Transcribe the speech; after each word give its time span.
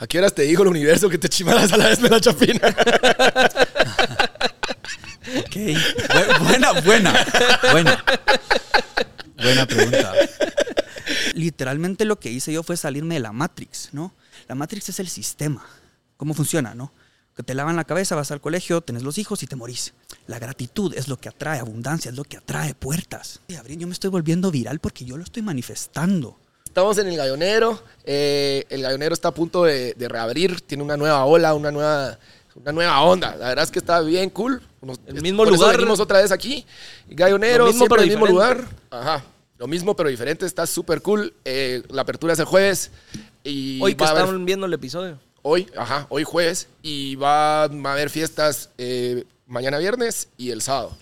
¿A 0.00 0.06
qué 0.06 0.18
horas 0.18 0.34
te 0.34 0.42
dijo 0.42 0.62
el 0.62 0.68
universo 0.68 1.08
que 1.08 1.18
te 1.18 1.28
chimaras 1.28 1.72
a 1.72 1.76
la 1.76 1.88
vez 1.88 2.00
de 2.00 2.08
la 2.08 2.20
chapina? 2.20 2.60
Ok. 5.38 5.54
Bu- 5.54 6.38
Buena, 6.44 6.72
buena, 6.80 7.26
buena. 7.72 8.04
Buena 9.36 9.66
pregunta. 9.66 10.12
Literalmente 11.34 12.04
lo 12.04 12.18
que 12.18 12.30
hice 12.30 12.52
yo 12.52 12.62
fue 12.62 12.76
salirme 12.76 13.14
de 13.14 13.20
la 13.20 13.32
Matrix, 13.32 13.90
¿no? 13.92 14.14
La 14.48 14.54
Matrix 14.54 14.88
es 14.88 15.00
el 15.00 15.08
sistema. 15.08 15.64
¿Cómo 16.16 16.34
funciona, 16.34 16.74
no? 16.74 16.92
Que 17.36 17.42
te 17.42 17.54
lavan 17.54 17.76
la 17.76 17.84
cabeza, 17.84 18.14
vas 18.16 18.30
al 18.30 18.40
colegio, 18.40 18.80
tenés 18.80 19.02
los 19.02 19.18
hijos 19.18 19.42
y 19.42 19.46
te 19.46 19.56
morís. 19.56 19.94
La 20.26 20.38
gratitud 20.38 20.94
es 20.94 21.08
lo 21.08 21.18
que 21.18 21.28
atrae 21.28 21.58
abundancia, 21.60 22.10
es 22.10 22.16
lo 22.16 22.24
que 22.24 22.36
atrae 22.38 22.74
puertas. 22.74 23.40
Y, 23.48 23.54
Abril, 23.54 23.78
yo 23.78 23.86
me 23.86 23.92
estoy 23.92 24.10
volviendo 24.10 24.50
viral 24.50 24.78
porque 24.80 25.04
yo 25.04 25.16
lo 25.16 25.24
estoy 25.24 25.42
manifestando. 25.42 26.38
Estamos 26.70 26.96
en 26.98 27.08
el 27.08 27.16
Gallonero. 27.16 27.82
eh, 28.04 28.64
el 28.70 28.82
Gallonero 28.82 29.12
está 29.12 29.28
a 29.28 29.34
punto 29.34 29.64
de, 29.64 29.92
de 29.94 30.08
reabrir. 30.08 30.60
Tiene 30.60 30.84
una 30.84 30.96
nueva 30.96 31.24
ola, 31.24 31.52
una 31.54 31.72
nueva, 31.72 32.16
una 32.54 32.70
nueva 32.70 33.00
onda. 33.02 33.34
La 33.34 33.48
verdad 33.48 33.64
es 33.64 33.72
que 33.72 33.80
está 33.80 34.00
bien 34.02 34.30
cool. 34.30 34.62
Nos- 34.80 35.00
El 35.08 35.20
mismo 35.20 35.38
por 35.42 35.48
eso 35.52 35.56
lugar. 35.62 35.76
venimos 35.76 35.98
otra 35.98 36.20
vez 36.22 36.30
aquí. 36.30 36.64
Gallonero, 37.08 37.64
Lo 37.64 37.72
mismo, 37.72 37.78
siempre 37.80 38.02
el 38.04 38.08
mismo 38.10 38.26
lugar. 38.26 38.64
Ajá. 38.88 39.24
Lo 39.58 39.66
mismo, 39.66 39.96
pero 39.96 40.08
diferente. 40.08 40.46
Está 40.46 40.64
súper 40.64 41.02
cool. 41.02 41.34
Eh, 41.44 41.82
la 41.88 42.02
apertura 42.02 42.34
es 42.34 42.38
el 42.38 42.44
jueves. 42.44 42.92
Y 43.42 43.80
Hoy 43.82 43.96
que 43.96 44.04
haber- 44.04 44.22
están 44.24 44.44
viendo 44.44 44.66
el 44.66 44.72
episodio. 44.72 45.18
Hoy, 45.42 45.66
ajá, 45.76 46.06
hoy 46.08 46.22
jueves. 46.22 46.68
Y 46.82 47.16
va, 47.16 47.66
va 47.66 47.90
a 47.90 47.92
haber 47.94 48.10
fiestas 48.10 48.70
eh, 48.78 49.24
mañana 49.48 49.78
viernes 49.78 50.28
y 50.36 50.50
el 50.50 50.62
sábado. 50.62 50.96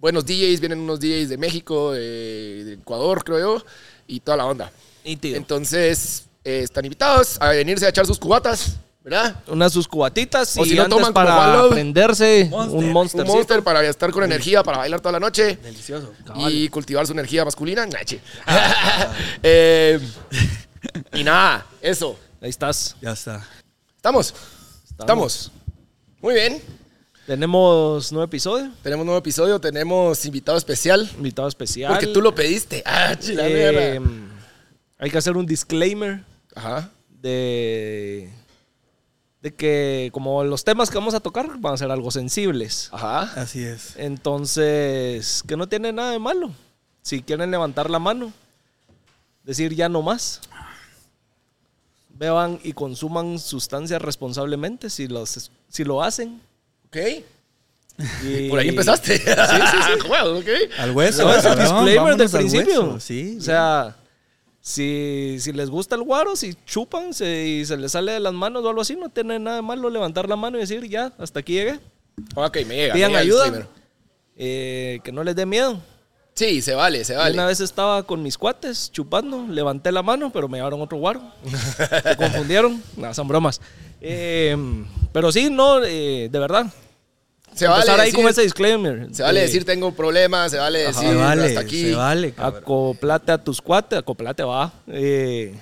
Buenos 0.00 0.26
DJs, 0.26 0.58
vienen 0.58 0.80
unos 0.80 0.98
DJs 0.98 1.28
de 1.28 1.36
México, 1.38 1.92
de, 1.92 2.64
de 2.64 2.72
Ecuador, 2.74 3.22
creo 3.22 3.38
yo, 3.38 3.64
y 4.08 4.18
toda 4.18 4.36
la 4.36 4.46
onda. 4.46 4.72
Entonces, 5.04 6.24
eh, 6.44 6.60
están 6.64 6.84
invitados 6.84 7.36
a 7.40 7.48
venirse 7.50 7.86
a 7.86 7.88
echar 7.88 8.06
sus 8.06 8.18
cubatas, 8.18 8.76
¿verdad? 9.04 9.36
Unas 9.48 9.72
sus 9.72 9.86
cubatitas 9.88 10.56
O 10.56 10.64
y 10.64 10.70
si 10.70 10.74
no 10.76 10.82
antes 10.82 10.96
toman 10.98 11.12
para 11.12 11.56
Love. 11.56 11.72
prenderse 11.72 12.46
Monster. 12.50 12.78
un 12.78 12.84
Un 12.84 12.92
monster. 12.92 13.24
monster 13.26 13.62
para 13.62 13.82
estar 13.88 14.10
con 14.10 14.22
energía, 14.24 14.62
para 14.62 14.78
bailar 14.78 15.00
toda 15.00 15.12
la 15.12 15.20
noche 15.20 15.56
Delicioso. 15.62 16.12
y 16.48 16.68
cultivar 16.68 17.06
su 17.06 17.12
energía 17.12 17.44
masculina. 17.44 17.86
Nache. 17.86 18.20
Eh, 19.42 20.00
y 21.14 21.24
nada, 21.24 21.64
eso. 21.80 22.18
Ahí 22.40 22.50
estás. 22.50 22.96
Ya 23.00 23.12
está. 23.12 23.46
¿Estamos? 23.96 24.34
Estamos. 24.98 25.50
Muy 26.20 26.34
bien. 26.34 26.60
Tenemos 27.26 28.10
nuevo 28.10 28.24
episodio, 28.24 28.72
Tenemos 28.82 29.04
nuevo 29.06 29.18
episodio, 29.18 29.60
tenemos 29.60 30.24
invitado 30.24 30.58
especial. 30.58 31.08
invitado 31.16 31.46
especial. 31.48 31.92
Porque 31.92 32.08
tú 32.08 32.20
lo 32.20 32.34
pediste. 32.34 32.82
Ah, 32.84 33.14
chila 33.18 33.46
Eh, 33.48 34.00
mierda. 34.00 34.31
Hay 35.02 35.10
que 35.10 35.18
hacer 35.18 35.36
un 35.36 35.46
disclaimer 35.46 36.22
Ajá. 36.54 36.88
de, 37.20 38.30
de 39.42 39.52
que 39.54 40.10
como 40.12 40.44
los 40.44 40.62
temas 40.62 40.90
que 40.90 40.98
vamos 40.98 41.14
a 41.14 41.20
tocar 41.20 41.58
van 41.58 41.74
a 41.74 41.76
ser 41.76 41.90
algo 41.90 42.10
sensibles. 42.12 42.88
Ajá. 42.92 43.22
Así 43.34 43.64
es. 43.64 43.94
Entonces, 43.96 45.42
que 45.48 45.56
no 45.56 45.68
tiene 45.68 45.92
nada 45.92 46.12
de 46.12 46.20
malo. 46.20 46.52
Si 47.02 47.20
quieren 47.20 47.50
levantar 47.50 47.90
la 47.90 47.98
mano, 47.98 48.32
decir 49.42 49.74
ya 49.74 49.88
no 49.88 50.02
más. 50.02 50.40
Beban 52.10 52.60
y 52.62 52.72
consuman 52.74 53.38
sustancias 53.40 54.00
responsablemente 54.00 54.88
si, 54.88 55.08
los, 55.08 55.50
si 55.68 55.82
lo 55.82 56.02
hacen. 56.02 56.40
Ok. 56.86 56.96
Y- 58.24 58.48
Por 58.50 58.60
ahí 58.60 58.68
empezaste. 58.68 59.16
Sí, 59.18 59.24
sí, 59.24 59.76
sí. 59.86 59.92
Bueno, 60.08 60.38
ok. 60.38 60.46
Al 60.78 60.92
hueso. 60.92 61.24
No, 61.24 61.34
es 61.34 61.44
el 61.44 61.58
disclaimer 61.58 61.86
del 61.88 61.96
vámonos 61.96 62.34
al 62.34 62.40
principio. 62.40 62.82
hueso, 62.84 63.00
Sí. 63.00 63.36
O 63.38 63.42
sea, 63.42 63.96
si, 64.62 65.36
si 65.40 65.52
les 65.52 65.68
gusta 65.68 65.96
el 65.96 66.02
guaro, 66.02 66.36
si 66.36 66.54
chupan 66.64 67.12
se- 67.12 67.46
y 67.46 67.64
se 67.66 67.76
les 67.76 67.92
sale 67.92 68.12
de 68.12 68.20
las 68.20 68.32
manos 68.32 68.64
o 68.64 68.68
algo 68.68 68.80
así, 68.80 68.96
no 68.96 69.08
tiene 69.10 69.38
nada 69.38 69.56
de 69.56 69.62
malo 69.62 69.90
levantar 69.90 70.28
la 70.28 70.36
mano 70.36 70.56
y 70.56 70.60
decir, 70.60 70.88
ya, 70.88 71.12
hasta 71.18 71.40
aquí 71.40 71.54
llegué. 71.54 71.80
Ok, 72.36 72.58
me 72.66 72.76
llega. 72.76 72.94
Pidan 72.94 73.12
me 73.12 73.24
llega 73.24 73.44
el 73.46 73.52
ayuda. 73.52 73.68
eh, 74.36 75.00
que 75.02 75.12
no 75.12 75.24
les 75.24 75.34
dé 75.36 75.44
miedo. 75.46 75.80
Sí, 76.34 76.62
se 76.62 76.74
vale, 76.74 77.04
se 77.04 77.14
vale. 77.14 77.34
Una 77.34 77.44
vez 77.46 77.60
estaba 77.60 78.04
con 78.04 78.22
mis 78.22 78.38
cuates 78.38 78.90
chupando, 78.90 79.46
levanté 79.48 79.92
la 79.92 80.02
mano, 80.02 80.32
pero 80.32 80.48
me 80.48 80.56
llevaron 80.58 80.80
otro 80.80 80.96
guaro. 80.96 81.20
Se 82.02 82.16
confundieron. 82.16 82.82
Nada, 82.96 83.12
son 83.12 83.28
bromas. 83.28 83.60
Eh, 84.00 84.56
pero 85.12 85.30
sí, 85.30 85.50
no, 85.50 85.82
eh, 85.84 86.28
de 86.32 86.38
verdad. 86.38 86.66
Se 87.54 87.66
vale 87.66 87.80
Empezar 87.80 88.00
ahí 88.00 88.06
decir, 88.06 88.20
con 88.24 88.30
ese 88.30 88.42
disclaimer. 88.42 89.14
se 89.14 89.22
vale 89.22 89.40
de 89.40 89.46
decir 89.46 89.64
tengo 89.64 89.92
problemas, 89.92 90.50
se 90.50 90.58
vale 90.58 90.78
decir 90.80 91.08
Se 91.08 91.14
vale, 91.14 91.46
hasta 91.46 91.60
aquí. 91.60 91.82
se 91.90 91.94
vale. 91.94 92.34
Acoplate 92.36 93.32
a 93.32 93.38
tus 93.38 93.60
cuates, 93.60 93.98
acoplate 93.98 94.42
va. 94.42 94.72
Eh, 94.86 95.54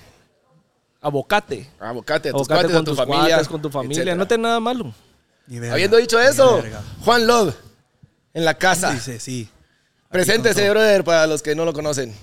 abocate. 1.01 1.67
Abocate 1.79 2.29
a 2.29 2.31
tus 2.31 2.49
Abocate 2.49 2.61
cuates, 2.61 2.71
con 2.71 2.81
a 2.81 2.85
tu 2.85 2.91
tus 2.91 2.97
familia. 2.97 3.29
cuates, 3.35 3.47
con 3.47 3.61
tu 3.61 3.69
familia. 3.69 3.95
etcétera. 3.95 4.15
No 4.15 4.27
tiene 4.27 4.43
nada 4.43 4.59
malo. 4.59 4.93
Verga. 5.47 5.73
Habiendo 5.73 5.97
dicho 5.97 6.19
eso. 6.19 6.63
Juan 7.03 7.27
Love, 7.27 7.53
en 8.33 8.45
la 8.45 8.53
casa. 8.53 8.91
Dice, 8.93 9.19
sí. 9.19 9.49
Preséntese, 10.09 10.69
brother, 10.69 11.03
para 11.03 11.27
los 11.27 11.41
que 11.41 11.55
no 11.55 11.65
lo 11.65 11.73
conocen. 11.73 12.13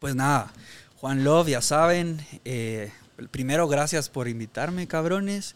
Pues 0.00 0.14
nada, 0.16 0.52
Juan 1.00 1.22
Love, 1.22 1.48
ya 1.48 1.60
saben. 1.62 2.24
eh, 2.44 2.90
primero, 3.30 3.68
gracias 3.68 4.08
por 4.08 4.26
invitarme, 4.26 4.88
cabrones. 4.88 5.54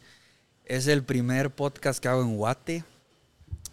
Es 0.67 0.87
el 0.87 1.03
primer 1.03 1.51
podcast 1.51 2.01
que 2.01 2.09
hago 2.09 2.23
en 2.23 2.37
Guate. 2.37 2.85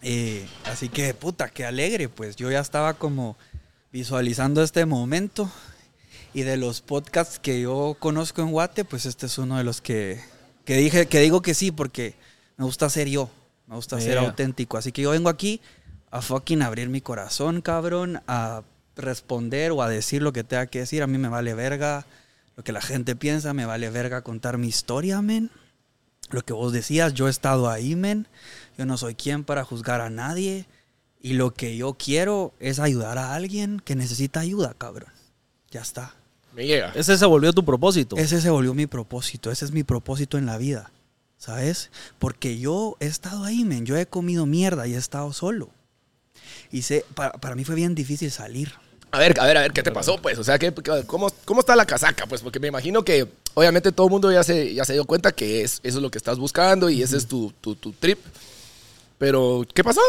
Eh, 0.06 0.46
así 0.66 0.90
que, 0.90 1.14
puta, 1.14 1.48
qué 1.48 1.64
alegre. 1.64 2.08
Pues 2.08 2.36
yo 2.36 2.50
ya 2.50 2.60
estaba 2.60 2.94
como 2.94 3.36
visualizando 3.90 4.62
este 4.62 4.84
momento. 4.86 5.50
Y 6.34 6.42
de 6.42 6.56
los 6.56 6.80
podcasts 6.80 7.38
que 7.38 7.60
yo 7.60 7.96
conozco 7.98 8.42
en 8.42 8.50
Guate, 8.50 8.84
pues 8.84 9.06
este 9.06 9.26
es 9.26 9.38
uno 9.38 9.56
de 9.56 9.64
los 9.64 9.80
que, 9.80 10.20
que 10.64 10.76
dije, 10.76 11.06
que 11.06 11.20
digo 11.20 11.42
que 11.42 11.54
sí, 11.54 11.70
porque 11.70 12.14
me 12.56 12.64
gusta 12.64 12.90
ser 12.90 13.08
yo. 13.08 13.30
Me 13.66 13.76
gusta 13.76 13.98
ser 14.00 14.14
Yeah. 14.18 14.28
auténtico. 14.28 14.76
Así 14.76 14.92
que 14.92 15.02
yo 15.02 15.10
vengo 15.10 15.30
aquí 15.30 15.60
a 16.10 16.20
fucking 16.20 16.60
abrir 16.62 16.88
mi 16.88 17.00
corazón, 17.00 17.62
cabrón, 17.62 18.20
a 18.26 18.62
responder 18.96 19.72
o 19.72 19.80
a 19.82 19.88
decir 19.88 20.22
lo 20.22 20.32
que 20.32 20.44
tenga 20.44 20.66
que 20.66 20.80
decir. 20.80 21.02
A 21.02 21.06
mí 21.06 21.16
me 21.18 21.28
vale 21.28 21.54
verga 21.54 22.04
lo 22.56 22.62
que 22.62 22.72
la 22.72 22.82
gente 22.82 23.16
piensa, 23.16 23.54
me 23.54 23.64
vale 23.64 23.88
verga 23.90 24.22
contar 24.22 24.58
mi 24.58 24.68
historia, 24.68 25.22
men. 25.22 25.50
Lo 26.30 26.42
que 26.42 26.52
vos 26.52 26.72
decías, 26.72 27.14
yo 27.14 27.26
he 27.28 27.30
estado 27.30 27.70
ahí, 27.70 27.94
men. 27.96 28.26
Yo 28.76 28.86
no 28.86 28.96
soy 28.96 29.14
quien 29.14 29.44
para 29.44 29.64
juzgar 29.64 30.00
a 30.00 30.10
nadie. 30.10 30.66
Y 31.20 31.34
lo 31.34 31.54
que 31.54 31.76
yo 31.76 31.94
quiero 31.94 32.52
es 32.60 32.78
ayudar 32.78 33.18
a 33.18 33.34
alguien 33.34 33.80
que 33.80 33.94
necesita 33.94 34.40
ayuda, 34.40 34.74
cabrón. 34.76 35.10
Ya 35.70 35.80
está. 35.80 36.14
Me 36.54 36.66
llega. 36.66 36.92
Ese 36.94 37.16
se 37.16 37.26
volvió 37.26 37.52
tu 37.52 37.64
propósito. 37.64 38.16
Ese 38.16 38.40
se 38.40 38.50
volvió 38.50 38.74
mi 38.74 38.86
propósito. 38.86 39.50
Ese 39.50 39.64
es 39.64 39.72
mi 39.72 39.82
propósito 39.82 40.38
en 40.38 40.46
la 40.46 40.58
vida. 40.58 40.90
¿Sabes? 41.38 41.90
Porque 42.18 42.58
yo 42.58 42.96
he 43.00 43.06
estado 43.06 43.44
ahí, 43.44 43.64
men. 43.64 43.86
Yo 43.86 43.96
he 43.96 44.06
comido 44.06 44.46
mierda 44.46 44.86
y 44.86 44.94
he 44.94 44.98
estado 44.98 45.32
solo. 45.32 45.70
Y 46.70 46.82
sé, 46.82 47.04
para, 47.14 47.32
para 47.32 47.54
mí 47.54 47.64
fue 47.64 47.74
bien 47.74 47.94
difícil 47.94 48.30
salir. 48.30 48.72
A 49.14 49.18
ver, 49.18 49.38
a 49.38 49.46
ver, 49.46 49.56
a 49.56 49.60
ver, 49.60 49.72
¿qué 49.72 49.84
te 49.84 49.92
pasó, 49.92 50.18
pues? 50.20 50.38
O 50.38 50.44
sea, 50.44 50.58
¿qué, 50.58 50.74
cómo, 51.06 51.30
¿cómo 51.44 51.60
está 51.60 51.76
la 51.76 51.86
casaca? 51.86 52.26
Pues 52.26 52.42
porque 52.42 52.58
me 52.58 52.66
imagino 52.66 53.04
que 53.04 53.28
obviamente 53.54 53.92
todo 53.92 54.08
el 54.08 54.10
mundo 54.10 54.32
ya 54.32 54.42
se, 54.42 54.74
ya 54.74 54.84
se 54.84 54.94
dio 54.94 55.04
cuenta 55.04 55.30
que 55.30 55.62
es, 55.62 55.78
eso 55.84 55.98
es 55.98 56.02
lo 56.02 56.10
que 56.10 56.18
estás 56.18 56.36
buscando 56.36 56.90
y 56.90 57.00
ese 57.00 57.16
es 57.16 57.28
tu, 57.28 57.52
tu, 57.60 57.76
tu 57.76 57.92
trip. 57.92 58.18
Pero, 59.18 59.64
¿qué 59.74 59.82
pasó? 59.84 60.00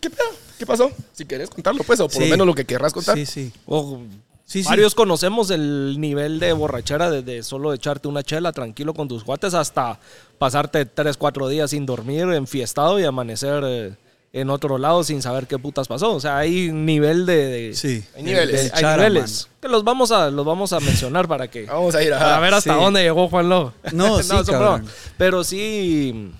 ¿Qué 0.00 0.10
pedo? 0.10 0.28
¿Qué 0.58 0.66
pasó? 0.66 0.90
Si 1.12 1.24
querés 1.24 1.48
contarlo, 1.50 1.82
pues, 1.84 2.00
o 2.00 2.08
por 2.08 2.18
lo 2.18 2.24
Sí. 2.24 2.30
menos 2.30 2.46
lo 2.46 2.54
que 2.54 2.64
querrás 2.64 2.92
contar. 2.92 3.16
Sí, 3.16 3.26
sí. 3.26 3.52
O- 3.66 4.00
Sí, 4.44 4.64
sí. 4.64 4.68
varios 4.68 4.96
conocemos 4.96 5.50
el 5.52 6.00
nivel 6.00 6.40
de 6.40 6.52
borrachera 6.52 7.08
desde 7.08 7.44
solo 7.44 7.72
echarte 7.72 8.08
una 8.08 8.24
chela 8.24 8.50
tranquilo 8.50 8.94
con 8.94 9.06
tus 9.06 9.22
cuates 9.22 9.54
hasta 9.54 10.00
pasarte 10.38 10.86
tres, 10.86 11.16
cuatro 11.16 11.46
días 11.46 11.70
sin 11.70 11.86
dormir, 11.86 12.22
enfiestado 12.32 12.98
y 12.98 13.04
amanecer 13.04 13.62
eh, 13.64 13.94
en 14.32 14.50
otro 14.50 14.76
lado 14.76 15.04
sin 15.04 15.22
saber 15.22 15.46
qué 15.46 15.56
putas 15.56 15.86
pasó. 15.86 16.12
O 16.12 16.18
sea, 16.18 16.38
hay 16.38 16.72
nivel 16.72 17.26
de... 17.26 17.36
de- 17.46 17.74
Sí. 17.74 18.02
Hay 18.16 18.24
niveles. 18.24 18.72
Hay 18.74 18.80
chara, 18.80 19.08
niveles. 19.08 19.48
Que 19.60 19.68
los 19.68 19.84
vamos 19.84 20.10
a, 20.10 20.30
los 20.30 20.44
vamos 20.44 20.72
a 20.72 20.80
mencionar 20.80 21.28
para 21.28 21.48
que... 21.48 21.66
Vamos 21.66 21.94
a 21.94 22.02
ir 22.02 22.10
Para 22.10 22.36
a 22.36 22.40
ver 22.40 22.54
hasta 22.54 22.74
sí. 22.74 22.80
dónde 22.80 23.02
llegó 23.04 23.28
Juan 23.28 23.48
Lobo. 23.48 23.72
No, 23.92 24.18
sí, 24.22 24.28
cabrón. 24.30 24.80
bromas. 24.80 24.94
Pero 25.16 25.44
sí... 25.44 26.32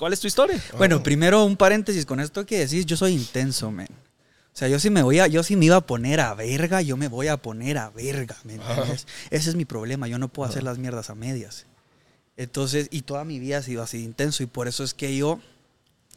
¿Cuál 0.00 0.14
es 0.14 0.20
tu 0.20 0.28
historia? 0.28 0.58
Bueno, 0.78 1.02
primero 1.02 1.44
un 1.44 1.58
paréntesis 1.58 2.06
con 2.06 2.20
esto 2.20 2.46
que 2.46 2.60
decís, 2.60 2.86
yo 2.86 2.96
soy 2.96 3.12
intenso, 3.12 3.70
men. 3.70 3.86
O 3.90 4.56
sea, 4.56 4.66
yo 4.66 4.78
sí 4.78 4.88
me 4.88 5.02
voy 5.02 5.18
a, 5.18 5.26
yo 5.26 5.42
sí 5.42 5.56
me 5.56 5.66
iba 5.66 5.76
a 5.76 5.82
poner 5.82 6.20
a 6.20 6.32
verga, 6.32 6.80
yo 6.80 6.96
me 6.96 7.06
voy 7.06 7.28
a 7.28 7.36
poner 7.36 7.76
a 7.76 7.90
verga, 7.90 8.34
¿me 8.44 8.54
entiendes? 8.54 9.06
Ese 9.28 9.50
es 9.50 9.56
mi 9.56 9.66
problema, 9.66 10.08
yo 10.08 10.18
no 10.18 10.28
puedo 10.28 10.48
hacer 10.48 10.62
las 10.62 10.78
mierdas 10.78 11.10
a 11.10 11.14
medias. 11.14 11.66
Entonces, 12.38 12.88
y 12.90 13.02
toda 13.02 13.26
mi 13.26 13.38
vida 13.38 13.58
ha 13.58 13.62
sido 13.62 13.82
así 13.82 13.98
de 13.98 14.04
intenso 14.04 14.42
y 14.42 14.46
por 14.46 14.68
eso 14.68 14.84
es 14.84 14.94
que 14.94 15.14
yo 15.14 15.38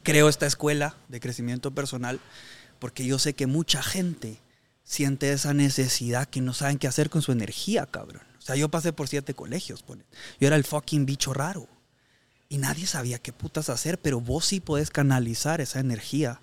creo 0.02 0.30
esta 0.30 0.46
escuela 0.46 0.96
de 1.10 1.20
crecimiento 1.20 1.72
personal, 1.72 2.22
porque 2.80 3.06
yo 3.06 3.20
sé 3.20 3.34
que 3.34 3.48
mucha 3.48 3.84
gente 3.84 4.40
siente 4.86 5.34
esa 5.34 5.54
necesidad 5.54 6.30
que 6.30 6.40
no 6.40 6.54
saben 6.54 6.78
qué 6.78 6.88
hacer 6.88 7.10
con 7.10 7.22
su 7.22 7.34
energía, 7.34 7.86
cabrón. 7.86 8.24
O 8.40 8.42
sea, 8.42 8.56
yo 8.56 8.70
pasé 8.70 8.94
por 8.94 9.10
siete 9.10 9.34
colegios, 9.34 9.84
pone. 9.84 10.06
Yo 10.40 10.48
era 10.48 10.56
el 10.56 10.64
fucking 10.64 11.06
bicho 11.06 11.34
raro. 11.34 11.68
Y 12.54 12.60
nadie 12.60 12.86
sabía 12.86 13.18
qué 13.18 13.34
putas 13.34 13.70
hacer, 13.70 13.98
pero 13.98 14.22
vos 14.22 14.46
sí 14.46 14.60
podés 14.60 14.92
canalizar 14.92 15.60
esa 15.60 15.80
energía. 15.80 16.40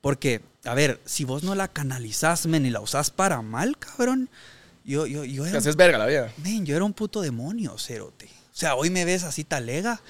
Porque, 0.00 0.40
a 0.64 0.72
ver, 0.72 1.02
si 1.04 1.24
vos 1.24 1.42
no 1.42 1.54
la 1.54 1.68
canalizás, 1.68 2.46
men, 2.46 2.64
y 2.64 2.70
la 2.70 2.80
usás 2.80 3.10
para 3.10 3.42
mal, 3.42 3.76
cabrón, 3.76 4.30
yo, 4.84 5.06
yo, 5.06 5.22
yo 5.22 5.42
Te 5.42 5.50
era, 5.50 5.58
haces 5.58 5.76
verga 5.76 5.98
la 5.98 6.06
vida. 6.06 6.32
men, 6.38 6.64
yo 6.64 6.74
era 6.74 6.82
un 6.86 6.94
puto 6.94 7.20
demonio, 7.20 7.76
cerote. 7.76 8.24
O 8.24 8.56
sea, 8.56 8.74
hoy 8.74 8.88
me 8.88 9.04
ves 9.04 9.22
así 9.22 9.44
talega. 9.44 10.00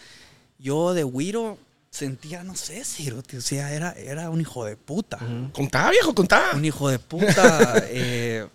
Yo 0.61 0.95
de 0.95 1.03
Wiro 1.03 1.59
sentía, 1.91 2.45
no 2.45 2.55
sé, 2.55 2.85
Cirote, 2.85 3.39
o 3.39 3.41
sea, 3.41 3.73
era, 3.73 3.91
era 3.91 4.31
un 4.31 4.41
hijo 4.41 4.65
de 4.65 4.77
puta. 4.77 5.19
Contá, 5.53 5.91
viejo, 5.91 6.15
contá. 6.15 6.51
Un 6.55 6.65
hijo 6.65 6.89
de 6.89 7.01
puta. 7.01 7.83
eh, 7.89 8.47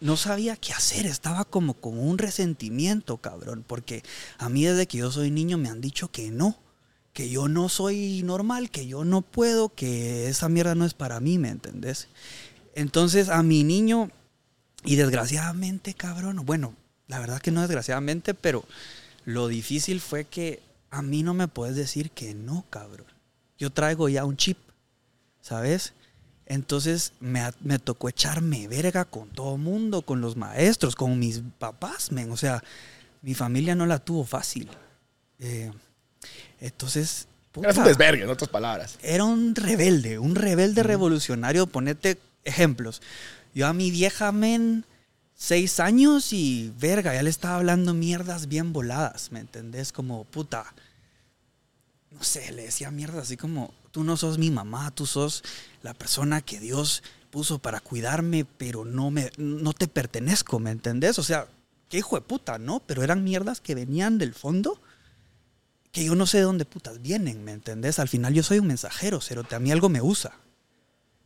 no 0.00 0.16
sabía 0.16 0.56
qué 0.56 0.72
hacer, 0.72 1.06
estaba 1.06 1.44
como 1.44 1.74
con 1.74 1.98
un 1.98 2.18
resentimiento, 2.18 3.16
cabrón, 3.18 3.64
porque 3.66 4.02
a 4.38 4.48
mí 4.48 4.64
desde 4.64 4.86
que 4.86 4.98
yo 4.98 5.10
soy 5.10 5.30
niño 5.30 5.58
me 5.58 5.68
han 5.68 5.80
dicho 5.80 6.10
que 6.10 6.30
no, 6.30 6.56
que 7.12 7.30
yo 7.30 7.48
no 7.48 7.68
soy 7.68 8.22
normal, 8.22 8.70
que 8.70 8.86
yo 8.86 9.04
no 9.04 9.22
puedo, 9.22 9.74
que 9.74 10.28
esa 10.28 10.48
mierda 10.48 10.74
no 10.74 10.84
es 10.84 10.94
para 10.94 11.18
mí, 11.20 11.38
¿me 11.38 11.48
entendés? 11.48 12.08
Entonces 12.74 13.28
a 13.28 13.42
mi 13.42 13.64
niño, 13.64 14.10
y 14.84 14.96
desgraciadamente, 14.96 15.94
cabrón, 15.94 16.44
bueno, 16.44 16.74
la 17.08 17.18
verdad 17.18 17.40
que 17.40 17.50
no 17.50 17.60
desgraciadamente, 17.62 18.34
pero 18.34 18.64
lo 19.24 19.48
difícil 19.48 20.00
fue 20.00 20.24
que 20.24 20.62
a 20.90 21.02
mí 21.02 21.22
no 21.22 21.34
me 21.34 21.48
puedes 21.48 21.74
decir 21.74 22.10
que 22.10 22.34
no, 22.34 22.64
cabrón. 22.70 23.06
Yo 23.58 23.70
traigo 23.70 24.08
ya 24.08 24.24
un 24.24 24.36
chip, 24.36 24.58
¿sabes? 25.40 25.92
Entonces 26.48 27.12
me, 27.20 27.78
tocó 27.78 28.08
echarme 28.08 28.68
verga 28.68 29.04
con 29.04 29.28
todo 29.28 29.58
mundo, 29.58 30.00
con 30.00 30.22
los 30.22 30.34
maestros, 30.34 30.96
con 30.96 31.18
mis 31.18 31.42
papás, 31.58 32.10
men. 32.10 32.30
O 32.30 32.38
sea, 32.38 32.64
mi 33.20 33.34
familia 33.34 33.74
no 33.74 33.84
la 33.84 33.98
tuvo 33.98 34.24
fácil. 34.24 34.68
Eh, 35.38 35.70
entonces, 36.60 37.28
Eras 37.54 37.76
un 37.76 37.82
puta, 37.82 37.88
desvergue, 37.88 38.22
en 38.24 38.30
otras 38.30 38.48
palabras. 38.48 38.98
era 39.02 39.24
un 39.24 39.54
rebelde, 39.54 40.18
un 40.18 40.34
rebelde 40.34 40.82
revolucionario. 40.82 41.66
Ponete 41.66 42.18
ejemplos. 42.44 43.02
Yo 43.54 43.66
a 43.66 43.74
mi 43.74 43.90
vieja, 43.90 44.32
men, 44.32 44.86
seis 45.34 45.80
años 45.80 46.32
y 46.32 46.72
verga, 46.78 47.12
ya 47.12 47.22
le 47.22 47.30
estaba 47.30 47.56
hablando 47.56 47.92
mierdas 47.92 48.48
bien 48.48 48.72
voladas, 48.72 49.32
¿me 49.32 49.40
entendés? 49.40 49.92
Como, 49.92 50.24
puta, 50.24 50.64
no 52.10 52.24
sé, 52.24 52.52
le 52.52 52.62
decía 52.62 52.90
mierda 52.90 53.20
así 53.20 53.36
como, 53.36 53.74
tú 53.98 54.04
no 54.04 54.16
sos 54.16 54.38
mi 54.38 54.52
mamá, 54.52 54.92
tú 54.92 55.06
sos 55.06 55.42
la 55.82 55.92
persona 55.92 56.40
que 56.40 56.60
Dios 56.60 57.02
puso 57.30 57.58
para 57.58 57.80
cuidarme, 57.80 58.44
pero 58.44 58.84
no, 58.84 59.10
me, 59.10 59.32
no 59.38 59.72
te 59.72 59.88
pertenezco, 59.88 60.60
¿me 60.60 60.70
entendés? 60.70 61.18
O 61.18 61.24
sea, 61.24 61.48
qué 61.88 61.98
hijo 61.98 62.14
de 62.14 62.22
puta, 62.22 62.58
¿no? 62.58 62.78
Pero 62.86 63.02
eran 63.02 63.24
mierdas 63.24 63.60
que 63.60 63.74
venían 63.74 64.16
del 64.18 64.34
fondo 64.34 64.80
que 65.90 66.04
yo 66.04 66.14
no 66.14 66.26
sé 66.26 66.38
de 66.38 66.44
dónde 66.44 66.64
putas 66.64 67.02
vienen, 67.02 67.42
¿me 67.42 67.50
entendés? 67.50 67.98
Al 67.98 68.06
final 68.08 68.34
yo 68.34 68.44
soy 68.44 68.60
un 68.60 68.68
mensajero, 68.68 69.20
cerote, 69.20 69.56
a 69.56 69.58
mí 69.58 69.72
algo 69.72 69.88
me 69.88 70.00
usa. 70.00 70.36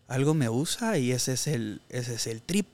Algo 0.08 0.32
me 0.32 0.48
usa 0.48 0.96
y 0.96 1.12
ese 1.12 1.34
es 1.34 1.48
el, 1.48 1.82
ese 1.90 2.14
es 2.14 2.26
el 2.26 2.40
trip. 2.40 2.68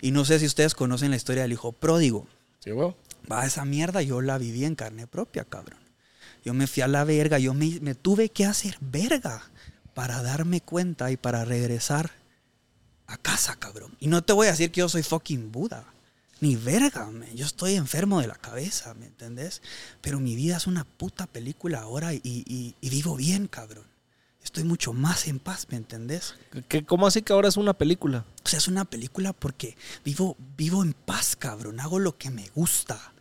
Y 0.00 0.10
no 0.10 0.24
sé 0.24 0.40
si 0.40 0.46
ustedes 0.46 0.74
conocen 0.74 1.10
la 1.10 1.16
historia 1.16 1.42
del 1.42 1.52
hijo 1.52 1.70
pródigo. 1.70 2.26
Sí, 2.58 2.72
güey. 2.72 2.96
Va, 3.30 3.46
esa 3.46 3.64
mierda 3.64 4.02
yo 4.02 4.22
la 4.22 4.38
viví 4.38 4.64
en 4.64 4.74
carne 4.74 5.06
propia, 5.06 5.44
cabrón. 5.44 5.78
Yo 6.44 6.54
me 6.54 6.66
fui 6.66 6.82
a 6.82 6.88
la 6.88 7.04
verga, 7.04 7.38
yo 7.38 7.54
me, 7.54 7.78
me 7.80 7.94
tuve 7.94 8.30
que 8.30 8.44
hacer 8.46 8.76
verga 8.80 9.42
para 9.94 10.22
darme 10.22 10.60
cuenta 10.60 11.10
y 11.10 11.16
para 11.16 11.44
regresar 11.44 12.10
a 13.06 13.16
casa, 13.16 13.56
cabrón. 13.56 13.94
Y 14.00 14.06
no 14.06 14.22
te 14.22 14.32
voy 14.32 14.46
a 14.46 14.50
decir 14.52 14.70
que 14.70 14.80
yo 14.80 14.88
soy 14.88 15.02
fucking 15.02 15.52
Buda. 15.52 15.84
Ni 16.40 16.56
verga, 16.56 17.04
man. 17.10 17.28
yo 17.34 17.44
estoy 17.44 17.74
enfermo 17.74 18.20
de 18.22 18.26
la 18.26 18.34
cabeza, 18.36 18.94
¿me 18.94 19.04
entendés? 19.06 19.60
Pero 20.00 20.20
mi 20.20 20.34
vida 20.36 20.56
es 20.56 20.66
una 20.66 20.84
puta 20.84 21.26
película 21.26 21.80
ahora 21.80 22.14
y, 22.14 22.20
y- 22.24 22.74
y 22.80 22.88
vivo 22.88 23.14
bien, 23.16 23.46
cabrón. 23.46 23.84
Estoy 24.42 24.64
mucho 24.64 24.94
más 24.94 25.28
en 25.28 25.38
paz, 25.38 25.66
¿me 25.68 25.76
entendés? 25.76 26.34
¿Qué- 26.68 26.86
¿Cómo 26.86 27.06
así 27.06 27.20
que 27.20 27.34
ahora 27.34 27.48
es 27.48 27.58
una 27.58 27.74
película? 27.74 28.24
O 28.42 28.48
sea, 28.48 28.56
es 28.58 28.68
una 28.68 28.86
película 28.86 29.34
porque 29.34 29.76
vivo, 30.02 30.34
vivo 30.56 30.82
en 30.82 30.94
paz, 30.94 31.36
cabrón. 31.36 31.78
Hago 31.78 31.98
lo 31.98 32.16
que 32.16 32.30
me 32.30 32.48
gusta. 32.54 33.12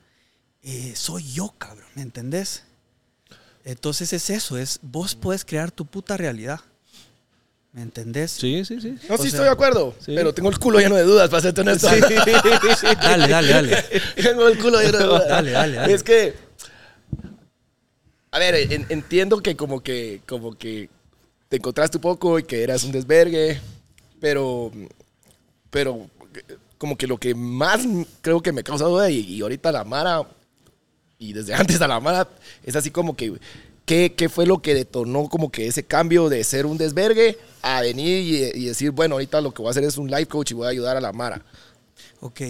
Eh, 0.61 0.93
soy 0.95 1.29
yo, 1.33 1.53
cabrón. 1.57 1.87
¿Me 1.95 2.03
entendés? 2.03 2.63
Entonces 3.69 4.11
es 4.13 4.29
eso, 4.31 4.57
es 4.57 4.79
vos 4.81 5.13
puedes 5.15 5.45
crear 5.45 5.69
tu 5.71 5.85
puta 5.85 6.17
realidad. 6.17 6.59
¿Me 7.71 7.83
entendés? 7.83 8.31
Sí, 8.31 8.65
sí, 8.65 8.81
sí. 8.81 8.97
No, 9.07 9.13
O 9.13 9.17
sí 9.17 9.23
sea, 9.23 9.27
estoy 9.27 9.45
de 9.45 9.51
acuerdo. 9.51 9.93
sí. 9.99 10.13
Pero 10.15 10.33
tengo 10.33 10.49
el 10.49 10.57
culo 10.57 10.79
lleno 10.79 10.95
de 10.95 11.03
dudas, 11.03 11.29
para 11.29 11.41
serte 11.43 11.61
honesto. 11.61 11.87
Dale, 13.01 13.27
dale, 13.27 13.53
dale. 13.53 13.83
tengo 14.15 14.47
el 14.47 14.57
culo 14.57 14.81
lleno 14.81 14.97
de 14.97 15.03
dudas. 15.03 15.27
Dale, 15.27 15.51
dale, 15.51 15.75
dale. 15.75 15.93
Es 15.93 16.01
que. 16.01 16.33
A 18.31 18.39
ver, 18.39 18.55
en- 18.55 18.87
entiendo 18.89 19.39
que 19.41 19.55
como 19.55 19.81
que. 19.81 20.21
Como 20.27 20.57
que 20.57 20.89
te 21.47 21.57
encontraste 21.57 21.97
un 21.97 22.01
poco 22.01 22.39
y 22.39 22.43
que 22.43 22.63
eras 22.63 22.83
un 22.83 22.91
desvergue. 22.91 23.59
Pero. 24.19 24.71
Pero. 25.69 26.09
Como 26.79 26.97
que 26.97 27.05
lo 27.05 27.19
que 27.19 27.35
más 27.35 27.81
creo 28.21 28.41
que 28.41 28.51
me 28.51 28.63
causa 28.63 28.85
duda, 28.85 29.11
y, 29.11 29.19
y 29.19 29.41
ahorita 29.41 29.71
la 29.71 29.83
Mara. 29.83 30.27
Y 31.19 31.33
desde 31.33 31.53
antes 31.55 31.79
a 31.81 31.87
la 31.87 31.99
Mara, 31.99 32.27
es 32.63 32.75
así 32.75 32.89
como 32.91 33.15
que. 33.15 33.33
¿Qué, 33.85 34.13
qué 34.15 34.29
fue 34.29 34.45
lo 34.45 34.59
que 34.61 34.75
detonó 34.75 35.27
como 35.29 35.51
que 35.51 35.65
ese 35.65 35.81
cambio 35.83 36.29
de 36.29 36.43
ser 36.43 36.67
un 36.67 36.77
desvergue 36.77 37.39
a 37.63 37.81
venir 37.81 38.19
y, 38.55 38.61
y 38.61 38.65
decir, 38.65 38.91
bueno, 38.91 39.15
ahorita 39.15 39.41
lo 39.41 39.51
que 39.51 39.63
voy 39.63 39.69
a 39.69 39.71
hacer 39.71 39.83
es 39.83 39.97
un 39.97 40.11
life 40.11 40.27
coach 40.27 40.51
y 40.51 40.53
voy 40.53 40.67
a 40.67 40.69
ayudar 40.69 40.95
a 40.95 41.01
la 41.01 41.11
Mara? 41.11 41.41
Ok. 42.21 42.41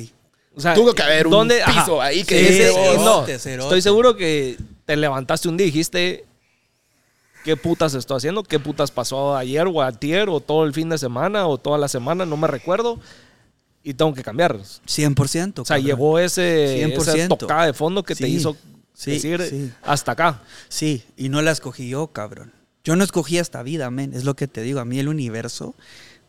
O 0.54 0.60
sea, 0.60 0.74
Tuvo 0.74 0.94
que 0.94 1.02
haber 1.02 1.28
un 1.28 1.32
¿dónde- 1.32 1.62
piso 1.66 2.02
ajá. 2.02 2.10
ahí 2.10 2.26
que 2.26 2.46
Sí, 2.68 2.76
oh, 2.76 2.94
no. 3.02 3.26
cerote. 3.40 3.64
Estoy 3.64 3.82
seguro 3.82 4.18
que 4.18 4.58
te 4.86 4.98
levantaste 4.98 5.48
un 5.48 5.56
día 5.56 5.68
y 5.68 5.72
dijiste, 5.72 6.26
¿qué 7.46 7.56
putas 7.56 7.94
estoy 7.94 8.18
haciendo? 8.18 8.44
¿Qué 8.44 8.60
putas 8.60 8.92
pasó 8.92 9.38
ayer 9.38 9.66
o 9.66 9.82
ayer 9.82 10.28
o 10.28 10.42
todo 10.42 10.66
el 10.66 10.74
fin 10.74 10.90
de 10.90 10.98
semana 10.98 11.48
o 11.48 11.58
toda 11.58 11.78
la 11.78 11.88
semana? 11.88 12.26
No 12.26 12.36
me 12.36 12.48
recuerdo. 12.50 13.00
Y 13.84 13.94
tengo 13.94 14.14
que 14.14 14.24
cambiar. 14.24 14.56
O 14.56 14.60
100%. 14.60 14.86
sea, 14.88 15.78
cabrón. 15.78 15.86
llegó 15.86 16.20
ese, 16.20 16.86
100%. 16.88 17.16
esa 17.16 17.28
tocada 17.30 17.66
de 17.66 17.74
fondo 17.74 18.04
que 18.04 18.16
te 18.16 18.28
hizo 18.28 18.58
sí, 18.94 19.12
decir 19.12 19.42
sí. 19.42 19.72
hasta 19.82 20.12
acá. 20.12 20.42
Sí, 20.68 21.04
y 21.16 21.30
no 21.30 21.42
la 21.42 21.52
escogí 21.52 21.90
yo, 21.90 22.08
cabrón. 22.08 22.54
Yo 22.84 22.96
no 22.96 23.04
escogí 23.04 23.38
esta 23.38 23.64
vida, 23.64 23.90
men. 23.90 24.14
Es 24.14 24.24
lo 24.24 24.36
que 24.36 24.48
te 24.48 24.62
digo. 24.62 24.80
A 24.80 24.86
mí 24.86 25.00
el 25.00 25.08
universo 25.08 25.76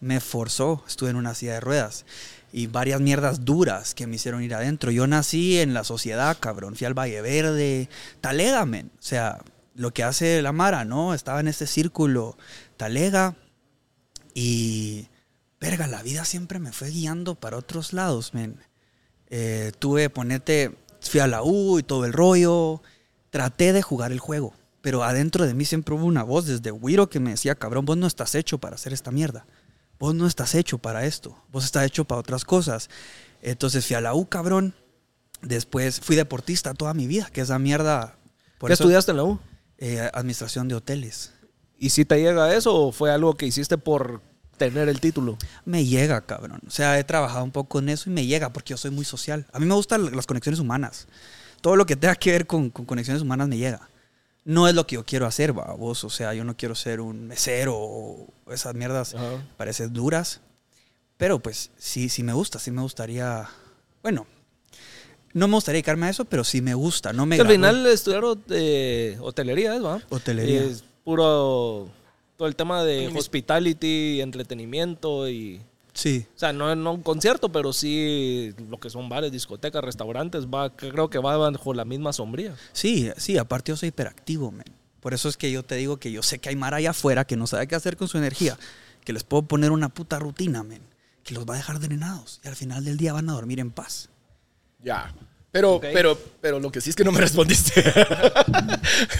me 0.00 0.20
forzó. 0.20 0.84
Estuve 0.86 1.10
en 1.10 1.16
una 1.16 1.34
silla 1.34 1.54
de 1.54 1.60
ruedas. 1.60 2.04
Y 2.52 2.66
varias 2.66 3.00
mierdas 3.00 3.44
duras 3.44 3.94
que 3.94 4.06
me 4.06 4.16
hicieron 4.16 4.42
ir 4.42 4.54
adentro. 4.54 4.90
Yo 4.90 5.06
nací 5.06 5.58
en 5.60 5.74
la 5.74 5.84
sociedad, 5.84 6.36
cabrón. 6.40 6.76
Fui 6.76 6.86
al 6.86 6.98
Valle 6.98 7.20
Verde. 7.22 7.88
Talega, 8.20 8.66
men. 8.66 8.90
O 8.98 9.02
sea, 9.02 9.38
lo 9.74 9.92
que 9.92 10.02
hace 10.02 10.42
la 10.42 10.52
Mara, 10.52 10.84
¿no? 10.84 11.14
Estaba 11.14 11.40
en 11.40 11.48
este 11.48 11.66
círculo. 11.66 12.36
Talega. 12.76 13.36
Y. 14.34 15.06
Verga, 15.60 15.86
la 15.86 16.02
vida 16.02 16.24
siempre 16.24 16.58
me 16.58 16.72
fue 16.72 16.90
guiando 16.90 17.34
para 17.34 17.58
otros 17.58 17.92
lados, 17.92 18.32
men. 18.34 18.56
Eh, 19.28 19.72
tuve, 19.78 20.10
ponete, 20.10 20.76
fui 21.00 21.20
a 21.20 21.26
la 21.26 21.42
U 21.42 21.78
y 21.78 21.82
todo 21.82 22.04
el 22.04 22.12
rollo. 22.12 22.82
Traté 23.30 23.72
de 23.72 23.82
jugar 23.82 24.10
el 24.12 24.18
juego. 24.18 24.54
Pero 24.80 25.04
adentro 25.04 25.46
de 25.46 25.52
mí 25.54 25.64
siempre 25.66 25.94
hubo 25.94 26.06
una 26.06 26.22
voz 26.22 26.46
desde 26.46 26.72
Wiro 26.72 27.10
que 27.10 27.20
me 27.20 27.30
decía, 27.30 27.54
cabrón, 27.54 27.84
vos 27.84 27.98
no 27.98 28.06
estás 28.06 28.34
hecho 28.34 28.58
para 28.58 28.76
hacer 28.76 28.92
esta 28.92 29.10
mierda. 29.10 29.46
Vos 29.98 30.14
no 30.14 30.26
estás 30.26 30.54
hecho 30.54 30.78
para 30.78 31.04
esto. 31.04 31.36
Vos 31.52 31.66
estás 31.66 31.84
hecho 31.84 32.06
para 32.06 32.20
otras 32.20 32.46
cosas. 32.46 32.88
Entonces 33.42 33.86
fui 33.86 33.96
a 33.96 34.00
la 34.00 34.14
U, 34.14 34.26
cabrón. 34.28 34.74
Después 35.42 36.00
fui 36.00 36.16
deportista 36.16 36.72
toda 36.74 36.94
mi 36.94 37.06
vida, 37.06 37.28
que 37.32 37.42
esa 37.42 37.58
mierda... 37.58 38.18
por 38.58 38.68
¿Qué 38.68 38.74
eso, 38.74 38.84
estudiaste 38.84 39.10
en 39.10 39.16
la 39.18 39.24
U? 39.24 39.38
eh, 39.78 40.10
administración 40.12 40.68
de 40.68 40.74
hoteles. 40.74 41.32
¿Y 41.78 41.90
si 41.90 42.04
te 42.04 42.20
llega 42.20 42.54
eso 42.54 42.74
o 42.74 42.92
fue 42.92 43.10
algo 43.10 43.34
que 43.36 43.46
hiciste 43.46 43.78
por 43.78 44.22
tener 44.68 44.88
el 44.88 45.00
título? 45.00 45.38
Me 45.64 45.84
llega, 45.84 46.20
cabrón. 46.20 46.60
O 46.66 46.70
sea, 46.70 46.98
he 46.98 47.04
trabajado 47.04 47.44
un 47.44 47.50
poco 47.50 47.78
en 47.78 47.88
eso 47.88 48.10
y 48.10 48.12
me 48.12 48.26
llega 48.26 48.52
porque 48.52 48.70
yo 48.70 48.76
soy 48.76 48.90
muy 48.90 49.04
social. 49.04 49.46
A 49.52 49.58
mí 49.58 49.66
me 49.66 49.74
gustan 49.74 50.14
las 50.14 50.26
conexiones 50.26 50.60
humanas. 50.60 51.06
Todo 51.60 51.76
lo 51.76 51.86
que 51.86 51.96
tenga 51.96 52.14
que 52.14 52.32
ver 52.32 52.46
con, 52.46 52.70
con 52.70 52.84
conexiones 52.84 53.22
humanas 53.22 53.48
me 53.48 53.56
llega. 53.56 53.88
No 54.44 54.68
es 54.68 54.74
lo 54.74 54.86
que 54.86 54.94
yo 54.94 55.04
quiero 55.04 55.26
hacer, 55.26 55.56
va, 55.56 55.74
vos. 55.74 56.04
O 56.04 56.10
sea, 56.10 56.34
yo 56.34 56.44
no 56.44 56.56
quiero 56.56 56.74
ser 56.74 57.00
un 57.00 57.28
mesero 57.28 57.76
o 57.76 58.28
esas 58.50 58.74
mierdas 58.74 59.14
Ajá. 59.14 59.44
parecen 59.56 59.92
duras. 59.92 60.40
Pero 61.16 61.38
pues 61.38 61.70
sí, 61.76 62.08
sí 62.08 62.22
me 62.22 62.32
gusta, 62.32 62.58
sí 62.58 62.70
me 62.70 62.80
gustaría. 62.80 63.46
Bueno, 64.02 64.26
no 65.34 65.48
me 65.48 65.54
gustaría 65.54 65.76
dedicarme 65.76 66.06
a 66.06 66.10
eso, 66.10 66.24
pero 66.24 66.44
sí 66.44 66.62
me 66.62 66.74
gusta. 66.74 67.12
No 67.12 67.26
me 67.26 67.36
Que 67.36 67.42
al 67.42 67.48
final 67.48 67.86
estudiar 67.86 68.24
eh, 68.48 69.18
hotelería 69.20 69.78
¿va? 69.78 70.00
Hotelería. 70.08 70.62
Es 70.64 70.82
puro. 71.04 71.90
Todo 72.40 72.48
el 72.48 72.56
tema 72.56 72.82
de 72.84 73.08
hospitality, 73.08 74.22
entretenimiento 74.22 75.28
y. 75.28 75.60
Sí. 75.92 76.24
O 76.34 76.38
sea, 76.38 76.54
no, 76.54 76.74
no 76.74 76.94
un 76.94 77.02
concierto, 77.02 77.52
pero 77.52 77.74
sí 77.74 78.54
lo 78.70 78.80
que 78.80 78.88
son 78.88 79.10
bares, 79.10 79.30
discotecas, 79.30 79.84
restaurantes, 79.84 80.46
va, 80.46 80.74
creo 80.74 81.10
que 81.10 81.18
va 81.18 81.36
bajo 81.36 81.74
la 81.74 81.84
misma 81.84 82.14
sombría. 82.14 82.56
Sí, 82.72 83.10
sí, 83.18 83.36
aparte 83.36 83.72
yo 83.72 83.76
soy 83.76 83.90
hiperactivo, 83.90 84.50
men. 84.52 84.64
Por 85.00 85.12
eso 85.12 85.28
es 85.28 85.36
que 85.36 85.52
yo 85.52 85.62
te 85.64 85.74
digo 85.74 85.98
que 85.98 86.12
yo 86.12 86.22
sé 86.22 86.38
que 86.38 86.48
hay 86.48 86.56
Mara 86.56 86.78
allá 86.78 86.92
afuera 86.92 87.26
que 87.26 87.36
no 87.36 87.46
sabe 87.46 87.68
qué 87.68 87.74
hacer 87.74 87.98
con 87.98 88.08
su 88.08 88.16
energía. 88.16 88.56
Que 89.04 89.12
les 89.12 89.22
puedo 89.22 89.42
poner 89.42 89.70
una 89.70 89.90
puta 89.90 90.18
rutina, 90.18 90.62
men. 90.62 90.80
Que 91.24 91.34
los 91.34 91.44
va 91.44 91.52
a 91.52 91.58
dejar 91.58 91.78
drenados. 91.78 92.40
Y 92.42 92.48
al 92.48 92.56
final 92.56 92.86
del 92.86 92.96
día 92.96 93.12
van 93.12 93.28
a 93.28 93.34
dormir 93.34 93.60
en 93.60 93.70
paz. 93.70 94.08
Ya. 94.82 95.14
Pero, 95.52 95.80
pero, 95.80 96.16
pero 96.40 96.60
lo 96.60 96.70
que 96.70 96.80
sí 96.80 96.90
es 96.90 96.96
que 96.96 97.02
no 97.02 97.10
me 97.10 97.18
respondiste. 97.20 97.82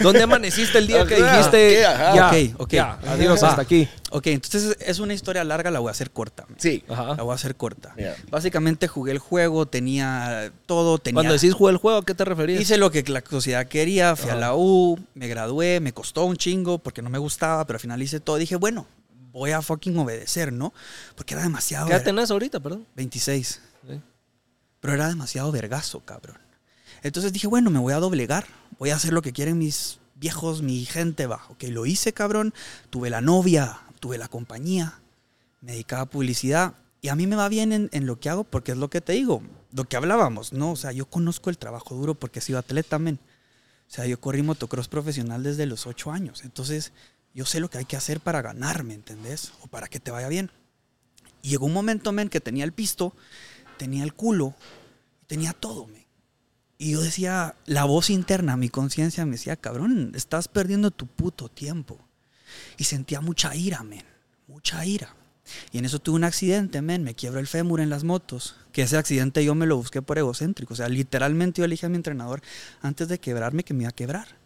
¿Dónde 0.01 0.23
amaneciste 0.23 0.77
el 0.77 0.87
día 0.87 1.05
que 1.05 1.15
Ajá. 1.15 1.31
dijiste 1.37 1.57
¿Qué? 1.57 1.85
Ajá. 1.85 2.15
ya, 2.15 2.27
Ok, 2.27 2.61
ok. 2.61 2.71
ya, 2.73 2.99
adiós, 3.07 3.43
hasta 3.43 3.61
aquí? 3.61 3.87
Ok, 4.11 4.27
entonces 4.27 4.77
es 4.79 4.99
una 4.99 5.13
historia 5.13 5.43
larga, 5.43 5.71
la 5.71 5.79
voy 5.79 5.89
a 5.89 5.91
hacer 5.91 6.11
corta. 6.11 6.45
man. 6.47 6.55
sí. 6.57 6.83
Ajá. 6.87 7.15
La 7.15 7.23
voy 7.23 7.31
a 7.33 7.35
hacer 7.35 7.55
corta. 7.55 7.93
Ya. 7.97 8.15
Básicamente 8.29 8.87
jugué 8.87 9.11
el 9.11 9.19
juego, 9.19 9.65
tenía 9.65 10.51
todo, 10.65 10.97
tenía... 10.99 11.15
Cuando 11.17 11.33
decís 11.33 11.53
jugué 11.53 11.71
el 11.71 11.77
juego, 11.77 11.99
¿a 11.99 12.05
qué 12.05 12.13
te 12.15 12.23
referías? 12.25 12.61
Hice 12.61 12.77
lo 12.77 12.91
que 12.91 13.03
la 13.03 13.21
sociedad 13.29 13.67
quería, 13.67 14.15
fui 14.15 14.29
a 14.29 14.35
la 14.35 14.55
U, 14.55 14.97
me 15.15 15.27
gradué, 15.27 15.79
me 15.81 15.91
costó 15.93 16.23
un 16.25 16.37
chingo 16.37 16.77
porque 16.79 17.01
no 17.01 17.09
me 17.09 17.17
gustaba, 17.17 17.65
pero 17.65 17.75
al 17.77 17.81
final 17.81 18.01
hice 18.01 18.19
todo. 18.21 18.37
Dije, 18.37 18.55
bueno, 18.55 18.87
voy 19.33 19.51
a 19.51 19.61
fucking 19.61 19.97
obedecer, 19.97 20.53
¿no? 20.53 20.73
Porque 21.15 21.33
era 21.33 21.43
demasiado... 21.43 21.87
¿Qué 21.87 21.93
edad 21.93 22.03
tenés 22.03 22.31
ahorita, 22.31 22.59
perdón? 22.61 22.85
26. 22.95 23.61
Sí. 23.89 24.01
Pero 24.81 24.93
era 24.93 25.07
demasiado 25.07 25.51
vergazo, 25.51 26.01
cabrón. 26.01 26.37
Entonces 27.03 27.31
dije, 27.31 27.47
bueno, 27.47 27.69
me 27.69 27.79
voy 27.79 27.93
a 27.93 27.99
doblegar. 27.99 28.45
Voy 28.77 28.89
a 28.89 28.95
hacer 28.95 29.13
lo 29.13 29.21
que 29.21 29.31
quieren 29.31 29.57
mis 29.57 29.99
viejos, 30.15 30.61
mi 30.61 30.85
gente, 30.85 31.27
va. 31.27 31.45
Ok, 31.49 31.63
lo 31.69 31.85
hice, 31.85 32.13
cabrón. 32.13 32.53
Tuve 32.89 33.09
la 33.09 33.21
novia, 33.21 33.79
tuve 33.99 34.17
la 34.17 34.27
compañía, 34.27 34.99
me 35.61 35.73
dedicaba 35.73 36.03
a 36.03 36.09
publicidad. 36.09 36.73
Y 37.01 37.07
a 37.07 37.15
mí 37.15 37.25
me 37.25 37.35
va 37.35 37.49
bien 37.49 37.89
en, 37.91 38.05
lo 38.05 38.19
que 38.19 38.29
hago 38.29 38.43
porque 38.43 38.73
es 38.73 38.77
lo 38.77 38.89
que 38.89 39.01
te 39.01 39.13
digo, 39.13 39.41
lo 39.73 39.85
que 39.85 39.95
hablábamos, 39.95 40.53
¿no? 40.53 40.71
O 40.71 40.75
sea, 40.75 40.91
yo 40.91 41.07
conozco 41.07 41.49
el 41.49 41.57
trabajo 41.57 41.95
duro 41.95 42.13
porque 42.13 42.39
he 42.39 42.41
sido 42.41 42.59
atleta 42.59 42.89
también. 42.89 43.19
O 43.89 43.93
sea, 43.93 44.05
yo 44.05 44.19
corrí 44.19 44.43
motocross 44.43 44.87
profesional 44.87 45.41
desde 45.41 45.65
los 45.65 45.87
ocho 45.87 46.11
años. 46.11 46.43
Entonces, 46.43 46.93
yo 47.33 47.45
sé 47.45 47.59
lo 47.59 47.69
que 47.69 47.79
hay 47.79 47.85
que 47.85 47.97
hacer 47.97 48.19
para 48.19 48.43
ganar, 48.43 48.83
¿me 48.83 48.93
entendés? 48.93 49.51
O 49.61 49.67
para 49.67 49.87
que 49.87 49.99
te 49.99 50.11
vaya 50.11 50.27
bien. 50.27 50.51
Y 51.41 51.49
llegó 51.49 51.65
un 51.65 51.73
momento, 51.73 52.11
men, 52.11 52.29
que 52.29 52.39
tenía 52.39 52.63
el 52.63 52.71
pisto, 52.71 53.15
tenía 53.81 54.03
el 54.03 54.13
culo, 54.13 54.53
tenía 55.25 55.53
todo, 55.53 55.87
men. 55.87 56.05
Y 56.77 56.91
yo 56.91 57.01
decía, 57.01 57.55
la 57.65 57.83
voz 57.85 58.11
interna, 58.11 58.55
mi 58.55 58.69
conciencia 58.69 59.25
me 59.25 59.31
decía, 59.31 59.55
cabrón, 59.55 60.11
estás 60.13 60.47
perdiendo 60.47 60.91
tu 60.91 61.07
puto 61.07 61.49
tiempo. 61.49 61.97
Y 62.77 62.83
sentía 62.83 63.21
mucha 63.21 63.55
ira, 63.55 63.81
men, 63.81 64.05
mucha 64.45 64.85
ira. 64.85 65.15
Y 65.71 65.79
en 65.79 65.85
eso 65.85 65.97
tuve 65.97 66.17
un 66.17 66.25
accidente, 66.25 66.83
men, 66.83 67.03
me 67.03 67.15
quiebro 67.15 67.39
el 67.39 67.47
fémur 67.47 67.81
en 67.81 67.89
las 67.89 68.03
motos. 68.03 68.55
Que 68.71 68.83
ese 68.83 68.97
accidente 68.97 69.43
yo 69.43 69.55
me 69.55 69.65
lo 69.65 69.77
busqué 69.77 70.03
por 70.03 70.19
egocéntrico. 70.19 70.75
O 70.75 70.77
sea, 70.77 70.87
literalmente 70.87 71.61
yo 71.61 71.67
le 71.67 71.73
dije 71.73 71.87
a 71.87 71.89
mi 71.89 71.95
entrenador 71.95 72.43
antes 72.81 73.07
de 73.07 73.19
quebrarme 73.19 73.63
que 73.63 73.73
me 73.73 73.85
iba 73.85 73.89
a 73.89 73.93
quebrar. 73.93 74.37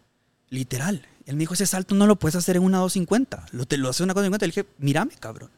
Literal. 0.48 1.06
Él 1.26 1.36
me 1.36 1.40
dijo, 1.40 1.52
ese 1.52 1.66
salto 1.66 1.94
no 1.94 2.06
lo 2.06 2.16
puedes 2.16 2.36
hacer 2.36 2.56
en 2.56 2.62
una 2.62 2.78
250. 2.78 3.48
Lo, 3.52 3.66
te 3.66 3.76
lo 3.76 3.90
hace 3.90 4.02
una 4.02 4.14
250. 4.14 4.46
Le 4.46 4.50
dije, 4.50 4.66
mírame, 4.78 5.14
cabrón. 5.20 5.50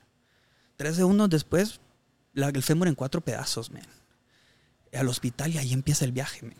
Tres 0.76 0.96
segundos 0.96 1.30
después, 1.30 1.80
el 2.34 2.62
fémur 2.62 2.88
en 2.88 2.94
cuatro 2.94 3.20
pedazos, 3.20 3.70
men. 3.70 3.84
Al 4.92 5.08
hospital 5.08 5.54
y 5.54 5.58
ahí 5.58 5.72
empieza 5.72 6.04
el 6.04 6.12
viaje, 6.12 6.42
men. 6.42 6.56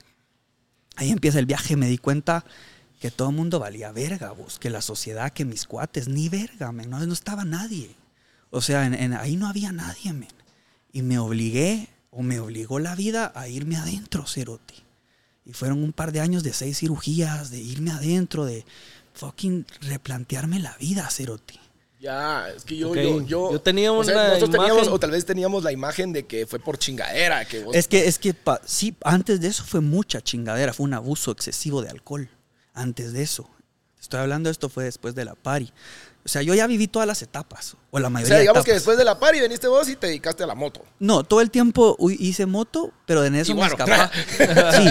Ahí 0.96 1.10
empieza 1.10 1.38
el 1.38 1.46
viaje. 1.46 1.76
Me 1.76 1.88
di 1.88 1.98
cuenta 1.98 2.44
que 3.00 3.10
todo 3.10 3.30
el 3.30 3.37
mundo 3.37 3.58
valía 3.58 3.92
verga, 3.92 4.32
vos. 4.32 4.58
Que 4.58 4.70
la 4.70 4.82
sociedad, 4.82 5.32
que 5.32 5.44
mis 5.44 5.66
cuates, 5.66 6.08
ni 6.08 6.28
verga, 6.28 6.72
men. 6.72 6.90
No, 6.90 7.04
no 7.04 7.12
estaba 7.12 7.44
nadie. 7.44 7.94
O 8.50 8.60
sea, 8.60 8.87
en- 8.87 9.14
ahí 9.14 9.37
no 9.37 9.46
había 9.48 9.72
nadie, 9.72 10.12
men. 10.12 10.28
Y 10.92 11.02
me 11.02 11.18
obligué, 11.18 11.88
o 12.10 12.22
me 12.22 12.40
obligó 12.40 12.78
la 12.78 12.94
vida 12.94 13.32
a 13.34 13.48
irme 13.48 13.76
adentro, 13.76 14.26
cerote. 14.26 14.75
Y 15.44 15.52
fueron 15.52 15.82
un 15.82 15.92
par 15.92 16.12
de 16.12 16.20
años 16.20 16.42
de 16.42 16.52
seis 16.52 16.78
cirugías, 16.78 17.50
de 17.50 17.58
irme 17.60 17.90
adentro, 17.92 18.44
de 18.44 18.64
fucking 19.14 19.66
replantearme 19.82 20.58
la 20.58 20.76
vida, 20.78 21.08
cerote. 21.10 21.54
Ya, 22.00 22.48
es 22.56 22.64
que 22.64 22.76
yo, 22.76 22.94
yo, 22.94 23.22
yo, 23.22 23.52
Yo 23.52 23.60
tenía 23.60 23.92
o 23.92 24.04
sea, 24.04 24.14
una 24.14 24.28
nosotros 24.34 24.50
teníamos, 24.64 24.88
o 24.88 24.98
tal 25.00 25.10
vez 25.10 25.24
teníamos 25.24 25.64
la 25.64 25.72
imagen 25.72 26.12
de 26.12 26.26
que 26.26 26.46
fue 26.46 26.60
por 26.60 26.78
chingadera, 26.78 27.44
que 27.44 27.64
vos- 27.64 27.74
Es 27.74 27.88
que, 27.88 28.06
es 28.06 28.18
que 28.20 28.34
pa- 28.34 28.60
sí, 28.64 28.94
antes 29.02 29.40
de 29.40 29.48
eso 29.48 29.64
fue 29.64 29.80
mucha 29.80 30.20
chingadera, 30.20 30.72
fue 30.72 30.84
un 30.84 30.94
abuso 30.94 31.32
excesivo 31.32 31.82
de 31.82 31.88
alcohol. 31.90 32.28
Antes 32.72 33.12
de 33.12 33.22
eso. 33.22 33.50
Estoy 34.00 34.20
hablando, 34.20 34.48
esto 34.48 34.68
fue 34.68 34.84
después 34.84 35.16
de 35.16 35.24
la 35.24 35.34
pari. 35.34 35.72
O 36.28 36.30
sea, 36.30 36.42
yo 36.42 36.52
ya 36.52 36.66
viví 36.66 36.88
todas 36.88 37.08
las 37.08 37.23
etapas, 37.23 37.75
o 37.90 37.99
la 37.99 38.08
o 38.08 38.11
mayoría 38.11 38.28
sea, 38.28 38.37
de 38.37 38.42
digamos 38.42 38.62
que 38.62 38.75
después 38.75 38.99
de 38.99 39.04
la 39.04 39.18
pari 39.18 39.40
veniste 39.40 39.66
vos 39.66 39.88
y 39.88 39.97
te 39.97 40.08
dedicaste 40.08 40.44
a 40.44 40.47
la 40.47 40.54
moto. 40.54 40.85
No, 40.99 41.25
todo 41.25 41.40
el 41.40 41.50
tiempo 41.50 41.97
hice 42.18 42.44
moto, 42.44 42.92
pero 43.06 43.25
en 43.25 43.35
eso 43.35 43.52
Y 43.52 43.54
me 43.54 43.66
escapaba. 43.66 44.11
Sí, 44.28 44.88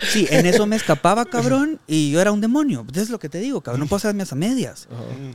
sí, 0.10 0.26
en 0.30 0.46
eso 0.46 0.64
me 0.64 0.76
escapaba, 0.76 1.26
cabrón, 1.26 1.78
y 1.86 2.10
yo 2.12 2.20
era 2.22 2.32
un 2.32 2.40
demonio. 2.40 2.86
Es 2.94 3.10
lo 3.10 3.18
que 3.18 3.28
te 3.28 3.40
digo, 3.40 3.60
cabrón, 3.60 3.80
no 3.80 3.86
puedo 3.88 3.98
hacerme 3.98 4.24
a 4.28 4.34
medias. 4.34 4.88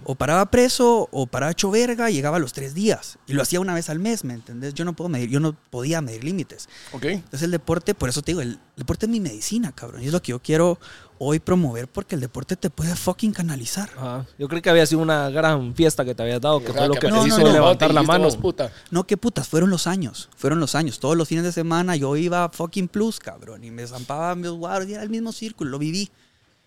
O 0.03 0.15
paraba 0.15 0.49
preso, 0.49 1.07
o 1.11 1.27
paraba 1.27 1.51
hecho 1.51 1.69
verga, 1.69 2.09
y 2.09 2.15
llegaba 2.15 2.37
a 2.37 2.39
los 2.39 2.51
tres 2.51 2.73
días. 2.73 3.19
Y 3.27 3.33
lo 3.33 3.43
hacía 3.43 3.59
una 3.59 3.75
vez 3.75 3.91
al 3.91 3.99
mes, 3.99 4.23
¿me 4.23 4.33
entendés? 4.33 4.73
Yo 4.73 4.83
no 4.83 4.95
puedo 4.95 5.09
medir, 5.09 5.29
yo 5.29 5.39
no 5.39 5.55
podía 5.69 6.01
medir 6.01 6.23
límites. 6.23 6.67
Ok. 6.91 7.05
Entonces 7.05 7.43
el 7.43 7.51
deporte, 7.51 7.93
por 7.93 8.09
eso 8.09 8.23
te 8.23 8.31
digo, 8.31 8.41
el 8.41 8.59
deporte 8.75 9.05
es 9.05 9.09
mi 9.09 9.19
medicina, 9.19 9.71
cabrón. 9.71 10.03
Y 10.03 10.07
es 10.07 10.11
lo 10.11 10.21
que 10.21 10.31
yo 10.31 10.39
quiero 10.41 10.79
hoy 11.17 11.39
promover 11.39 11.87
porque 11.87 12.15
el 12.15 12.21
deporte 12.21 12.55
te 12.55 12.69
puede 12.69 12.95
fucking 12.95 13.31
canalizar. 13.31 13.89
Ajá. 13.97 14.25
Yo 14.37 14.47
creí 14.47 14.61
que 14.61 14.69
había 14.69 14.85
sido 14.85 15.01
una 15.01 15.29
gran 15.29 15.73
fiesta 15.75 16.03
que 16.03 16.13
te 16.13 16.23
habías 16.23 16.41
dado, 16.41 16.59
que 16.59 16.71
O 16.71 16.73
sea, 16.73 16.81
fue 16.81 16.87
lo 16.89 16.93
que 16.95 16.99
te 17.07 17.09
no, 17.09 17.25
hizo 17.25 17.39
no. 17.39 17.51
levantar 17.51 17.93
la 17.93 18.03
mano. 18.03 18.25
vos, 18.25 18.37
puta. 18.37 18.71
No, 18.91 19.05
qué 19.05 19.17
putas, 19.17 19.47
fueron 19.47 19.69
los 19.69 19.87
años, 19.87 20.29
fueron 20.35 20.59
los 20.59 20.75
años. 20.75 20.99
Todos 20.99 21.15
los 21.15 21.27
fines 21.27 21.43
de 21.43 21.51
semana 21.51 21.95
yo 21.95 22.15
iba 22.17 22.43
a 22.43 22.49
fucking 22.49 22.87
plus, 22.87 23.19
cabrón, 23.19 23.63
y 23.63 23.71
me 23.71 23.87
zampaba 23.87 24.35
mis 24.35 24.51
guardias, 24.51 24.95
era 24.95 25.03
el 25.03 25.09
mismo 25.09 25.31
círculo, 25.31 25.71
lo 25.71 25.79
viví. 25.79 26.09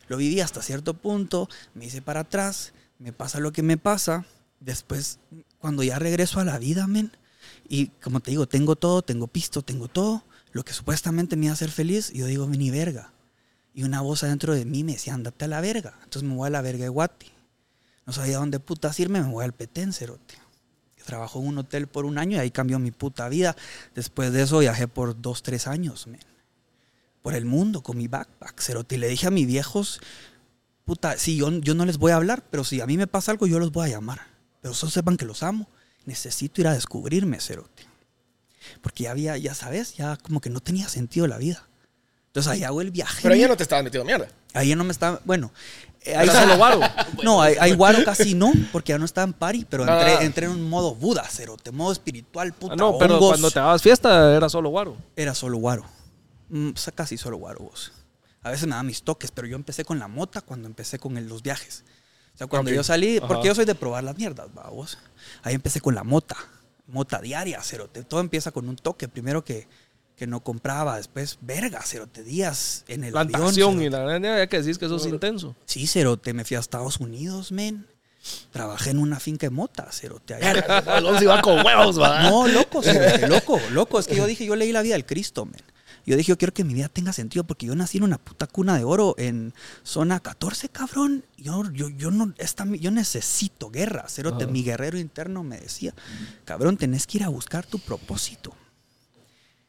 Lo 0.08 0.16
viví 0.16 0.40
hasta 0.40 0.62
cierto 0.62 0.94
punto, 0.94 1.48
me 1.74 1.84
hice 1.84 2.00
para 2.00 2.20
atrás, 2.20 2.72
me 2.98 3.12
pasa 3.12 3.40
lo 3.40 3.52
que 3.52 3.62
me 3.62 3.76
pasa. 3.76 4.24
Después, 4.58 5.18
cuando 5.58 5.82
ya 5.82 5.98
regreso 5.98 6.40
a 6.40 6.44
la 6.44 6.58
vida, 6.58 6.86
men, 6.86 7.12
y 7.68 7.88
como 8.02 8.20
te 8.20 8.30
digo, 8.30 8.48
tengo 8.48 8.74
todo, 8.74 9.02
tengo 9.02 9.26
pisto, 9.26 9.60
tengo 9.60 9.86
todo, 9.88 10.24
lo 10.52 10.64
que 10.64 10.72
supuestamente 10.72 11.36
me 11.36 11.46
iba 11.46 11.52
a 11.52 11.54
hacer 11.54 11.70
feliz, 11.70 12.12
yo 12.12 12.26
digo, 12.26 12.46
ni 12.46 12.70
verga. 12.70 13.12
Y 13.74 13.84
una 13.84 14.00
voz 14.00 14.24
adentro 14.24 14.54
de 14.54 14.64
mí 14.64 14.82
me 14.84 14.92
decía, 14.92 15.14
ándate 15.14 15.44
a 15.44 15.48
la 15.48 15.60
verga. 15.60 15.94
Entonces 16.04 16.22
me 16.22 16.34
voy 16.34 16.48
a 16.48 16.50
la 16.50 16.62
verga 16.62 16.84
de 16.84 16.88
Guati. 16.88 17.30
No 18.06 18.12
sabía 18.12 18.38
dónde 18.38 18.58
putas 18.58 18.98
irme, 19.00 19.20
me 19.20 19.30
voy 19.30 19.44
al 19.44 19.52
Petén, 19.52 19.92
cerote. 19.92 20.34
Trabajó 21.04 21.40
en 21.40 21.46
un 21.46 21.58
hotel 21.58 21.86
por 21.86 22.04
un 22.04 22.18
año 22.18 22.36
y 22.36 22.40
ahí 22.40 22.50
cambió 22.50 22.78
mi 22.78 22.90
puta 22.90 23.28
vida. 23.28 23.56
Después 23.94 24.32
de 24.32 24.42
eso 24.42 24.58
viajé 24.58 24.88
por 24.88 25.20
dos, 25.20 25.42
tres 25.42 25.66
años, 25.66 26.06
men. 26.06 26.20
Por 27.22 27.34
el 27.34 27.44
mundo 27.44 27.82
con 27.82 27.96
mi 27.96 28.08
backpack, 28.08 28.60
cerote. 28.60 28.98
Le 28.98 29.08
dije 29.08 29.26
a 29.26 29.30
mis 29.30 29.46
viejos, 29.46 30.00
puta, 30.84 31.16
sí, 31.16 31.36
yo, 31.36 31.50
yo 31.60 31.74
no 31.74 31.86
les 31.86 31.98
voy 31.98 32.12
a 32.12 32.16
hablar, 32.16 32.44
pero 32.50 32.64
si 32.64 32.80
a 32.80 32.86
mí 32.86 32.96
me 32.98 33.06
pasa 33.06 33.32
algo, 33.32 33.46
yo 33.46 33.58
los 33.58 33.72
voy 33.72 33.86
a 33.86 33.92
llamar. 33.92 34.20
Pero 34.60 34.74
solo 34.74 34.90
sepan 34.90 35.16
que 35.16 35.24
los 35.24 35.42
amo. 35.42 35.68
Necesito 36.04 36.60
ir 36.60 36.68
a 36.68 36.74
descubrirme, 36.74 37.40
cerote. 37.40 37.87
Porque 38.82 39.04
ya 39.04 39.10
había, 39.12 39.36
ya 39.36 39.54
sabes, 39.54 39.96
ya 39.96 40.16
como 40.16 40.40
que 40.40 40.50
no 40.50 40.60
tenía 40.60 40.88
sentido 40.88 41.26
la 41.26 41.38
vida. 41.38 41.66
Entonces 42.26 42.52
ahí 42.52 42.64
hago 42.64 42.80
el 42.80 42.90
viaje. 42.90 43.20
Pero 43.22 43.34
ahí 43.34 43.40
ya 43.40 43.48
no 43.48 43.56
te 43.56 43.62
estabas 43.62 43.84
metiendo 43.84 44.04
mierda. 44.04 44.28
Ahí 44.54 44.68
ya 44.68 44.76
no 44.76 44.84
me 44.84 44.92
estaba, 44.92 45.20
bueno. 45.24 45.50
eh, 46.02 46.14
ahí 46.16 46.28
solo 46.28 46.56
guaro. 46.56 46.80
No, 47.22 47.42
ahí, 47.42 47.56
ahí 47.60 47.72
guaro 47.74 48.04
casi 48.04 48.34
no, 48.34 48.52
porque 48.72 48.90
ya 48.92 48.98
no 48.98 49.04
estaba 49.04 49.24
en 49.26 49.32
party, 49.32 49.66
pero 49.68 49.82
entré, 49.82 50.24
entré 50.24 50.46
en 50.46 50.52
un 50.52 50.68
modo 50.68 50.94
Buda, 50.94 51.24
cerote, 51.24 51.70
modo 51.72 51.92
espiritual, 51.92 52.52
puta, 52.52 52.74
Ah, 52.74 52.76
no, 52.76 52.96
pero 52.98 53.16
hongos. 53.16 53.28
cuando 53.30 53.50
te 53.50 53.58
dabas 53.58 53.82
fiesta 53.82 54.34
era 54.36 54.48
solo 54.48 54.68
guaro. 54.70 54.96
Era 55.16 55.34
solo 55.34 55.58
guaro. 55.58 55.84
Mm, 56.50 56.70
o 56.74 56.76
sea, 56.76 56.94
casi 56.94 57.16
solo 57.18 57.36
guaro 57.38 57.60
vos. 57.60 57.92
A 58.42 58.50
veces 58.50 58.66
me 58.66 58.70
daban 58.70 58.86
mis 58.86 59.02
toques, 59.02 59.30
pero 59.32 59.48
yo 59.48 59.56
empecé 59.56 59.84
con 59.84 59.98
la 59.98 60.06
mota 60.08 60.40
cuando 60.40 60.68
empecé 60.68 60.98
con 60.98 61.16
el- 61.18 61.26
los 61.28 61.42
viajes. 61.42 61.84
O 62.34 62.38
sea, 62.38 62.46
cuando 62.46 62.70
Ok. 62.70 62.76
yo 62.76 62.84
salí, 62.84 63.18
Ajá. 63.18 63.26
porque 63.26 63.48
yo 63.48 63.54
soy 63.54 63.64
de 63.64 63.74
probar 63.74 64.04
las 64.04 64.16
mierdas, 64.16 64.46
va 64.56 64.70
vos. 64.70 64.96
Ahí 65.42 65.54
empecé 65.54 65.80
con 65.80 65.94
la 65.94 66.04
mota, 66.04 66.36
mota 66.88 67.20
diaria, 67.20 67.62
cerote. 67.62 68.02
Todo 68.02 68.20
empieza 68.20 68.50
con 68.50 68.68
un 68.68 68.76
toque, 68.76 69.08
primero 69.08 69.44
que, 69.44 69.68
que 70.16 70.26
no 70.26 70.42
compraba, 70.42 70.96
después 70.96 71.38
verga, 71.40 71.80
cerote, 71.82 72.24
días 72.24 72.84
en 72.88 73.04
el 73.04 73.16
avión. 73.16 73.32
Plantación 73.38 73.82
y 73.82 73.88
la 73.90 74.04
verdad 74.04 74.38
ya 74.40 74.46
que 74.48 74.60
decís 74.60 74.78
que 74.78 74.86
eso 74.86 74.96
es 74.96 75.06
intenso. 75.06 75.54
Sí, 75.64 75.86
cerote, 75.86 76.32
me 76.34 76.44
fui 76.44 76.56
a 76.56 76.60
Estados 76.60 76.98
Unidos, 76.98 77.52
men. 77.52 77.86
Trabajé 78.50 78.90
en 78.90 78.98
una 78.98 79.20
finca 79.20 79.46
de 79.46 79.50
mota, 79.50 79.90
cerote. 79.92 80.34
allá. 80.34 80.78
Alonso 80.96 81.22
iba 81.22 81.40
con 81.40 81.64
huevos, 81.64 82.00
va. 82.00 82.22
No, 82.28 82.48
loco, 82.48 82.82
cerote, 82.82 83.28
loco, 83.28 83.60
loco. 83.70 83.98
Es 83.98 84.06
que 84.06 84.16
yo 84.16 84.26
dije, 84.26 84.44
yo 84.44 84.56
leí 84.56 84.72
la 84.72 84.82
vida 84.82 84.94
del 84.94 85.06
Cristo, 85.06 85.46
men. 85.46 85.62
Yo 86.08 86.16
dije, 86.16 86.30
yo 86.30 86.38
quiero 86.38 86.54
que 86.54 86.64
mi 86.64 86.72
vida 86.72 86.88
tenga 86.88 87.12
sentido 87.12 87.44
porque 87.44 87.66
yo 87.66 87.74
nací 87.74 87.98
en 87.98 88.04
una 88.04 88.16
puta 88.16 88.46
cuna 88.46 88.78
de 88.78 88.82
oro 88.82 89.14
en 89.18 89.52
zona 89.82 90.20
14, 90.20 90.70
cabrón. 90.70 91.22
Yo, 91.36 91.70
yo, 91.70 91.90
yo, 91.90 92.10
no, 92.10 92.32
esta, 92.38 92.64
yo 92.64 92.90
necesito 92.90 93.70
guerra, 93.70 94.08
cerote. 94.08 94.46
Mi 94.46 94.62
guerrero 94.62 94.98
interno 94.98 95.42
me 95.44 95.60
decía, 95.60 95.92
cabrón, 96.46 96.78
tenés 96.78 97.06
que 97.06 97.18
ir 97.18 97.24
a 97.24 97.28
buscar 97.28 97.66
tu 97.66 97.78
propósito. 97.78 98.54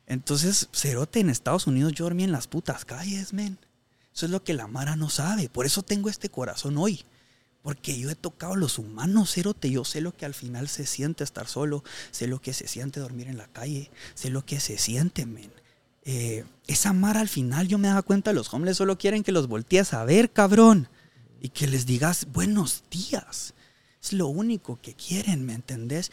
Entonces, 0.07 0.69
cerote, 0.71 1.19
en 1.19 1.29
Estados 1.29 1.67
Unidos 1.67 1.91
yo 1.91 2.05
dormí 2.05 2.23
en 2.23 2.31
las 2.31 2.47
putas 2.47 2.85
calles, 2.85 3.33
men. 3.33 3.57
Eso 4.15 4.25
es 4.25 4.31
lo 4.31 4.41
que 4.41 4.53
la 4.53 4.67
Mara 4.67 4.95
no 4.95 5.09
sabe. 5.09 5.49
Por 5.49 5.65
eso 5.65 5.83
tengo 5.83 6.07
este 6.07 6.29
corazón 6.29 6.77
hoy. 6.77 7.03
Porque 7.63 7.99
yo 7.99 8.09
he 8.09 8.15
tocado 8.15 8.53
a 8.53 8.57
los 8.57 8.79
humanos, 8.79 9.33
cerote. 9.33 9.69
Yo 9.69 9.83
sé 9.83 9.99
lo 9.99 10.15
que 10.15 10.25
al 10.25 10.33
final 10.33 10.69
se 10.69 10.85
siente 10.85 11.25
estar 11.25 11.47
solo. 11.47 11.83
Sé 12.11 12.27
lo 12.27 12.39
que 12.39 12.53
se 12.53 12.69
siente 12.69 13.01
dormir 13.01 13.27
en 13.27 13.37
la 13.37 13.47
calle. 13.47 13.91
Sé 14.13 14.29
lo 14.29 14.45
que 14.45 14.61
se 14.61 14.77
siente, 14.77 15.25
men. 15.25 15.51
Eh, 16.03 16.45
esa 16.67 16.93
Mara 16.93 17.21
al 17.21 17.29
final 17.29 17.67
yo 17.67 17.77
me 17.77 17.87
daba 17.87 18.01
cuenta, 18.01 18.33
los 18.33 18.53
hombres 18.53 18.77
solo 18.77 18.97
quieren 18.97 19.23
que 19.23 19.31
los 19.31 19.47
voltees 19.47 19.93
a 19.93 20.03
ver, 20.05 20.31
cabrón. 20.31 20.87
Y 21.41 21.49
que 21.49 21.67
les 21.67 21.85
digas 21.85 22.27
buenos 22.31 22.83
días. 22.91 23.53
Es 24.01 24.13
lo 24.13 24.27
único 24.27 24.79
que 24.81 24.93
quieren, 24.93 25.45
¿me 25.45 25.53
entendés? 25.53 26.11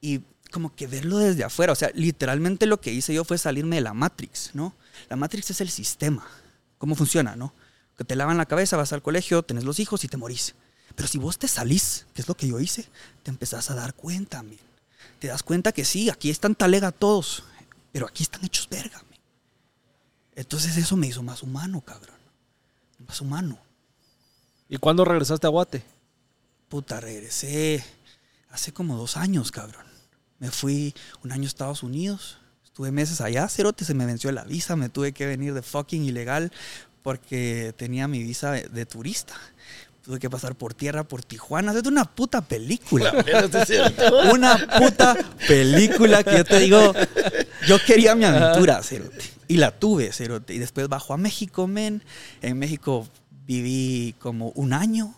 Y 0.00 0.20
como 0.50 0.74
que 0.74 0.86
verlo 0.86 1.18
desde 1.18 1.44
afuera. 1.44 1.72
O 1.72 1.76
sea, 1.76 1.90
literalmente 1.94 2.66
lo 2.66 2.80
que 2.80 2.92
hice 2.92 3.14
yo 3.14 3.24
fue 3.24 3.38
salirme 3.38 3.76
de 3.76 3.82
la 3.82 3.94
Matrix, 3.94 4.50
¿no? 4.54 4.74
La 5.08 5.16
Matrix 5.16 5.50
es 5.50 5.60
el 5.60 5.70
sistema. 5.70 6.26
¿Cómo 6.78 6.94
funciona, 6.94 7.36
no? 7.36 7.52
Que 7.96 8.04
te 8.04 8.16
lavan 8.16 8.36
la 8.36 8.46
cabeza, 8.46 8.76
vas 8.76 8.92
al 8.92 9.02
colegio, 9.02 9.42
tenés 9.42 9.64
los 9.64 9.80
hijos 9.80 10.04
y 10.04 10.08
te 10.08 10.16
morís. 10.16 10.54
Pero 10.94 11.08
si 11.08 11.18
vos 11.18 11.38
te 11.38 11.48
salís, 11.48 12.06
que 12.14 12.22
es 12.22 12.28
lo 12.28 12.36
que 12.36 12.48
yo 12.48 12.60
hice, 12.60 12.88
te 13.22 13.30
empezás 13.30 13.70
a 13.70 13.74
dar 13.74 13.94
cuenta, 13.94 14.42
men. 14.42 14.58
Te 15.18 15.28
das 15.28 15.42
cuenta 15.42 15.72
que 15.72 15.84
sí, 15.84 16.10
aquí 16.10 16.30
están 16.30 16.54
talega 16.54 16.92
todos, 16.92 17.42
pero 17.92 18.06
aquí 18.06 18.22
están 18.22 18.44
hechos 18.44 18.68
verga. 18.68 19.02
Entonces 20.38 20.76
eso 20.76 20.96
me 20.96 21.08
hizo 21.08 21.24
más 21.24 21.42
humano, 21.42 21.80
cabrón. 21.80 22.14
Más 23.08 23.20
humano. 23.20 23.58
¿Y 24.68 24.76
cuándo 24.76 25.04
regresaste 25.04 25.48
a 25.48 25.50
Guate? 25.50 25.82
Puta, 26.68 27.00
regresé 27.00 27.84
hace 28.50 28.72
como 28.72 28.96
dos 28.96 29.16
años, 29.16 29.50
cabrón. 29.50 29.84
Me 30.38 30.52
fui 30.52 30.94
un 31.24 31.32
año 31.32 31.42
a 31.42 31.46
Estados 31.48 31.82
Unidos. 31.82 32.38
Estuve 32.64 32.92
meses 32.92 33.20
allá, 33.20 33.48
cerote, 33.48 33.84
se 33.84 33.94
me 33.94 34.06
venció 34.06 34.30
la 34.30 34.44
visa. 34.44 34.76
Me 34.76 34.88
tuve 34.88 35.10
que 35.10 35.26
venir 35.26 35.54
de 35.54 35.62
fucking 35.62 36.04
ilegal 36.04 36.52
porque 37.02 37.74
tenía 37.76 38.06
mi 38.06 38.22
visa 38.22 38.52
de, 38.52 38.68
de 38.68 38.86
turista. 38.86 39.34
Tuve 40.08 40.20
que 40.20 40.30
pasar 40.30 40.54
por 40.54 40.72
tierra, 40.72 41.04
por 41.04 41.22
Tijuana. 41.22 41.78
Es 41.78 41.86
una 41.86 42.06
puta 42.06 42.40
película. 42.40 43.12
Una 44.32 44.56
puta 44.78 45.14
película 45.46 46.24
que 46.24 46.38
yo 46.38 46.44
te 46.46 46.60
digo, 46.60 46.94
yo 47.66 47.76
quería 47.86 48.14
mi 48.14 48.24
aventura, 48.24 48.82
cerote. 48.82 49.22
Y 49.48 49.58
la 49.58 49.70
tuve, 49.70 50.10
cerote. 50.14 50.54
Y 50.54 50.58
después 50.60 50.88
bajo 50.88 51.12
a 51.12 51.18
México, 51.18 51.66
men. 51.66 52.02
En 52.40 52.58
México 52.58 53.06
viví 53.44 54.14
como 54.18 54.48
un 54.54 54.72
año. 54.72 55.14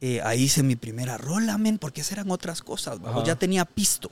Eh, 0.00 0.20
ahí 0.24 0.42
hice 0.42 0.64
mi 0.64 0.74
primera 0.74 1.16
rola, 1.16 1.56
men, 1.56 1.78
porque 1.78 2.00
esas 2.00 2.14
eran 2.14 2.32
otras 2.32 2.60
cosas. 2.60 3.00
bajo. 3.00 3.22
Ya 3.22 3.36
tenía 3.36 3.64
pisto. 3.66 4.10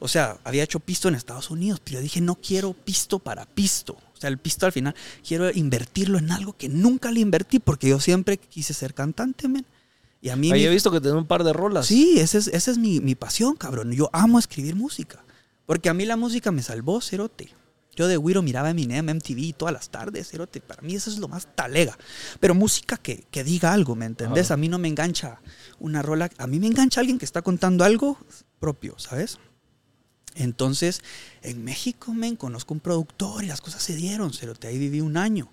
O 0.00 0.08
sea, 0.08 0.38
había 0.42 0.64
hecho 0.64 0.80
pisto 0.80 1.06
en 1.06 1.14
Estados 1.14 1.50
Unidos, 1.50 1.80
pero 1.84 1.98
yo 1.98 2.02
dije, 2.02 2.20
no 2.20 2.34
quiero 2.34 2.72
pisto 2.72 3.20
para 3.20 3.46
pisto. 3.46 3.96
O 4.20 4.22
sea, 4.22 4.28
el 4.28 4.36
pisto 4.36 4.66
al 4.66 4.72
final, 4.72 4.94
quiero 5.26 5.50
invertirlo 5.50 6.18
en 6.18 6.30
algo 6.30 6.54
que 6.54 6.68
nunca 6.68 7.10
le 7.10 7.20
invertí, 7.20 7.58
porque 7.58 7.88
yo 7.88 7.98
siempre 8.00 8.36
quise 8.36 8.74
ser 8.74 8.92
cantante, 8.92 9.48
men. 9.48 9.64
Y 10.20 10.28
a 10.28 10.36
mí... 10.36 10.52
Ahí 10.52 10.60
mi- 10.60 10.66
he 10.66 10.70
visto 10.70 10.90
que 10.90 11.00
tenés 11.00 11.16
un 11.16 11.26
par 11.26 11.42
de 11.42 11.54
rolas. 11.54 11.86
Sí, 11.86 12.20
esa 12.20 12.36
es, 12.36 12.48
esa 12.48 12.70
es 12.70 12.76
mi, 12.76 13.00
mi 13.00 13.14
pasión, 13.14 13.56
cabrón. 13.56 13.92
Yo 13.92 14.10
amo 14.12 14.38
escribir 14.38 14.76
música. 14.76 15.24
Porque 15.64 15.88
a 15.88 15.94
mí 15.94 16.04
la 16.04 16.16
música 16.18 16.50
me 16.52 16.62
salvó, 16.62 17.00
cerote. 17.00 17.48
Yo 17.96 18.08
de 18.08 18.18
Wiro 18.18 18.42
miraba 18.42 18.68
Eminem, 18.68 19.06
MTV 19.08 19.54
todas 19.56 19.72
las 19.72 19.88
tardes, 19.88 20.28
cerote. 20.28 20.60
Para 20.60 20.82
mí 20.82 20.94
eso 20.96 21.08
es 21.08 21.16
lo 21.16 21.26
más 21.26 21.48
talega. 21.54 21.96
Pero 22.40 22.54
música 22.54 22.98
que, 22.98 23.24
que 23.30 23.42
diga 23.42 23.72
algo, 23.72 23.96
¿me 23.96 24.04
entendés? 24.04 24.48
Ajá. 24.48 24.54
A 24.54 24.56
mí 24.58 24.68
no 24.68 24.78
me 24.78 24.88
engancha 24.88 25.40
una 25.78 26.02
rola. 26.02 26.28
A 26.36 26.46
mí 26.46 26.60
me 26.60 26.66
engancha 26.66 27.00
alguien 27.00 27.18
que 27.18 27.24
está 27.24 27.40
contando 27.40 27.84
algo 27.84 28.18
propio, 28.58 28.98
¿sabes? 28.98 29.38
Entonces, 30.34 31.02
en 31.42 31.64
México, 31.64 32.12
men, 32.14 32.36
conozco 32.36 32.74
un 32.74 32.80
productor 32.80 33.44
y 33.44 33.48
las 33.48 33.60
cosas 33.60 33.82
se 33.82 33.94
dieron, 33.96 34.32
cerote. 34.32 34.68
Ahí 34.68 34.78
viví 34.78 35.00
un 35.00 35.16
año. 35.16 35.52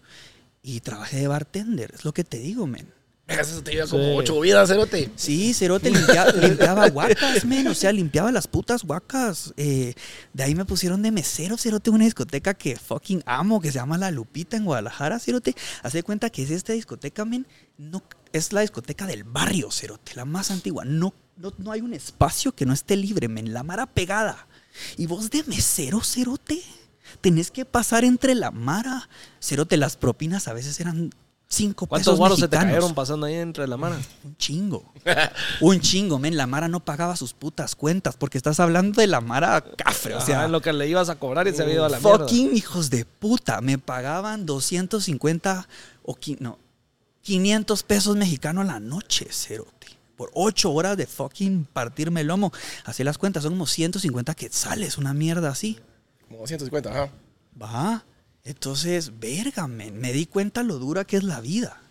Y 0.62 0.82
trabajé 0.82 1.18
de 1.18 1.28
bartender, 1.28 1.92
es 1.94 2.04
lo 2.06 2.14
que 2.14 2.24
te 2.24 2.40
digo, 2.40 2.68
men. 2.68 2.94
Eso 3.28 3.62
te 3.62 3.72
lleva 3.74 3.88
como 3.88 4.04
Sí. 4.04 4.12
ocho 4.16 4.40
vidas, 4.40 4.70
cerote. 4.70 5.12
Sí, 5.18 5.54
Cerote 5.54 5.92
limpia- 5.92 6.32
limpiaba 6.42 6.88
guacas, 6.90 7.44
men. 7.44 7.68
O 7.68 7.74
sea, 7.74 7.92
limpiaba 7.92 8.32
las 8.32 8.48
putas 8.48 8.84
guacas. 8.84 9.54
Eh, 9.58 9.96
de 10.32 10.44
ahí 10.44 10.56
me 10.56 10.64
pusieron 10.64 11.02
de 11.02 11.12
mesero, 11.12 11.58
Cerote, 11.58 11.90
una 11.90 12.06
discoteca 12.06 12.54
que 12.54 12.78
fucking 12.78 13.24
amo, 13.26 13.60
que 13.60 13.70
se 13.74 13.80
llama 13.80 13.98
La 13.98 14.12
Lupita 14.12 14.56
en 14.56 14.64
Guadalajara, 14.64 15.20
Cerote. 15.20 15.56
Hace 15.84 16.04
cuenta 16.04 16.30
que 16.30 16.44
es 16.44 16.52
esta 16.52 16.72
discoteca, 16.72 17.26
men. 17.26 17.46
No, 17.78 18.02
es 18.32 18.54
la 18.54 18.62
discoteca 18.62 19.06
del 19.06 19.26
barrio, 19.26 19.72
Cerote, 19.72 20.14
la 20.16 20.24
más 20.24 20.50
antigua. 20.50 20.86
No, 20.86 21.14
no, 21.36 21.52
no 21.58 21.72
hay 21.74 21.82
un 21.82 21.94
espacio 21.94 22.56
que 22.56 22.66
no 22.66 22.72
esté 22.74 22.96
libre, 22.96 23.28
men. 23.28 23.54
La 23.54 23.64
mara 23.64 23.88
pegada. 23.88 24.48
Y 24.98 25.06
vos 25.08 25.30
de 25.30 25.44
mesero, 25.46 26.02
Cerote. 26.02 26.62
Tenés 27.22 27.52
que 27.52 27.66
pasar 27.66 28.04
entre 28.04 28.36
la 28.36 28.52
mara. 28.52 29.10
Cerote, 29.42 29.78
las 29.78 29.96
propinas 29.98 30.48
a 30.48 30.54
veces 30.54 30.80
eran 30.80 31.10
cinco 31.50 31.88
¿Cuántos 31.88 32.08
pesos 32.08 32.20
guaros 32.20 32.40
se 32.40 32.48
te 32.50 32.58
mexicanos. 32.58 32.74
cayeron 32.76 32.94
pasando 32.96 33.26
ahí 33.26 33.36
entre 33.36 33.66
la 33.68 33.78
mano? 33.78 33.96
Un 34.26 34.36
chingo. 34.38 34.94
Un 35.62 35.80
chingo, 35.80 36.20
men. 36.20 36.36
La 36.36 36.46
Mara 36.48 36.68
no 36.68 36.82
pagaba 36.82 37.16
sus 37.16 37.34
putas 37.34 37.76
cuentas 37.76 38.18
porque 38.18 38.38
estás 38.38 38.60
hablando 38.60 39.00
de 39.00 39.08
la 39.08 39.22
Mara 39.22 39.64
cafre. 39.78 40.16
O 40.16 40.22
sea, 40.22 40.44
en 40.46 40.52
lo 40.52 40.62
que 40.62 40.74
le 40.74 40.88
ibas 40.90 41.08
a 41.10 41.16
cobrar 41.16 41.48
y 41.48 41.54
se 41.54 41.62
había 41.64 41.76
ido 41.76 41.86
a 41.86 41.90
la 41.90 42.00
mierda. 42.00 42.20
fucking 42.20 42.56
hijos 42.56 42.90
de 42.90 43.06
puta. 43.06 43.62
Me 43.62 43.78
pagaban 43.78 44.46
250 44.46 45.68
o 46.04 46.16
qui- 46.16 46.38
no, 46.40 46.60
500 47.22 47.84
pesos 47.84 48.16
mexicanos 48.18 48.66
a 48.66 48.74
la 48.74 48.80
noche, 48.82 49.28
cerote. 49.32 49.97
Por 50.18 50.32
8 50.34 50.72
horas 50.74 50.98
de 50.98 51.08
fucking 51.08 51.66
partirme 51.72 52.22
el 52.22 52.28
lomo. 52.28 52.52
Así 52.84 53.04
las 53.06 53.18
cuentas, 53.18 53.44
son 53.44 53.54
como 53.54 53.68
150 53.68 54.34
quetzales, 54.36 54.98
una 54.98 55.14
mierda 55.14 55.50
así. 55.50 55.80
Como 56.28 56.46
150, 56.46 56.90
ajá. 56.92 57.12
Va. 57.62 58.04
Entonces, 58.44 59.20
verga, 59.20 59.68
men, 59.68 60.00
me 60.00 60.12
di 60.14 60.26
cuenta 60.26 60.64
lo 60.64 60.80
dura 60.80 61.06
que 61.06 61.18
es 61.18 61.24
la 61.24 61.40
vida. 61.40 61.82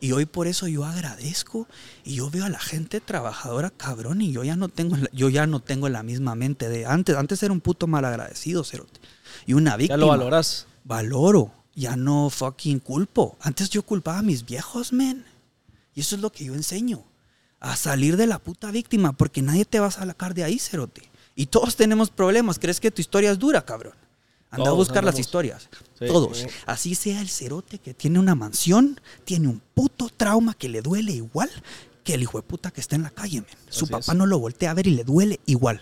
Y 0.00 0.12
hoy 0.12 0.26
por 0.26 0.46
eso 0.46 0.66
yo 0.66 0.84
agradezco 0.84 1.66
y 2.04 2.16
yo 2.16 2.28
veo 2.30 2.44
a 2.44 2.48
la 2.48 2.58
gente 2.58 3.00
trabajadora 3.00 3.70
cabrón 3.70 4.20
y 4.22 4.32
yo 4.32 4.44
ya 4.44 4.56
no 4.56 4.68
tengo 4.68 4.96
la, 4.96 5.08
yo 5.12 5.28
ya 5.28 5.46
no 5.46 5.60
tengo 5.60 5.88
la 5.88 6.02
misma 6.02 6.34
mente 6.34 6.68
de 6.68 6.84
antes. 6.84 7.16
Antes 7.16 7.42
era 7.42 7.52
un 7.52 7.60
puto 7.60 7.86
mal 7.86 8.04
agradecido, 8.04 8.64
cerote. 8.64 9.00
Y 9.46 9.54
una 9.54 9.72
Ya 9.72 9.76
víctima. 9.76 9.96
lo 9.98 10.06
valoras. 10.08 10.66
Valoro. 10.84 11.52
Ya 11.74 11.96
no 11.96 12.30
fucking 12.30 12.80
culpo. 12.80 13.36
Antes 13.40 13.70
yo 13.70 13.82
culpaba 13.82 14.18
a 14.18 14.22
mis 14.22 14.44
viejos, 14.44 14.92
men. 14.92 15.24
Y 15.94 16.00
eso 16.00 16.16
es 16.16 16.22
lo 16.22 16.30
que 16.30 16.44
yo 16.44 16.54
enseño. 16.54 17.02
A 17.64 17.76
salir 17.76 18.16
de 18.16 18.26
la 18.26 18.38
puta 18.38 18.70
víctima 18.70 19.12
porque 19.12 19.40
nadie 19.42 19.64
te 19.64 19.80
va 19.80 19.86
a 19.86 19.90
sacar 19.90 20.34
de 20.34 20.44
ahí, 20.44 20.58
cerote. 20.58 21.02
Y 21.34 21.46
todos 21.46 21.76
tenemos 21.76 22.10
problemas. 22.10 22.58
¿Crees 22.58 22.78
que 22.78 22.90
tu 22.90 23.00
historia 23.00 23.30
es 23.30 23.38
dura, 23.38 23.64
cabrón? 23.64 23.94
Anda 24.50 24.70
a 24.70 24.72
buscar 24.74 25.02
las 25.02 25.18
historias. 25.18 25.68
Sí. 25.98 26.06
Todos. 26.06 26.38
Sí. 26.38 26.46
Así 26.66 26.94
sea 26.94 27.20
el 27.20 27.28
cerote 27.28 27.78
que 27.78 27.94
tiene 27.94 28.18
una 28.18 28.34
mansión, 28.34 29.00
tiene 29.24 29.48
un 29.48 29.60
puto 29.74 30.10
trauma 30.16 30.54
que 30.54 30.68
le 30.68 30.82
duele 30.82 31.12
igual 31.12 31.50
que 32.04 32.14
el 32.14 32.22
hijo 32.22 32.38
de 32.38 32.42
puta 32.46 32.70
que 32.70 32.80
está 32.82 32.96
en 32.96 33.02
la 33.02 33.10
calle, 33.10 33.40
men. 33.40 33.50
Su 33.70 33.88
papá 33.88 34.12
es. 34.12 34.18
no 34.18 34.26
lo 34.26 34.38
voltea 34.38 34.70
a 34.70 34.74
ver 34.74 34.86
y 34.86 34.90
le 34.90 35.02
duele 35.04 35.40
igual. 35.46 35.80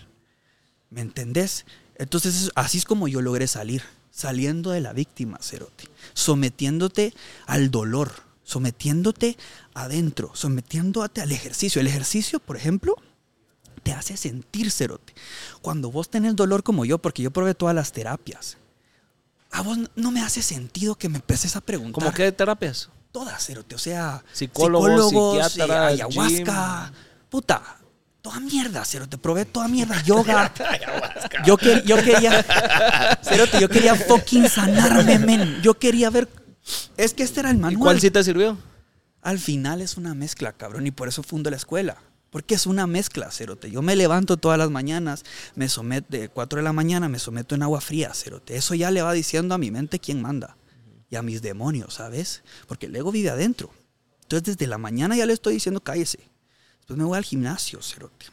¿Me 0.89 1.01
entendés? 1.01 1.67
Entonces, 1.97 2.45
es- 2.45 2.51
así 2.55 2.79
es 2.79 2.85
como 2.85 3.09
yo 3.09 3.21
logré 3.21 3.47
salir. 3.49 3.83
Saliendo 4.11 4.71
de 4.71 4.81
la 4.81 4.93
víctima, 4.93 5.39
Cerote. 5.43 5.89
Sometiéndote 6.15 7.13
al 7.47 7.71
dolor. 7.71 8.13
Sometiéndote 8.53 9.37
adentro. 9.75 10.31
Sometiéndote 10.35 11.23
al 11.23 11.33
ejercicio. 11.33 11.81
El 11.81 11.87
ejercicio, 11.87 12.39
por 12.39 12.57
ejemplo, 12.57 12.97
te 13.83 13.93
hace 13.93 14.17
sentir, 14.17 14.71
Cerote. 14.71 15.15
Cuando 15.63 15.91
vos 15.91 16.11
tenés 16.11 16.37
dolor 16.37 16.63
como 16.63 16.85
yo, 16.85 16.99
porque 16.99 17.23
yo 17.23 17.31
probé 17.31 17.55
todas 17.55 17.75
las 17.75 17.93
terapias. 17.93 18.59
A 19.51 19.63
vos 19.63 19.79
no- 19.97 20.11
me 20.13 20.21
hace 20.23 20.43
sentido 20.43 20.95
que 20.97 21.09
me 21.09 21.17
empeces 21.17 21.57
a 21.57 21.61
preguntar. 21.63 22.03
¿Cómo 22.05 22.13
qué 22.15 22.31
terapias? 22.33 22.91
Todas, 23.11 23.45
Cerote. 23.47 23.75
O 23.75 23.79
sea, 23.79 24.23
Psicólogo, 24.33 24.87
psicólogos, 24.87 25.53
psiquiatra, 25.53 25.91
eh, 25.91 25.95
ayahuasca. 25.95 26.93
Puta, 27.31 27.63
toda 28.23 28.39
mierda, 28.41 28.85
Cerote. 28.85 29.17
Probé 29.19 29.45
toda 29.47 29.67
mierda. 29.69 30.03
Yoga. 30.07 30.53
yo, 31.47 31.57
que- 31.57 31.83
yo 31.87 31.97
quería. 31.97 32.43
Cerote, 33.23 33.61
yo 33.61 33.69
quería 33.69 33.95
fucking 33.95 34.49
sanarme, 34.49 35.19
men. 35.19 35.61
Yo 35.63 35.75
quería 35.79 36.11
ver. 36.11 36.29
Es 36.97 37.15
que 37.15 37.23
este 37.23 37.41
era 37.41 37.51
el 37.51 37.57
¿Y 37.57 37.61
manual. 37.61 37.81
cuál 37.81 38.01
sí 38.01 38.11
te 38.11 38.23
sirvió? 38.23 38.57
Al 39.23 39.39
final 39.39 39.81
es 39.81 39.97
una 39.97 40.15
mezcla, 40.15 40.53
cabrón, 40.53 40.87
y 40.87 40.91
por 40.91 41.09
eso 41.09 41.23
fundo 41.23 41.51
la 41.51 41.57
escuela. 41.57 41.97
Porque 42.31 42.55
es 42.55 42.67
una 42.67 42.87
mezcla, 42.87 43.31
cerote. 43.31 43.71
Yo 43.71 43.83
me 43.83 43.95
levanto 43.95 44.39
todas 44.39 44.59
las 44.59 44.71
mañanas, 44.71 45.23
me 45.55 45.69
someto 45.69 46.07
de 46.17 46.29
4 46.29 46.59
de 46.59 46.63
la 46.63 46.73
mañana, 46.73 47.09
me 47.09 47.19
someto 47.19 47.55
en 47.55 47.63
agua 47.63 47.81
fría, 47.81 48.15
cerote. 48.15 48.57
Eso 48.57 48.75
ya 48.75 48.91
le 48.91 49.03
va 49.03 49.13
diciendo 49.13 49.55
a 49.55 49.59
mi 49.59 49.71
mente 49.71 49.99
quién 49.99 50.23
manda. 50.23 50.57
Y 51.11 51.17
a 51.17 51.23
mis 51.23 51.43
demonios, 51.43 51.95
¿sabes? 51.95 52.43
Porque 52.67 52.87
el 52.87 52.97
ego 52.97 53.13
vive 53.13 53.29
adentro. 53.29 53.71
Entonces 54.23 54.57
desde 54.57 54.67
la 54.67 54.79
mañana 54.79 55.15
ya 55.15 55.27
le 55.27 55.35
estoy 55.35 55.55
diciendo 55.55 55.83
cállese. 55.83 56.21
Después 56.79 56.99
me 56.99 57.05
voy 57.05 57.19
al 57.19 57.25
gimnasio, 57.25 57.83
cerote. 57.83 58.27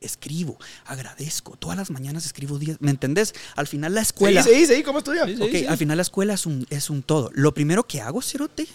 Escribo, 0.00 0.58
agradezco. 0.84 1.56
Todas 1.56 1.76
las 1.76 1.90
mañanas 1.90 2.24
escribo 2.24 2.58
10. 2.58 2.80
¿Me 2.80 2.90
entendés? 2.90 3.34
Al 3.56 3.66
final 3.66 3.94
la 3.94 4.02
escuela. 4.02 4.42
Sí, 4.42 4.66
sí, 4.66 4.74
sí, 4.74 4.82
¿cómo 4.82 4.98
estudia? 4.98 5.26
Sí, 5.26 5.36
sí. 5.36 5.42
Ok, 5.42 5.70
al 5.70 5.76
final 5.76 5.96
la 5.96 6.02
escuela 6.02 6.34
es 6.34 6.46
un, 6.46 6.66
es 6.70 6.90
un 6.90 7.02
todo. 7.02 7.30
Lo 7.34 7.52
primero 7.52 7.84
que 7.84 8.00
hago, 8.00 8.22
Cerote, 8.22 8.66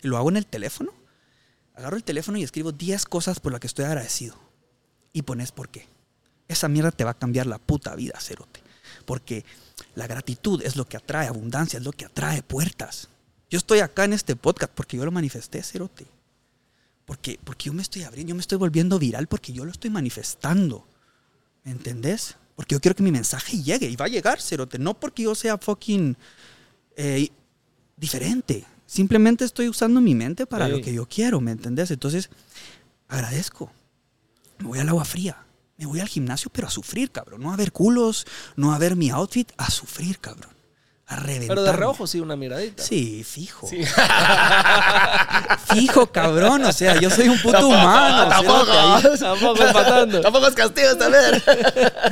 lo 0.00 0.16
hago 0.16 0.30
en 0.30 0.36
el 0.38 0.46
teléfono, 0.46 0.92
agarro 1.74 1.96
el 1.96 2.04
teléfono 2.04 2.38
y 2.38 2.42
escribo 2.42 2.72
10 2.72 3.04
cosas 3.06 3.40
por 3.40 3.52
las 3.52 3.60
que 3.60 3.66
estoy 3.66 3.84
agradecido. 3.84 4.36
Y 5.12 5.22
pones 5.22 5.52
por 5.52 5.68
qué. 5.68 5.86
Esa 6.48 6.68
mierda 6.68 6.90
te 6.90 7.04
va 7.04 7.10
a 7.10 7.18
cambiar 7.18 7.46
la 7.46 7.58
puta 7.58 7.94
vida, 7.94 8.18
Cerote. 8.20 8.62
Porque 9.04 9.44
la 9.94 10.06
gratitud 10.06 10.62
es 10.62 10.76
lo 10.76 10.86
que 10.86 10.96
atrae 10.96 11.28
abundancia, 11.28 11.78
es 11.78 11.84
lo 11.84 11.92
que 11.92 12.06
atrae 12.06 12.42
puertas. 12.42 13.08
Yo 13.50 13.58
estoy 13.58 13.80
acá 13.80 14.04
en 14.04 14.14
este 14.14 14.36
podcast 14.36 14.72
porque 14.74 14.96
yo 14.96 15.04
lo 15.04 15.10
manifesté, 15.10 15.62
Cerote. 15.62 16.06
Porque, 17.04 17.38
porque 17.42 17.66
yo 17.66 17.72
me 17.72 17.82
estoy 17.82 18.02
abriendo, 18.04 18.30
yo 18.30 18.34
me 18.36 18.40
estoy 18.40 18.58
volviendo 18.58 18.98
viral 18.98 19.26
porque 19.26 19.52
yo 19.52 19.64
lo 19.64 19.72
estoy 19.72 19.90
manifestando. 19.90 20.86
¿Me 21.64 21.72
entendés? 21.72 22.36
Porque 22.56 22.74
yo 22.74 22.80
quiero 22.80 22.94
que 22.94 23.02
mi 23.02 23.10
mensaje 23.12 23.62
llegue 23.62 23.88
y 23.88 23.96
va 23.96 24.04
a 24.06 24.08
llegar, 24.08 24.40
Cerote. 24.40 24.78
No 24.78 24.94
porque 24.98 25.24
yo 25.24 25.34
sea 25.34 25.58
fucking 25.58 26.16
eh, 26.96 27.28
diferente. 27.96 28.64
Simplemente 28.86 29.44
estoy 29.44 29.68
usando 29.68 30.00
mi 30.00 30.14
mente 30.14 30.46
para 30.46 30.66
Sí. 30.66 30.72
lo 30.72 30.80
que 30.80 30.92
yo 30.92 31.06
quiero, 31.08 31.40
¿me 31.40 31.50
entendés? 31.52 31.90
Entonces, 31.90 32.30
agradezco. 33.08 33.70
Me 34.58 34.66
voy 34.68 34.78
al 34.78 34.88
agua 34.88 35.04
fría. 35.04 35.44
Me 35.78 35.86
voy 35.86 36.00
al 36.00 36.08
gimnasio, 36.08 36.50
pero 36.52 36.66
a 36.68 36.70
sufrir, 36.70 37.10
cabrón. 37.10 37.40
No 37.42 37.52
a 37.52 37.56
ver 37.56 37.72
culos, 37.72 38.26
no 38.56 38.72
a 38.72 38.78
ver 38.78 38.94
mi 38.94 39.10
outfit, 39.10 39.50
a 39.56 39.70
sufrir, 39.70 40.18
cabrón. 40.18 40.52
A 41.12 41.16
reventar. 41.16 41.48
Pero 41.48 41.62
de 41.62 41.72
reojo 41.72 42.06
sí, 42.06 42.20
una 42.20 42.36
miradita. 42.36 42.82
Sí, 42.82 43.24
fijo. 43.24 43.68
Fijo, 45.72 46.10
cabrón. 46.12 46.64
O 46.64 46.72
sea, 46.72 47.00
yo 47.00 47.10
soy 47.10 47.28
un 47.28 47.40
puto 47.40 47.68
humano. 47.68 48.28
Tampoco. 48.28 48.72
ahí- 48.72 49.02
Tampoco 49.18 49.62
empatando. 49.64 50.20
Tampoco 50.20 50.46
es 50.48 50.54
castigo 50.54 50.88
esta 50.88 51.08
vez. 51.08 51.42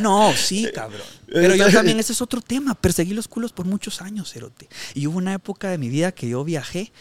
No, 0.00 0.32
sí, 0.34 0.68
cabrón. 0.74 1.00
Pero 1.26 1.54
yo 1.54 1.70
también, 1.70 1.98
ese 2.00 2.12
es 2.12 2.22
otro 2.22 2.40
tema. 2.40 2.74
Perseguí 2.74 3.14
los 3.14 3.28
culos 3.28 3.52
por 3.52 3.66
muchos 3.66 4.00
años, 4.02 4.32
Cerote. 4.32 4.68
Y 4.94 5.06
hubo 5.06 5.18
una 5.18 5.34
época 5.34 5.68
de 5.68 5.78
mi 5.78 5.88
vida 5.88 6.12
que 6.12 6.28
yo 6.28 6.42
viajé, 6.44 6.92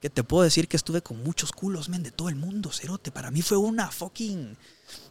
que 0.00 0.10
te 0.10 0.24
puedo 0.24 0.42
decir 0.44 0.68
que 0.68 0.76
estuve 0.76 1.02
con 1.02 1.22
muchos 1.22 1.52
culos, 1.52 1.88
men, 1.88 2.02
de 2.02 2.10
todo 2.10 2.28
el 2.28 2.36
mundo, 2.36 2.70
Cerote. 2.72 3.10
Para 3.10 3.30
mí 3.30 3.42
fue 3.42 3.58
una 3.58 3.90
fucking. 3.90 4.56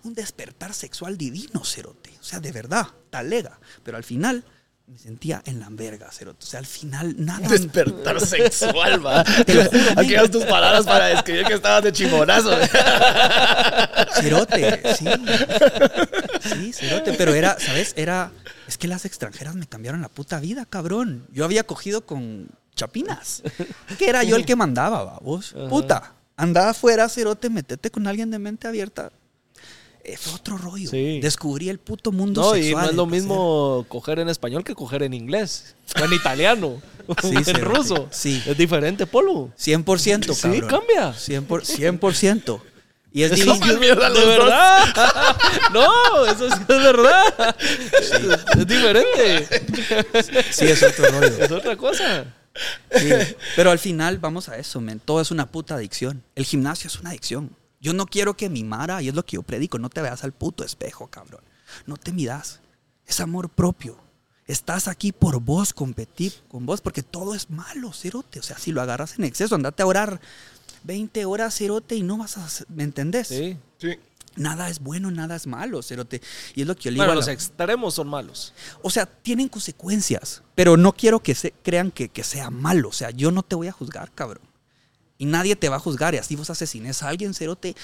Un 0.04 0.14
despertar 0.14 0.74
sexual 0.74 1.18
divino, 1.18 1.64
Cerote. 1.66 2.12
O 2.20 2.24
sea, 2.24 2.40
de 2.40 2.52
verdad, 2.52 2.88
talega. 3.10 3.60
Pero 3.84 3.98
al 3.98 4.04
final 4.04 4.44
me 4.88 5.00
sentía 5.00 5.42
en 5.46 5.60
la 5.60 5.68
verga, 5.70 6.12
Cerote. 6.12 6.44
O 6.44 6.48
sea, 6.48 6.60
al 6.60 6.66
final 6.66 7.16
nada. 7.18 7.48
Despertar 7.50 8.22
sexual, 8.26 9.06
va. 9.06 9.22
Aquí 9.22 10.14
das 10.14 10.30
tus 10.30 10.44
palabras 10.46 10.86
para 10.86 11.08
describir 11.08 11.46
que 11.46 11.54
estabas 11.56 11.84
de 11.84 11.92
chimonazo. 11.92 12.52
Cerote, 14.22 14.82
sí. 14.96 15.06
Sí, 16.42 16.74
cerote. 16.74 17.14
Pero 17.14 17.34
era, 17.34 17.60
¿sabes? 17.60 17.94
Era. 17.96 18.32
Es 18.68 18.78
que 18.78 18.88
las 18.88 19.06
extranjeras 19.06 19.56
me 19.56 19.68
cambiaron 19.68 20.02
la 20.02 20.10
puta 20.10 20.40
vida, 20.40 20.66
cabrón. 20.66 21.28
Yo 21.32 21.46
había 21.46 21.64
cogido 21.64 22.06
con 22.06 22.50
chapinas. 22.76 23.44
Que 23.98 24.10
era 24.10 24.24
yo 24.24 24.36
el 24.36 24.46
que 24.46 24.56
mandaba, 24.56 25.20
vos. 25.22 25.56
Puta. 25.70 26.14
Andaba 26.38 26.72
afuera, 26.72 27.08
cerote, 27.08 27.50
metete 27.50 27.90
con 27.90 28.08
alguien 28.08 28.30
de 28.30 28.40
mente 28.40 28.68
abierta. 28.68 29.12
Fue 30.20 30.34
otro 30.34 30.58
rollo. 30.58 30.90
Sí. 30.90 31.20
Descubrí 31.20 31.70
el 31.70 31.80
puto 31.80 32.12
mundo 32.12 32.42
No, 32.42 32.56
y 32.56 32.64
sexual. 32.64 32.84
no 32.86 32.90
es 32.92 32.96
lo 32.96 33.04
el 33.04 33.10
placer. 33.10 33.22
mismo 33.28 33.86
coger 33.90 34.20
en 34.20 34.30
español 34.30 34.64
que 34.64 34.76
coger 34.76 35.04
en 35.04 35.14
inglés. 35.14 35.76
O 36.00 36.04
en 36.04 36.14
italiano. 36.14 36.82
Sí, 37.22 37.36
en 37.36 37.62
ruso. 37.64 38.08
Sí. 38.12 38.42
Es 38.48 38.58
diferente, 38.58 39.06
Polo. 39.06 39.52
100%, 39.60 40.34
Sí, 40.34 40.42
cabrón. 40.42 40.68
cambia. 40.68 41.14
100%. 41.14 41.44
por- 41.46 41.64
100%. 41.64 42.60
Y 43.14 43.24
es 43.24 43.32
Eso 43.32 43.54
es 43.54 43.60
¿De 43.62 44.26
verdad? 44.26 44.84
no, 45.74 46.26
eso 46.26 46.50
sí 46.50 46.56
es 46.62 46.68
verdad. 46.68 47.56
Es 48.58 48.68
diferente. 48.68 49.48
Sí, 50.52 50.66
es 50.66 50.84
otro 50.84 51.06
rollo. 51.12 51.44
Es 51.46 51.52
otra 51.52 51.78
cosa. 51.78 52.26
Sí, 52.92 53.10
pero 53.56 53.72
al 53.72 53.80
final 53.80 54.18
vamos 54.18 54.50
a 54.50 54.58
eso, 54.58 54.82
men. 54.82 55.00
Todo 55.00 55.22
es 55.22 55.32
una 55.32 55.46
puta 55.50 55.76
adicción. 55.76 56.24
El 56.36 56.44
gimnasio 56.46 56.88
es 56.88 57.00
una 57.00 57.12
adicción. 57.12 57.52
Yo 57.82 57.94
no 57.94 58.06
quiero 58.06 58.36
que 58.36 58.50
mi 58.50 58.64
Mara, 58.64 59.02
y 59.02 59.10
es 59.10 59.16
lo 59.16 59.24
que 59.26 59.36
yo 59.36 59.44
predico, 59.44 59.78
no 59.80 59.90
te 59.90 60.02
veas 60.02 60.24
al 60.24 60.32
puto 60.32 60.64
espejo, 60.64 61.08
cabrón. 61.08 61.42
No 61.86 61.98
te 61.98 62.12
midas. 62.12 62.62
Es 63.06 63.20
amor 63.20 63.50
propio. 63.50 63.98
Estás 64.48 64.88
aquí 64.88 65.12
por 65.12 65.40
vos, 65.40 65.74
competir 65.74 66.34
con 66.48 66.66
vos, 66.66 66.82
porque 66.82 67.04
todo 67.04 67.34
es 67.36 67.50
malo, 67.50 67.92
cerote. 67.94 68.40
O 68.40 68.44
sea, 68.44 68.58
si 68.58 68.72
lo 68.72 68.82
agarras 68.82 69.18
en 69.18 69.26
exceso, 69.26 69.56
andate 69.56 69.84
a 69.84 69.88
orar 69.88 70.20
20 70.84 71.26
horas, 71.26 71.56
cerote, 71.58 71.96
y 71.96 72.04
no 72.04 72.18
vas 72.18 72.38
a... 72.38 72.48
¿Me 72.70 72.84
entendés? 72.84 73.28
Sí. 73.28 73.58
Sí. 73.80 73.96
Nada 74.36 74.70
es 74.70 74.80
bueno, 74.80 75.10
nada 75.12 75.36
es 75.36 75.48
malo, 75.48 75.82
cerote. 75.82 76.22
Y 76.56 76.62
es 76.62 76.68
lo 76.68 76.76
que 76.76 76.84
yo 76.84 76.92
le 76.92 76.96
digo 76.96 77.06
Bueno, 77.06 77.16
los 77.16 77.28
la- 77.28 77.34
extremos 77.34 77.94
son 77.96 78.08
malos. 78.08 78.54
o 78.82 78.90
sea, 78.90 79.06
tienen 79.06 79.48
consecuencias, 79.48 80.44
pero 80.56 80.76
no 80.78 80.92
quiero 80.94 81.22
que 81.22 81.34
se 81.36 81.52
crean 81.64 81.90
que, 81.90 82.10
que 82.10 82.24
sea 82.24 82.50
malo. 82.52 82.90
O 82.90 82.94
sea, 82.94 83.12
yo 83.12 83.32
no 83.32 83.44
te 83.44 83.56
voy 83.56 83.68
a 83.68 83.72
juzgar, 83.72 84.12
cabrón. 84.14 84.44
Y 85.18 85.26
nadie 85.26 85.56
te 85.56 85.70
va 85.70 85.78
a 85.78 85.80
juzgar. 85.80 86.14
Y 86.14 86.18
así 86.18 86.36
vos 86.36 86.50
asesines 86.50 87.02
a 87.04 87.10
alguien, 87.10 87.34
cerote. 87.34 87.76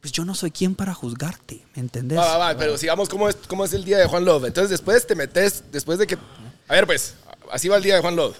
Pues 0.00 0.10
yo 0.10 0.24
no 0.24 0.34
soy 0.34 0.50
quien 0.50 0.74
para 0.74 0.94
juzgarte, 0.94 1.64
¿me 1.76 1.82
entendés? 1.82 2.18
Va, 2.18 2.36
va, 2.36 2.52
va, 2.52 2.58
pero 2.58 2.76
sigamos 2.76 3.08
cómo 3.08 3.28
es, 3.28 3.36
cómo 3.46 3.64
es 3.64 3.72
el 3.72 3.84
día 3.84 3.98
de 3.98 4.06
Juan 4.06 4.24
Love. 4.24 4.46
Entonces 4.46 4.70
después 4.70 5.06
te 5.06 5.14
metes, 5.14 5.62
después 5.70 5.96
de 5.96 6.08
que... 6.08 6.18
A 6.66 6.74
ver, 6.74 6.86
pues, 6.86 7.14
así 7.52 7.68
va 7.68 7.76
el 7.76 7.84
día 7.84 7.94
de 7.94 8.00
Juan 8.00 8.16
Love. 8.16 8.36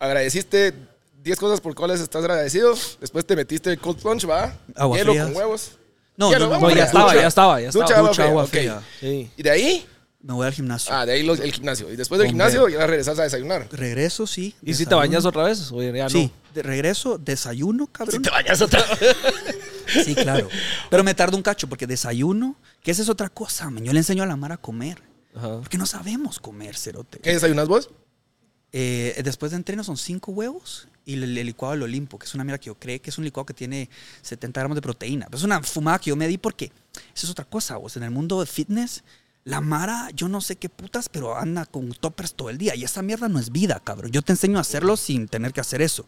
Agradeciste 0.00 0.74
10 1.22 1.38
cosas 1.38 1.60
por 1.60 1.74
cuales 1.74 2.00
estás 2.00 2.22
agradecido. 2.24 2.74
Después 3.00 3.24
te 3.24 3.36
metiste 3.36 3.76
cold 3.76 4.00
plunge, 4.00 4.26
¿va? 4.26 4.56
Agua 4.74 4.98
Hielo 4.98 5.12
fría. 5.12 5.24
con 5.24 5.36
huevos. 5.36 5.72
No, 6.16 6.30
Hielo, 6.30 6.48
no, 6.48 6.58
no, 6.58 6.70
ya 6.70 6.84
estaba, 6.84 7.14
ya 7.14 7.26
estaba, 7.26 7.60
ya 7.60 7.68
estaba. 7.68 8.08
Ducha, 8.08 8.24
agua 8.24 8.46
fría. 8.46 8.82
Sí. 9.00 9.30
Y 9.36 9.42
de 9.42 9.50
ahí, 9.50 9.86
Me 10.22 10.32
voy 10.34 10.46
al 10.46 10.52
gimnasio. 10.52 10.94
ah, 10.94 11.04
de 11.04 11.12
ahí 11.12 11.22
los- 11.24 11.40
el 11.40 11.52
gimnasio. 11.52 11.92
Y 11.92 11.96
después 11.96 12.18
del 12.20 12.28
gimnasio 12.28 12.68
ya 12.68 12.86
regresas 12.86 13.18
a 13.18 13.24
desayunar. 13.24 13.66
Regreso, 13.72 14.26
sí. 14.26 14.54
¿Y 14.62 14.74
si 14.74 14.86
te 14.86 14.94
bañas 14.94 15.24
otra 15.24 15.42
vez? 15.44 15.72
Oye, 15.72 15.92
ya 15.92 16.08
Sí, 16.08 16.30
no. 16.32 16.52
de 16.54 16.62
regreso, 16.62 17.18
desayuno, 17.18 17.86
Si 17.86 17.90
cabrón. 17.92 18.22
te 18.22 18.30
bañas 18.30 18.60
otra 18.62 18.80
vez. 19.00 19.16
Sí, 20.04 20.14
claro. 20.14 20.48
Pero 20.88 21.04
me 21.04 21.12
tardo 21.14 21.36
un 21.36 21.42
cacho 21.42 21.68
porque 21.68 21.86
desayuno, 21.86 22.56
que 22.82 22.92
esa 22.92 23.02
es 23.02 23.08
otra 23.10 23.28
cosa, 23.28 23.68
man. 23.68 23.84
Yo 23.84 23.92
le 23.92 23.98
enseño 23.98 24.22
a 24.22 24.26
la 24.26 24.36
Mara 24.36 24.54
a 24.54 24.58
comer. 24.58 25.02
Ajá. 25.34 25.58
Porque 25.60 25.76
no 25.76 25.84
sabemos 25.86 26.38
comer, 26.38 26.76
cerote. 26.76 27.18
¿Qué 27.18 27.32
desayunas 27.34 27.68
vos? 27.68 27.90
Eh, 28.72 29.20
después 29.22 29.50
de 29.52 29.56
entreno 29.56 29.84
son 29.84 29.98
cinco 29.98 30.32
huevos 30.32 30.88
y 31.04 31.14
el, 31.14 31.36
el 31.36 31.46
licuado 31.46 31.72
del 31.72 31.82
Olimpo, 31.82 32.18
que 32.18 32.24
es 32.26 32.34
una 32.34 32.42
mierda 32.44 32.58
que 32.58 32.66
yo 32.66 32.74
creo 32.78 33.02
que 33.02 33.10
es 33.10 33.18
un 33.18 33.24
licuado 33.24 33.44
que 33.44 33.52
tiene 33.54 33.90
70 34.22 34.60
gramos 34.60 34.76
de 34.76 34.82
proteína. 34.82 35.26
Pero 35.26 35.36
es 35.38 35.44
una 35.44 35.62
fumada 35.62 35.98
que 35.98 36.08
yo 36.10 36.16
me 36.16 36.26
di 36.28 36.38
porque 36.38 36.66
eso 37.14 37.26
es 37.26 37.30
otra 37.30 37.44
cosa, 37.44 37.76
vos. 37.76 37.96
En 37.98 38.04
el 38.04 38.10
mundo 38.10 38.40
de 38.40 38.46
fitness, 38.46 39.02
la 39.44 39.60
Mara, 39.60 40.10
yo 40.14 40.28
no 40.28 40.40
sé 40.40 40.56
qué 40.56 40.68
putas, 40.68 41.08
pero 41.08 41.36
anda 41.36 41.66
con 41.66 41.90
toppers 41.92 42.34
todo 42.34 42.50
el 42.50 42.58
día. 42.58 42.74
Y 42.76 42.84
esa 42.84 43.02
mierda 43.02 43.28
no 43.28 43.38
es 43.38 43.50
vida, 43.50 43.80
cabrón. 43.82 44.12
Yo 44.12 44.22
te 44.22 44.32
enseño 44.32 44.58
a 44.58 44.60
hacerlo 44.60 44.96
sin 44.96 45.26
tener 45.26 45.52
que 45.52 45.60
hacer 45.60 45.82
eso. 45.82 46.06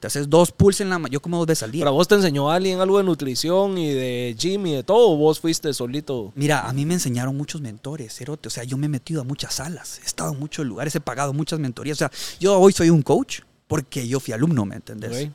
Te 0.00 0.06
haces 0.06 0.30
dos 0.30 0.50
pulls 0.50 0.80
en 0.80 0.88
la 0.88 0.98
Yo 1.10 1.20
como 1.20 1.36
dos 1.36 1.46
veces 1.46 1.62
al 1.62 1.72
día. 1.72 1.82
¿Pero 1.82 1.90
a 1.90 1.92
vos 1.92 2.08
te 2.08 2.14
enseñó 2.14 2.50
alguien 2.50 2.80
algo 2.80 2.96
de 2.96 3.04
nutrición 3.04 3.76
y 3.76 3.92
de 3.92 4.34
gym 4.38 4.66
y 4.66 4.74
de 4.76 4.82
todo? 4.82 5.10
¿O 5.10 5.16
vos 5.16 5.40
fuiste 5.40 5.74
solito? 5.74 6.32
Mira, 6.34 6.66
a 6.66 6.72
mí 6.72 6.86
me 6.86 6.94
enseñaron 6.94 7.36
muchos 7.36 7.60
mentores, 7.60 8.14
Cerote. 8.14 8.48
O 8.48 8.50
sea, 8.50 8.64
yo 8.64 8.78
me 8.78 8.86
he 8.86 8.88
metido 8.88 9.20
a 9.20 9.24
muchas 9.24 9.54
salas, 9.54 10.00
he 10.02 10.06
estado 10.06 10.32
en 10.32 10.40
muchos 10.40 10.64
lugares, 10.64 10.94
he 10.94 11.00
pagado 11.00 11.34
muchas 11.34 11.58
mentorías. 11.58 11.98
O 11.98 11.98
sea, 11.98 12.10
yo 12.40 12.58
hoy 12.58 12.72
soy 12.72 12.88
un 12.88 13.02
coach 13.02 13.40
porque 13.68 14.08
yo 14.08 14.20
fui 14.20 14.32
alumno, 14.32 14.64
¿me 14.64 14.76
entendés? 14.76 15.28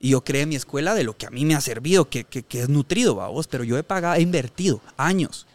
Y 0.00 0.10
yo 0.10 0.24
creé 0.24 0.46
mi 0.46 0.56
escuela 0.56 0.94
de 0.94 1.04
lo 1.04 1.14
que 1.14 1.26
a 1.26 1.30
mí 1.30 1.44
me 1.44 1.54
ha 1.54 1.60
servido, 1.60 2.08
que, 2.08 2.24
que, 2.24 2.42
que 2.42 2.62
es 2.62 2.70
nutrido, 2.70 3.16
vos, 3.16 3.48
pero 3.48 3.64
yo 3.64 3.76
he 3.76 3.82
pagado, 3.82 4.14
he 4.14 4.22
invertido 4.22 4.80
años. 4.96 5.46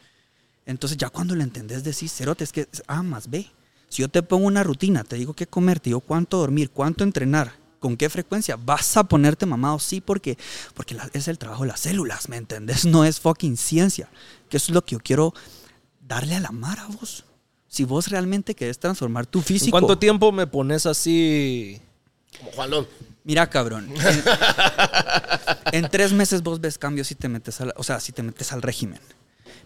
Entonces 0.65 0.97
ya 0.97 1.09
cuando 1.09 1.35
lo 1.35 1.43
entendés 1.43 1.83
decís, 1.83 2.13
Cerote, 2.13 2.43
es 2.43 2.51
que 2.51 2.67
es 2.71 2.83
A 2.87 3.01
más 3.03 3.29
B. 3.29 3.49
Si 3.89 4.01
yo 4.01 4.07
te 4.09 4.23
pongo 4.23 4.47
una 4.47 4.63
rutina, 4.63 5.03
te 5.03 5.15
digo 5.17 5.33
qué 5.33 5.47
comer, 5.47 5.79
te 5.79 5.89
digo 5.89 5.99
cuánto 5.99 6.37
dormir, 6.37 6.69
cuánto 6.69 7.03
entrenar, 7.03 7.51
con 7.79 7.97
qué 7.97 8.09
frecuencia, 8.09 8.55
vas 8.57 8.95
a 8.95 9.03
ponerte 9.03 9.45
mamado, 9.45 9.79
sí, 9.79 9.99
porque, 10.01 10.37
porque 10.75 10.93
la- 10.95 11.09
es 11.13 11.27
el 11.27 11.37
trabajo 11.37 11.63
de 11.63 11.69
las 11.69 11.79
células, 11.81 12.29
¿me 12.29 12.37
entendés? 12.37 12.85
No 12.85 13.03
es 13.03 13.19
fucking 13.19 13.57
ciencia. 13.57 14.07
Que 14.49 14.57
eso 14.57 14.71
es 14.71 14.75
lo 14.75 14.83
que 14.85 14.93
yo 14.93 14.99
quiero 14.99 15.33
darle 16.07 16.35
a 16.35 16.39
la 16.39 16.51
mar 16.51 16.79
a 16.79 16.87
vos. 16.87 17.25
Si 17.67 17.83
vos 17.83 18.07
realmente 18.09 18.53
querés 18.55 18.77
transformar 18.79 19.25
tu 19.25 19.39
¿En 19.39 19.45
físico. 19.45 19.71
cuánto 19.71 19.97
tiempo 19.97 20.31
me 20.31 20.45
pones 20.45 20.85
así? 20.85 21.81
Como 22.37 22.51
Juan 22.51 22.69
Love. 22.69 22.87
Mira, 23.23 23.49
cabrón. 23.49 23.87
En, 25.71 25.83
en 25.85 25.89
tres 25.89 26.11
meses 26.13 26.41
vos 26.43 26.59
ves 26.61 26.77
cambios 26.77 27.07
si 27.07 27.15
te 27.15 27.29
metes 27.29 27.61
al, 27.61 27.73
o 27.77 27.83
sea, 27.83 27.99
si 27.99 28.11
te 28.11 28.23
metes 28.23 28.51
al 28.51 28.61
régimen. 28.61 28.99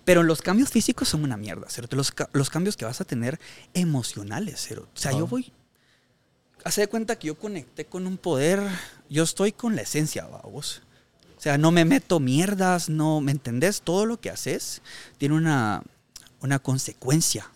Pero 0.05 0.21
los 0.21 0.43
cambios 0.43 0.69
físicos 0.69 1.09
son 1.09 1.23
una 1.23 1.35
mierda, 1.35 1.67
cerote. 1.69 1.95
Los, 1.95 2.13
los 2.31 2.49
cambios 2.51 2.77
que 2.77 2.85
vas 2.85 3.01
a 3.01 3.05
tener 3.05 3.39
emocionales, 3.73 4.65
cerote. 4.65 4.91
O 4.95 5.01
sea, 5.01 5.11
yo 5.11 5.25
voy. 5.25 5.51
Hace 6.63 6.81
de 6.81 6.87
cuenta 6.87 7.17
que 7.17 7.27
yo 7.27 7.35
conecté 7.37 7.85
con 7.85 8.05
un 8.05 8.17
poder. 8.17 8.61
Yo 9.09 9.23
estoy 9.23 9.51
con 9.51 9.75
la 9.75 9.81
esencia. 9.81 10.27
O 10.27 10.61
sea, 11.37 11.57
no 11.57 11.71
me 11.71 11.85
meto 11.85 12.19
mierdas, 12.19 12.87
no. 12.87 13.19
¿Me 13.19 13.31
entendés? 13.31 13.81
Todo 13.81 14.05
lo 14.05 14.21
que 14.21 14.29
haces 14.29 14.83
tiene 15.17 15.35
una, 15.35 15.81
una 16.39 16.59
consecuencia. 16.59 17.49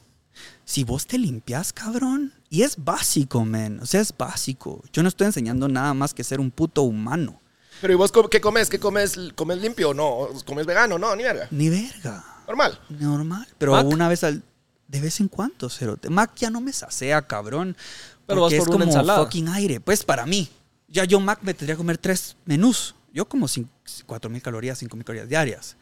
Si 0.65 0.83
vos 0.83 1.05
te 1.05 1.19
limpias, 1.19 1.71
cabrón. 1.71 2.33
Y 2.49 2.63
es 2.63 2.83
básico, 2.83 3.45
man. 3.45 3.79
O 3.79 3.85
sea, 3.85 4.01
es 4.01 4.15
básico. 4.15 4.83
Yo 4.91 5.03
no 5.03 5.09
estoy 5.09 5.27
enseñando 5.27 5.67
nada 5.67 5.93
más 5.93 6.15
que 6.15 6.23
ser 6.23 6.39
un 6.39 6.49
puto 6.49 6.81
humano. 6.81 7.39
Pero 7.81 7.93
¿y 7.93 7.95
vos 7.95 8.11
qué 8.29 8.41
comes? 8.41 8.69
¿Qué 8.69 8.79
comes? 8.79 9.17
¿Comes 9.35 9.59
limpio 9.59 9.89
o 9.89 9.93
no? 9.93 10.29
¿Comes 10.45 10.65
vegano? 10.65 10.97
No, 10.97 11.15
ni 11.15 11.23
verga. 11.23 11.47
Ni 11.51 11.69
verga. 11.69 12.23
Normal. 12.49 12.79
Normal. 12.89 13.47
Pero 13.57 13.71
Mac. 13.73 13.85
una 13.85 14.09
vez 14.09 14.23
al. 14.25 14.43
De 14.87 14.99
vez 14.99 15.19
en 15.19 15.27
cuando, 15.27 15.69
cerote. 15.69 16.09
Mac 16.09 16.31
ya 16.35 16.49
no 16.49 16.59
me 16.61 16.73
sasea, 16.73 17.21
cabrón. 17.27 17.77
Pero 18.25 18.41
porque 18.41 18.55
vas 18.57 18.63
es 18.63 18.67
por 18.67 18.75
una 18.75 18.85
como 18.85 18.91
ensalada. 18.97 19.19
fucking 19.23 19.47
aire. 19.49 19.79
Pues 19.79 20.03
para 20.03 20.25
mí. 20.25 20.49
Ya 20.87 21.05
yo, 21.05 21.19
Mac, 21.19 21.39
me 21.43 21.53
tendría 21.53 21.75
que 21.75 21.77
comer 21.77 21.99
tres 21.99 22.35
menús. 22.45 22.95
Yo 23.13 23.25
como 23.29 23.47
cin- 23.47 23.69
cuatro 24.07 24.29
mil 24.31 24.41
calorías, 24.41 24.79
cinco 24.79 24.95
mil 24.97 25.05
calorías 25.05 25.29
diarias. 25.29 25.77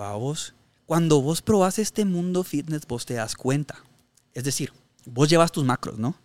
Va 0.00 0.12
vos. 0.16 0.54
Cuando 0.86 1.22
vos 1.22 1.40
probás 1.40 1.78
este 1.78 2.04
mundo 2.04 2.42
fitness, 2.42 2.86
vos 2.86 3.06
te 3.06 3.14
das 3.14 3.36
cuenta. 3.36 3.76
Es 4.34 4.42
decir, 4.44 4.72
vos 5.06 5.28
llevas 5.28 5.52
tus 5.52 5.64
macros, 5.64 5.98
¿no? 5.98 6.16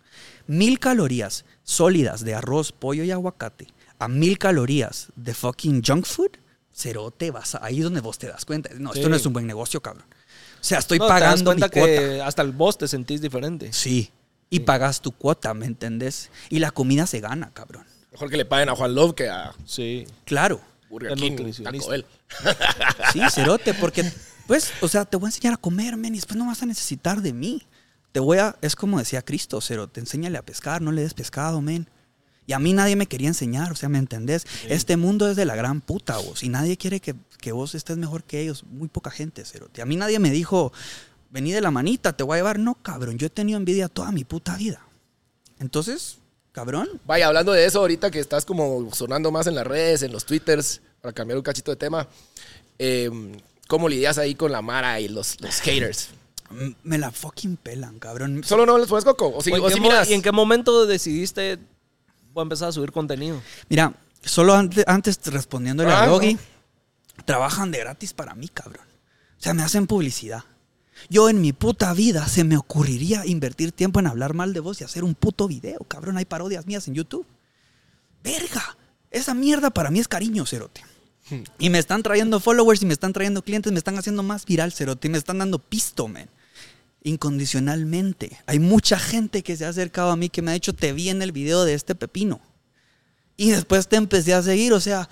Mil 0.48 0.80
calorías 0.80 1.44
sólidas 1.62 2.24
de 2.24 2.34
arroz, 2.34 2.72
pollo 2.72 3.04
y 3.04 3.12
aguacate 3.12 3.68
a 4.00 4.08
mil 4.08 4.38
calorías 4.38 5.08
de 5.16 5.34
fucking 5.34 5.82
junk 5.84 6.04
food, 6.04 6.30
cerote, 6.78 7.30
vas 7.30 7.54
a- 7.56 7.64
ahí 7.64 7.78
es 7.78 7.84
donde 7.84 8.00
vos 8.00 8.18
te 8.18 8.28
das 8.28 8.44
cuenta. 8.44 8.70
No, 8.78 8.92
esto 8.92 9.08
no 9.08 9.16
es 9.16 9.26
un 9.26 9.32
buen 9.32 9.46
negocio, 9.46 9.80
cabrón. 9.82 10.04
O 10.60 10.64
sea, 10.64 10.78
estoy 10.78 10.98
No, 10.98 11.06
te 11.06 11.12
das 11.12 11.20
pagando 11.22 11.54
mi 11.54 11.60
cuota. 11.60 11.70
que 11.74 12.22
hasta 12.22 12.42
el 12.42 12.52
vos 12.52 12.78
te 12.78 12.86
sentís 12.88 13.20
diferente. 13.20 13.72
Sí. 13.72 14.10
Y 14.50 14.60
pagas 14.60 15.00
tu 15.02 15.12
cuota, 15.12 15.52
¿me 15.54 15.66
entendés? 15.66 16.30
Y 16.48 16.58
la 16.60 16.70
comida 16.70 17.06
se 17.06 17.20
gana, 17.20 17.50
cabrón. 17.52 17.84
Mejor 18.12 18.30
que 18.30 18.36
le 18.36 18.44
paguen 18.44 18.68
a 18.70 18.74
Juan 18.76 18.94
Love 18.94 19.14
que 19.14 19.28
a 19.28 19.52
Sí. 19.66 20.06
Claro. 20.24 20.60
Burger 20.88 21.14
King. 21.14 21.36
Taco 21.62 21.88
Bell. 21.88 22.06
Sí, 23.12 23.20
cerote, 23.30 23.74
porque, 23.74 24.10
pues, 24.46 24.72
o 24.80 24.88
sea, 24.88 25.04
te 25.04 25.16
voy 25.16 25.26
a 25.26 25.28
enseñar 25.28 25.54
a 25.54 25.56
comer, 25.58 25.96
men, 25.96 26.14
y 26.14 26.18
después 26.18 26.36
no 26.36 26.46
vas 26.46 26.62
a 26.62 26.66
necesitar 26.66 27.20
de 27.22 27.32
mí. 27.32 27.62
te 28.10 28.20
voy 28.20 28.38
a, 28.38 28.56
es 28.62 28.74
como 28.74 28.98
decía 28.98 29.20
Cristo, 29.22 29.60
cero, 29.60 29.86
te 29.86 30.00
enséñale 30.00 30.38
a 30.38 30.42
pescar, 30.42 30.80
no 30.80 30.90
le 30.92 31.02
des 31.02 31.12
pescado, 31.14 31.60
men. 31.60 31.88
Y 32.48 32.54
a 32.54 32.58
mí 32.58 32.72
nadie 32.72 32.96
me 32.96 33.06
quería 33.06 33.28
enseñar, 33.28 33.70
o 33.70 33.76
sea, 33.76 33.88
¿me 33.90 33.98
entendés? 33.98 34.46
Este 34.68 34.96
mundo 34.96 35.28
es 35.30 35.36
de 35.36 35.44
la 35.44 35.54
gran 35.54 35.80
puta, 35.82 36.16
vos, 36.16 36.42
y 36.42 36.48
nadie 36.48 36.76
quiere 36.78 36.98
que, 36.98 37.14
que 37.40 37.52
vos 37.52 37.74
estés 37.74 37.96
mejor 37.98 38.24
que 38.24 38.40
ellos, 38.40 38.64
muy 38.64 38.88
poca 38.88 39.10
gente, 39.10 39.44
cerote. 39.44 39.82
A 39.82 39.84
mí 39.86 39.96
nadie 39.96 40.18
me 40.18 40.30
dijo, 40.30 40.72
vení 41.30 41.52
de 41.52 41.60
la 41.60 41.70
manita, 41.70 42.16
te 42.16 42.24
voy 42.24 42.34
a 42.34 42.38
llevar. 42.38 42.58
No, 42.58 42.74
cabrón, 42.76 43.18
yo 43.18 43.26
he 43.26 43.30
tenido 43.30 43.58
envidia 43.58 43.88
toda 43.88 44.10
mi 44.12 44.24
puta 44.24 44.56
vida. 44.56 44.80
Entonces, 45.60 46.18
cabrón, 46.52 46.88
Vaya, 47.06 47.26
hablando 47.26 47.52
de 47.52 47.66
eso, 47.66 47.80
ahorita 47.80 48.10
que 48.10 48.18
estás 48.18 48.44
como 48.46 48.92
sonando 48.94 49.30
más 49.30 49.46
en 49.46 49.54
las 49.54 49.66
redes, 49.66 50.02
en 50.02 50.10
los 50.12 50.24
twitters, 50.24 50.80
para 51.02 51.12
cambiar 51.12 51.36
un 51.36 51.42
cachito 51.44 51.70
de 51.70 51.76
tema, 51.76 52.08
eh, 52.78 53.10
¿cómo 53.66 53.88
lidias 53.90 54.18
ahí 54.18 54.34
con 54.34 54.52
la 54.52 54.62
Mara 54.62 55.00
y 55.00 55.08
los, 55.08 55.40
los 55.40 55.60
haters? 55.60 56.08
m- 56.50 56.74
me 56.82 56.96
la 56.96 57.10
fucking 57.10 57.58
pelan, 57.58 57.98
cabrón. 57.98 58.42
¿Solo 58.42 58.64
no 58.64 58.78
les 58.78 58.88
pones 58.88 59.04
coco? 59.04 59.32
¿O 59.36 59.42
si, 59.42 59.52
¿O 59.52 59.70
si 59.70 59.80
miras? 59.80 60.08
¿Y 60.08 60.14
en 60.14 60.22
qué 60.22 60.32
momento 60.32 60.86
decidiste 60.86 61.58
voy 62.38 62.42
a 62.42 62.44
empezar 62.44 62.68
a 62.68 62.72
subir 62.72 62.92
contenido? 62.92 63.42
Mira, 63.68 63.92
solo 64.22 64.54
antes, 64.54 64.84
antes 64.86 65.18
respondiéndole 65.26 65.90
Ah, 65.90 66.04
a 66.04 66.06
Doggy, 66.06 66.34
no. 66.34 67.24
trabajan 67.24 67.72
de 67.72 67.78
gratis 67.80 68.12
para 68.12 68.34
mí, 68.34 68.48
cabrón. 68.48 68.86
O 69.38 69.42
sea, 69.42 69.54
me 69.54 69.62
hacen 69.62 69.86
publicidad. 69.88 70.44
Yo 71.10 71.28
en 71.28 71.40
mi 71.40 71.52
puta 71.52 71.92
vida 71.94 72.26
se 72.28 72.44
me 72.44 72.56
ocurriría 72.56 73.26
invertir 73.26 73.72
tiempo 73.72 73.98
en 74.00 74.06
hablar 74.06 74.34
mal 74.34 74.52
de 74.52 74.60
vos 74.60 74.80
y 74.80 74.84
hacer 74.84 75.02
un 75.04 75.14
puto 75.14 75.48
video, 75.48 75.78
cabrón. 75.88 76.16
Hay 76.16 76.24
parodias 76.24 76.66
mías 76.66 76.86
en 76.88 76.94
YouTube. 76.94 77.26
Verga, 78.22 78.76
esa 79.10 79.34
mierda 79.34 79.70
para 79.70 79.90
mí 79.90 79.98
es 79.98 80.08
cariño, 80.08 80.46
cerote. 80.46 80.82
Y 81.58 81.70
me 81.70 81.78
están 81.78 82.02
trayendo 82.02 82.40
followers 82.40 82.82
y 82.82 82.86
me 82.86 82.92
están 82.94 83.12
trayendo 83.12 83.42
clientes, 83.42 83.70
me 83.72 83.78
están 83.78 83.98
haciendo 83.98 84.22
más 84.22 84.44
viral, 84.46 84.72
cerote. 84.72 85.08
Y 85.08 85.10
me 85.10 85.18
están 85.18 85.38
dando 85.38 85.58
pisto, 85.58 86.08
man. 86.08 86.28
Incondicionalmente. 87.08 88.38
Hay 88.46 88.58
mucha 88.58 88.98
gente 88.98 89.42
que 89.42 89.56
se 89.56 89.64
ha 89.64 89.70
acercado 89.70 90.10
a 90.10 90.16
mí 90.16 90.28
que 90.28 90.42
me 90.42 90.50
ha 90.50 90.54
dicho, 90.54 90.74
te 90.74 90.92
vi 90.92 91.08
en 91.08 91.22
el 91.22 91.32
video 91.32 91.64
de 91.64 91.74
este 91.74 91.94
pepino. 91.94 92.40
Y 93.36 93.50
después 93.50 93.88
te 93.88 93.96
empecé 93.96 94.34
a 94.34 94.42
seguir, 94.42 94.72
o 94.72 94.80
sea, 94.80 95.08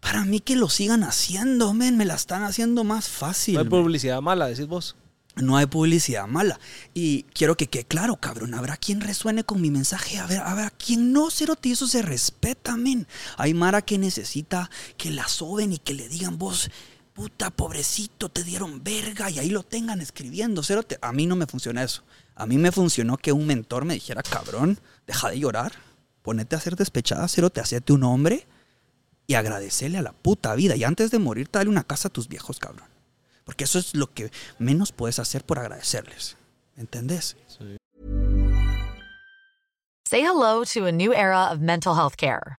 para 0.00 0.24
mí 0.24 0.40
que 0.40 0.56
lo 0.56 0.68
sigan 0.68 1.04
haciendo, 1.04 1.72
men, 1.72 1.96
me 1.96 2.04
la 2.04 2.14
están 2.14 2.42
haciendo 2.42 2.84
más 2.84 3.08
fácil. 3.08 3.54
No 3.54 3.60
hay 3.60 3.68
publicidad 3.68 4.20
mala, 4.20 4.48
decís 4.48 4.66
vos. 4.66 4.96
No 5.36 5.56
hay 5.56 5.66
publicidad 5.66 6.26
mala. 6.26 6.58
Y 6.94 7.22
quiero 7.34 7.56
que 7.56 7.68
quede 7.68 7.84
claro, 7.84 8.16
cabrón, 8.16 8.54
habrá 8.54 8.76
quien 8.76 9.00
resuene 9.00 9.44
con 9.44 9.60
mi 9.60 9.70
mensaje, 9.70 10.18
a 10.18 10.26
ver, 10.26 10.40
habrá 10.40 10.70
quien 10.70 11.12
no, 11.12 11.30
cerote, 11.30 11.68
y 11.68 11.72
eso 11.72 11.86
se 11.86 12.02
respeta, 12.02 12.76
men. 12.76 13.06
Hay 13.36 13.54
Mara 13.54 13.82
que 13.82 13.98
necesita 13.98 14.70
que 14.96 15.10
la 15.10 15.28
soben 15.28 15.72
y 15.72 15.78
que 15.78 15.94
le 15.94 16.08
digan 16.08 16.38
vos, 16.38 16.70
puta, 17.14 17.50
pobrecito, 17.50 18.28
te 18.28 18.44
dieron 18.44 18.82
verga, 18.82 19.30
y 19.30 19.38
ahí 19.38 19.50
lo 19.50 19.62
tengan 19.62 20.00
escribiendo, 20.00 20.62
cerote. 20.62 20.98
A 21.02 21.12
mí 21.12 21.26
no 21.26 21.36
me 21.36 21.46
funciona 21.46 21.82
eso. 21.82 22.02
A 22.34 22.46
mí 22.46 22.58
me 22.58 22.72
funcionó 22.72 23.16
que 23.16 23.32
un 23.32 23.46
mentor 23.46 23.84
me 23.84 23.94
dijera, 23.94 24.22
cabrón, 24.22 24.78
deja 25.06 25.30
de 25.30 25.38
llorar, 25.38 25.72
ponete 26.22 26.56
a 26.56 26.60
ser 26.60 26.76
despechada, 26.76 27.28
cerote, 27.28 27.60
hacete 27.60 27.92
un 27.92 28.04
hombre 28.04 28.46
y 29.26 29.34
agradecerle 29.34 29.98
a 29.98 30.02
la 30.02 30.12
puta 30.12 30.54
vida. 30.54 30.76
Y 30.76 30.84
antes 30.84 31.10
de 31.10 31.18
morir, 31.18 31.48
dale 31.52 31.68
una 31.68 31.84
casa 31.84 32.08
a 32.08 32.12
tus 32.12 32.28
viejos, 32.28 32.58
cabrón. 32.58 32.88
Porque 33.44 33.64
eso 33.64 33.78
es 33.78 33.94
lo 33.94 34.12
que 34.12 34.30
menos 34.58 34.92
puedes 34.92 35.18
hacer 35.18 35.44
por 35.44 35.58
agradecerles. 35.58 36.36
¿Entendés? 36.76 37.36
Say 40.08 40.22
hello 40.22 40.64
to 40.64 40.86
a 40.86 40.92
new 40.92 41.12
era 41.12 41.52
of 41.52 41.60
mental 41.60 41.94
health 41.94 42.16
care. 42.16 42.59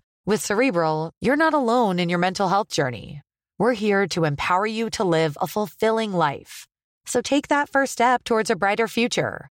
With 0.23 0.45
Cerebral, 0.45 1.13
you're 1.19 1.35
not 1.35 1.55
alone 1.55 1.97
in 1.97 2.07
your 2.07 2.19
mental 2.19 2.47
health 2.47 2.69
journey. 2.69 3.21
We're 3.57 3.73
here 3.73 4.05
to 4.09 4.23
empower 4.23 4.67
you 4.67 4.91
to 4.91 5.03
live 5.03 5.35
a 5.41 5.47
fulfilling 5.47 6.13
life. 6.13 6.67
So 7.07 7.21
take 7.21 7.47
that 7.47 7.69
first 7.69 7.93
step 7.93 8.23
towards 8.23 8.51
a 8.51 8.55
brighter 8.55 8.87
future 8.87 9.50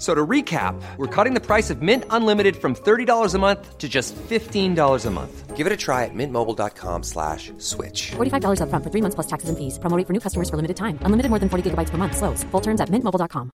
F- 0.00 0.02
So 0.02 0.14
to 0.14 0.26
recap, 0.26 0.74
we're 0.96 1.06
cutting 1.24 1.34
the 1.34 1.44
price 1.46 1.68
of 1.68 1.82
Mint 1.82 2.04
Unlimited 2.08 2.56
from 2.56 2.74
$30 2.74 3.34
a 3.34 3.38
month 3.38 3.76
to 3.76 3.86
just 3.86 4.14
$15 4.30 5.06
a 5.06 5.10
month. 5.10 5.54
Give 5.58 5.66
it 5.66 5.72
a 5.74 5.76
try 5.76 6.04
at 6.06 6.14
mintmobile.com 6.14 7.02
slash 7.02 7.52
switch. 7.58 8.12
$45 8.16 8.60
upfront 8.62 8.82
for 8.82 8.90
three 8.90 9.02
months 9.02 9.14
plus 9.14 9.26
taxes 9.26 9.50
and 9.50 9.58
fees. 9.58 9.78
Promo 9.78 9.98
rate 9.98 10.06
for 10.06 10.14
new 10.14 10.20
customers 10.20 10.48
for 10.48 10.56
limited 10.56 10.76
time. 10.78 10.96
Unlimited 11.04 11.28
more 11.28 11.38
than 11.38 11.50
40 11.50 11.62
gigabytes 11.70 11.90
per 11.90 11.98
month. 11.98 12.16
Slows. 12.16 12.44
Full 12.50 12.62
terms 12.62 12.80
at 12.80 12.88
mintmobile.com. 12.88 13.50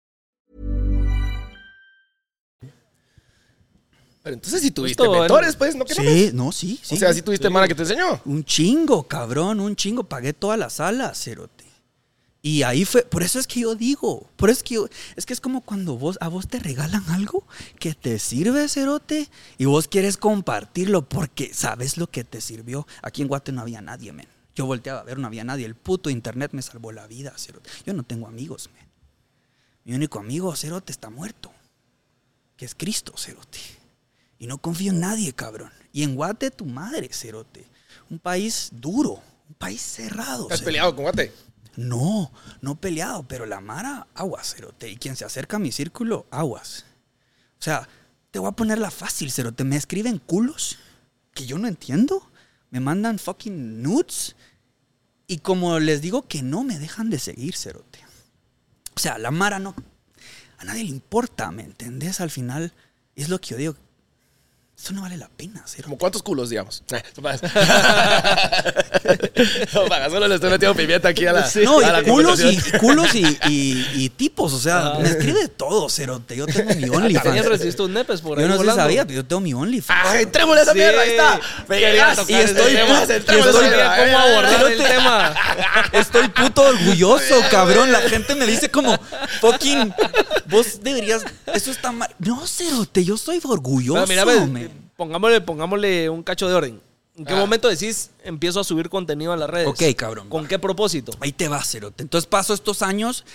Pero 4.24 4.36
entonces 4.36 4.62
si 4.62 4.72
tuviste 4.72 5.04
Justo, 5.04 5.20
mentores, 5.20 5.56
pues, 5.56 5.76
¿no? 5.76 5.84
¿Qué 5.86 5.96
no 5.96 6.02
Sí, 6.04 6.32
no, 6.34 6.52
sí, 6.52 6.80
sí. 6.84 6.96
O 6.96 6.98
sea, 6.98 7.12
si 7.14 7.22
tuviste 7.24 7.50
Mara 7.50 7.68
que 7.68 7.74
te 7.76 7.82
enseñó. 7.84 8.20
Un 8.26 8.44
chingo, 8.44 9.04
cabrón, 9.04 9.60
un 9.60 9.76
chingo. 9.76 10.04
Pagué 10.04 10.34
toda 10.34 10.58
la 10.58 10.70
sala, 10.70 11.14
cerote. 11.16 11.61
Y 12.44 12.64
ahí 12.64 12.86
fue, 12.86 13.04
por 13.04 13.22
eso 13.22 13.38
es 13.38 13.46
que 13.46 13.60
yo 13.60 13.76
digo, 13.76 14.28
por 14.36 14.50
eso 14.50 14.58
es 14.60 14.64
que 14.64 14.76
yo, 14.76 14.88
es 15.16 15.28
que 15.28 15.34
es 15.34 15.40
como 15.40 15.62
cuando 15.62 15.96
vos, 15.98 16.18
a 16.22 16.28
vos 16.28 16.48
te 16.48 16.58
regalan 16.58 17.08
algo 17.10 17.46
que 17.78 17.94
te 17.94 18.18
sirve, 18.18 18.68
cerote, 18.68 19.30
y 19.60 19.66
vos 19.66 19.88
quieres 19.88 20.18
compartirlo 20.18 21.08
porque 21.08 21.54
sabes 21.54 21.98
lo 21.98 22.08
que 22.08 22.24
te 22.24 22.42
sirvió. 22.42 22.88
Aquí 23.04 23.22
en 23.22 23.28
Guate 23.28 23.52
no 23.52 23.62
había 23.62 23.82
nadie, 23.82 24.12
men. 24.12 24.28
Yo 24.56 24.66
volteaba 24.66 25.02
a 25.02 25.04
ver, 25.04 25.20
no 25.20 25.28
había 25.28 25.44
nadie. 25.44 25.66
El 25.66 25.76
puto 25.76 26.10
internet 26.10 26.52
me 26.54 26.64
salvó 26.64 26.92
la 26.92 27.06
vida, 27.06 27.32
cerote. 27.38 27.70
Yo 27.86 27.94
no 27.94 28.04
tengo 28.04 28.28
amigos, 28.28 28.72
men. 28.74 28.90
Mi 29.84 29.94
único 29.94 30.20
amigo, 30.20 30.56
cerote, 30.56 30.92
está 30.92 31.12
muerto. 31.12 31.52
Que 32.58 32.66
es 32.66 32.74
Cristo, 32.74 33.14
cerote. 33.18 33.60
Y 34.40 34.48
no 34.48 34.58
confío 34.58 34.92
en 34.92 35.00
nadie, 35.00 35.32
cabrón. 35.34 35.72
Y 35.94 36.02
en 36.02 36.16
Guate, 36.16 36.50
tu 36.50 36.66
madre, 36.66 37.08
cerote. 37.14 37.66
Un 38.10 38.18
país 38.18 38.70
duro, 38.74 39.22
un 39.48 39.56
país 39.56 39.80
cerrado. 39.82 40.46
¿Has 40.46 40.60
cerote. 40.60 40.66
peleado 40.66 40.96
con 40.96 41.04
Guate? 41.04 41.32
No, 41.76 42.32
no 42.62 42.80
peleado, 42.80 43.24
pero 43.28 43.46
la 43.46 43.62
Mara, 43.62 44.08
aguas, 44.14 44.54
cerote. 44.54 44.90
Y 44.90 44.98
quien 44.98 45.16
se 45.16 45.26
acerca 45.26 45.58
a 45.58 45.60
mi 45.60 45.72
círculo, 45.72 46.28
aguas. 46.32 46.86
O 47.60 47.64
sea, 47.64 47.88
te 48.32 48.40
voy 48.40 48.50
a 48.50 48.54
ponerla 48.54 48.92
fácil, 48.92 49.32
cerote. 49.32 49.64
Me 49.64 49.78
escriben 49.78 50.18
culos 50.18 50.78
que 51.34 51.46
yo 51.46 51.58
no 51.58 51.68
entiendo. 51.68 52.32
Me 52.70 52.80
mandan 52.80 53.20
fucking 53.20 53.82
nudes. 53.82 54.36
Y 55.28 55.38
como 55.38 55.80
les 55.80 56.02
digo 56.02 56.28
que 56.28 56.42
no, 56.42 56.64
me 56.64 56.80
dejan 56.80 57.10
de 57.10 57.20
seguir, 57.20 57.56
cerote. 57.56 58.00
O 58.96 59.00
sea, 59.00 59.18
la 59.18 59.32
Mara 59.32 59.60
no. 59.60 59.76
A 60.58 60.66
nadie 60.66 60.84
le 60.84 60.90
importa, 60.90 61.52
¿me 61.52 61.64
entendés? 61.64 62.22
Al 62.22 62.30
final, 62.30 62.74
es 63.16 63.30
lo 63.30 63.40
que 63.40 63.50
yo 63.50 63.58
digo. 63.58 63.76
Eso 64.82 64.94
no 64.94 65.02
vale 65.04 65.16
la 65.16 65.30
pena, 65.30 65.62
cerote. 65.68 65.84
¿Como 65.84 65.98
cuántos 66.00 66.24
culos, 66.24 66.50
digamos? 66.50 66.82
no, 69.74 69.86
para, 69.88 70.10
solo 70.10 70.28
le 70.28 70.36
estoy 70.36 70.50
metiendo 70.50 70.76
pimienta 70.76 71.10
aquí 71.10 71.26
a 71.28 71.34
la. 71.34 71.48
No, 71.64 71.80
a 71.80 71.92
la 71.92 72.02
y 72.02 72.06
culos, 72.06 72.40
y, 72.42 72.58
culos 72.80 73.14
y, 73.14 73.26
y- 73.48 73.88
y 73.96 74.10
tipos, 74.10 74.54
o 74.54 74.60
sea, 74.60 74.96
me 75.00 75.10
escribe 75.10 75.48
todo, 75.50 75.88
cerote. 75.90 76.36
Yo 76.36 76.48
tengo 76.48 76.70
mi 76.74 76.82
También 76.82 76.94
OnlyFans. 76.96 77.46
recibiste 77.46 77.82
un 77.84 77.94
nepes 77.94 78.22
por 78.22 78.38
ahí 78.40 78.44
Yo 78.44 78.50
no 78.50 78.58
sé 78.60 78.66
sabía, 78.76 79.06
pero 79.06 79.18
yo 79.22 79.26
tengo 79.26 79.40
mi 79.42 79.54
OnlyFans. 79.54 80.00
¡Ah, 80.04 80.20
entrémosle 80.20 80.62
a 80.62 80.64
esa 80.64 80.72
Sí. 80.74 80.78
mierda! 80.80 81.02
Ahí 81.02 81.10
está. 81.12 81.40
Me 81.68 81.80
tocar 82.16 82.28
Y 82.28 82.34
estoy, 82.44 82.74
tema. 82.74 83.00
y 83.00 83.12
estoy-. 83.12 83.46
¿Cómo 84.06 84.18
abordar 84.20 84.72
el 84.72 84.78
tema? 84.78 85.36
Estoy 85.94 86.28
puto 86.30 86.62
orgulloso, 86.64 87.36
cabrón. 87.52 87.92
La 87.92 88.02
gente 88.02 88.34
me 88.36 88.48
dice 88.48 88.70
como, 88.72 88.98
fucking, 89.42 89.94
vos 90.48 90.82
deberías, 90.82 91.24
eso 91.54 91.70
está 91.72 91.92
mal. 91.92 92.10
No, 92.20 92.48
cerote, 92.48 93.04
yo 93.04 93.16
soy 93.18 93.40
orgulloso, 93.44 94.06
Pero 94.08 94.48
mira. 94.48 94.71
Pongámosle, 95.02 95.42
pongámosle 95.42 96.10
un 96.12 96.22
cacho 96.22 96.48
de 96.48 96.54
orden. 96.54 96.80
¿En 97.18 97.26
qué 97.26 97.34
Ah. 97.34 97.38
momento 97.38 97.68
decís 97.68 98.12
empiezo 98.24 98.60
a 98.60 98.64
subir 98.64 98.88
contenido 98.88 99.34
a 99.34 99.36
las 99.38 99.50
redes? 99.50 99.68
Ok, 99.68 99.82
cabrón, 99.98 100.30
¿Con 100.30 100.44
va. 100.44 100.48
qué 100.48 100.60
propósito? 100.60 101.12
Ahí 101.20 101.32
te 101.32 101.48
va, 101.48 101.64
cerote. 101.64 102.04
Entonces 102.04 102.28
paso 102.28 102.54
estos 102.54 102.84
años 102.84 103.26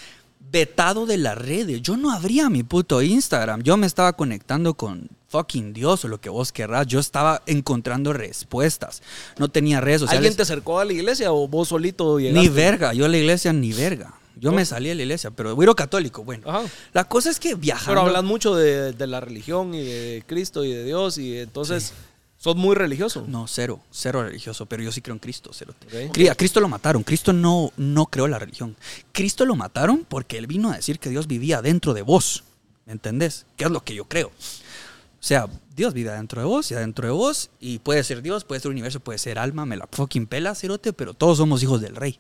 vetado 0.53 1.07
de 1.07 1.17
las 1.19 1.37
redes. 1.37 1.83
Yo 1.83 1.97
no 1.97 2.13
abría 2.13 2.49
mi 2.49 2.63
puto 2.63 3.03
Instagram. 3.03 3.63
Yo 3.65 3.77
me 3.77 3.89
estaba 3.89 4.13
conectando 4.13 4.75
con 4.75 5.09
fucking 5.29 5.73
Dios 5.73 6.05
o 6.05 6.09
lo 6.09 6.21
que 6.21 6.29
vos 6.29 6.53
querrás. 6.53 6.87
Yo 6.87 7.01
estaba 7.01 7.43
encontrando 7.47 8.13
respuestas. 8.13 9.03
No 9.39 9.49
tenía 9.49 9.81
redes 9.81 10.03
sociales. 10.03 10.19
¿Alguien 10.19 10.37
te 10.37 10.43
acercó 10.43 10.79
a 10.79 10.85
la 10.85 10.93
iglesia 10.93 11.33
o 11.33 11.49
vos 11.49 11.67
solito 11.69 12.21
llegaste? 12.21 12.41
Ni 12.41 12.49
verga, 12.49 12.95
yo 12.95 13.07
a 13.07 13.09
la 13.09 13.17
iglesia 13.17 13.53
ni 13.53 13.73
verga. 13.73 14.15
Yo 14.39 14.53
me 14.53 14.65
salí 14.67 14.89
de 14.91 14.95
la 14.95 15.03
iglesia, 15.03 15.31
pero 15.31 15.55
güiro 15.55 15.75
católico, 15.75 16.23
bueno. 16.23 16.49
Ajá. 16.49 16.67
La 16.93 17.05
cosa 17.05 17.31
es 17.31 17.41
que 17.41 17.55
viajando... 17.55 17.91
Pero 17.93 18.01
hablas 18.09 18.23
mucho 18.25 18.55
de, 18.55 18.93
de 18.93 19.07
la 19.07 19.21
religión 19.21 19.75
y 19.75 19.83
de 19.83 20.23
Cristo 20.27 20.63
y 20.65 20.73
de 20.73 20.85
Dios 20.85 21.17
y 21.19 21.39
entonces 21.39 21.95
sos 22.37 22.55
muy 22.55 22.75
religioso. 22.75 23.25
No, 23.27 23.47
cero, 23.49 23.81
cero 23.91 24.23
religioso, 24.23 24.67
pero 24.67 24.83
yo 24.83 24.93
sí 24.93 25.01
creo 25.01 25.15
en 25.15 25.21
Cristo, 25.21 25.51
cero. 25.55 25.75
Ok. 25.87 26.13
Cri- 26.15 26.31
A 26.31 26.35
Cristo 26.35 26.61
lo 26.61 26.69
mataron, 26.69 27.03
Cristo 27.03 27.33
no, 27.33 27.73
no 27.79 28.07
creó 28.07 28.29
la 28.29 28.39
religión. 28.39 28.77
Cristo 29.13 29.47
lo 29.47 29.57
mataron 29.57 30.05
porque 30.07 30.37
él 30.37 30.47
vino 30.47 30.71
a 30.71 30.77
decir 30.77 30.99
que 30.99 31.09
Dios 31.09 31.27
vivía 31.27 31.63
dentro 31.63 31.95
de 31.95 32.03
vos, 32.03 32.45
¿me 32.85 32.93
entendés? 32.93 33.47
Que 33.57 33.65
es 33.65 33.71
lo 33.71 33.83
que 33.83 33.95
yo 33.95 34.05
creo. 34.05 34.29
O 34.29 35.23
sea, 35.27 35.49
Dios 35.75 35.95
vive 35.95 36.11
adentro 36.11 36.41
de 36.43 36.47
vos 36.47 36.71
y 36.71 36.75
adentro 36.75 37.07
de 37.07 37.13
vos, 37.13 37.49
y 37.59 37.79
puede 37.79 38.05
ser 38.05 38.21
Dios, 38.23 38.45
puede 38.45 38.61
ser 38.61 38.71
universo, 38.71 39.01
puede 39.01 39.19
ser 39.19 39.39
alma, 39.39 39.65
me 39.67 39.77
la 39.79 39.89
fucking 39.91 40.27
pela, 40.27 40.55
cerote, 40.55 40.93
pero 40.93 41.15
todos 41.15 41.39
somos 41.39 41.63
hijos 41.63 41.81
del 41.81 41.97
rey. 41.97 42.19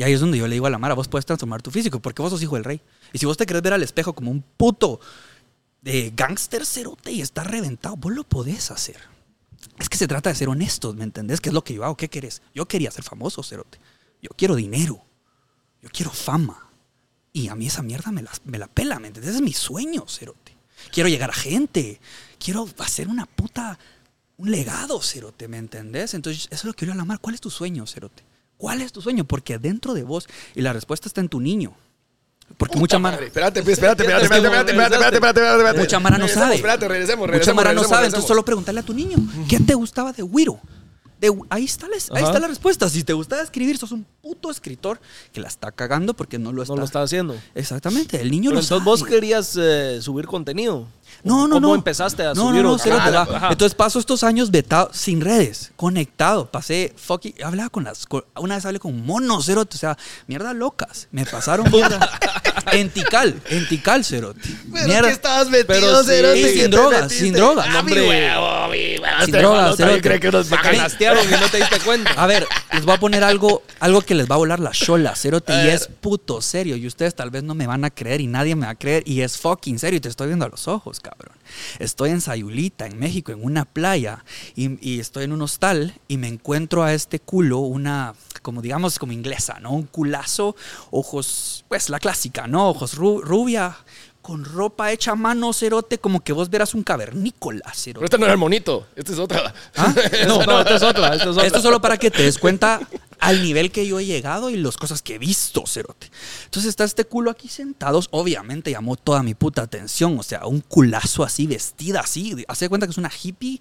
Y 0.00 0.02
ahí 0.02 0.14
es 0.14 0.20
donde 0.20 0.38
yo 0.38 0.48
le 0.48 0.54
digo 0.54 0.66
a 0.66 0.70
la 0.70 0.78
Mara, 0.78 0.94
vos 0.94 1.08
puedes 1.08 1.26
transformar 1.26 1.60
tu 1.60 1.70
físico, 1.70 2.00
porque 2.00 2.22
vos 2.22 2.30
sos 2.30 2.42
hijo 2.42 2.54
del 2.54 2.64
rey. 2.64 2.80
Y 3.12 3.18
si 3.18 3.26
vos 3.26 3.36
te 3.36 3.44
querés 3.44 3.60
ver 3.60 3.74
al 3.74 3.82
espejo 3.82 4.14
como 4.14 4.30
un 4.30 4.40
puto 4.40 4.98
de 5.82 6.10
gángster 6.16 6.64
cerote 6.64 7.12
y 7.12 7.20
está 7.20 7.44
reventado, 7.44 7.96
vos 7.96 8.10
lo 8.10 8.24
podés 8.24 8.70
hacer. 8.70 8.96
Es 9.78 9.90
que 9.90 9.98
se 9.98 10.08
trata 10.08 10.30
de 10.30 10.36
ser 10.36 10.48
honestos, 10.48 10.96
¿me 10.96 11.04
entendés? 11.04 11.42
¿Qué 11.42 11.50
es 11.50 11.52
lo 11.52 11.62
que 11.62 11.74
yo 11.74 11.84
hago? 11.84 11.98
¿Qué 11.98 12.08
querés? 12.08 12.40
Yo 12.54 12.66
quería 12.66 12.90
ser 12.90 13.04
famoso, 13.04 13.42
cerote. 13.42 13.78
Yo 14.22 14.30
quiero 14.38 14.54
dinero. 14.54 15.04
Yo 15.82 15.90
quiero 15.92 16.10
fama. 16.10 16.70
Y 17.34 17.48
a 17.48 17.54
mí 17.54 17.66
esa 17.66 17.82
mierda 17.82 18.10
me 18.10 18.22
la, 18.22 18.30
me 18.44 18.56
la 18.56 18.68
pela, 18.68 18.98
¿me 19.00 19.08
entendés? 19.08 19.34
Es 19.34 19.42
mi 19.42 19.52
sueño, 19.52 20.06
cerote. 20.08 20.56
Quiero 20.92 21.10
llegar 21.10 21.28
a 21.28 21.34
gente. 21.34 22.00
Quiero 22.42 22.66
hacer 22.78 23.06
una 23.06 23.26
puta... 23.26 23.78
Un 24.38 24.50
legado, 24.50 25.02
cerote, 25.02 25.46
¿me 25.46 25.58
entendés? 25.58 26.14
Entonces, 26.14 26.44
eso 26.44 26.54
es 26.54 26.64
lo 26.64 26.72
que 26.72 26.78
quiero 26.78 26.94
a 26.94 26.96
la 26.96 27.04
mar. 27.04 27.18
¿Cuál 27.20 27.34
es 27.34 27.42
tu 27.42 27.50
sueño, 27.50 27.86
cerote? 27.86 28.29
¿Cuál 28.60 28.82
es 28.82 28.92
tu 28.92 29.00
sueño? 29.00 29.24
Porque 29.24 29.58
dentro 29.58 29.94
de 29.94 30.02
vos, 30.02 30.28
y 30.54 30.60
la 30.60 30.74
respuesta 30.74 31.08
está 31.08 31.22
en 31.22 31.30
tu 31.30 31.40
niño. 31.40 31.72
Porque 32.58 32.78
mucha 32.78 32.98
Madre, 32.98 33.16
mara, 33.16 33.26
Espérate, 33.28 33.62
pues, 33.62 33.72
espérate, 33.72 34.02
espérate, 34.02 34.24
Es 34.24 34.30
que 34.30 34.36
espérate, 34.36 34.70
espérate, 34.72 34.94
espérate, 34.96 35.14
espérate, 35.14 35.40
espérate, 35.40 35.56
espérate. 35.56 35.78
mucha 35.78 36.00
mara 36.00 36.18
no 36.18 36.28
sabe. 36.28 36.54
Espérate, 36.56 36.86
regresemos, 36.88 37.26
regresemos. 37.26 37.46
Mucha 37.46 37.54
mara 37.54 37.70
no 37.70 37.80
regresemos, 37.80 37.88
sabe, 37.88 38.00
regresemos. 38.02 38.06
entonces 38.06 38.28
solo 38.28 38.44
preguntarle 38.44 38.80
a 38.80 38.82
tu 38.82 38.92
niño, 38.92 39.16
¿qué 39.48 39.60
te 39.60 39.72
gustaba 39.74 40.12
de 40.12 40.22
Wiro? 40.22 40.60
De, 41.18 41.32
ahí, 41.48 41.64
está 41.64 41.86
la, 41.88 41.94
ahí 42.18 42.24
está 42.24 42.38
la 42.38 42.48
respuesta. 42.48 42.86
Si 42.90 43.02
te 43.02 43.14
gustaba 43.14 43.40
escribir, 43.40 43.78
sos 43.78 43.92
un 43.92 44.04
puto 44.20 44.50
escritor 44.50 45.00
que 45.32 45.40
la 45.40 45.48
está 45.48 45.72
cagando 45.72 46.12
porque 46.12 46.38
no 46.38 46.52
lo 46.52 46.60
está. 46.62 46.74
No 46.74 46.80
lo 46.80 46.84
está 46.84 47.00
haciendo. 47.00 47.34
Exactamente, 47.54 48.20
el 48.20 48.30
niño 48.30 48.50
Pero 48.50 48.54
lo 48.56 48.60
entonces 48.60 48.68
sabe. 48.68 48.84
vos 48.84 49.04
querías 49.04 49.56
eh, 49.58 50.00
subir 50.02 50.26
contenido. 50.26 50.86
No, 51.22 51.46
no, 51.48 51.56
¿Cómo 51.56 51.68
no. 51.68 51.74
empezaste 51.74 52.22
a 52.22 52.34
no, 52.34 52.48
subir? 52.48 52.62
No, 52.62 52.70
no, 52.72 52.78
cero 52.78 52.96
Ah, 53.00 53.26
ajá. 53.30 53.48
Entonces 53.52 53.74
paso 53.74 53.98
estos 53.98 54.22
años 54.24 54.50
vetado, 54.50 54.90
sin 54.92 55.20
redes, 55.20 55.72
conectado. 55.76 56.50
Pasé 56.50 56.92
fucking. 56.96 57.34
Hablaba 57.44 57.68
con 57.70 57.84
las. 57.84 58.06
con- 58.06 58.24
una 58.36 58.56
vez 58.56 58.64
hablé 58.64 58.78
con 58.78 59.04
monos, 59.04 59.44
cero. 59.46 59.64
O 59.72 59.76
sea, 59.76 59.96
mierda 60.26 60.52
locas. 60.54 61.08
Me 61.12 61.26
pasaron 61.26 61.68
mierda. 61.72 62.10
en 62.72 62.90
Tikal, 62.90 63.40
en 63.48 63.68
Tikal, 63.68 64.04
cero. 64.04 64.34
Pero 64.72 64.86
Mierda. 64.86 65.08
que 65.08 65.14
estabas 65.14 65.48
metido, 65.50 65.66
Pero 65.66 66.00
sí. 66.02 66.08
cerote, 66.08 66.52
sin 66.54 66.70
drogas, 66.70 67.02
metiste. 67.02 67.24
sin 67.24 67.32
drogas. 67.34 67.66
Ah, 67.68 67.72
mi 67.72 67.78
Hombre. 67.92 68.08
huevo, 68.08 68.68
mi 68.68 68.78
huevo. 68.98 69.04
Sin 69.20 69.24
Este 69.34 69.38
drogas, 69.38 69.76
cerote. 69.76 70.00
cree 70.00 70.20
que 70.20 70.28
unos 70.28 70.48
Te 70.48 70.54
bacanas. 70.56 70.76
canastearon 70.76 71.26
y 71.26 71.30
no 71.40 71.48
te 71.48 71.56
diste 71.58 71.80
cuenta. 71.80 72.10
A 72.16 72.26
ver, 72.26 72.46
les 72.72 72.84
voy 72.84 72.94
a 72.94 73.00
poner 73.00 73.24
algo, 73.24 73.62
algo 73.80 74.00
que 74.02 74.14
les 74.14 74.30
va 74.30 74.34
a 74.36 74.38
volar 74.38 74.60
la 74.60 74.70
chola, 74.70 75.14
cerote, 75.16 75.52
y 75.64 75.68
es 75.68 75.88
puto 76.00 76.40
serio. 76.40 76.76
Y 76.76 76.86
ustedes 76.86 77.14
tal 77.14 77.30
vez 77.30 77.42
no 77.42 77.54
me 77.54 77.66
van 77.66 77.84
a 77.84 77.90
creer 77.90 78.20
y 78.20 78.26
nadie 78.26 78.54
me 78.56 78.66
va 78.66 78.72
a 78.72 78.74
creer. 78.76 79.02
Y 79.06 79.20
es 79.22 79.36
fucking 79.38 79.78
serio. 79.78 79.98
Y 79.98 80.00
te 80.00 80.08
estoy 80.08 80.28
viendo 80.28 80.44
a 80.44 80.48
los 80.48 80.68
ojos, 80.68 81.00
cabrón. 81.00 81.09
Estoy 81.78 82.10
en 82.10 82.20
Sayulita, 82.20 82.86
en 82.86 82.98
México, 82.98 83.32
en 83.32 83.42
una 83.44 83.64
playa. 83.64 84.24
Y, 84.54 84.78
y 84.86 85.00
estoy 85.00 85.24
en 85.24 85.32
un 85.32 85.42
hostal 85.42 85.94
y 86.08 86.16
me 86.16 86.28
encuentro 86.28 86.82
a 86.84 86.92
este 86.94 87.18
culo, 87.20 87.58
una, 87.58 88.14
como 88.42 88.62
digamos, 88.62 88.98
como 88.98 89.12
inglesa, 89.12 89.58
¿no? 89.60 89.72
Un 89.72 89.84
culazo, 89.84 90.54
ojos, 90.90 91.64
pues 91.68 91.88
la 91.88 91.98
clásica, 91.98 92.46
¿no? 92.46 92.68
Ojos 92.70 92.96
ru- 92.98 93.20
rubia. 93.22 93.76
Con 94.22 94.44
ropa 94.44 94.92
hecha 94.92 95.12
a 95.12 95.14
mano, 95.14 95.50
cerote, 95.54 95.96
como 95.96 96.20
que 96.20 96.34
vos 96.34 96.50
verás 96.50 96.74
un 96.74 96.82
cavernícola, 96.82 97.62
Pero 97.64 97.74
cerote. 97.74 98.04
esta 98.04 98.18
no 98.18 98.24
era 98.26 98.34
el 98.34 98.38
monito. 98.38 98.86
Esta 98.94 99.12
es 99.12 99.18
otra. 99.18 99.54
¿Ah? 99.76 99.94
No, 100.28 100.44
no, 100.44 100.60
esta 100.60 100.76
es 100.76 100.82
otra. 100.82 101.14
Esta 101.14 101.24
es 101.24 101.30
otra. 101.36 101.46
Esto 101.46 101.56
es 101.58 101.64
solo 101.64 101.80
para 101.80 101.96
que 101.96 102.10
te 102.10 102.22
des 102.24 102.36
cuenta 102.38 102.80
al 103.20 103.42
nivel 103.42 103.70
que 103.70 103.86
yo 103.86 104.00
he 104.00 104.06
llegado 104.06 104.50
y 104.50 104.56
las 104.56 104.76
cosas 104.76 105.02
que 105.02 105.14
he 105.14 105.18
visto, 105.18 105.64
cerote. 105.66 106.10
Entonces 106.44 106.70
está 106.70 106.84
este 106.84 107.04
culo 107.04 107.30
aquí 107.30 107.48
sentados. 107.48 108.08
Obviamente 108.10 108.70
llamó 108.70 108.96
toda 108.96 109.22
mi 109.22 109.34
puta 109.34 109.62
atención. 109.62 110.18
O 110.18 110.22
sea, 110.22 110.46
un 110.46 110.60
culazo 110.60 111.22
así, 111.22 111.46
vestida 111.46 112.00
así. 112.00 112.44
Hace 112.48 112.64
de 112.64 112.68
cuenta 112.70 112.86
que 112.86 112.92
es 112.92 112.98
una 112.98 113.10
hippie 113.22 113.60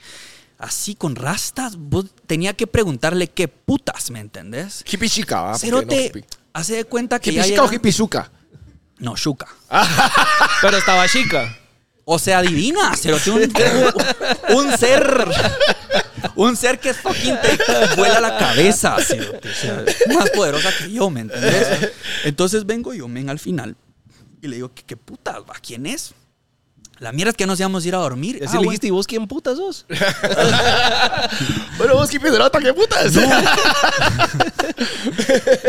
así 0.58 0.96
con 0.96 1.16
rastas. 1.16 1.76
Vos 1.78 2.06
tenía 2.26 2.54
que 2.54 2.68
preguntarle 2.68 3.28
qué 3.28 3.48
putas, 3.48 4.12
¿me 4.12 4.20
entendés? 4.20 4.84
Hippie 4.90 5.10
chica, 5.10 5.42
¿va? 5.42 5.52
Porque 5.54 5.68
no 5.72 5.78
Cerote, 5.80 6.06
hippie. 6.08 6.26
hace 6.54 6.76
de 6.76 6.86
cuenta 6.86 7.20
que 7.20 7.32
¿Hippie 7.32 7.42
ya 7.42 7.48
chica 7.50 7.64
o 7.64 7.74
hippie 7.74 7.94
chuca? 7.94 8.32
No, 8.98 9.16
Shuka. 9.16 9.48
Pero 10.62 10.78
estaba 10.78 11.08
chica. 11.08 11.58
O 12.04 12.18
sea, 12.18 12.40
adivina, 12.40 12.96
cerote, 12.98 13.30
un, 13.30 13.54
un 14.56 14.78
ser. 14.78 15.28
Un 16.36 16.56
ser 16.56 16.80
que 16.80 16.94
fucking 16.94 17.38
te 17.42 17.96
vuela 17.96 18.20
la 18.20 18.38
cabeza, 18.38 18.96
o 18.96 19.02
sea, 19.02 19.84
más 20.14 20.30
poderosa 20.32 20.72
que 20.78 20.92
yo, 20.92 21.10
¿me 21.10 21.22
entendés? 21.22 21.92
Entonces 22.24 22.66
vengo 22.66 22.94
yo, 22.94 23.08
men, 23.08 23.30
al 23.30 23.40
final, 23.40 23.76
y 24.42 24.48
le 24.48 24.58
digo, 24.58 24.72
¿qué, 24.74 24.84
qué 24.84 24.98
putas, 24.98 25.38
va? 25.38 25.56
¿Quién 25.62 25.86
es? 25.86 26.14
La 27.00 27.12
mierda 27.14 27.32
es 27.32 27.38
que 27.38 27.46
nos 27.48 27.60
íbamos 27.60 27.84
a 27.84 27.88
ir 27.88 27.96
a 27.96 28.00
dormir. 28.00 28.42
Así 28.46 28.58
Ah, 28.58 28.60
le 28.60 28.66
dijiste, 28.66 28.88
¿y 28.88 28.90
vos 28.92 29.08
quién 29.08 29.26
puta 29.28 29.56
sos? 29.56 29.86
Bueno, 31.78 31.94
vos 31.96 32.10
de 32.10 32.20
nota, 32.38 32.60
¿qué 32.60 32.74
putas? 32.74 33.14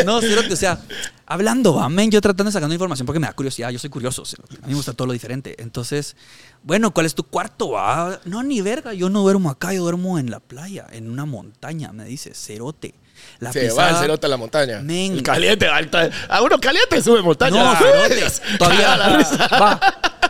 No, 0.04 0.20
cerote, 0.20 0.52
o 0.52 0.56
sea, 0.56 0.78
hablando, 1.26 1.74
va, 1.74 1.88
men, 1.88 2.10
yo 2.10 2.20
tratando 2.20 2.48
de 2.50 2.52
sacar 2.52 2.70
información 2.70 3.06
porque 3.06 3.20
me 3.20 3.26
da 3.28 3.32
curiosidad, 3.32 3.70
yo 3.70 3.78
soy 3.78 3.90
curioso, 3.90 4.22
a 4.24 4.66
mí 4.66 4.70
me 4.70 4.74
gusta 4.74 4.92
todo 4.92 5.06
lo 5.06 5.12
diferente. 5.12 5.54
Entonces, 5.62 6.16
bueno, 6.64 6.92
¿cuál 6.92 7.06
es 7.06 7.14
tu 7.14 7.22
cuarto? 7.24 7.70
va? 7.70 8.18
No, 8.24 8.42
ni 8.42 8.60
verga, 8.60 8.92
yo 8.92 9.08
no 9.08 9.20
duermo 9.22 9.50
acá, 9.50 9.72
yo 9.72 9.82
duermo 9.82 10.18
en 10.18 10.30
la 10.30 10.40
playa, 10.40 10.86
en 10.90 11.08
una 11.10 11.26
montaña, 11.26 11.92
me 11.92 12.04
dice, 12.04 12.34
cerote. 12.34 12.94
La 13.38 13.52
Se 13.52 13.60
va 13.68 13.68
pisada- 13.68 13.90
el 13.90 13.96
cerote 13.96 14.26
a 14.26 14.28
la 14.30 14.36
montaña. 14.38 14.80
Men. 14.80 15.12
El 15.12 15.22
caliente, 15.22 15.66
alta. 15.68 16.08
A 16.28 16.42
uno 16.42 16.58
caliente 16.58 17.00
sube 17.02 17.20
montaña. 17.22 17.62
No, 17.62 17.76
cerote, 17.78 18.24
todavía 18.58 18.96
va. 18.96 19.80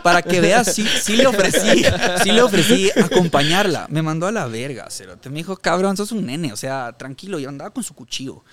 Para 0.03 0.21
que 0.21 0.41
veas, 0.41 0.73
sí, 0.73 1.15
le 1.15 1.27
ofrecí, 1.27 1.83
sí 2.23 2.31
le 2.31 2.41
ofrecí 2.41 2.89
acompañarla. 2.91 3.87
Me 3.89 4.01
mandó 4.01 4.27
a 4.27 4.31
la 4.31 4.47
verga, 4.47 4.89
cerote. 4.89 5.29
Me 5.29 5.37
dijo, 5.37 5.55
cabrón, 5.57 5.97
sos 5.97 6.11
un 6.11 6.25
nene, 6.25 6.53
o 6.53 6.57
sea, 6.57 6.93
tranquilo. 6.97 7.39
Yo 7.39 7.49
andaba 7.49 7.71
con 7.71 7.83
su 7.83 7.93
cuchillo. 7.93 8.43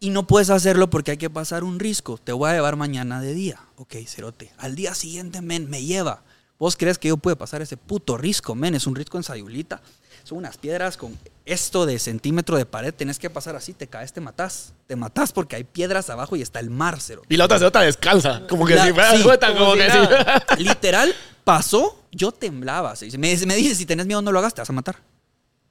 Y 0.00 0.10
no 0.10 0.26
puedes 0.26 0.50
hacerlo 0.50 0.88
porque 0.88 1.12
hay 1.12 1.16
que 1.18 1.30
pasar 1.30 1.62
un 1.62 1.78
risco. 1.78 2.18
Te 2.18 2.32
voy 2.32 2.50
a 2.50 2.54
llevar 2.54 2.76
mañana 2.76 3.20
de 3.20 3.34
día. 3.34 3.60
Ok, 3.76 3.96
cerote. 4.06 4.50
Al 4.56 4.74
día 4.74 4.94
siguiente, 4.94 5.42
men, 5.42 5.68
me 5.68 5.84
lleva. 5.84 6.22
¿Vos 6.58 6.76
crees 6.76 6.98
que 6.98 7.08
yo 7.08 7.16
puedo 7.16 7.36
pasar 7.36 7.62
ese 7.62 7.76
puto 7.76 8.16
risco, 8.16 8.54
men? 8.54 8.74
Es 8.74 8.86
un 8.86 8.94
risco 8.94 9.16
en 9.18 9.22
Sayulita. 9.22 9.82
Son 10.24 10.38
unas 10.38 10.56
piedras 10.56 10.96
con 10.96 11.16
esto 11.46 11.86
de 11.86 11.98
centímetro 11.98 12.56
de 12.56 12.66
pared. 12.66 12.92
Tenés 12.94 13.18
que 13.18 13.30
pasar 13.30 13.56
así, 13.56 13.72
te 13.72 13.86
caes, 13.86 14.12
te 14.12 14.20
matás. 14.20 14.72
Te 14.86 14.96
matás 14.96 15.32
porque 15.32 15.56
hay 15.56 15.64
piedras 15.64 16.10
abajo 16.10 16.36
y 16.36 16.42
está 16.42 16.60
el 16.60 16.70
mar, 16.70 17.00
cerote. 17.00 17.26
Y 17.32 17.36
la 17.36 17.44
otra 17.46 17.58
celota 17.58 17.80
descalza. 17.80 18.46
Como 18.48 18.66
que 18.66 18.74
La- 18.74 18.86
si 18.86 18.92
fuera 18.92 19.16
sí, 19.16 19.22
suelta, 19.22 19.48
como 19.48 19.58
como 19.60 19.72
si 19.74 19.78
que 19.80 19.88
nada. 19.88 20.44
sí. 20.56 20.56
Literal, 20.64 21.14
pasó, 21.44 22.02
yo 22.12 22.32
temblaba. 22.32 22.94
se 22.96 23.06
dice. 23.06 23.18
Me, 23.18 23.36
me 23.46 23.56
dice, 23.56 23.74
si 23.74 23.86
tenés 23.86 24.06
miedo 24.06 24.22
no 24.22 24.32
lo 24.32 24.38
hagas, 24.38 24.54
te 24.54 24.60
vas 24.60 24.70
a 24.70 24.72
matar. 24.72 24.96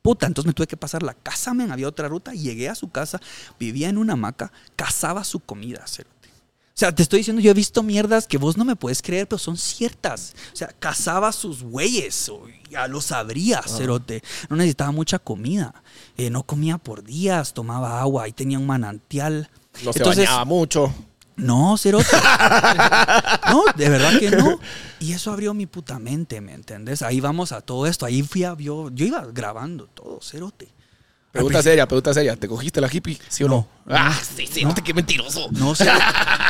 Puta, 0.01 0.25
entonces 0.27 0.47
me 0.47 0.53
tuve 0.53 0.65
que 0.67 0.77
pasar 0.77 1.03
la 1.03 1.13
casa, 1.13 1.53
men, 1.53 1.71
había 1.71 1.87
otra 1.87 2.07
ruta, 2.07 2.33
llegué 2.33 2.69
a 2.69 2.75
su 2.75 2.89
casa, 2.89 3.19
vivía 3.59 3.89
en 3.89 3.97
una 3.97 4.13
hamaca, 4.13 4.51
cazaba 4.77 5.23
su 5.25 5.39
comida, 5.41 5.85
cerote. 5.87 6.18
O 6.79 6.85
sea, 6.87 6.95
te 6.95 7.03
estoy 7.03 7.19
diciendo, 7.19 7.41
yo 7.41 7.51
he 7.51 7.53
visto 7.53 7.83
mierdas 7.83 8.25
que 8.25 8.37
vos 8.37 8.55
no 8.55 8.63
me 8.63 8.77
puedes 8.77 9.01
creer, 9.01 9.27
pero 9.27 9.37
son 9.37 9.57
ciertas. 9.57 10.33
O 10.53 10.55
sea, 10.55 10.69
cazaba 10.79 11.33
sus 11.33 11.61
bueyes, 11.61 12.29
o 12.29 12.43
ya 12.71 12.87
lo 12.87 13.01
sabría, 13.01 13.61
cerote. 13.63 14.23
No 14.49 14.55
necesitaba 14.55 14.93
mucha 14.93 15.19
comida. 15.19 15.73
Eh, 16.15 16.29
no 16.29 16.43
comía 16.43 16.77
por 16.77 17.03
días, 17.03 17.53
tomaba 17.53 17.99
agua, 17.99 18.23
ahí 18.23 18.31
tenía 18.31 18.57
un 18.57 18.65
manantial. 18.65 19.49
No 19.83 19.91
se 19.91 19.99
Entonces, 19.99 20.25
bañaba 20.27 20.45
mucho. 20.45 20.93
no, 21.35 21.75
cerote. 21.77 22.07
No, 23.49 23.65
de 23.75 23.89
verdad 23.89 24.17
que 24.17 24.31
no. 24.31 24.57
Y 25.01 25.11
eso 25.11 25.33
abrió 25.33 25.53
mi 25.53 25.65
puta 25.65 25.99
mente, 25.99 26.39
¿me 26.39 26.53
entendés? 26.53 27.01
Ahí 27.01 27.19
vamos 27.19 27.51
a 27.51 27.59
todo 27.59 27.87
esto. 27.87 28.05
Ahí 28.05 28.23
fui 28.23 28.45
a, 28.45 28.55
yo, 28.55 28.89
yo 28.91 29.05
iba 29.05 29.25
grabando 29.33 29.87
todo, 29.87 30.21
cerote. 30.21 30.69
Pregunta 31.31 31.61
seria, 31.61 31.87
pregunta 31.87 32.13
seria. 32.13 32.35
¿Te 32.35 32.47
cogiste 32.47 32.81
la 32.81 32.89
hippie? 32.91 33.19
¿Sí 33.29 33.43
o 33.43 33.47
no? 33.47 33.67
No. 33.85 33.95
Ah, 33.95 34.19
sí, 34.35 34.47
sí, 34.51 34.63
no 34.63 34.73
te 34.73 34.81
qué 34.81 34.93
mentiroso. 34.95 35.47
No 35.51 35.75
sé. 35.75 35.85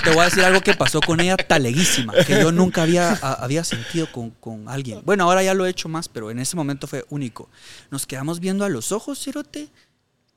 Te 0.05 0.09
voy 0.11 0.19
a 0.21 0.25
decir 0.25 0.43
algo 0.43 0.61
que 0.61 0.73
pasó 0.73 1.01
con 1.01 1.19
ella 1.19 1.35
taleguísima, 1.35 2.13
que 2.25 2.39
yo 2.41 2.51
nunca 2.53 2.83
había, 2.83 3.11
a- 3.21 3.33
había 3.43 3.63
sentido 3.65 4.09
con, 4.11 4.29
con 4.31 4.69
alguien. 4.69 5.01
Bueno, 5.03 5.25
ahora 5.25 5.43
ya 5.43 5.53
lo 5.53 5.65
he 5.65 5.69
hecho 5.69 5.89
más, 5.89 6.07
pero 6.07 6.31
en 6.31 6.39
ese 6.39 6.55
momento 6.55 6.87
fue 6.87 7.05
único. 7.09 7.49
Nos 7.91 8.05
quedamos 8.07 8.39
viendo 8.39 8.63
a 8.63 8.69
los 8.69 8.91
ojos, 8.93 9.19
cerote, 9.21 9.67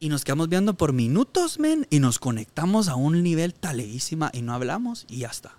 y 0.01 0.09
nos 0.09 0.25
quedamos 0.25 0.49
viendo 0.49 0.75
por 0.75 0.93
minutos, 0.93 1.61
men, 1.61 1.87
y 1.89 2.01
nos 2.01 2.19
conectamos 2.19 2.89
a 2.89 2.97
un 2.97 3.23
nivel 3.23 3.55
taleguísima 3.55 4.31
y 4.35 4.43
no 4.43 4.53
hablamos 4.55 5.05
y 5.09 5.19
ya 5.19 5.29
está. 5.29 5.53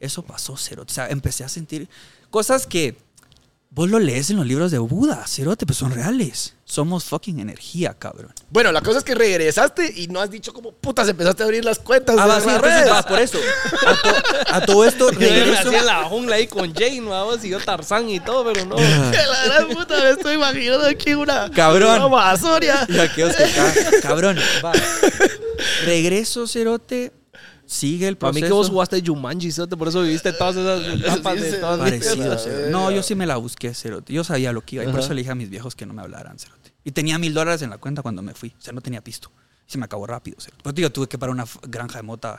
Eso 0.00 0.22
pasó, 0.22 0.56
cerote. 0.56 0.92
O 0.92 0.94
sea, 0.94 1.08
empecé 1.08 1.44
a 1.44 1.48
sentir 1.50 1.90
cosas 2.30 2.66
que 2.66 2.96
Vos 3.74 3.90
lo 3.90 3.98
lees 3.98 4.30
en 4.30 4.36
los 4.36 4.46
libros 4.46 4.70
de 4.70 4.78
Buda, 4.78 5.26
cerote, 5.26 5.66
pues 5.66 5.78
son 5.78 5.90
reales. 5.90 6.54
Somos 6.64 7.02
fucking 7.04 7.40
energía, 7.40 7.92
cabrón. 7.98 8.32
Bueno, 8.50 8.70
la 8.70 8.80
cosa 8.82 8.98
es 8.98 9.04
que 9.04 9.16
regresaste 9.16 9.92
y 9.96 10.06
no 10.06 10.20
has 10.20 10.30
dicho 10.30 10.52
cómo 10.52 10.70
putas 10.70 11.08
empezaste 11.08 11.42
a 11.42 11.46
abrir 11.46 11.64
las 11.64 11.80
cuentas. 11.80 12.14
Ah, 12.16 12.22
de 12.22 12.28
va, 12.28 12.34
las 12.36 12.44
entonces, 12.46 12.62
redes. 12.72 12.92
va, 12.92 13.02
por 13.02 13.18
eso. 13.18 13.38
A, 13.84 13.94
to- 14.00 14.54
a 14.54 14.60
todo 14.66 14.84
esto 14.84 15.10
Yo 15.12 15.18
me 15.18 15.26
regreso. 15.28 15.68
hacía 15.68 15.80
en 15.80 15.86
la 15.86 16.04
jungla 16.04 16.36
ahí 16.36 16.46
con 16.46 16.72
Jane, 16.72 17.00
vamos, 17.00 17.44
y 17.44 17.48
yo 17.48 17.58
Tarzán 17.58 18.08
y 18.08 18.20
todo, 18.20 18.44
pero 18.52 18.64
no. 18.64 18.76
La 18.78 19.44
gran 19.46 19.68
puta 19.70 20.00
me 20.00 20.10
estoy 20.10 20.34
imaginando 20.36 20.86
aquí 20.86 21.14
una. 21.14 21.50
Cabrón. 21.50 21.96
Una 21.96 22.04
Amazonia. 22.04 22.86
Y 22.88 22.96
aquellos 22.96 23.34
que 23.34 23.42
ca- 23.50 23.74
cabrón, 24.02 24.38
va. 24.64 24.70
Regreso, 25.84 26.46
cerote. 26.46 27.12
Sigue 27.66 28.06
el 28.08 28.16
Para 28.16 28.30
proceso. 28.32 28.44
mí 28.44 28.48
que 28.48 28.52
vos 28.54 28.68
jugaste 28.68 29.02
Jumanji, 29.04 29.50
cerote, 29.50 29.76
por 29.76 29.88
eso 29.88 30.02
viviste 30.02 30.32
todas 30.34 30.56
esas 30.56 31.00
etapas 31.00 31.34
Sí, 31.36 31.40
de 31.40 31.50
sí. 31.52 31.56
todas 31.60 31.78
las 31.78 31.90
Parecido, 31.90 32.38
cerote. 32.38 32.70
No, 32.70 32.90
yo 32.90 33.02
sí 33.02 33.14
me 33.14 33.26
la 33.26 33.36
busqué, 33.36 33.72
cerote. 33.74 34.12
Yo 34.12 34.22
sabía 34.24 34.52
lo 34.52 34.60
que 34.60 34.76
iba 34.76 34.84
y 34.84 34.86
por 34.86 34.96
Ajá. 34.96 35.04
eso 35.06 35.14
le 35.14 35.22
dije 35.22 35.30
a 35.30 35.34
mis 35.34 35.48
viejos 35.50 35.74
que 35.74 35.86
no 35.86 35.94
me 35.94 36.02
hablaran, 36.02 36.38
cerote. 36.38 36.74
Y 36.84 36.90
tenía 36.92 37.18
mil 37.18 37.32
dólares 37.32 37.62
en 37.62 37.70
la 37.70 37.78
cuenta 37.78 38.02
cuando 38.02 38.20
me 38.22 38.34
fui. 38.34 38.54
O 38.58 38.60
sea, 38.62 38.72
no 38.74 38.80
tenía 38.82 39.02
pisto. 39.02 39.30
Y 39.66 39.72
se 39.72 39.78
me 39.78 39.86
acabó 39.86 40.06
rápido, 40.06 40.36
cerote. 40.40 40.62
Por 40.62 40.70
eso 40.70 40.76
digo, 40.76 40.90
tuve 40.90 41.06
que 41.08 41.18
parar 41.18 41.32
una 41.34 41.46
granja 41.62 41.98
de 41.98 42.02
mota 42.02 42.38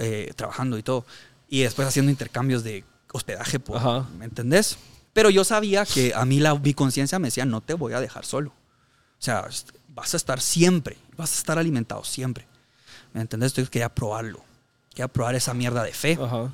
eh, 0.00 0.32
trabajando 0.34 0.78
y 0.78 0.82
todo. 0.82 1.04
Y 1.48 1.60
después 1.60 1.86
haciendo 1.86 2.10
intercambios 2.10 2.64
de 2.64 2.84
hospedaje, 3.12 3.60
por. 3.60 3.80
¿me 4.18 4.24
entendés? 4.24 4.78
Pero 5.12 5.28
yo 5.30 5.44
sabía 5.44 5.84
que 5.84 6.12
a 6.14 6.24
mí 6.24 6.40
la, 6.40 6.54
mi 6.54 6.72
conciencia 6.72 7.18
me 7.18 7.28
decía, 7.28 7.44
no 7.44 7.60
te 7.60 7.74
voy 7.74 7.92
a 7.92 8.00
dejar 8.00 8.24
solo. 8.24 8.50
O 8.50 9.22
sea, 9.22 9.46
vas 9.88 10.14
a 10.14 10.16
estar 10.16 10.40
siempre, 10.40 10.96
vas 11.16 11.32
a 11.34 11.36
estar 11.36 11.58
alimentado 11.58 12.02
siempre. 12.04 12.46
¿Me 13.18 13.22
entendés? 13.22 13.50
Entonces 13.50 13.68
quería 13.68 13.88
probarlo. 13.88 14.44
Quería 14.90 15.08
probar 15.08 15.34
esa 15.34 15.52
mierda 15.52 15.82
de 15.82 15.92
fe. 15.92 16.16
Ajá. 16.22 16.52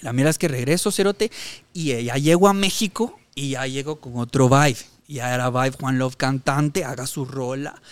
La 0.00 0.12
mierda 0.12 0.30
es 0.30 0.38
que 0.38 0.46
regreso, 0.46 0.92
Cerote, 0.92 1.32
y 1.72 2.04
ya 2.04 2.14
llego 2.14 2.46
a 2.46 2.52
México 2.52 3.18
y 3.34 3.50
ya 3.50 3.66
llego 3.66 3.96
con 3.96 4.16
otro 4.18 4.48
vibe. 4.48 4.78
Y 5.08 5.14
Ya 5.14 5.34
era 5.34 5.50
vibe 5.50 5.72
Juan 5.72 5.98
Love 5.98 6.14
cantante, 6.14 6.84
haga 6.84 7.08
su 7.08 7.24
rola. 7.24 7.82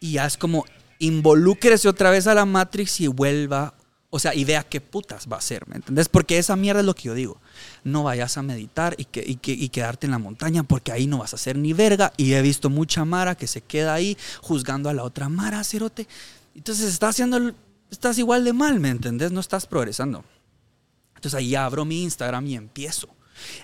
Y 0.00 0.14
ya 0.14 0.26
es 0.26 0.36
como, 0.36 0.64
involúcrese 0.98 1.88
otra 1.88 2.10
vez 2.10 2.26
a 2.26 2.34
la 2.34 2.44
Matrix 2.44 3.02
y 3.02 3.06
vuelva. 3.06 3.72
O 4.12 4.18
sea, 4.18 4.34
y 4.34 4.44
vea 4.44 4.64
qué 4.64 4.80
putas 4.80 5.28
va 5.32 5.36
a 5.36 5.40
ser, 5.40 5.68
¿me 5.68 5.76
entendés? 5.76 6.08
Porque 6.08 6.38
esa 6.38 6.56
mierda 6.56 6.80
es 6.80 6.86
lo 6.86 6.96
que 6.96 7.04
yo 7.04 7.14
digo. 7.14 7.40
No 7.84 8.02
vayas 8.02 8.36
a 8.36 8.42
meditar 8.42 8.96
y, 8.98 9.04
que, 9.04 9.22
y, 9.24 9.36
que, 9.36 9.52
y 9.52 9.68
quedarte 9.68 10.06
en 10.06 10.10
la 10.10 10.18
montaña 10.18 10.64
porque 10.64 10.90
ahí 10.90 11.06
no 11.06 11.18
vas 11.18 11.34
a 11.34 11.36
hacer 11.36 11.56
ni 11.56 11.72
verga. 11.72 12.12
Y 12.16 12.32
he 12.32 12.42
visto 12.42 12.68
mucha 12.68 13.04
Mara 13.04 13.36
que 13.36 13.46
se 13.46 13.60
queda 13.60 13.94
ahí 13.94 14.18
juzgando 14.42 14.88
a 14.88 14.94
la 14.94 15.04
otra 15.04 15.28
Mara, 15.28 15.62
Cerote. 15.62 16.08
Entonces 16.60 16.92
estás 16.92 17.10
haciendo, 17.10 17.38
el- 17.38 17.54
estás 17.90 18.18
igual 18.18 18.44
de 18.44 18.52
mal, 18.52 18.78
¿me 18.80 18.90
entendés? 18.90 19.32
No 19.32 19.40
estás 19.40 19.64
progresando. 19.66 20.22
Entonces 21.14 21.34
ahí 21.38 21.54
abro 21.54 21.86
mi 21.86 22.02
Instagram 22.02 22.46
y 22.46 22.54
empiezo. 22.54 23.08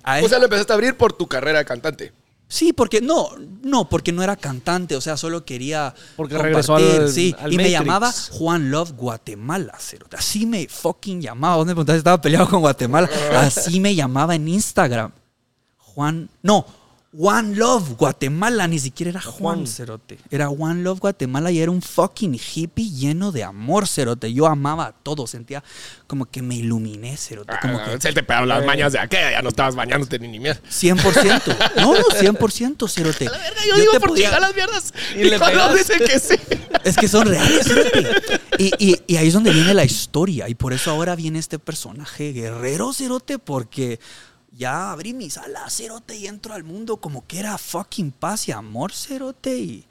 A 0.03 0.21
O 0.23 0.29
sea, 0.31 0.39
lo 0.39 0.45
empezaste 0.45 0.73
a 0.73 0.77
abrir 0.77 0.97
por 0.97 1.13
tu 1.13 1.27
carrera 1.27 1.59
de 1.59 1.67
cantante. 1.67 2.13
Sí, 2.49 2.73
porque 2.73 3.03
no, 3.03 3.31
no, 3.63 3.87
porque 3.89 4.13
no 4.13 4.23
era 4.23 4.35
cantante, 4.35 4.97
o 4.97 5.01
sea, 5.03 5.19
solo 5.19 5.45
quería 5.45 5.93
Porque 6.17 6.39
regresó 6.39 6.77
al- 6.77 6.83
compartir, 6.85 7.13
sí, 7.13 7.35
al 7.39 7.53
y 7.53 7.57
me 7.59 7.71
llamaba 7.71 8.11
Juan 8.31 8.71
Love 8.71 8.93
Guatemala, 8.93 9.77
así 10.17 10.47
me 10.47 10.67
fucking 10.69 11.21
llamaba. 11.21 11.57
¿Dónde 11.57 11.73
me 11.73 11.75
preguntaste 11.75 11.97
si 11.97 12.01
estaba 12.01 12.21
peleado 12.23 12.49
con 12.49 12.61
Guatemala? 12.61 13.11
Así 13.35 13.79
me 13.81 13.95
llamaba 13.95 14.35
en 14.37 14.49
Instagram. 14.49 15.11
Juan, 15.77 16.31
no, 16.43 16.65
One 17.19 17.55
Love 17.57 17.97
Guatemala, 17.97 18.69
ni 18.69 18.79
siquiera 18.79 19.11
era 19.11 19.23
Juan, 19.23 19.33
Juan. 19.61 19.67
cerote. 19.67 20.19
Era 20.31 20.51
One 20.51 20.83
Love 20.83 20.99
Guatemala 21.01 21.51
y 21.51 21.61
era 21.61 21.71
un 21.71 21.81
fucking 21.81 22.35
hippie 22.35 22.91
lleno 22.91 23.33
de 23.33 23.43
amor, 23.43 23.87
cerote. 23.89 24.31
Yo 24.35 24.47
amaba 24.47 24.87
a 24.89 24.93
todo, 24.93 25.27
sentía 25.27 25.65
como 26.07 26.27
que 26.27 26.43
me 26.43 26.57
iluminé, 26.57 27.17
cerote, 27.17 27.55
como 27.63 27.79
que 27.83 27.91
Ah, 27.93 27.99
se 28.01 28.13
te 28.13 28.23
pegaron 28.23 28.49
las 28.51 28.67
mañas 28.67 28.93
de 28.93 28.99
aquella, 28.99 29.31
ya 29.31 29.41
no 29.41 29.49
estabas 29.49 29.75
bañándote 29.75 30.19
ni 30.19 30.29
ni 30.29 30.39
mierda. 30.41 30.61
100%. 30.69 31.57
No, 31.77 31.95
no, 31.95 32.05
100%, 32.11 32.89
cerote. 32.91 33.25
La 33.27 33.31
verga, 33.39 33.61
yo, 33.67 33.77
digo 33.81 33.93
te 33.93 34.01
por 34.01 34.09
podía- 34.11 34.39
las 34.39 34.55
mierdas. 34.55 34.93
Y 35.15 35.25
le 35.25 35.39
dice 35.77 35.99
que 35.99 36.19
sí. 36.19 36.35
Es 36.85 36.97
que 36.97 37.09
son 37.09 37.27
reales, 37.29 37.67
cerote. 37.67 38.41
Y, 38.59 38.73
y- 38.79 39.01
y 39.07 39.17
ahí 39.17 39.29
es 39.29 39.35
donde 39.35 39.53
viene 39.53 39.73
la 39.73 39.85
historia. 39.85 40.49
Y 40.51 40.55
por 40.55 40.73
eso 40.75 40.91
ahora 40.91 41.17
viene 41.17 41.39
este 41.39 41.59
personaje 41.59 42.33
guerrero, 42.33 42.93
cerote, 42.93 43.39
porque 43.39 44.01
ya 44.57 44.91
abrí 44.91 45.13
mis 45.13 45.37
alas, 45.37 45.77
cerote, 45.77 46.17
y 46.17 46.27
entro 46.27 46.55
al 46.55 46.65
mundo 46.65 46.97
como 46.97 47.27
que 47.27 47.39
era 47.39 47.59
fucking 47.59 48.11
paz 48.11 48.49
y 48.49 48.53
amor, 48.53 48.93
cerote. 48.93 49.57
Y 49.59 49.87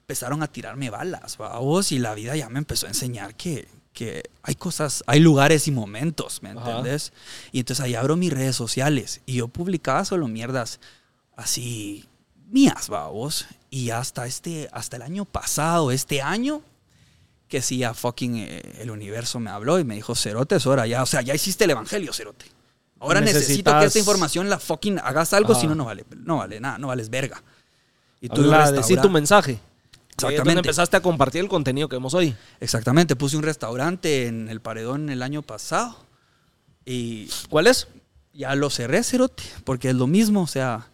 empezaron 0.00 0.42
a 0.42 0.46
tirarme 0.46 0.90
balas, 0.90 1.36
vos, 1.36 1.92
y 1.92 1.98
la 1.98 2.14
vida 2.14 2.36
ya 2.36 2.48
me 2.48 2.58
empezó 2.58 2.86
a 2.86 2.90
enseñar 2.90 3.34
que, 3.34 3.68
que 3.92 4.30
hay 4.42 4.54
cosas, 4.54 5.02
hay 5.06 5.20
lugares 5.20 5.66
y 5.66 5.72
momentos, 5.72 6.42
¿me 6.42 6.50
Ajá. 6.50 6.70
entendés? 6.70 7.12
Y 7.50 7.60
entonces 7.60 7.84
ahí 7.84 7.94
abro 7.94 8.16
mis 8.16 8.32
redes 8.32 8.54
sociales 8.54 9.20
y 9.26 9.34
yo 9.34 9.48
publicaba 9.48 10.04
solo 10.04 10.28
mierdas 10.28 10.78
así 11.34 12.04
mías, 12.50 12.88
vos. 12.88 13.46
Y 13.70 13.90
hasta 13.90 14.26
este, 14.26 14.68
hasta 14.72 14.96
el 14.96 15.02
año 15.02 15.24
pasado, 15.24 15.90
este 15.90 16.22
año, 16.22 16.62
que 17.48 17.62
sí, 17.62 17.78
ya 17.78 17.94
fucking 17.94 18.36
eh, 18.36 18.62
el 18.78 18.90
universo 18.90 19.40
me 19.40 19.50
habló 19.50 19.78
y 19.78 19.84
me 19.84 19.94
dijo, 19.94 20.14
Cerote, 20.14 20.56
es 20.56 20.66
hora 20.66 20.86
ya. 20.86 21.02
O 21.02 21.06
sea, 21.06 21.22
ya 21.22 21.34
hiciste 21.34 21.64
el 21.64 21.70
evangelio, 21.70 22.12
Cerote. 22.12 22.55
Ahora 23.00 23.20
necesito 23.20 23.78
que 23.78 23.84
esta 23.86 23.98
información 23.98 24.48
la 24.48 24.58
fucking 24.58 24.98
hagas 24.98 25.32
algo, 25.32 25.54
si 25.54 25.66
no, 25.66 25.74
no 25.74 25.84
vale, 25.84 26.04
no 26.24 26.38
vale 26.38 26.60
nada, 26.60 26.78
no 26.78 26.88
vales 26.88 27.10
verga. 27.10 27.42
Y 28.20 28.30
Habla, 28.30 28.42
un 28.42 28.50
decir 28.74 28.96
restaurante- 28.96 29.02
tu 29.02 29.10
mensaje. 29.10 29.60
Donde 30.18 30.34
Exactamente. 30.36 30.60
empezaste 30.60 30.96
a 30.96 31.00
compartir 31.02 31.42
el 31.42 31.48
contenido 31.48 31.88
que 31.90 31.96
vemos 31.96 32.14
hoy. 32.14 32.34
Exactamente, 32.58 33.16
puse 33.16 33.36
un 33.36 33.42
restaurante 33.42 34.26
en 34.26 34.48
el 34.48 34.60
Paredón 34.60 35.10
el 35.10 35.22
año 35.22 35.42
pasado 35.42 35.94
y 36.86 37.28
¿Cuál 37.50 37.66
es? 37.66 37.88
ya 38.32 38.54
lo 38.54 38.70
cerré, 38.70 39.02
Cerote, 39.04 39.42
porque 39.64 39.90
es 39.90 39.94
lo 39.94 40.06
mismo, 40.06 40.42
o 40.42 40.46
sea, 40.46 40.88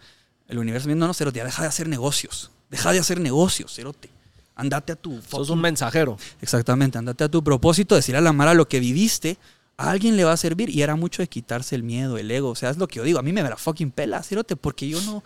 el 0.48 0.58
universo 0.58 0.88
mismo, 0.88 1.06
no, 1.06 1.14
Cerote, 1.14 1.38
ya 1.38 1.44
deja 1.44 1.62
de 1.62 1.68
hacer 1.68 1.88
negocios, 1.88 2.50
deja 2.70 2.92
de 2.92 2.98
hacer 2.98 3.20
negocios, 3.20 3.72
Cerote. 3.74 4.10
Andate 4.56 4.92
a 4.92 4.96
tu 4.96 5.20
Sos 5.22 5.50
un 5.50 5.60
mensajero. 5.60 6.18
Exactamente, 6.40 6.98
andate 6.98 7.24
a 7.24 7.28
tu 7.28 7.42
propósito, 7.44 7.94
decir 7.94 8.16
a 8.16 8.20
la 8.20 8.32
Mara 8.32 8.54
lo 8.54 8.68
que 8.68 8.80
viviste, 8.80 9.38
a 9.76 9.90
alguien 9.90 10.16
le 10.16 10.24
va 10.24 10.32
a 10.32 10.36
servir 10.36 10.70
y 10.70 10.82
era 10.82 10.96
mucho 10.96 11.22
de 11.22 11.28
quitarse 11.28 11.74
el 11.74 11.82
miedo, 11.82 12.18
el 12.18 12.30
ego, 12.30 12.50
o 12.50 12.54
sea, 12.54 12.70
es 12.70 12.76
lo 12.76 12.88
que 12.88 12.96
yo 12.96 13.04
digo, 13.04 13.18
a 13.18 13.22
mí 13.22 13.32
me 13.32 13.42
la 13.42 13.56
fucking 13.56 13.90
pela, 13.90 14.22
Cerote, 14.22 14.56
porque 14.56 14.88
yo 14.88 15.00
no, 15.02 15.24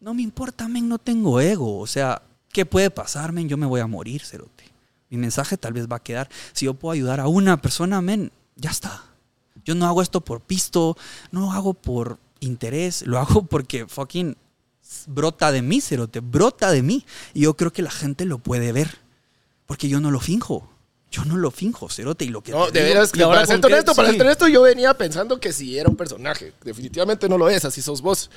no 0.00 0.14
me 0.14 0.22
importa, 0.22 0.68
men, 0.68 0.88
no 0.88 0.98
tengo 0.98 1.40
ego, 1.40 1.78
o 1.78 1.86
sea, 1.86 2.22
¿qué 2.52 2.66
puede 2.66 2.90
pasar, 2.90 3.32
men? 3.32 3.48
Yo 3.48 3.56
me 3.56 3.66
voy 3.66 3.80
a 3.80 3.86
morir, 3.86 4.22
Cerote. 4.22 4.64
Mi 5.10 5.18
mensaje 5.18 5.56
tal 5.56 5.72
vez 5.72 5.86
va 5.90 5.96
a 5.96 6.02
quedar, 6.02 6.28
si 6.52 6.66
yo 6.66 6.74
puedo 6.74 6.92
ayudar 6.92 7.20
a 7.20 7.28
una 7.28 7.60
persona, 7.60 8.00
men, 8.00 8.32
ya 8.56 8.70
está. 8.70 9.04
Yo 9.64 9.74
no 9.74 9.86
hago 9.86 10.02
esto 10.02 10.20
por 10.20 10.40
pisto, 10.40 10.96
no 11.30 11.40
lo 11.40 11.52
hago 11.52 11.74
por 11.74 12.18
interés, 12.40 13.06
lo 13.06 13.18
hago 13.18 13.42
porque 13.46 13.86
fucking 13.86 14.36
brota 15.06 15.52
de 15.52 15.62
mí, 15.62 15.80
Cerote, 15.80 16.20
brota 16.20 16.70
de 16.70 16.82
mí. 16.82 17.04
Y 17.34 17.42
yo 17.42 17.54
creo 17.54 17.72
que 17.72 17.82
la 17.82 17.90
gente 17.90 18.24
lo 18.24 18.38
puede 18.38 18.72
ver, 18.72 18.98
porque 19.66 19.88
yo 19.88 20.00
no 20.00 20.10
lo 20.10 20.20
finjo. 20.20 20.68
Yo 21.12 21.24
no 21.26 21.36
lo 21.36 21.50
finjo, 21.50 21.88
Cerote, 21.90 22.24
y 22.24 22.28
lo 22.28 22.42
que 22.42 22.50
No, 22.52 22.66
te 22.66 22.72
de 22.72 22.80
digo- 22.86 22.94
veras, 22.94 23.10
¿y 23.10 23.18
que 23.18 23.24
para 23.26 23.44
ser 23.46 23.64
honesto, 23.64 23.94
para 23.94 24.08
Sí. 24.08 24.14
ser 24.16 24.22
honesto, 24.26 24.48
yo 24.48 24.62
venía 24.62 24.94
pensando 24.94 25.38
que 25.38 25.52
si 25.52 25.78
era 25.78 25.88
un 25.88 25.94
personaje. 25.96 26.52
Definitivamente 26.64 27.28
no 27.28 27.36
lo 27.38 27.48
es, 27.50 27.64
así 27.66 27.82
sos 27.82 28.00
vos. 28.00 28.30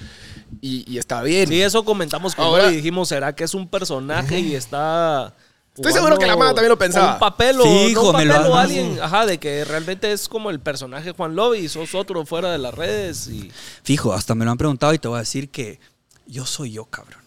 Y, 0.61 0.83
y 0.91 0.97
está 0.97 1.23
bien. 1.23 1.47
Sí, 1.47 1.61
eso 1.61 1.83
comentamos 1.85 2.35
con 2.35 2.45
Ahora- 2.45 2.67
él 2.67 2.73
y 2.73 2.75
dijimos, 2.77 3.07
¿será 3.09 3.33
que 3.33 3.45
es 3.45 3.53
un 3.53 3.67
personaje 3.67 4.39
y 4.39 4.53
está... 4.55 5.33
Estoy 5.73 5.91
seguro 5.91 6.17
que 6.17 6.25
la 6.25 6.37
mano 6.37 6.53
también 6.53 6.69
lo 6.69 6.77
pensaba. 6.77 7.13
Un 7.15 7.19
papel 7.19 7.59
o, 7.59 7.63
Fijo, 7.63 8.01
no 8.03 8.09
un 8.11 8.15
me 8.17 8.25
lo 8.25 8.33
papel 8.35 8.51
o 8.51 8.55
alguien, 8.55 8.99
ajá, 9.01 9.25
de 9.25 9.37
que 9.39 9.65
realmente 9.65 10.11
es 10.11 10.29
como 10.29 10.49
el 10.49 10.59
personaje 10.61 11.11
Juan 11.11 11.35
Love 11.35 11.57
y 11.57 11.67
sos 11.69 11.95
otro 11.95 12.25
fuera 12.25 12.51
de 12.51 12.57
las 12.59 12.73
redes 12.73 13.27
y... 13.27 13.51
Fijo, 13.83 14.13
hasta 14.13 14.35
me 14.35 14.45
lo 14.45 14.51
han 14.51 14.57
preguntado 14.57 14.93
y 14.93 14.99
te 14.99 15.07
voy 15.09 15.17
a 15.17 15.19
decir 15.19 15.49
que 15.49 15.79
yo 16.27 16.45
soy 16.45 16.71
yo, 16.71 16.85
cabrón. 16.85 17.19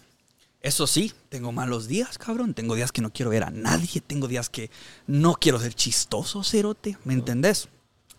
Eso 0.68 0.86
sí, 0.86 1.12
tengo 1.30 1.50
malos 1.50 1.88
días, 1.88 2.18
cabrón. 2.18 2.52
Tengo 2.52 2.74
días 2.74 2.92
que 2.92 3.00
no 3.00 3.10
quiero 3.10 3.30
ver 3.30 3.42
a 3.44 3.50
nadie. 3.50 4.02
Tengo 4.06 4.28
días 4.28 4.50
que 4.50 4.70
no 5.06 5.34
quiero 5.34 5.58
ser 5.58 5.72
chistoso, 5.74 6.44
cerote. 6.44 6.98
¿Me 7.04 7.14
entendés? 7.14 7.68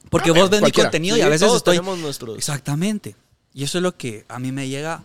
Porque 0.10 0.32
vos 0.32 0.50
ves 0.50 0.62
mi 0.62 0.72
contenido 0.72 1.16
Sí, 1.16 1.22
y 1.22 1.24
a 1.24 1.30
veces 1.30 1.46
todos 1.48 1.58
estoy... 1.58 1.80
nuestros- 2.00 2.38
Exactamente. 2.38 3.16
Y 3.54 3.64
eso 3.64 3.78
es 3.78 3.84
lo 3.84 3.96
que 3.96 4.26
a 4.30 4.40
mí 4.40 4.52
me 4.52 4.68
llega 4.68 5.04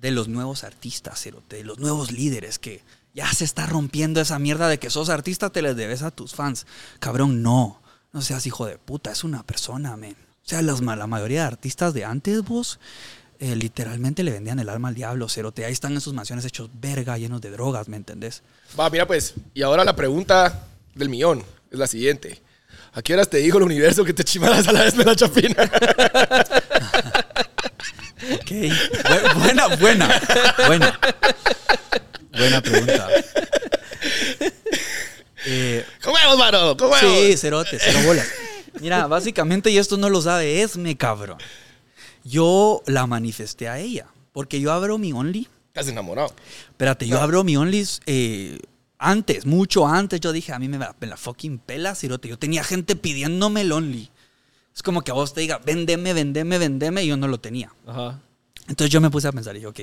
de 0.00 0.10
los 0.12 0.28
nuevos 0.28 0.64
artistas, 0.64 1.20
cerote. 1.20 1.56
De 1.56 1.64
los 1.64 1.78
nuevos 1.78 2.10
líderes 2.10 2.58
que 2.58 2.82
ya 3.14 3.30
se 3.34 3.44
está 3.44 3.66
rompiendo 3.66 4.20
esa 4.22 4.38
mierda 4.38 4.68
de 4.68 4.78
que 4.78 4.88
sos 4.88 5.10
artista, 5.10 5.50
te 5.50 5.60
les 5.60 5.76
debes 5.76 6.02
a 6.02 6.10
tus 6.10 6.34
fans. 6.34 6.66
Cabrón, 7.00 7.42
no. 7.42 7.82
No 8.12 8.22
seas 8.22 8.46
hijo 8.46 8.64
de 8.64 8.78
puta. 8.78 9.12
Es 9.12 9.24
una 9.24 9.42
persona, 9.42 9.94
men. 9.98 10.12
O 10.14 10.48
sea, 10.48 10.62
las, 10.62 10.80
la 10.80 11.06
mayoría 11.06 11.42
de 11.42 11.48
artistas 11.48 11.92
de 11.92 12.06
antes, 12.06 12.42
vos, 12.42 12.80
eh, 13.40 13.54
literalmente 13.56 14.22
le 14.22 14.32
vendían 14.32 14.58
el 14.58 14.68
alma 14.68 14.88
al 14.88 14.94
diablo, 14.94 15.28
cerote. 15.28 15.64
Ahí 15.64 15.72
están 15.72 15.92
en 15.92 16.00
sus 16.00 16.12
mansiones 16.14 16.44
hechos 16.44 16.70
verga, 16.74 17.16
llenos 17.18 17.40
de 17.40 17.50
drogas, 17.50 17.88
¿me 17.88 17.96
entendés? 17.96 18.42
Va, 18.78 18.90
mira 18.90 19.06
pues. 19.06 19.34
Y 19.54 19.62
ahora 19.62 19.84
la 19.84 19.94
pregunta 19.96 20.66
del 20.94 21.08
millón 21.08 21.44
es 21.70 21.78
la 21.78 21.86
siguiente. 21.86 22.40
¿A 22.94 23.02
qué 23.02 23.14
horas 23.14 23.28
te 23.30 23.38
dijo 23.38 23.58
el 23.58 23.64
universo 23.64 24.04
que 24.04 24.12
te 24.12 24.24
chimaras 24.24 24.66
a 24.66 24.72
la 24.72 24.82
vez 24.84 24.96
de 24.96 25.04
la 25.04 25.14
chapina? 25.16 25.54
Ok. 28.34 28.50
Bu- 28.50 29.34
buena, 29.40 29.68
buena. 29.76 30.20
Buena. 30.66 31.00
Buena 32.32 32.60
pregunta. 32.60 33.08
Eh, 35.46 35.84
¡Con 36.02 36.12
huevos, 36.14 36.36
mano! 36.38 36.76
¡Con 36.76 36.90
huevos! 36.90 37.00
Sí, 37.00 37.36
cerote, 37.36 37.78
cero 37.80 38.00
bolas. 38.04 38.26
Mira, 38.80 39.06
básicamente, 39.06 39.70
y 39.70 39.78
esto 39.78 39.96
no 39.96 40.10
lo 40.10 40.20
sabe 40.20 40.62
Esme, 40.62 40.96
cabrón. 40.96 41.38
Yo 42.24 42.82
la 42.86 43.06
manifesté 43.06 43.68
a 43.68 43.78
ella. 43.78 44.06
Porque 44.32 44.60
yo 44.60 44.72
abro 44.72 44.98
mi 44.98 45.12
Only. 45.12 45.48
Estás 45.68 45.88
enamorado. 45.88 46.34
Espérate, 46.68 47.06
yo 47.06 47.20
abro 47.20 47.44
mi 47.44 47.56
Only 47.56 47.86
eh, 48.06 48.58
antes, 48.98 49.46
mucho 49.46 49.86
antes. 49.86 50.20
Yo 50.20 50.32
dije, 50.32 50.52
a 50.52 50.58
mí 50.58 50.68
me 50.68 50.78
la, 50.78 50.94
me 51.00 51.06
la 51.06 51.16
fucking 51.16 51.58
pela, 51.58 51.94
cirote. 51.94 52.28
Yo 52.28 52.38
tenía 52.38 52.64
gente 52.64 52.96
pidiéndome 52.96 53.62
el 53.62 53.72
Only. 53.72 54.10
Es 54.74 54.82
como 54.82 55.02
que 55.02 55.10
a 55.10 55.14
vos 55.14 55.34
te 55.34 55.40
diga, 55.40 55.58
vendeme, 55.58 56.12
vendeme, 56.12 56.58
vendeme, 56.58 57.02
y 57.02 57.08
yo 57.08 57.16
no 57.16 57.26
lo 57.26 57.40
tenía. 57.40 57.72
Ajá. 57.86 58.20
Entonces 58.68 58.92
yo 58.92 59.00
me 59.00 59.10
puse 59.10 59.26
a 59.26 59.32
pensar 59.32 59.56
y 59.56 59.58
dije, 59.58 59.66
ok, 59.66 59.80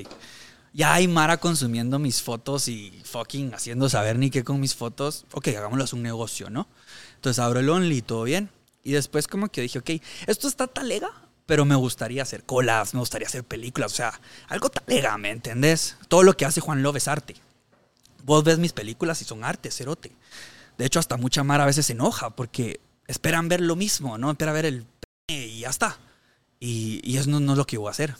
ya 0.72 0.94
hay 0.94 1.08
Mara 1.08 1.38
consumiendo 1.38 1.98
mis 1.98 2.22
fotos 2.22 2.68
y 2.68 2.92
fucking 3.04 3.52
haciendo 3.54 3.88
saber 3.88 4.18
ni 4.18 4.30
qué 4.30 4.44
con 4.44 4.60
mis 4.60 4.74
fotos. 4.74 5.24
Ok, 5.32 5.48
hagámoslo 5.48 5.84
es 5.84 5.92
un 5.92 6.02
negocio, 6.02 6.50
¿no? 6.50 6.68
Entonces 7.16 7.38
abro 7.38 7.60
el 7.60 7.68
Only, 7.68 8.02
todo 8.02 8.24
bien. 8.24 8.50
Y 8.84 8.92
después 8.92 9.26
como 9.26 9.48
que 9.48 9.62
dije, 9.62 9.78
ok, 9.80 9.90
esto 10.26 10.46
está 10.48 10.66
talega, 10.66 11.10
pero 11.46 11.64
me 11.64 11.76
gustaría 11.76 12.22
hacer 12.22 12.44
colas, 12.44 12.92
me 12.92 13.00
gustaría 13.00 13.28
hacer 13.28 13.44
películas, 13.44 13.92
o 13.92 13.96
sea, 13.96 14.20
algo 14.48 14.68
talega, 14.68 15.16
¿me 15.16 15.30
entendés? 15.30 15.96
Todo 16.08 16.24
lo 16.24 16.36
que 16.36 16.44
hace 16.44 16.60
Juan 16.60 16.82
Love 16.82 16.96
es 16.96 17.08
arte. 17.08 17.36
Vos 18.24 18.42
ves 18.42 18.58
mis 18.58 18.72
películas 18.72 19.22
y 19.22 19.24
son 19.24 19.44
arte, 19.44 19.70
cerote. 19.70 20.12
De 20.76 20.84
hecho, 20.84 20.98
hasta 20.98 21.16
mucha 21.16 21.44
Mara 21.44 21.62
a 21.62 21.66
veces 21.66 21.86
se 21.86 21.92
enoja 21.92 22.30
porque 22.30 22.80
esperan 23.06 23.48
ver 23.48 23.60
lo 23.60 23.76
mismo, 23.76 24.18
¿no? 24.18 24.32
Espera 24.32 24.52
ver 24.52 24.66
el 24.66 24.84
pene 25.26 25.46
y 25.46 25.60
ya 25.60 25.70
está. 25.70 25.96
Y, 26.58 27.00
y 27.04 27.16
eso 27.16 27.30
no, 27.30 27.38
no 27.38 27.52
es 27.52 27.58
lo 27.58 27.66
que 27.66 27.78
voy 27.78 27.88
a 27.88 27.92
hacer. 27.92 28.16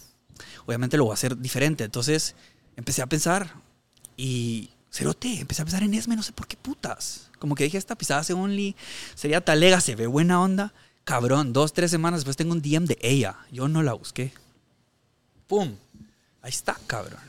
Obviamente 0.64 0.96
lo 0.96 1.04
voy 1.04 1.10
a 1.10 1.14
hacer 1.14 1.36
diferente. 1.36 1.82
Entonces 1.82 2.36
empecé 2.76 3.02
a 3.02 3.06
pensar 3.06 3.54
y 4.16 4.70
cerote, 4.90 5.40
empecé 5.40 5.62
a 5.62 5.64
pensar 5.64 5.82
en 5.82 5.94
Esme, 5.94 6.16
no 6.16 6.22
sé 6.22 6.32
por 6.32 6.46
qué 6.46 6.56
putas. 6.56 7.30
Como 7.38 7.54
que 7.54 7.64
dije, 7.64 7.76
esta 7.76 7.96
pisada 7.96 8.20
hace 8.20 8.32
only, 8.32 8.76
sería 9.14 9.44
talega, 9.44 9.80
se 9.80 9.96
ve 9.96 10.06
buena 10.06 10.40
onda. 10.40 10.72
Cabrón, 11.06 11.52
dos, 11.52 11.72
tres 11.72 11.92
semanas 11.92 12.18
después 12.18 12.36
tengo 12.36 12.50
un 12.50 12.60
DM 12.60 12.84
de 12.84 12.98
ella. 13.00 13.36
Yo 13.52 13.68
no 13.68 13.80
la 13.84 13.92
busqué. 13.92 14.32
¡Pum! 15.46 15.76
Ahí 16.42 16.50
está, 16.50 16.76
cabrón. 16.88 17.20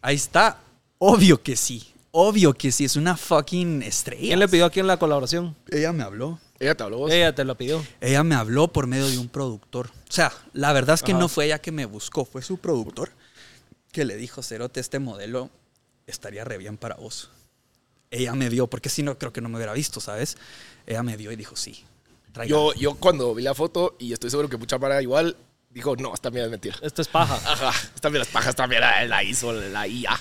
Ahí 0.00 0.16
está. 0.16 0.58
Obvio 0.96 1.42
que 1.42 1.54
sí. 1.54 1.92
Obvio 2.12 2.54
que 2.54 2.72
sí. 2.72 2.86
Es 2.86 2.96
una 2.96 3.18
fucking 3.18 3.82
estrella. 3.82 4.22
¿Quién 4.22 4.38
le 4.38 4.48
pidió 4.48 4.64
a 4.64 4.70
quién 4.70 4.86
la 4.86 4.98
colaboración? 4.98 5.54
Ella 5.70 5.92
me 5.92 6.02
habló. 6.02 6.40
Ella 6.58 6.74
te 6.74 6.82
habló 6.82 6.96
vos. 6.96 7.12
Ella 7.12 7.34
te 7.34 7.44
lo 7.44 7.58
pidió. 7.58 7.84
Ella 8.00 8.24
me 8.24 8.36
habló 8.36 8.68
por 8.68 8.86
medio 8.86 9.06
de 9.06 9.18
un 9.18 9.28
productor. 9.28 9.88
O 9.88 10.12
sea, 10.12 10.32
la 10.54 10.72
verdad 10.72 10.94
es 10.94 11.02
que 11.02 11.12
no 11.12 11.28
fue 11.28 11.44
ella 11.44 11.58
que 11.58 11.72
me 11.72 11.84
buscó, 11.84 12.24
fue 12.24 12.40
su 12.40 12.56
productor 12.56 13.10
que 13.92 14.06
le 14.06 14.16
dijo, 14.16 14.42
Cerote, 14.42 14.80
este 14.80 14.98
modelo 14.98 15.50
estaría 16.06 16.42
re 16.44 16.56
bien 16.56 16.78
para 16.78 16.94
vos. 16.94 17.28
Ella 18.10 18.34
me 18.34 18.48
vio, 18.48 18.66
porque 18.66 18.88
si 18.88 19.02
no, 19.02 19.18
creo 19.18 19.30
que 19.30 19.42
no 19.42 19.50
me 19.50 19.56
hubiera 19.56 19.74
visto, 19.74 20.00
¿sabes? 20.00 20.38
Ella 20.86 21.02
me 21.02 21.18
vio 21.18 21.30
y 21.32 21.36
dijo, 21.36 21.54
sí. 21.54 21.84
Tráigalo". 22.32 22.74
Yo, 22.74 22.80
yo 22.80 22.94
cuando 22.94 23.34
vi 23.34 23.42
la 23.42 23.54
foto, 23.54 23.96
y 23.98 24.12
estoy 24.12 24.30
seguro 24.30 24.48
que 24.48 24.56
mucha 24.56 24.78
para 24.78 25.00
igual, 25.02 25.36
dijo, 25.70 25.94
no, 25.96 26.12
esta 26.14 26.30
mierda 26.30 26.46
es 26.46 26.50
mentira. 26.50 26.76
Esto 26.82 27.02
es 27.02 27.08
paja. 27.08 27.34
Ajá, 27.44 27.72
esta 27.94 28.10
mierda 28.10 28.24
es 28.26 28.32
paja, 28.32 28.50
esta 28.50 28.66
mierda 28.66 29.04
la 29.04 29.22
hizo 29.22 29.52
la 29.52 29.86
IA. 29.86 30.20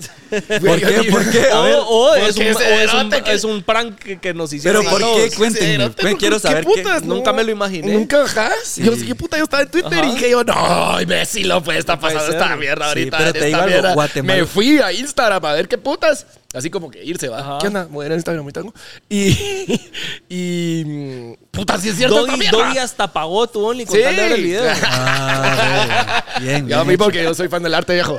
¿Por 0.30 0.80
qué? 0.80 1.08
¿Por 1.10 1.30
qué? 1.30 1.50
A 1.50 1.60
ver, 1.60 1.74
o, 1.74 1.82
o 1.86 2.14
es, 2.16 2.34
un, 2.36 2.44
porque 2.44 2.48
o 2.54 2.58
ese 2.58 2.84
es, 2.84 2.94
un, 2.94 2.98
cerote 3.10 3.22
que- 3.22 3.32
es 3.32 3.44
un 3.44 3.62
prank 3.62 3.96
que, 3.98 4.18
que 4.18 4.32
nos 4.32 4.50
hicieron. 4.52 4.82
Pero 4.84 4.98
¿por 4.98 5.14
qué? 5.16 5.30
Cuéntenme. 5.36 5.90
Quiero 6.16 6.36
¿qué 6.36 6.40
saber 6.40 6.64
qué- 6.64 6.70
putas? 6.82 7.02
Nunca 7.04 7.32
me 7.34 7.44
lo 7.44 7.50
imaginé. 7.50 7.92
Nunca, 7.92 8.22
ajá. 8.24 8.50
Yo, 8.76 8.92
¿qué 8.96 9.14
puta? 9.14 9.36
Yo 9.36 9.44
estaba 9.44 9.62
en 9.64 9.70
Twitter 9.70 9.92
Ajá. 9.98 10.06
y 10.06 10.12
dije 10.14 10.30
yo, 10.30 10.42
no, 10.42 11.00
imbécil, 11.02 11.48
no 11.48 11.62
puede 11.62 11.80
estar 11.80 12.00
pasando 12.00 12.32
esta 12.32 12.56
mierda 12.56 12.84
Sí, 12.86 12.88
ahorita. 13.00 13.18
pero 13.18 13.32
te 13.32 13.38
esta 13.40 13.46
digo 13.48 13.58
algo, 13.58 13.68
mierda. 13.70 13.94
Guatemala- 13.94 14.40
Me 14.40 14.46
fui 14.46 14.78
a 14.78 14.90
Instagram 14.92 15.44
a 15.44 15.52
ver 15.52 15.68
qué 15.68 15.76
putas. 15.76 16.26
Así 16.52 16.68
como 16.68 16.90
que 16.90 17.04
irse, 17.04 17.28
va. 17.28 17.38
Ajá. 17.38 17.58
¿Qué 17.60 17.68
onda? 17.68 17.82
A 17.92 18.02
a 18.02 18.14
Instagram 18.14 18.42
ahorita. 18.42 18.62
¿no? 18.62 18.74
Y, 19.08 19.36
y, 20.28 21.36
puta, 21.52 21.78
si 21.78 21.90
es 21.90 21.96
cierto 21.96 22.26
Doggy, 22.26 22.78
hasta 22.78 23.12
pagó 23.12 23.46
tu 23.46 23.64
Only 23.64 23.86
con 23.86 23.96
Sí. 23.96 24.02
tal 24.02 24.16
de 24.16 24.22
ver 24.22 24.32
el 24.32 24.42
video. 24.42 24.64
Ah, 24.84 26.24
bien, 26.40 26.66
Ya 26.66 26.80
a 26.80 26.82
bien, 26.82 26.88
mí 26.92 26.96
porque 26.96 27.22
yo 27.22 27.34
soy 27.34 27.48
fan 27.48 27.62
del 27.62 27.74
arte 27.74 27.94
viejo. 27.94 28.18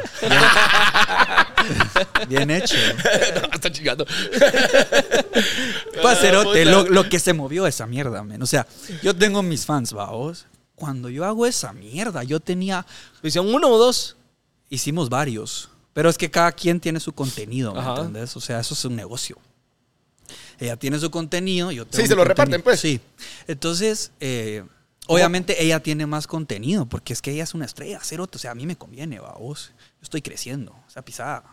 bien 2.30 2.50
hecho. 2.52 2.76
no, 3.42 3.50
está 3.54 3.72
chingando. 3.72 4.06
Pues, 6.02 6.20
Cerote, 6.20 6.60
puta. 6.66 6.72
lo, 6.72 6.84
lo 6.90 7.10
que 7.10 7.20
se 7.20 7.34
movió 7.34 7.68
esa 7.68 7.86
mierda, 7.88 8.24
men. 8.24 8.42
O 8.42 8.46
sea, 8.48 8.66
yo 9.04 9.16
tengo 9.16 9.44
mis 9.44 9.66
fans, 9.66 9.94
vaos. 9.94 10.48
Cuando 10.76 11.10
yo 11.10 11.26
hago 11.26 11.46
esa 11.46 11.74
mierda, 11.74 12.24
yo 12.24 12.40
tenía 12.40 12.86
Hicieron 13.22 13.54
uno 13.54 13.68
o 13.70 13.78
dos. 13.78 14.16
hicimos 14.70 15.10
varios. 15.10 15.70
Pero 15.94 16.10
es 16.10 16.18
que 16.18 16.32
cada 16.32 16.52
quien 16.52 16.80
tiene 16.80 17.00
su 17.00 17.12
contenido, 17.14 17.74
¿me 17.74 17.80
Ajá. 17.82 17.98
entendés? 17.98 18.36
O 18.38 18.42
sea, 18.42 18.60
eso 18.60 18.74
es 18.74 18.86
un 18.86 18.96
negocio. 18.96 19.38
Ella 20.60 20.78
tiene 20.78 21.00
su 21.00 21.10
contenido, 21.12 21.72
yo 21.72 21.86
tengo 21.86 21.96
Sí, 21.98 22.04
mi 22.04 22.08
se 22.08 22.16
lo 22.16 22.24
reparten, 22.24 22.62
contenido. 22.62 22.64
pues. 22.64 22.80
Sí. 22.80 23.00
Entonces, 23.48 24.12
eh, 24.20 24.64
obviamente 25.08 25.62
ella 25.64 25.82
tiene 25.82 26.06
más 26.06 26.28
contenido, 26.28 26.86
porque 26.86 27.14
es 27.14 27.22
que 27.22 27.32
ella 27.32 27.44
es 27.44 27.54
una 27.54 27.66
estrella, 27.66 28.00
cerote. 28.00 28.38
O 28.38 28.40
sea, 28.40 28.52
a 28.52 28.56
mí 28.56 28.66
me 28.66 28.78
conviene, 28.78 29.20
va, 29.20 29.34
vos. 29.34 29.72
Yo 29.78 30.04
estoy 30.04 30.22
creciendo. 30.22 30.72
O 30.72 30.90
sea, 30.90 31.02
pisada. 31.04 31.44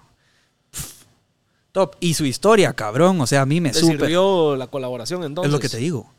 Top. 1.72 1.96
Y 2.00 2.14
su 2.14 2.24
historia, 2.24 2.72
cabrón. 2.74 3.20
O 3.20 3.26
sea, 3.26 3.42
a 3.42 3.46
mí 3.46 3.60
me 3.60 3.70
Te 3.70 3.80
super. 3.80 3.98
sirvió 4.00 4.56
la 4.56 4.66
colaboración 4.68 5.22
entonces. 5.24 5.48
Es 5.48 5.52
lo 5.52 5.60
que 5.60 5.68
te 5.68 5.78
digo. 5.78 6.10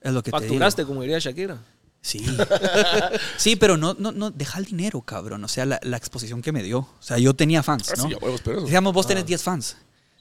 Es 0.00 0.12
lo 0.12 0.22
que 0.22 0.30
te 0.30 0.36
digo. 0.38 0.48
Facturaste, 0.48 0.84
como 0.84 1.02
diría 1.02 1.18
Shakira. 1.18 1.58
Sí. 2.06 2.24
sí, 3.36 3.56
pero 3.56 3.76
no, 3.76 3.96
no, 3.98 4.12
no, 4.12 4.30
deja 4.30 4.58
el 4.60 4.64
dinero, 4.64 5.00
cabrón. 5.00 5.42
O 5.42 5.48
sea, 5.48 5.66
la, 5.66 5.80
la 5.82 5.96
exposición 5.96 6.40
que 6.40 6.52
me 6.52 6.62
dio. 6.62 6.78
O 6.78 6.96
sea, 7.00 7.18
yo 7.18 7.34
tenía 7.34 7.62
fans, 7.64 7.90
Ah, 7.90 7.94
¿no? 7.96 8.08
sí, 8.08 8.14
a 8.14 8.18
huevos, 8.18 8.40
pero 8.44 8.58
eso. 8.58 8.66
Digamos, 8.66 8.92
vos 8.92 9.06
tenés 9.08 9.26
10 9.26 9.42
fans. 9.42 9.76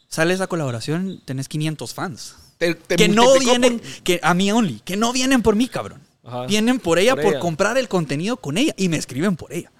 Sale 0.08 0.34
esa 0.34 0.48
colaboración, 0.48 1.22
tenés 1.26 1.48
500 1.48 1.94
fans. 1.94 2.36
Te- 2.58 2.74
te 2.74 2.96
que 2.96 3.08
no 3.08 3.38
vienen, 3.40 3.80
por- 3.80 3.88
que 4.04 4.20
a 4.24 4.34
mí 4.34 4.52
only, 4.52 4.80
que 4.80 4.98
no 4.98 5.14
vienen 5.14 5.42
por 5.44 5.56
mí, 5.56 5.68
cabrón. 5.68 6.02
Ajá. 6.24 6.48
Vienen 6.48 6.80
por 6.80 6.98
ella, 6.98 7.14
Por 7.14 7.24
por, 7.24 7.32
ella. 7.34 7.40
comprar 7.40 7.78
el 7.78 7.88
contenido 7.88 8.38
con 8.38 8.58
ella 8.58 8.74
y 8.78 8.90
me 8.90 8.98
escriben 8.98 9.36
por 9.36 9.54
ella. 9.54 9.72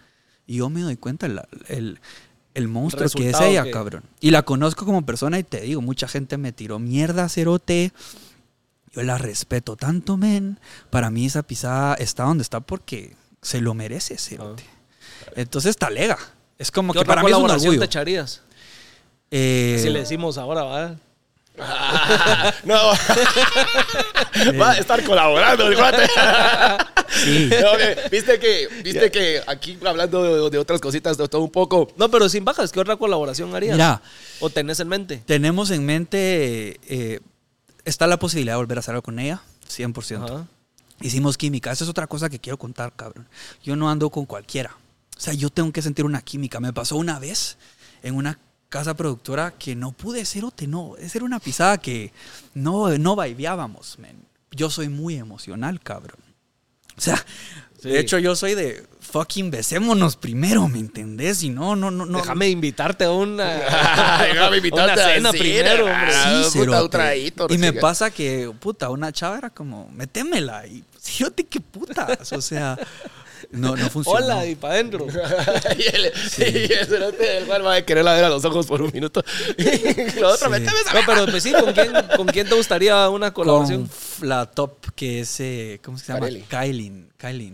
Y 0.46 0.58
yo 0.58 0.70
me 0.70 0.82
doy 0.82 0.98
cuenta 0.98 1.26
el, 1.26 1.42
el, 1.70 2.00
el 2.54 2.68
monstruo 2.68 3.10
que 3.10 3.32
es 3.32 3.40
ella, 3.42 3.64
que- 3.64 3.72
cabrón. 3.72 4.04
Y 4.20 4.30
la 4.30 4.44
conozco 4.44 4.86
como 4.86 5.04
persona 5.08 5.40
y 5.40 5.44
te 5.44 5.62
digo, 5.62 5.82
mucha 5.82 6.08
gente 6.08 6.38
me 6.38 6.52
tiró 6.52 6.78
mierda, 6.78 7.30
cerote. 7.30 7.92
Yo 8.96 9.04
la 9.04 9.18
respeto 9.18 9.76
tanto, 9.76 10.18
men. 10.18 10.60
Para 10.90 11.10
mí 11.10 11.26
esa 11.26 11.44
pisada 11.44 11.96
está 11.96 12.24
donde 12.24 12.42
está 12.44 12.60
porque 12.62 13.16
se 13.42 13.60
lo 13.62 13.74
merece, 13.74 14.18
cerote. 14.18 14.64
Entonces, 15.36 15.76
talega. 15.78 16.18
Es 16.58 16.72
como 16.72 16.92
Ah. 16.92 16.94
¿Qué 16.94 17.00
que 17.00 17.02
otra 17.04 17.16
para 17.16 17.24
mí 17.24 17.30
es 17.30 17.36
un 17.36 17.42
colaboración 17.42 17.70
orgullo. 17.70 17.80
te 17.82 17.86
echarías? 17.86 18.42
Eh, 19.32 19.80
Si 19.82 19.90
le 19.90 20.00
decimos 20.00 20.38
ahora, 20.38 20.64
¿va? 20.64 20.96
no. 22.66 22.76
Va 24.60 24.72
a 24.72 24.78
estar 24.78 25.04
colaborando. 25.04 25.70
Sí. 27.10 27.50
Viste 28.12 28.40
que, 28.40 28.68
viste 28.84 29.10
que 29.12 29.42
aquí 29.48 29.78
hablando 29.86 30.22
de, 30.46 30.50
de 30.50 30.58
otras 30.58 30.82
cositas, 30.82 31.18
de 31.18 31.28
todo 31.30 31.42
un 31.44 31.52
poco. 31.52 31.88
No, 31.98 32.10
pero 32.10 32.28
sin 32.28 32.44
bajas, 32.44 32.72
¿qué 32.72 32.80
otra 32.82 32.98
colaboración 32.98 33.56
harías? 33.56 33.76
Mira, 33.76 34.02
¿O 34.42 34.50
tenés 34.50 34.80
en 34.82 34.88
mente? 34.90 35.24
tenemos 35.26 35.72
en 35.72 35.86
mente, 35.86 36.80
eh, 36.90 37.20
está 37.86 38.08
la 38.08 38.20
posibilidad 38.20 38.54
de 38.54 38.58
volver 38.58 38.78
a 38.78 38.80
hacer 38.80 38.92
algo 38.94 39.04
con 39.04 39.20
ella, 39.20 39.42
100%. 39.70 40.24
Ajá. 40.26 40.48
Hicimos 41.02 41.38
química, 41.38 41.72
esa 41.72 41.84
es 41.84 41.90
otra 41.90 42.08
cosa 42.08 42.30
que 42.30 42.40
quiero 42.40 42.58
contar, 42.58 42.94
cabrón. 42.96 43.28
Yo 43.64 43.76
no 43.76 43.90
ando 43.90 44.10
con 44.10 44.26
cualquiera. 44.26 44.76
O 45.18 45.20
sea, 45.20 45.34
yo 45.34 45.50
tengo 45.50 45.72
que 45.72 45.82
sentir 45.82 46.06
una 46.06 46.22
química. 46.22 46.60
Me 46.60 46.74
pasó 46.74 46.96
una 46.98 47.20
vez 47.20 47.58
en 48.02 48.16
una 48.16 48.40
casa 48.70 48.94
productora 48.96 49.52
que 49.52 49.76
no 49.76 49.92
pude 49.92 50.26
ser 50.26 50.44
no. 50.68 50.96
Esa 50.98 51.18
era 51.18 51.26
una 51.26 51.40
pisada 51.40 51.78
que 51.78 52.12
no, 52.54 52.90
no 52.98 53.16
vibeábamos, 53.16 54.00
men. 54.00 54.26
Yo 54.52 54.70
soy 54.70 54.90
muy 54.90 55.16
emocional, 55.16 55.80
cabrón. 55.82 56.20
O 56.98 57.02
sea, 57.02 57.24
Sí. 57.82 57.90
de 57.90 58.00
hecho 58.00 58.18
yo 58.20 58.36
soy 58.36 58.56
de 58.56 58.86
fucking 59.16 59.50
besémonos 59.50 60.18
primero, 60.18 60.68
¿me 60.68 60.78
entendés? 60.80 61.42
Y 61.42 61.50
no, 61.50 61.74
no, 61.78 61.90
no, 61.90 62.06
no. 62.06 62.18
Déjame 62.20 62.50
invitarte 62.50 63.06
a 63.06 63.12
una, 63.12 63.46
Déjame 64.34 64.58
invitarte 64.58 64.92
una 64.94 65.04
a 65.06 65.14
cena 65.14 65.32
cine, 65.32 65.42
primero, 65.42 65.86
hombre. 65.86 66.12
ah, 66.14 66.44
Sí, 66.44 66.60
puta, 66.60 66.60
cerote. 66.66 66.84
un 66.84 66.90
traguito, 66.90 67.48
Y 67.50 67.58
me 67.58 67.70
chica. 67.70 67.80
pasa 67.80 68.12
que, 68.12 68.52
puta, 68.60 68.90
una 68.90 69.14
chava 69.14 69.38
era 69.38 69.50
como, 69.50 69.88
métemela. 69.94 70.68
Y 70.68 70.84
fíjate 71.02 71.46
qué 71.46 71.62
putas. 71.62 72.30
O 72.34 72.42
sea, 72.42 72.78
no, 73.52 73.78
no 73.78 73.90
funcionó. 73.90 74.18
Hola, 74.20 74.46
y 74.48 74.56
para 74.56 74.74
adentro. 74.74 75.08
y 75.78 75.96
el, 75.96 76.12
y 76.38 76.74
el 76.74 76.90
del 77.18 77.46
cual 77.46 77.66
va 77.66 77.76
a 77.76 77.82
querer 77.84 78.04
la 78.04 78.14
ver 78.16 78.26
a 78.26 78.30
los 78.30 78.44
ojos 78.44 78.66
por 78.68 78.82
un 78.82 78.92
minuto. 78.94 79.24
Y 79.58 80.20
lo 80.20 80.28
otro, 80.28 80.48
Sí. 80.48 80.52
méteme 80.52 80.78
esa 80.82 80.94
No, 80.94 81.00
pero 81.06 81.26
pues 81.28 81.42
sí, 81.42 81.54
¿con 81.54 81.72
quién, 81.72 81.94
¿con 82.18 82.28
quién 82.28 82.50
te 82.50 82.56
gustaría 82.56 83.08
una 83.10 83.34
colaboración? 83.34 83.90
La 84.22 84.46
top 84.46 84.92
que 84.96 85.22
es, 85.22 85.40
eh, 85.40 85.80
¿cómo 85.84 85.98
se 85.98 86.08
llama? 86.14 86.28
Kailin. 86.48 87.10
Kailin. 87.18 87.54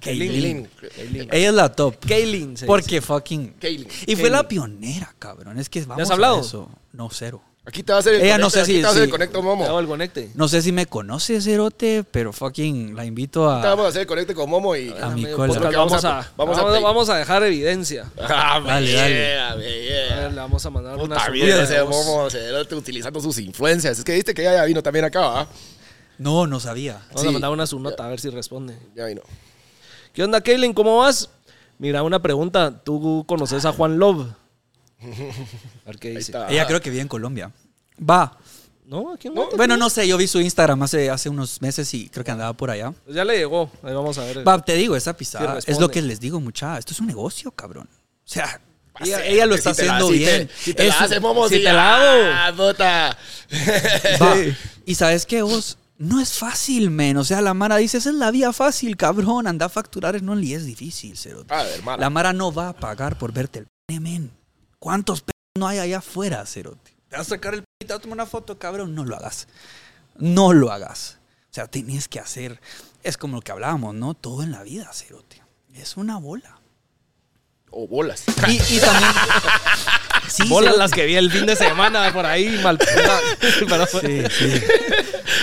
Kaylin. 0.00 0.68
Kaylin. 0.96 1.28
Ella 1.32 1.48
es 1.48 1.54
la 1.54 1.72
top. 1.72 1.96
Kaylin. 2.06 2.56
se 2.56 2.66
Porque 2.66 2.96
dice. 2.96 3.00
fucking. 3.02 3.54
Kaylin. 3.60 3.88
Y 4.06 4.16
fue 4.16 4.30
la 4.30 4.46
pionera, 4.46 5.14
cabrón. 5.18 5.58
Es 5.58 5.68
que 5.68 5.80
vamos 5.84 6.02
has 6.02 6.10
a 6.10 6.14
hablado? 6.14 6.40
eso. 6.40 6.68
No, 6.92 7.08
cero. 7.12 7.42
Aquí 7.66 7.82
te 7.82 7.92
va 7.92 7.98
a 7.98 8.00
hacer 8.00 8.14
el 8.14 8.22
Ella 8.22 8.38
no 8.38 8.44
conecto, 8.44 8.50
sé 8.50 8.60
aquí 8.62 8.70
si- 8.72 8.76
te 8.78 8.82
va 8.84 8.88
a 8.88 8.90
hacer 8.92 9.02
el 9.02 9.10
conecto 9.10 9.40
Te 9.42 9.46
hago 9.46 9.56
Momo. 9.56 9.78
el 9.80 9.86
conecte. 9.86 10.30
No 10.34 10.48
sé 10.48 10.62
si 10.62 10.72
me 10.72 10.86
conoce 10.86 11.38
Cerote, 11.42 12.02
pero 12.10 12.32
fucking 12.32 12.96
la 12.96 13.04
invito 13.04 13.50
a. 13.50 13.60
vamos 13.60 13.84
a 13.84 13.88
hacer 13.90 14.00
el 14.02 14.06
conecte 14.06 14.32
con 14.32 14.48
Momo 14.48 14.74
y... 14.74 14.88
A 14.98 15.10
mi 15.10 15.24
Medio 15.24 15.36
cola. 15.36 15.70
Vamos, 15.72 16.02
a- 16.02 16.20
a, 16.20 16.32
vamos 16.34 16.56
a- 16.56 16.60
a, 16.62 16.80
vamos 16.80 17.08
a 17.10 17.16
dejar 17.18 17.42
evidencia. 17.42 18.10
Ah, 18.18 18.58
Dale, 18.64 18.86
yeah, 18.90 19.02
dale. 19.02 19.38
A 19.42 19.54
ver. 19.56 20.30
Le 20.32 20.36
vamos 20.40 20.64
a 20.64 20.70
mandar 20.70 20.94
una 20.96 21.16
Puta 21.16 21.28
vida, 21.30 21.56
subida 21.56 21.62
ese. 21.64 21.84
Momo 21.84 22.30
cerote, 22.30 22.74
utilizando 22.74 23.20
sus 23.20 23.36
influencias. 23.38 23.98
Es 23.98 24.04
que 24.04 24.14
viste 24.14 24.32
que 24.32 24.40
ella 24.40 24.54
ya 24.54 24.64
vino 24.64 24.82
también 24.82 25.04
acá, 25.04 25.20
¿va? 25.20 25.48
No, 26.18 26.46
no 26.46 26.60
sabía. 26.60 27.00
Vamos 27.08 27.22
Sí. 27.22 27.28
a 27.28 27.30
mandar 27.30 27.50
una 27.50 27.66
subnota 27.66 28.04
a 28.04 28.08
ver 28.08 28.20
si 28.20 28.28
responde. 28.30 28.78
Ya 28.94 29.06
vino. 29.06 29.22
¿Qué 30.12 30.22
onda, 30.24 30.40
Kaylin? 30.40 30.72
¿Cómo 30.74 30.98
vas? 30.98 31.30
Mira, 31.78 32.02
una 32.02 32.20
pregunta. 32.20 32.82
¿Tú 32.82 33.24
conoces 33.26 33.64
a 33.64 33.72
Juan 33.72 33.98
Love? 33.98 34.26
A 35.00 35.86
ver 35.86 35.98
qué 35.98 36.08
Ahí 36.08 36.16
dice. 36.16 36.32
está. 36.32 36.48
Ella 36.50 36.66
creo 36.66 36.80
que 36.80 36.90
vive 36.90 37.02
en 37.02 37.08
Colombia. 37.08 37.52
Va. 37.98 38.36
No, 38.84 39.12
aquí 39.12 39.28
no. 39.28 39.34
No. 39.50 39.56
Bueno, 39.56 39.76
no 39.76 39.90
sé, 39.90 40.08
yo 40.08 40.16
vi 40.16 40.26
su 40.26 40.40
Instagram 40.40 40.82
hace, 40.82 41.10
hace 41.10 41.28
unos 41.28 41.60
meses 41.62 41.92
y 41.94 42.08
creo 42.08 42.24
que 42.24 42.30
andaba 42.30 42.52
por 42.54 42.70
allá. 42.70 42.92
Pues 43.04 43.14
ya 43.14 43.24
le 43.24 43.36
llegó. 43.36 43.70
Ahí 43.82 43.92
vamos 43.94 44.16
a 44.18 44.24
ver. 44.24 44.46
Va, 44.48 44.64
te 44.64 44.74
digo, 44.74 44.96
esa 44.96 45.16
pisada 45.16 45.58
es 45.66 45.78
lo 45.78 45.88
que 45.90 46.00
les 46.02 46.18
digo, 46.20 46.40
mucha. 46.40 46.78
Esto 46.78 46.94
es 46.94 47.00
un 47.00 47.06
negocio, 47.06 47.50
cabrón. 47.52 47.86
O 47.92 48.30
sea, 48.30 48.60
ella, 49.04 49.46
lo 49.46 49.56
si 49.56 49.68
está 49.68 49.84
la- 49.84 49.96
haciendo 49.98 50.08
si 50.08 50.18
bien. 50.18 50.48
Te, 50.48 50.54
si 50.54 50.74
te 50.74 50.88
la 50.88 51.20
Momo, 51.20 51.48
si 51.48 51.56
te 51.62 51.72
la 51.72 51.94
hago. 51.96 52.32
ah, 52.34 52.52
puta. 52.56 53.18
Va. 54.20 54.34
Y 54.86 54.94
sabes 54.94 55.26
qué, 55.26 55.42
vos, 55.42 55.76
no 55.98 56.20
es 56.20 56.38
fácil, 56.38 56.90
men. 56.90 57.16
O 57.16 57.24
sea, 57.24 57.40
la 57.40 57.54
Mara 57.54 57.76
dice, 57.76 57.98
esa 57.98 58.10
es 58.10 58.14
la 58.14 58.30
vía 58.30 58.52
fácil, 58.52 58.96
cabrón. 58.96 59.48
Anda 59.48 59.66
a 59.66 59.68
facturar 59.68 60.14
en 60.14 60.28
Only 60.28 60.54
es 60.54 60.64
difícil, 60.64 61.16
cerote. 61.16 61.52
A 61.52 61.64
ver, 61.64 61.82
Mara. 61.82 62.00
La 62.00 62.08
Mara 62.08 62.32
no 62.32 62.52
va 62.52 62.68
a 62.68 62.72
pagar 62.72 63.18
por 63.18 63.32
verte 63.32 63.58
el 63.58 63.66
pene, 63.86 64.00
men. 64.00 64.30
¿Cuántos 64.78 65.22
pe 65.22 65.32
no 65.58 65.66
hay 65.66 65.78
allá 65.78 65.98
afuera, 65.98 66.46
cerote? 66.46 66.96
Te 67.08 67.16
vas 67.16 67.26
a 67.26 67.30
sacar 67.30 67.54
el 67.54 67.62
pene 67.62 67.76
y 67.80 67.86
te 67.86 67.92
vas 67.92 67.98
a 67.98 68.02
tomar 68.02 68.16
una 68.16 68.26
foto, 68.26 68.58
cabrón. 68.58 68.94
No 68.94 69.04
lo 69.04 69.16
hagas. 69.16 69.48
No 70.16 70.52
lo 70.52 70.70
hagas. 70.70 71.18
O 71.50 71.54
sea, 71.54 71.66
tenés 71.66 72.06
que 72.06 72.20
hacer. 72.20 72.60
Es 73.02 73.16
como 73.16 73.36
lo 73.36 73.42
que 73.42 73.50
hablábamos, 73.50 73.94
¿no? 73.94 74.14
Todo 74.14 74.44
en 74.44 74.52
la 74.52 74.62
vida, 74.62 74.88
cerote. 74.92 75.42
Es 75.74 75.96
una 75.96 76.16
bola. 76.18 76.60
O 77.70 77.88
bolas. 77.88 78.24
Y, 78.46 78.76
y 78.76 78.80
también. 78.80 79.10
Sí, 80.28 80.48
Bolas 80.48 80.76
las 80.76 80.90
que 80.92 81.04
vi 81.06 81.16
el 81.16 81.30
fin 81.30 81.46
de 81.46 81.56
semana 81.56 82.12
por 82.12 82.26
ahí, 82.26 82.58
mal. 82.62 82.78
Pero- 83.68 83.86
Sí, 83.86 84.22
sí. 84.30 84.62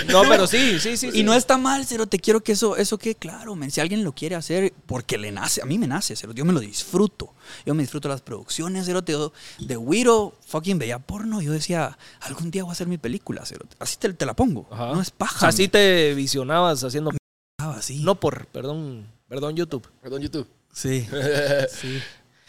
No, 0.08 0.22
pero 0.28 0.46
sí, 0.46 0.78
sí, 0.80 0.96
sí. 0.96 1.10
Y 1.12 1.22
no 1.22 1.34
está 1.34 1.58
mal, 1.58 1.84
Cero, 1.86 2.06
te 2.06 2.18
quiero 2.18 2.40
que 2.42 2.52
eso, 2.52 2.76
eso 2.76 2.98
quede 2.98 3.14
claro, 3.14 3.54
men. 3.54 3.70
Si 3.70 3.80
alguien 3.80 4.04
lo 4.04 4.12
quiere 4.12 4.34
hacer 4.34 4.72
porque 4.86 5.18
le 5.18 5.32
nace, 5.32 5.62
a 5.62 5.64
mí 5.64 5.78
me 5.78 5.86
nace, 5.86 6.14
Cero, 6.16 6.32
yo 6.34 6.44
me 6.44 6.52
lo 6.52 6.60
disfruto. 6.60 7.34
Yo 7.64 7.74
me 7.74 7.82
disfruto 7.82 8.08
las 8.08 8.20
producciones, 8.20 8.84
Cero, 8.86 9.02
te, 9.02 9.14
de 9.58 9.76
Wiro, 9.76 10.34
fucking 10.46 10.78
veía 10.78 10.98
porno. 10.98 11.40
Yo 11.40 11.52
decía, 11.52 11.96
algún 12.20 12.50
día 12.50 12.62
voy 12.64 12.70
a 12.70 12.72
hacer 12.72 12.86
mi 12.88 12.98
película, 12.98 13.42
Cero. 13.44 13.66
Así 13.78 13.96
te, 13.98 14.12
te 14.12 14.26
la 14.26 14.34
pongo. 14.34 14.66
Ajá. 14.70 14.92
No 14.92 15.00
es 15.00 15.10
paja. 15.10 15.48
Así 15.48 15.68
te 15.68 16.14
visionabas 16.14 16.82
haciendo. 16.84 17.10
Ah, 17.58 17.74
así. 17.78 18.00
No 18.02 18.16
por, 18.16 18.46
perdón, 18.46 19.06
perdón, 19.28 19.56
YouTube. 19.56 19.86
Perdón, 20.02 20.22
YouTube. 20.22 20.48
Sí. 20.72 21.06
sí. 21.80 22.00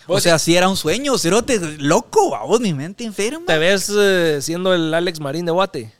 O 0.08 0.20
sea, 0.20 0.40
sí 0.40 0.56
era 0.56 0.70
un 0.70 0.78
sueño, 0.78 1.18
Cero, 1.18 1.44
te, 1.44 1.60
loco, 1.78 2.36
a 2.36 2.44
vos, 2.46 2.60
mi 2.60 2.74
mente 2.74 3.04
enferma. 3.04 3.46
¿Te 3.46 3.58
ves 3.58 3.92
eh, 3.96 4.40
siendo 4.42 4.74
el 4.74 4.94
Alex 4.94 5.20
Marín 5.20 5.46
de 5.46 5.52
Guate? 5.52 5.94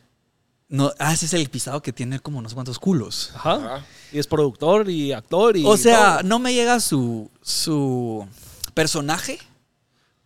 No, 0.70 0.92
ah, 1.00 1.14
ese 1.14 1.28
es 1.28 1.34
el 1.34 1.50
pisado 1.50 1.82
que 1.82 1.94
tiene 1.94 2.20
como 2.20 2.42
no 2.42 2.50
sé 2.50 2.56
cuántos 2.56 2.80
culos. 2.80 3.32
Ajá. 3.36 3.54
Ajá. 3.56 3.86
Y 4.12 4.20
es 4.20 4.28
productor 4.28 4.90
y 4.90 5.14
actor 5.14 5.56
y. 5.56 5.66
O 5.66 5.78
sea, 5.78 6.18
todo. 6.18 6.30
no 6.30 6.40
me 6.40 6.54
llega 6.54 6.80
su, 6.80 7.30
su 7.42 8.28
personaje, 8.74 9.40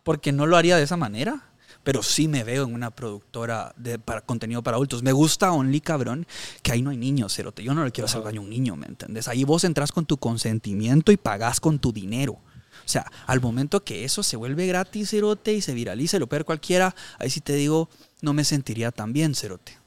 porque 0.02 0.32
no 0.32 0.46
lo 0.46 0.56
haría 0.56 0.76
de 0.76 0.82
esa 0.82 0.96
manera, 0.96 1.48
pero 1.84 2.02
sí 2.02 2.28
me 2.28 2.44
veo 2.44 2.64
en 2.64 2.74
una 2.74 2.90
productora 2.90 3.72
de 3.76 3.98
para 3.98 4.20
contenido 4.20 4.62
para 4.62 4.76
adultos. 4.76 5.02
Me 5.02 5.12
gusta 5.12 5.52
Only 5.52 5.80
Cabrón, 5.80 6.26
que 6.62 6.72
ahí 6.72 6.82
no 6.82 6.90
hay 6.90 6.96
niños, 6.96 7.34
cerote. 7.34 7.62
Yo 7.62 7.74
no 7.74 7.84
le 7.84 7.92
quiero 7.92 8.06
hacer 8.06 8.22
daño 8.22 8.40
a 8.40 8.44
un 8.44 8.50
niño, 8.50 8.76
¿me 8.76 8.86
entiendes? 8.86 9.28
Ahí 9.28 9.44
vos 9.44 9.64
entras 9.64 9.92
con 9.92 10.06
tu 10.06 10.16
consentimiento 10.16 11.12
y 11.12 11.16
pagás 11.16 11.60
con 11.60 11.78
tu 11.78 11.92
dinero. 11.92 12.38
O 12.84 12.88
sea, 12.88 13.10
al 13.26 13.40
momento 13.40 13.84
que 13.84 14.04
eso 14.04 14.22
se 14.22 14.36
vuelve 14.36 14.66
gratis, 14.66 15.10
cerote, 15.10 15.52
y 15.52 15.62
se 15.62 15.74
viraliza 15.74 16.16
y 16.16 16.20
lo 16.20 16.26
ver 16.26 16.44
cualquiera, 16.44 16.94
ahí 17.18 17.30
sí 17.30 17.40
te 17.40 17.54
digo, 17.54 17.88
no 18.20 18.32
me 18.32 18.44
sentiría 18.44 18.90
tan 18.90 19.12
bien, 19.12 19.34
cerote. 19.34 19.78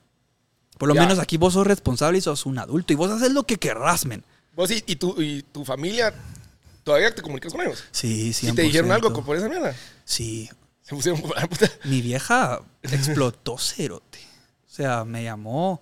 Por 0.78 0.90
lo 0.90 0.96
Ya. 0.96 1.02
menos 1.02 1.20
aquí 1.20 1.38
vos 1.38 1.54
sos 1.54 1.66
responsable 1.68 2.18
y 2.18 2.22
sos 2.22 2.46
un 2.46 2.60
adulto 2.60 2.94
y 2.94 2.96
vos 2.96 3.10
haces 3.12 3.32
lo 3.32 3.44
que 3.44 3.58
querrás, 3.58 4.06
men. 4.06 4.24
Vos 4.56 4.72
y, 4.72 4.84
y, 4.88 4.96
tu, 4.98 5.22
y 5.22 5.42
tu 5.44 5.64
familia, 5.66 6.14
¿todavía 6.84 7.14
te 7.14 7.22
comunicas 7.22 7.52
con 7.52 7.62
ellos? 7.62 7.84
Sí, 7.92 8.34
sí. 8.34 8.48
¿Y 8.50 8.52
te 8.54 8.62
dijeron 8.64 8.92
algo 8.92 9.12
por 9.24 9.36
esa 9.38 9.48
mierda? 9.50 9.76
Sí. 10.04 10.50
Se 10.82 10.94
pusieron 10.96 11.20
por 11.22 11.36
la 11.36 11.48
puta. 11.48 11.70
Mi 11.86 12.02
vieja 12.02 12.62
explotó 12.84 13.58
cerote. 13.58 14.20
O 14.70 14.74
sea, 14.76 15.04
me 15.06 15.24
llamó 15.24 15.82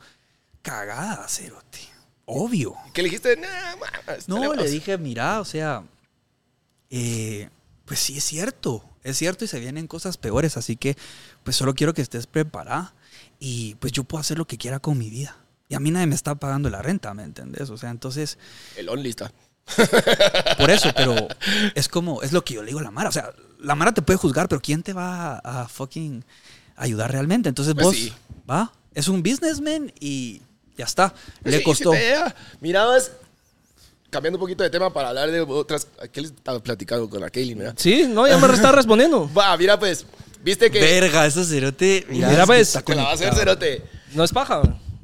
cagada 0.62 1.28
cerote. 1.28 1.80
Obvio. 2.26 2.76
¿Qué 2.94 3.02
le 3.02 3.10
dijiste? 3.10 3.36
Nah, 3.36 3.76
No, 4.28 4.52
le 4.52 4.56
lejos". 4.58 4.72
dije, 4.72 4.98
mira, 4.98 5.42
o 5.42 5.46
sea, 5.46 5.84
eh, 6.96 7.50
pues 7.86 8.00
sí 8.00 8.18
es 8.18 8.24
cierto. 8.24 8.86
Es 9.04 9.18
cierto 9.18 9.44
y 9.44 9.48
se 9.48 9.60
vienen 9.60 9.88
cosas 9.88 10.18
peores. 10.18 10.56
Así 10.58 10.78
que, 10.78 10.96
pues 11.44 11.56
solo 11.56 11.74
quiero 11.74 11.94
que 11.94 12.02
estés 12.02 12.28
preparada. 12.28 12.94
Y 13.40 13.76
pues 13.76 13.92
yo 13.92 14.04
puedo 14.04 14.22
hacer 14.22 14.38
lo 14.38 14.46
que 14.46 14.58
quiera 14.58 14.80
con 14.80 14.98
mi 14.98 15.10
vida. 15.10 15.36
Y 15.70 15.76
a 15.76 15.80
mí 15.80 15.92
nadie 15.92 16.06
me 16.08 16.16
está 16.16 16.36
pagando 16.36 16.70
la 16.70 16.82
renta, 16.82 17.14
¿me 17.14 17.24
entendés? 17.24 17.70
O 17.70 17.78
sea, 17.78 17.90
entonces... 17.90 18.38
El 18.78 18.90
only 18.90 19.10
está. 19.10 19.34
Por 20.58 20.70
eso, 20.70 20.90
pero 20.96 21.16
es 21.74 21.88
como, 21.88 22.22
es 22.22 22.32
lo 22.32 22.44
que 22.44 22.54
yo 22.54 22.62
le 22.62 22.68
digo 22.68 22.80
a 22.80 22.84
la 22.84 22.92
Mara. 22.92 23.10
O 23.10 23.12
sea, 23.12 23.34
la 23.60 23.76
Mara 23.76 23.94
te 23.94 24.02
puede 24.02 24.18
juzgar, 24.20 24.48
pero 24.48 24.62
¿quién 24.62 24.84
te 24.84 24.94
va 24.94 25.40
a, 25.44 25.64
a 25.64 25.68
fucking 25.68 26.24
ayudar 26.76 27.12
realmente? 27.12 27.50
Entonces 27.50 27.74
Pues 27.74 27.86
vos, 27.86 27.96
sí. 27.96 28.14
va, 28.50 28.72
es 28.94 29.08
un 29.08 29.24
businessman 29.24 29.92
y 30.00 30.42
ya 30.78 30.86
está. 30.86 31.14
Pues 31.42 31.54
le 31.54 31.58
sí, 31.60 31.64
costó. 31.64 31.92
te 31.92 32.00
llega. 32.00 32.36
Mirabas, 32.62 33.12
cambiando 34.14 34.38
un 34.38 34.42
poquito 34.42 34.64
de 34.64 34.70
tema 34.70 34.94
para 34.94 35.10
hablar 35.10 35.30
de 35.30 35.42
otras. 35.42 35.88
¿Qué 36.12 36.22
les 36.22 36.32
estaba 36.32 36.62
platicando 36.62 37.10
con 37.10 37.20
la 37.20 37.30
Kaylin, 37.30 37.58
mira? 37.58 37.74
Sí, 37.76 38.06
no, 38.08 38.26
ya 38.28 38.38
me 38.38 38.54
está 38.54 38.72
respondiendo. 38.72 39.30
Va, 39.38 39.58
mira, 39.58 39.78
pues, 39.78 40.06
viste 40.42 40.72
que. 40.72 40.80
Verga, 40.80 41.26
eso 41.26 41.44
cerote. 41.44 42.06
Mira, 42.08 42.32
es 42.32 42.40
que 42.40 42.52
ves, 42.52 42.68
está 42.70 42.82
Te 42.82 42.96
la 42.96 43.04
va 43.04 43.10
a 43.10 43.14
hacer, 43.14 43.34
cerote. 43.34 43.84
No 44.14 44.24
es 44.24 44.32
paja. 44.32 44.62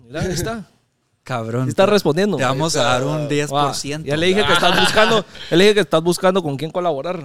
Mira, 0.08 0.22
ahí 0.22 0.32
está. 0.32 0.70
Cabrón. 1.24 1.68
Está 1.68 1.86
respondiendo. 1.86 2.38
Te 2.38 2.44
vamos 2.44 2.76
a 2.76 2.84
dar 2.84 3.04
un 3.04 3.28
10%. 3.28 3.52
Va, 3.52 4.04
Ya 4.04 4.16
le 4.16 4.28
dije 4.28 4.46
que 4.46 4.54
estás 4.54 4.80
buscando, 4.80 5.26
ya 5.52 5.58
le 5.58 5.64
dije 5.66 5.74
que 5.76 5.82
estás 5.82 6.02
buscando 6.02 6.42
con 6.42 6.56
quién 6.56 6.72
colaborar. 6.72 7.18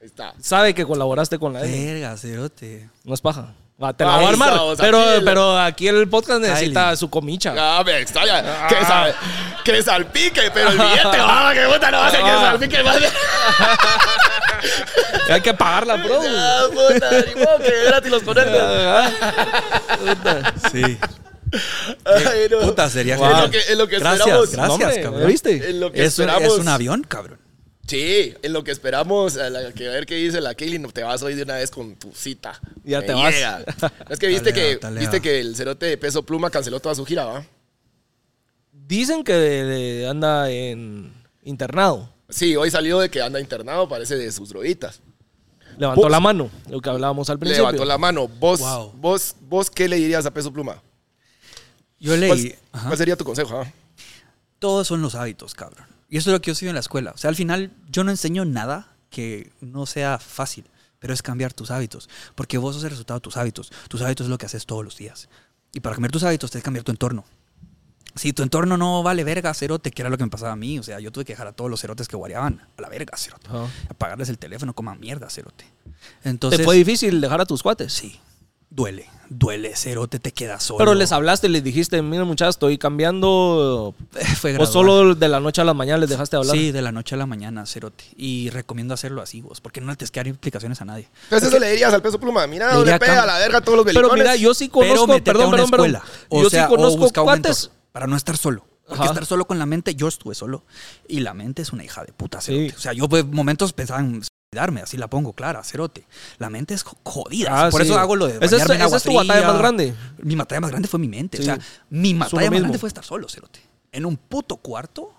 Ahí 0.00 0.06
está. 0.06 0.34
Sabe 0.40 0.74
que 0.74 0.84
colaboraste 0.84 1.38
con 1.38 1.52
la. 1.52 1.60
Verga, 1.60 2.16
cerote. 2.16 2.90
No 3.04 3.14
es 3.14 3.20
paja. 3.20 3.54
Va, 3.80 3.92
te 3.92 4.04
la 4.04 4.16
voy 4.16 4.24
a 4.24 4.28
armar. 4.30 4.48
estamos, 4.50 4.78
Pero, 4.80 5.00
aquí 5.00 5.22
pero 5.24 5.56
aquí 5.58 5.86
el 5.88 6.08
podcast 6.08 6.40
necesita 6.40 6.96
su 6.96 7.08
comicha. 7.08 7.54
Ah, 7.56 7.82
me 7.86 8.00
extraña. 8.00 8.66
Que, 8.66 8.84
sal, 8.84 9.14
que 9.64 9.82
salpique, 9.84 10.50
pero 10.52 10.70
el 10.70 10.78
billete, 10.78 11.02
ah, 11.20 11.52
que 11.54 11.64
puta, 11.72 11.90
no 11.92 11.98
va 11.98 12.06
a 12.08 12.10
ser 12.10 12.20
que 12.20 12.28
Ah. 12.28 12.40
salpique. 12.50 12.82
va 12.82 12.90
a 12.90 12.94
ser- 12.98 13.12
Hay 15.32 15.40
que 15.42 15.54
pagarla, 15.54 15.94
bro. 15.96 16.20
Ah, 16.26 16.62
puta, 16.72 17.10
ni 17.12 17.34
modo 17.40 17.58
que 17.58 17.84
gratis 17.84 18.10
los. 18.10 18.22
Sí. 20.72 20.98
Ay, 22.04 22.48
no. 22.50 22.58
Puta, 22.60 22.90
sería 22.90 23.14
Es 23.14 23.20
lo 23.20 23.50
que, 23.50 23.58
es 23.58 23.76
lo 23.78 23.86
que 23.88 23.98
Gracias, 24.00 24.26
esperamos. 24.26 24.50
gracias, 24.50 24.70
hombre, 24.88 25.02
cabrón. 25.02 25.26
¿viste? 25.28 25.70
En 25.70 25.80
lo 25.80 25.92
que 25.92 26.04
Es 26.04 26.18
un, 26.18 26.24
esperamos. 26.28 26.54
es 26.54 26.60
un 26.60 26.68
avión, 26.68 27.02
cabrón. 27.04 27.38
Sí, 27.88 28.34
en 28.42 28.52
lo 28.52 28.62
que 28.62 28.70
esperamos, 28.70 29.36
a, 29.38 29.48
la- 29.50 29.72
que 29.72 29.88
a 29.88 29.90
ver 29.90 30.04
qué 30.06 30.14
dice 30.16 30.40
la 30.40 30.54
Kaylin, 30.54 30.86
te 30.92 31.02
vas 31.02 31.22
hoy 31.22 31.34
de 31.34 31.42
una 31.42 31.54
vez 31.54 31.70
con 31.70 31.96
tu 31.96 32.12
cita. 32.12 32.60
Ya 32.84 33.00
Me 33.00 33.06
te 33.06 33.12
vas. 33.14 33.34
Es 34.10 34.18
que 34.18 34.26
viste 34.28 34.50
Talea, 34.52 34.70
que 34.72 34.76
talea. 34.76 35.00
viste 35.00 35.20
que 35.22 35.40
el 35.40 35.56
cerote 35.56 35.86
de 35.86 35.96
peso 35.96 36.22
pluma 36.22 36.50
canceló 36.50 36.78
toda 36.80 36.94
su 36.94 37.04
gira, 37.06 37.24
¿va? 37.24 37.46
Dicen 38.72 39.24
que 39.24 40.06
anda 40.08 40.50
en 40.50 41.12
internado. 41.42 42.10
Sí, 42.28 42.56
hoy 42.56 42.70
salió 42.70 42.98
de 43.00 43.08
que 43.10 43.22
anda 43.22 43.40
internado, 43.40 43.88
parece 43.88 44.16
de 44.16 44.30
sus 44.32 44.50
droguitas. 44.50 45.00
Levantó 45.78 46.02
Vos- 46.02 46.10
la 46.10 46.20
mano, 46.20 46.50
lo 46.68 46.80
que 46.80 46.90
hablábamos 46.90 47.30
al 47.30 47.38
principio. 47.38 47.62
Levantó 47.64 47.84
la 47.84 47.96
mano. 47.98 48.28
Vos, 48.28 48.60
Wow. 48.60 48.92
vos, 48.96 49.34
vos, 49.40 49.70
¿qué 49.70 49.88
le 49.88 49.96
dirías 49.96 50.26
a 50.26 50.30
peso 50.32 50.52
pluma? 50.52 50.82
Yo 52.00 52.16
leí. 52.16 52.28
¿Cuál, 52.28 52.58
Ajá. 52.72 52.86
cuál 52.88 52.98
sería 52.98 53.16
tu 53.16 53.24
consejo? 53.24 53.60
ah? 53.60 53.72
Todos 54.58 54.86
son 54.88 55.00
los 55.00 55.14
hábitos, 55.14 55.54
cabrón. 55.54 55.86
Y 56.08 56.16
eso 56.16 56.30
es 56.30 56.32
lo 56.32 56.40
que 56.40 56.50
yo 56.50 56.54
sigo 56.54 56.70
en 56.70 56.74
la 56.74 56.80
escuela. 56.80 57.12
O 57.12 57.18
sea, 57.18 57.28
al 57.28 57.36
final 57.36 57.72
yo 57.88 58.02
no 58.04 58.10
enseño 58.10 58.44
nada 58.44 58.96
que 59.10 59.52
no 59.60 59.86
sea 59.86 60.18
fácil, 60.18 60.64
pero 60.98 61.12
es 61.12 61.22
cambiar 61.22 61.52
tus 61.52 61.70
hábitos. 61.70 62.08
Porque 62.34 62.58
vos 62.58 62.74
sos 62.74 62.84
el 62.84 62.90
resultado 62.90 63.20
de 63.20 63.22
tus 63.22 63.36
hábitos. 63.36 63.70
Tus 63.88 64.00
hábitos 64.02 64.26
es 64.26 64.30
lo 64.30 64.38
que 64.38 64.46
haces 64.46 64.66
todos 64.66 64.84
los 64.84 64.96
días. 64.96 65.28
Y 65.74 65.80
para 65.80 65.94
cambiar 65.94 66.12
tus 66.12 66.24
hábitos, 66.24 66.50
tienes 66.50 66.62
que 66.62 66.66
cambiar 66.66 66.84
tu 66.84 66.92
entorno. 66.92 67.24
Si 68.14 68.32
tu 68.32 68.42
entorno 68.42 68.76
no 68.76 69.02
vale 69.02 69.22
verga, 69.22 69.52
cerote, 69.54 69.90
que 69.90 70.02
era 70.02 70.08
lo 70.08 70.16
que 70.16 70.24
me 70.24 70.30
pasaba 70.30 70.52
a 70.52 70.56
mí. 70.56 70.78
O 70.78 70.82
sea, 70.82 70.98
yo 70.98 71.12
tuve 71.12 71.24
que 71.24 71.34
dejar 71.34 71.46
a 71.46 71.52
todos 71.52 71.70
los 71.70 71.80
cerotes 71.80 72.08
que 72.08 72.16
guareaban 72.16 72.66
a 72.76 72.82
la 72.82 72.88
verga, 72.88 73.16
cerote. 73.16 73.48
Apagarles 73.88 74.28
el 74.28 74.38
teléfono, 74.38 74.74
coman 74.74 74.98
mierda, 74.98 75.28
cerote. 75.30 75.66
Entonces, 76.24 76.58
¿Te 76.58 76.64
fue 76.64 76.76
difícil 76.76 77.20
dejar 77.20 77.40
a 77.40 77.46
tus 77.46 77.62
cuates? 77.62 77.92
Sí, 77.92 78.18
duele, 78.70 79.06
duele, 79.30 79.74
cerote, 79.76 80.18
te 80.18 80.32
quedas 80.32 80.62
solo. 80.62 80.78
Pero 80.78 80.94
les 80.94 81.10
hablaste, 81.12 81.48
les 81.48 81.64
dijiste, 81.64 82.00
miren 82.02 82.26
muchachos, 82.26 82.56
estoy 82.56 82.78
cambiando. 82.78 83.94
Fue 84.40 84.50
O 84.50 84.54
gradual. 84.54 84.72
solo 84.72 85.14
de 85.14 85.28
la 85.28 85.40
noche 85.40 85.60
a 85.60 85.64
la 85.64 85.74
mañana 85.74 85.98
les 85.98 86.08
dejaste 86.10 86.36
hablar. 86.36 86.56
Sí, 86.56 86.70
de 86.72 86.82
la 86.82 86.92
noche 86.92 87.14
a 87.14 87.18
la 87.18 87.26
mañana, 87.26 87.66
cerote. 87.66 88.04
Y 88.16 88.50
recomiendo 88.50 88.94
hacerlo 88.94 89.22
así, 89.22 89.40
vos, 89.40 89.60
porque 89.60 89.80
no 89.80 89.88
le 89.90 89.96
tienes 89.96 90.10
que 90.10 90.20
dar 90.20 90.26
implicaciones 90.28 90.80
a 90.80 90.84
nadie. 90.84 91.08
Entonces 91.24 91.48
eso 91.48 91.58
le 91.58 91.70
dirías 91.70 91.92
al 91.92 92.02
peso 92.02 92.18
pluma. 92.20 92.46
Mira, 92.46 92.68
Le 92.68 92.72
no 92.74 92.78
le 92.80 92.84
diría 92.84 92.98
pega 92.98 93.22
a 93.22 93.26
la 93.26 93.38
verga 93.38 93.58
a 93.58 93.60
todos 93.60 93.76
los 93.78 93.86
Pero 93.86 94.00
belicones. 94.00 94.24
mira, 94.24 94.36
yo 94.36 94.54
sí 94.54 94.68
Pero 94.72 94.86
conozco, 94.86 95.06
métete 95.08 95.24
perdón, 95.32 95.42
a 95.44 95.48
una 95.48 95.56
perdón, 95.56 95.70
perdón. 95.70 95.86
escuela. 95.96 96.12
O 96.28 96.42
yo 96.42 96.50
sea, 96.50 96.66
sí 96.68 96.74
conozco 96.74 97.04
o 97.06 97.24
cuates. 97.24 97.70
para 97.92 98.06
no 98.06 98.16
estar 98.16 98.36
solo. 98.36 98.64
Porque 98.86 99.02
Ajá. 99.02 99.10
estar 99.12 99.26
solo 99.26 99.46
con 99.46 99.58
la 99.58 99.66
mente, 99.66 99.94
yo 99.94 100.08
estuve 100.08 100.34
solo. 100.34 100.64
Y 101.06 101.20
la 101.20 101.34
mente 101.34 101.60
es 101.60 101.72
una 101.74 101.84
hija 101.84 102.04
de 102.04 102.12
puta, 102.14 102.40
cerote. 102.40 102.70
Sí. 102.70 102.74
O 102.76 102.80
sea, 102.80 102.92
yo 102.94 103.06
por 103.06 103.22
momentos 103.26 103.74
pensaba 103.74 104.00
en 104.00 104.22
suicidarme, 104.50 104.80
así 104.80 104.96
la 104.96 105.08
pongo 105.08 105.34
clara, 105.34 105.62
cerote. 105.62 106.06
La 106.38 106.48
mente 106.48 106.72
es 106.74 106.82
jo- 106.82 106.96
jodida. 107.04 107.66
Ah, 107.66 107.70
por 107.70 107.82
sí. 107.82 107.88
eso 107.88 107.98
hago 107.98 108.16
lo 108.16 108.26
de 108.26 108.34
Esa 108.44 108.56
es- 108.56 108.62
esa 108.70 108.96
es 108.96 109.02
tu 109.02 109.12
batalla 109.12 109.46
más 109.46 109.58
grande. 109.58 109.94
Mi 110.22 110.34
batalla 110.36 110.60
más 110.62 110.70
grande 110.70 110.88
fue 110.88 110.98
mi 110.98 111.08
mente. 111.08 111.36
Sí. 111.36 111.42
O 111.42 111.46
sea, 111.46 111.58
mi 111.90 112.14
batalla 112.14 112.36
más 112.36 112.50
mismo. 112.50 112.58
grande 112.60 112.78
fue 112.78 112.88
estar 112.88 113.04
solo, 113.04 113.28
cerote. 113.28 113.60
En 113.92 114.06
un 114.06 114.16
puto 114.16 114.56
cuarto, 114.56 115.12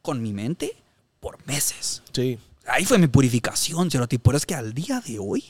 con 0.00 0.22
mi 0.22 0.32
mente, 0.32 0.76
por 1.20 1.46
meses. 1.46 2.02
Sí. 2.12 2.38
Ahí 2.66 2.86
fue 2.86 2.96
mi 2.98 3.06
purificación, 3.06 3.90
cerote. 3.90 4.16
Y 4.16 4.18
por 4.18 4.34
eso 4.34 4.38
es 4.38 4.46
que 4.46 4.54
al 4.54 4.72
día 4.72 5.02
de 5.06 5.18
hoy 5.18 5.44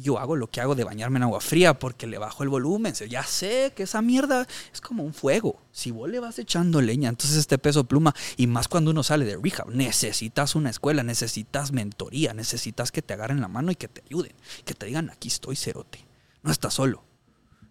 yo 0.00 0.18
hago 0.18 0.36
lo 0.36 0.48
que 0.48 0.60
hago 0.60 0.74
de 0.74 0.84
bañarme 0.84 1.18
en 1.18 1.24
agua 1.24 1.40
fría 1.40 1.78
porque 1.78 2.06
le 2.06 2.18
bajo 2.18 2.42
el 2.42 2.48
volumen. 2.48 2.94
Ya 2.94 3.24
sé 3.24 3.72
que 3.74 3.82
esa 3.82 4.00
mierda 4.00 4.46
es 4.72 4.80
como 4.80 5.02
un 5.02 5.12
fuego. 5.12 5.60
Si 5.72 5.90
vos 5.90 6.08
le 6.08 6.20
vas 6.20 6.38
echando 6.38 6.80
leña, 6.80 7.08
entonces 7.08 7.36
este 7.36 7.58
peso 7.58 7.84
pluma, 7.84 8.14
y 8.36 8.46
más 8.46 8.68
cuando 8.68 8.92
uno 8.92 9.02
sale 9.02 9.24
de 9.24 9.36
rehab, 9.36 9.70
necesitas 9.70 10.54
una 10.54 10.70
escuela, 10.70 11.02
necesitas 11.02 11.72
mentoría, 11.72 12.32
necesitas 12.32 12.92
que 12.92 13.02
te 13.02 13.14
agarren 13.14 13.40
la 13.40 13.48
mano 13.48 13.72
y 13.72 13.74
que 13.74 13.88
te 13.88 14.02
ayuden, 14.06 14.32
que 14.64 14.74
te 14.74 14.86
digan, 14.86 15.10
aquí 15.10 15.28
estoy, 15.28 15.56
cerote. 15.56 16.04
No 16.42 16.52
estás 16.52 16.74
solo. 16.74 17.04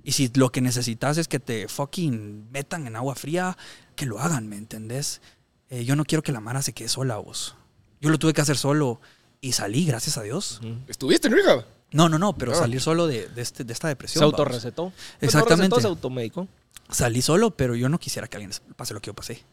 Y 0.04 0.14
si 0.14 0.30
lo 0.36 0.52
que 0.52 0.62
necesitas 0.62 1.18
es 1.18 1.28
que 1.28 1.40
te 1.40 1.68
fucking 1.68 2.50
metan 2.52 2.88
en 2.88 2.96
agua 2.96 3.16
fría, 3.16 3.58
que 3.96 4.06
lo 4.06 4.20
hagan, 4.20 4.48
¿me 4.48 4.58
entendés? 4.58 5.22
Eh, 5.70 5.86
yo 5.86 5.96
no 5.96 6.06
quiero 6.06 6.24
que 6.24 6.32
la 6.32 6.40
Mara 6.40 6.62
se 6.62 6.74
quede 6.74 6.88
sola, 6.88 7.18
vos. 7.18 7.56
Yo 8.00 8.10
lo 8.10 8.20
tuve 8.20 8.34
que 8.34 8.42
hacer 8.42 8.58
solo 8.58 9.02
y 9.42 9.54
salí, 9.54 9.86
gracias 9.86 10.18
a 10.18 10.24
Dios. 10.24 10.62
¿Estuviste 10.88 11.28
en 11.28 11.34
rehab? 11.34 11.77
No, 11.92 12.10
no, 12.10 12.20
no, 12.20 12.34
pero 12.34 12.52
Ah. 12.52 12.56
salir 12.56 12.82
solo 12.82 13.08
de, 13.08 13.28
de 13.30 13.42
este, 13.42 13.64
de 13.64 13.74
esta 13.74 13.88
depresión. 13.88 14.22
Se 14.22 14.26
autorrecetó. 14.26 14.92
Exactamente. 15.22 15.80
Se 15.82 15.88
automedicó. 15.88 16.48
Salí 16.90 17.22
solo, 17.22 17.52
pero 17.52 17.76
yo 17.76 17.90
no 17.90 18.00
quisiera 18.00 18.28
que 18.28 18.38
alguien 18.38 18.52
pase 18.76 18.94
lo 18.94 19.02
que 19.02 19.08
yo 19.08 19.14
pasé. 19.14 19.44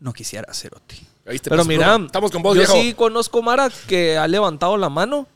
No 0.00 0.12
quisiera, 0.12 0.52
te 0.52 1.50
Pero 1.50 1.64
mira, 1.64 1.96
estamos 1.96 2.30
con 2.30 2.42
vos, 2.42 2.54
yo 2.54 2.60
viejo. 2.60 2.72
sí 2.74 2.94
conozco 2.94 3.42
Mara 3.42 3.70
que 3.88 4.16
ha 4.16 4.28
levantado 4.28 4.76
la 4.76 4.88
mano 4.88 5.26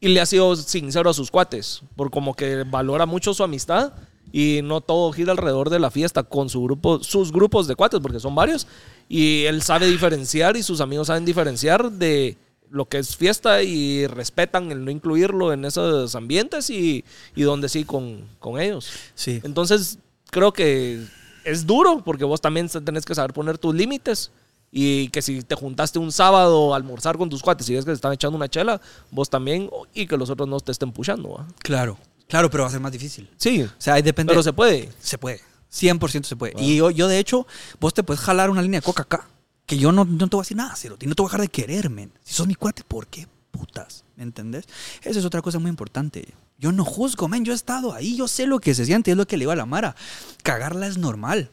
y 0.00 0.08
le 0.08 0.20
ha 0.20 0.26
sido 0.26 0.54
sincero 0.54 1.10
a 1.10 1.14
sus 1.14 1.30
cuates, 1.30 1.82
por 1.96 2.10
como 2.10 2.34
que 2.34 2.62
valora 2.64 3.06
mucho 3.06 3.34
su 3.34 3.42
amistad 3.42 3.92
y 4.32 4.60
no 4.62 4.80
todo 4.80 5.12
gira 5.12 5.32
alrededor 5.32 5.70
de 5.70 5.78
la 5.80 5.90
fiesta 5.90 6.22
con 6.22 6.48
su 6.48 6.62
grupo, 6.62 7.02
sus 7.02 7.32
grupos 7.32 7.66
de 7.66 7.74
cuates, 7.74 7.98
porque 8.00 8.20
son 8.20 8.34
varios, 8.34 8.66
y 9.08 9.44
él 9.44 9.62
sabe 9.62 9.86
diferenciar 9.88 10.56
y 10.56 10.62
sus 10.62 10.80
amigos 10.80 11.08
saben 11.08 11.24
diferenciar 11.24 11.90
de 11.90 12.36
lo 12.70 12.86
que 12.86 12.98
es 12.98 13.16
fiesta 13.16 13.62
y 13.62 14.06
respetan 14.06 14.70
el 14.72 14.84
no 14.84 14.90
incluirlo 14.90 15.52
en 15.52 15.64
esos 15.64 16.14
ambientes 16.14 16.70
y, 16.70 17.04
y 17.34 17.42
donde 17.42 17.68
sí 17.68 17.84
con, 17.84 18.24
con 18.38 18.60
ellos. 18.60 18.88
Sí. 19.14 19.40
Entonces, 19.44 19.98
creo 20.30 20.52
que 20.52 21.04
es 21.44 21.66
duro 21.66 22.02
porque 22.04 22.24
vos 22.24 22.40
también 22.40 22.68
tenés 22.68 23.04
que 23.04 23.14
saber 23.14 23.32
poner 23.32 23.58
tus 23.58 23.74
límites. 23.74 24.30
Y 24.72 25.08
que 25.08 25.22
si 25.22 25.42
te 25.42 25.54
juntaste 25.54 25.98
un 25.98 26.10
sábado 26.12 26.74
a 26.74 26.76
almorzar 26.76 27.16
con 27.16 27.30
tus 27.30 27.40
cuates 27.40 27.68
y 27.70 27.74
ves 27.74 27.84
que 27.84 27.92
te 27.92 27.94
están 27.94 28.12
echando 28.12 28.36
una 28.36 28.48
chela, 28.48 28.80
vos 29.10 29.30
también, 29.30 29.70
y 29.94 30.06
que 30.06 30.16
los 30.16 30.28
otros 30.28 30.48
no 30.48 30.58
te 30.60 30.72
estén 30.72 30.90
pushando. 30.92 31.30
¿va? 31.30 31.46
Claro, 31.60 31.96
claro, 32.28 32.50
pero 32.50 32.64
va 32.64 32.68
a 32.68 32.72
ser 32.72 32.80
más 32.80 32.92
difícil. 32.92 33.30
Sí, 33.36 33.62
O 33.62 33.68
sea, 33.78 33.94
ahí 33.94 34.02
depende. 34.02 34.32
pero 34.32 34.42
se 34.42 34.52
puede. 34.52 34.90
Se 35.00 35.16
puede. 35.18 35.40
100% 35.72 36.24
se 36.24 36.36
puede. 36.36 36.54
Y 36.58 36.76
yo, 36.76 36.90
yo, 36.90 37.06
de 37.08 37.18
hecho, 37.18 37.46
vos 37.80 37.94
te 37.94 38.02
puedes 38.02 38.20
jalar 38.20 38.50
una 38.50 38.60
línea 38.60 38.80
de 38.80 38.84
coca 38.84 39.02
acá. 39.04 39.28
Que 39.66 39.76
yo 39.78 39.90
no, 39.92 40.04
no 40.04 40.28
te 40.28 40.36
voy 40.36 40.42
a 40.42 40.44
decir 40.44 40.56
nada, 40.56 40.76
Cerote. 40.76 41.06
No 41.06 41.14
te 41.14 41.22
voy 41.22 41.28
a 41.28 41.30
dejar 41.30 41.40
de 41.42 41.48
querer, 41.48 41.90
men. 41.90 42.12
Si 42.22 42.34
sos 42.34 42.46
mi 42.46 42.54
cuate, 42.54 42.84
¿por 42.86 43.08
qué 43.08 43.26
putas? 43.50 44.04
¿Me 44.16 44.22
entendés? 44.22 44.66
Esa 45.02 45.18
es 45.18 45.24
otra 45.24 45.42
cosa 45.42 45.58
muy 45.58 45.68
importante. 45.70 46.34
Yo 46.58 46.72
no 46.72 46.84
juzgo, 46.84 47.26
men. 47.28 47.44
Yo 47.44 47.52
he 47.52 47.56
estado 47.56 47.92
ahí. 47.92 48.16
Yo 48.16 48.28
sé 48.28 48.46
lo 48.46 48.60
que 48.60 48.74
se 48.74 48.86
siente. 48.86 49.10
Es 49.10 49.16
lo 49.16 49.26
que 49.26 49.36
le 49.36 49.42
digo 49.42 49.52
a 49.52 49.56
la 49.56 49.66
Mara. 49.66 49.96
Cagarla 50.42 50.86
es 50.86 50.98
normal. 50.98 51.50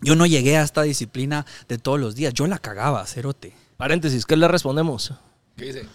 Yo 0.00 0.14
no 0.16 0.26
llegué 0.26 0.56
a 0.56 0.62
esta 0.62 0.82
disciplina 0.82 1.44
de 1.68 1.76
todos 1.76 2.00
los 2.00 2.14
días. 2.14 2.32
Yo 2.32 2.46
la 2.46 2.58
cagaba, 2.58 3.04
Cerote. 3.06 3.52
Paréntesis, 3.76 4.24
¿qué 4.24 4.36
le 4.36 4.46
respondemos? 4.48 5.12
¿Qué 5.56 5.64
dice? 5.66 5.86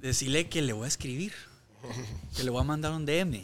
Decirle 0.00 0.48
que 0.48 0.62
le 0.62 0.72
voy 0.72 0.84
a 0.84 0.88
escribir. 0.88 1.32
Que 2.36 2.44
le 2.44 2.50
voy 2.50 2.60
a 2.60 2.64
mandar 2.64 2.92
un 2.92 3.04
DM 3.04 3.42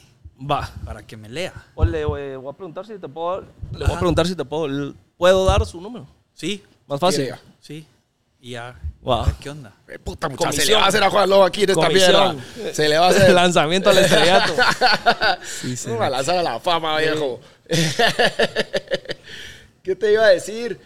Va. 0.51 0.71
para 0.85 1.07
que 1.07 1.17
me 1.17 1.29
lea. 1.29 1.53
O 1.75 1.85
le 1.85 2.05
voy 2.05 2.33
a 2.33 2.53
preguntar 2.57 2.87
si 2.87 2.99
te 2.99 3.09
puedo. 3.09 3.45
Le 3.73 3.85
voy 3.85 3.95
a 3.95 3.99
preguntar 3.99 4.27
si 4.27 4.35
te 4.35 4.45
puedo. 4.45 4.95
¿Puedo 5.17 5.45
dar 5.45 5.67
su 5.67 5.81
número? 5.81 6.07
Sí, 6.35 6.63
Más 6.87 7.01
fácil. 7.01 7.33
Sí. 7.61 7.87
Y 8.41 8.51
ya. 8.53 8.79
Wow. 9.01 9.15
a 9.15 9.27
ver 9.27 9.35
¿Qué 9.37 9.51
onda? 9.51 9.73
Eh, 9.89 9.99
puta 9.99 10.29
muchacha, 10.29 10.53
se 10.53 10.67
le 10.67 10.75
va 10.75 10.85
a 10.85 10.89
hacer 10.89 11.03
a 11.03 11.09
Juan 11.11 11.31
Lobo 11.31 11.45
aquí 11.45 11.63
en 11.65 11.71
esta 11.71 11.87
Comisión. 11.87 12.37
mierda. 12.57 12.75
Se 12.75 12.89
le 12.89 12.99
va 12.99 13.07
a 13.07 13.11
hacer. 13.11 13.33
Lanzamiento 13.35 13.91
al 13.91 13.99
estrellato. 13.99 14.55
Sí, 15.63 15.77
Vamos 15.87 16.03
a 16.03 16.11
lanzar 16.11 16.37
a 16.39 16.43
la 16.43 16.61
fama, 16.61 16.99
viejo. 16.99 17.41
¿Qué 19.83 19.97
te 19.97 20.13
iba 20.13 20.25
a 20.25 20.29
decir? 20.29 20.79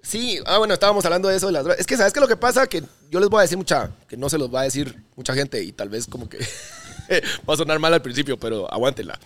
Sí, 0.00 0.40
ah, 0.46 0.58
bueno, 0.58 0.74
estábamos 0.74 1.04
hablando 1.04 1.28
de 1.28 1.36
eso 1.36 1.46
de 1.46 1.52
las 1.52 1.62
drogas. 1.64 1.80
Es 1.80 1.86
que, 1.86 1.96
¿sabes 1.96 2.12
qué 2.12 2.18
es 2.18 2.22
lo 2.22 2.28
que 2.28 2.36
pasa? 2.36 2.66
Que 2.66 2.82
yo 3.10 3.20
les 3.20 3.28
voy 3.28 3.38
a 3.38 3.42
decir 3.42 3.56
mucha, 3.58 3.90
que 4.08 4.16
no 4.16 4.28
se 4.28 4.38
los 4.38 4.52
va 4.52 4.62
a 4.62 4.64
decir 4.64 4.96
mucha 5.14 5.34
gente 5.34 5.62
y 5.62 5.70
tal 5.72 5.88
vez 5.88 6.06
como 6.06 6.28
que 6.28 6.38
va 7.48 7.54
a 7.54 7.56
sonar 7.56 7.78
mal 7.78 7.94
al 7.94 8.02
principio, 8.02 8.36
pero 8.38 8.72
aguántenla. 8.72 9.18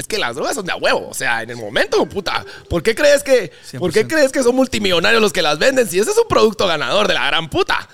Es 0.00 0.06
que 0.06 0.16
las 0.16 0.34
drogas 0.34 0.54
son 0.54 0.64
de 0.64 0.72
a 0.72 0.76
huevo, 0.76 1.08
o 1.10 1.12
sea, 1.12 1.42
en 1.42 1.50
el 1.50 1.56
momento, 1.56 2.06
puta. 2.06 2.42
¿Por 2.70 2.82
qué 2.82 2.94
crees 2.94 3.22
que, 3.22 3.52
¿por 3.78 3.92
qué 3.92 4.06
100%. 4.06 4.08
crees 4.08 4.32
que 4.32 4.42
son 4.42 4.56
multimillonarios 4.56 5.20
los 5.20 5.30
que 5.30 5.42
las 5.42 5.58
venden 5.58 5.86
si 5.86 5.98
ese 5.98 6.10
es 6.10 6.16
un 6.16 6.26
producto 6.26 6.66
ganador 6.66 7.06
de 7.06 7.12
la 7.12 7.26
gran 7.26 7.50
puta? 7.50 7.86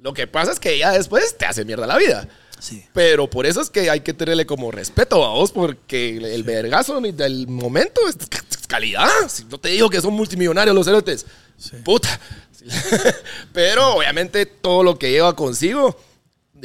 Lo 0.00 0.12
que 0.12 0.26
pasa 0.26 0.52
es 0.52 0.60
que 0.60 0.76
ya 0.76 0.92
después 0.92 1.38
te 1.38 1.46
hace 1.46 1.64
mierda 1.64 1.86
la 1.86 1.96
vida. 1.96 2.28
Sí. 2.58 2.84
Pero 2.92 3.30
por 3.30 3.46
eso 3.46 3.62
es 3.62 3.70
que 3.70 3.88
hay 3.88 4.00
que 4.00 4.12
tenerle 4.12 4.44
como 4.44 4.70
respeto 4.70 5.24
a 5.24 5.30
vos, 5.30 5.52
porque 5.52 6.18
el, 6.18 6.26
el 6.26 6.42
vergazo 6.42 7.00
del 7.00 7.48
momento 7.48 8.06
es, 8.06 8.18
calidad. 8.66 9.08
Si 9.28 9.46
no 9.46 9.56
te 9.56 9.70
digo 9.70 9.88
que 9.88 10.02
son 10.02 10.12
multimillonarios 10.12 10.76
los 10.76 10.84
cerotes, 10.84 11.24
puta. 11.82 12.20
Pero 13.54 13.94
obviamente 13.94 14.44
todo 14.44 14.82
lo 14.82 14.98
que 14.98 15.10
lleva 15.10 15.34
consigo 15.34 15.98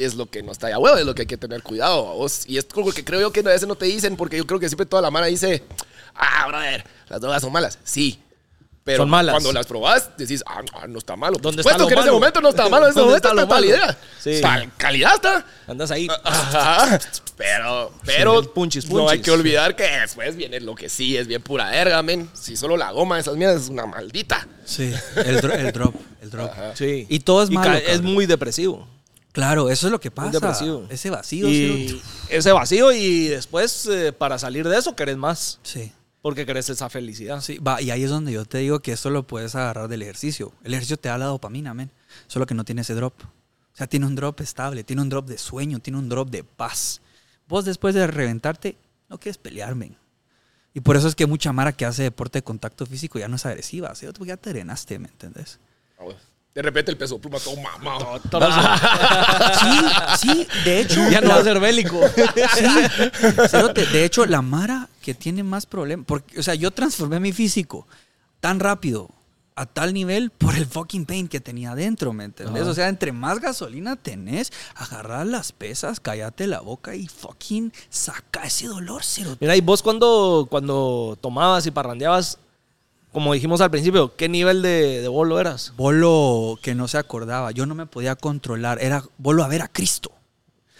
es 0.04 0.14
lo 0.14 0.26
que 0.26 0.42
no 0.42 0.52
está 0.52 0.66
de 0.68 0.72
a 0.74 0.78
huevo, 0.78 0.96
es 0.96 1.04
lo 1.06 1.14
que 1.14 1.22
hay 1.22 1.26
que 1.26 1.36
tener 1.36 1.62
cuidado 1.62 2.02
vos. 2.14 2.42
Y 2.46 2.58
es 2.58 2.66
algo 2.76 2.92
que 2.92 3.04
creo 3.04 3.20
yo 3.20 3.32
que 3.32 3.40
a 3.40 3.44
veces 3.44 3.66
no 3.68 3.74
te 3.76 3.86
dicen, 3.86 4.16
porque 4.16 4.36
yo 4.36 4.46
creo 4.46 4.58
que 4.60 4.68
siempre 4.68 4.86
toda 4.86 5.02
la 5.02 5.10
mano 5.10 5.26
dice, 5.26 5.62
ah, 6.14 6.46
brother, 6.48 6.84
las 7.08 7.20
drogas 7.20 7.42
son 7.42 7.52
malas. 7.52 7.78
Sí. 7.84 8.18
Pero 8.82 9.02
Son 9.02 9.10
malas. 9.10 9.34
cuando 9.34 9.52
las 9.52 9.66
probás, 9.66 10.10
decís, 10.16 10.42
ah, 10.46 10.62
no, 10.72 10.86
no 10.88 10.98
está 10.98 11.14
malo. 11.14 11.36
¿Dónde 11.38 11.62
supuesto 11.62 11.82
está 11.82 11.82
lo 11.82 11.88
que 11.88 11.94
en 11.94 12.00
ese 12.00 12.10
momento 12.10 12.40
no 12.40 12.48
está 12.48 12.68
malo, 12.70 12.86
en 12.86 12.90
ese 12.92 13.00
¿Dónde 13.00 13.10
momento 13.20 13.28
está 13.28 13.42
está 13.42 13.54
calidad. 13.54 13.98
Sí. 14.18 14.30
Está- 14.30 14.66
calidad 14.78 15.14
está. 15.16 15.46
Andas 15.68 15.90
ahí. 15.90 16.08
Ajá. 16.24 16.98
Pero, 17.36 17.92
pero 18.06 18.42
punchis, 18.54 18.88
no 18.90 19.08
hay 19.08 19.20
que 19.20 19.30
olvidar 19.30 19.76
que 19.76 19.82
después 19.84 20.34
viene 20.34 20.60
lo 20.60 20.74
que 20.74 20.88
sí 20.88 21.16
es 21.16 21.26
bien 21.26 21.42
pura 21.42 21.70
verga, 21.70 22.02
men. 22.02 22.28
Si 22.32 22.56
solo 22.56 22.76
la 22.78 22.90
goma 22.90 23.16
de 23.16 23.20
esas 23.20 23.36
mierdas 23.36 23.62
es 23.62 23.68
una 23.68 23.84
maldita. 23.86 24.48
Sí, 24.64 24.92
el, 25.16 25.40
dro- 25.40 25.54
el 25.54 25.72
drop, 25.72 25.94
el 26.22 26.30
drop. 26.30 26.50
Sí. 26.74 27.06
Y 27.08 27.20
todo 27.20 27.42
es 27.42 27.50
malo, 27.50 27.76
es 27.76 28.00
muy 28.00 28.24
depresivo. 28.26 28.88
Claro, 29.32 29.70
eso 29.70 29.86
es 29.86 29.92
lo 29.92 30.00
que 30.00 30.10
pasa. 30.10 30.30
depresivo. 30.30 30.86
Ese 30.88 31.10
vacío. 31.10 31.48
Y 31.48 31.88
cerote. 31.88 32.02
ese 32.30 32.52
vacío 32.52 32.92
y 32.92 33.28
después 33.28 33.86
eh, 33.86 34.12
para 34.12 34.38
salir 34.38 34.68
de 34.68 34.76
eso 34.76 34.96
querés 34.96 35.16
más. 35.16 35.60
Sí. 35.62 35.92
Porque 36.22 36.44
querés 36.44 36.68
esa 36.68 36.90
felicidad. 36.90 37.40
Sí, 37.40 37.58
va, 37.58 37.80
y 37.80 37.90
ahí 37.90 38.02
es 38.02 38.10
donde 38.10 38.32
yo 38.32 38.44
te 38.44 38.58
digo 38.58 38.80
que 38.80 38.92
esto 38.92 39.08
lo 39.10 39.26
puedes 39.26 39.54
agarrar 39.54 39.88
del 39.88 40.02
ejercicio. 40.02 40.52
El 40.64 40.74
ejercicio 40.74 40.98
te 40.98 41.08
da 41.08 41.16
la 41.16 41.26
dopamina, 41.26 41.72
men. 41.72 41.90
Solo 42.26 42.44
que 42.44 42.54
no 42.54 42.64
tiene 42.64 42.82
ese 42.82 42.94
drop. 42.94 43.14
O 43.22 43.76
sea, 43.76 43.86
tiene 43.86 44.06
un 44.06 44.16
drop 44.16 44.40
estable, 44.40 44.84
tiene 44.84 45.00
un 45.00 45.08
drop 45.08 45.26
de 45.26 45.38
sueño, 45.38 45.78
tiene 45.78 45.98
un 45.98 46.08
drop 46.08 46.28
de 46.28 46.44
paz. 46.44 47.00
Vos 47.48 47.64
después 47.64 47.94
de 47.94 48.06
reventarte, 48.06 48.76
no 49.08 49.18
quieres 49.18 49.38
pelear, 49.38 49.74
men. 49.74 49.96
Y 50.74 50.80
por 50.80 50.96
eso 50.96 51.08
es 51.08 51.14
que 51.14 51.26
mucha 51.26 51.52
mara 51.52 51.72
que 51.72 51.84
hace 51.84 52.02
deporte 52.02 52.38
de 52.38 52.42
contacto 52.42 52.86
físico 52.86 53.18
ya 53.18 53.28
no 53.28 53.36
es 53.36 53.46
agresiva. 53.46 53.94
¿sí? 53.94 54.06
Ya 54.24 54.36
te 54.36 54.50
drenaste, 54.50 54.98
¿me 54.98 55.08
entendés? 55.08 55.58
De 56.54 56.62
repente 56.62 56.90
el 56.90 56.96
peso 56.96 57.18
pluma 57.20 57.38
todo 57.38 57.54
mamado. 57.56 58.20
Sí, 59.60 59.78
sí, 60.28 60.46
de 60.64 60.80
hecho. 60.80 61.08
ya 61.10 61.20
no 61.20 61.28
la- 61.28 61.34
va 61.36 61.40
a 61.40 61.44
ser 61.44 61.60
bélico. 61.60 62.00
Sí, 62.16 62.64
cerote, 63.48 63.86
de 63.86 64.04
hecho, 64.04 64.26
la 64.26 64.42
Mara 64.42 64.88
que 65.00 65.14
tiene 65.14 65.42
más 65.42 65.66
problemas. 65.66 66.06
Porque, 66.06 66.38
o 66.40 66.42
sea, 66.42 66.54
yo 66.54 66.70
transformé 66.70 67.20
mi 67.20 67.32
físico 67.32 67.86
tan 68.40 68.58
rápido, 68.58 69.10
a 69.54 69.66
tal 69.66 69.92
nivel, 69.92 70.30
por 70.30 70.56
el 70.56 70.66
fucking 70.66 71.04
pain 71.04 71.28
que 71.28 71.38
tenía 71.40 71.72
adentro, 71.72 72.12
¿me 72.14 72.24
entendés? 72.24 72.62
O 72.66 72.72
sea, 72.74 72.88
entre 72.88 73.12
más 73.12 73.38
gasolina 73.40 73.94
tenés, 73.96 74.52
agarrar 74.74 75.26
las 75.26 75.52
pesas, 75.52 76.00
cállate 76.00 76.46
la 76.46 76.60
boca 76.60 76.94
y 76.94 77.06
fucking 77.06 77.70
saca 77.90 78.44
ese 78.44 78.66
dolor, 78.68 79.04
cerote. 79.04 79.36
Mira, 79.40 79.54
y 79.56 79.60
vos 79.60 79.82
cuando, 79.82 80.46
cuando 80.50 81.18
tomabas 81.20 81.66
y 81.66 81.70
parrandeabas, 81.70 82.38
como 83.12 83.32
dijimos 83.34 83.60
al 83.60 83.70
principio, 83.70 84.14
¿qué 84.16 84.28
nivel 84.28 84.62
de, 84.62 85.00
de 85.02 85.08
bolo 85.08 85.40
eras? 85.40 85.72
Bolo 85.76 86.58
que 86.62 86.74
no 86.74 86.88
se 86.88 86.98
acordaba, 86.98 87.50
yo 87.50 87.66
no 87.66 87.74
me 87.74 87.86
podía 87.86 88.16
controlar, 88.16 88.80
era 88.82 89.02
bolo 89.18 89.42
a 89.44 89.48
ver 89.48 89.62
a 89.62 89.68
Cristo. 89.68 90.12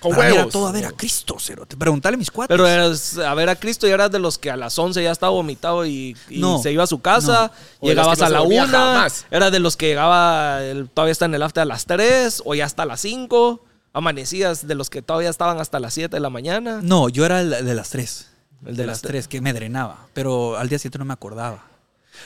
Con 0.01 0.13
Para 0.17 0.31
era 0.31 0.47
todo 0.49 0.67
a 0.67 0.73
ver 0.73 0.87
a 0.87 0.93
Cristo, 0.93 1.37
cerote. 1.39 1.77
Preguntale 1.77 2.15
a 2.15 2.19
mis 2.19 2.31
cuates. 2.31 2.55
Pero 2.57 2.67
eras, 2.67 3.19
a 3.19 3.35
ver 3.35 3.51
a 3.51 3.57
Cristo 3.57 3.87
y 3.87 3.91
eras 3.91 4.11
de 4.11 4.19
los 4.19 4.39
que 4.39 4.51
a 4.51 4.57
las 4.57 4.79
11 4.79 5.03
ya 5.03 5.11
estaba 5.11 5.31
vomitado 5.31 5.85
y, 5.85 6.17
y 6.31 6.39
No, 6.39 6.59
se 6.63 6.73
iba 6.73 6.85
a 6.85 6.87
su 6.87 7.03
casa, 7.03 7.53
llegabas 7.83 8.19
no 8.19 8.25
a 8.25 8.29
la 8.31 8.39
dormía 8.39 8.65
1, 8.65 8.73
jamás. 8.73 9.27
eras 9.31 9.53
de 9.53 9.59
los 9.59 9.77
que 9.77 9.89
llegaba, 9.89 10.63
el- 10.65 10.89
todavía 10.89 11.13
está 11.13 11.27
en 11.27 11.35
el 11.35 11.43
after 11.43 11.61
a 11.61 11.67
las 11.67 11.85
3 11.85 12.41
o 12.47 12.55
ya 12.55 12.65
hasta 12.65 12.87
las 12.87 13.03
5, 13.03 13.63
amanecías 13.93 14.67
de 14.67 14.75
los 14.75 14.89
que 14.89 15.03
todavía 15.03 15.29
estaban 15.29 15.61
hasta 15.61 15.79
las 15.81 15.93
7 15.93 16.17
de 16.17 16.21
la 16.21 16.31
mañana. 16.31 16.81
No, 16.83 17.11
yo 17.11 17.27
era 17.27 17.43
el 17.43 17.51
de 17.51 17.75
las 17.75 17.91
tres. 17.91 18.29
El 18.63 18.69
El 18.71 18.77
de 18.77 18.83
de 18.83 18.87
las 18.87 19.03
las 19.03 19.03
tres, 19.03 19.29
que 19.29 19.43
me 19.43 19.53
drenaba. 19.53 20.07
Pero 20.15 20.57
al 20.57 20.71
día 20.71 20.79
siguiente 20.79 20.99
no 20.99 21.05
me 21.05 21.13
acordaba. 21.13 21.67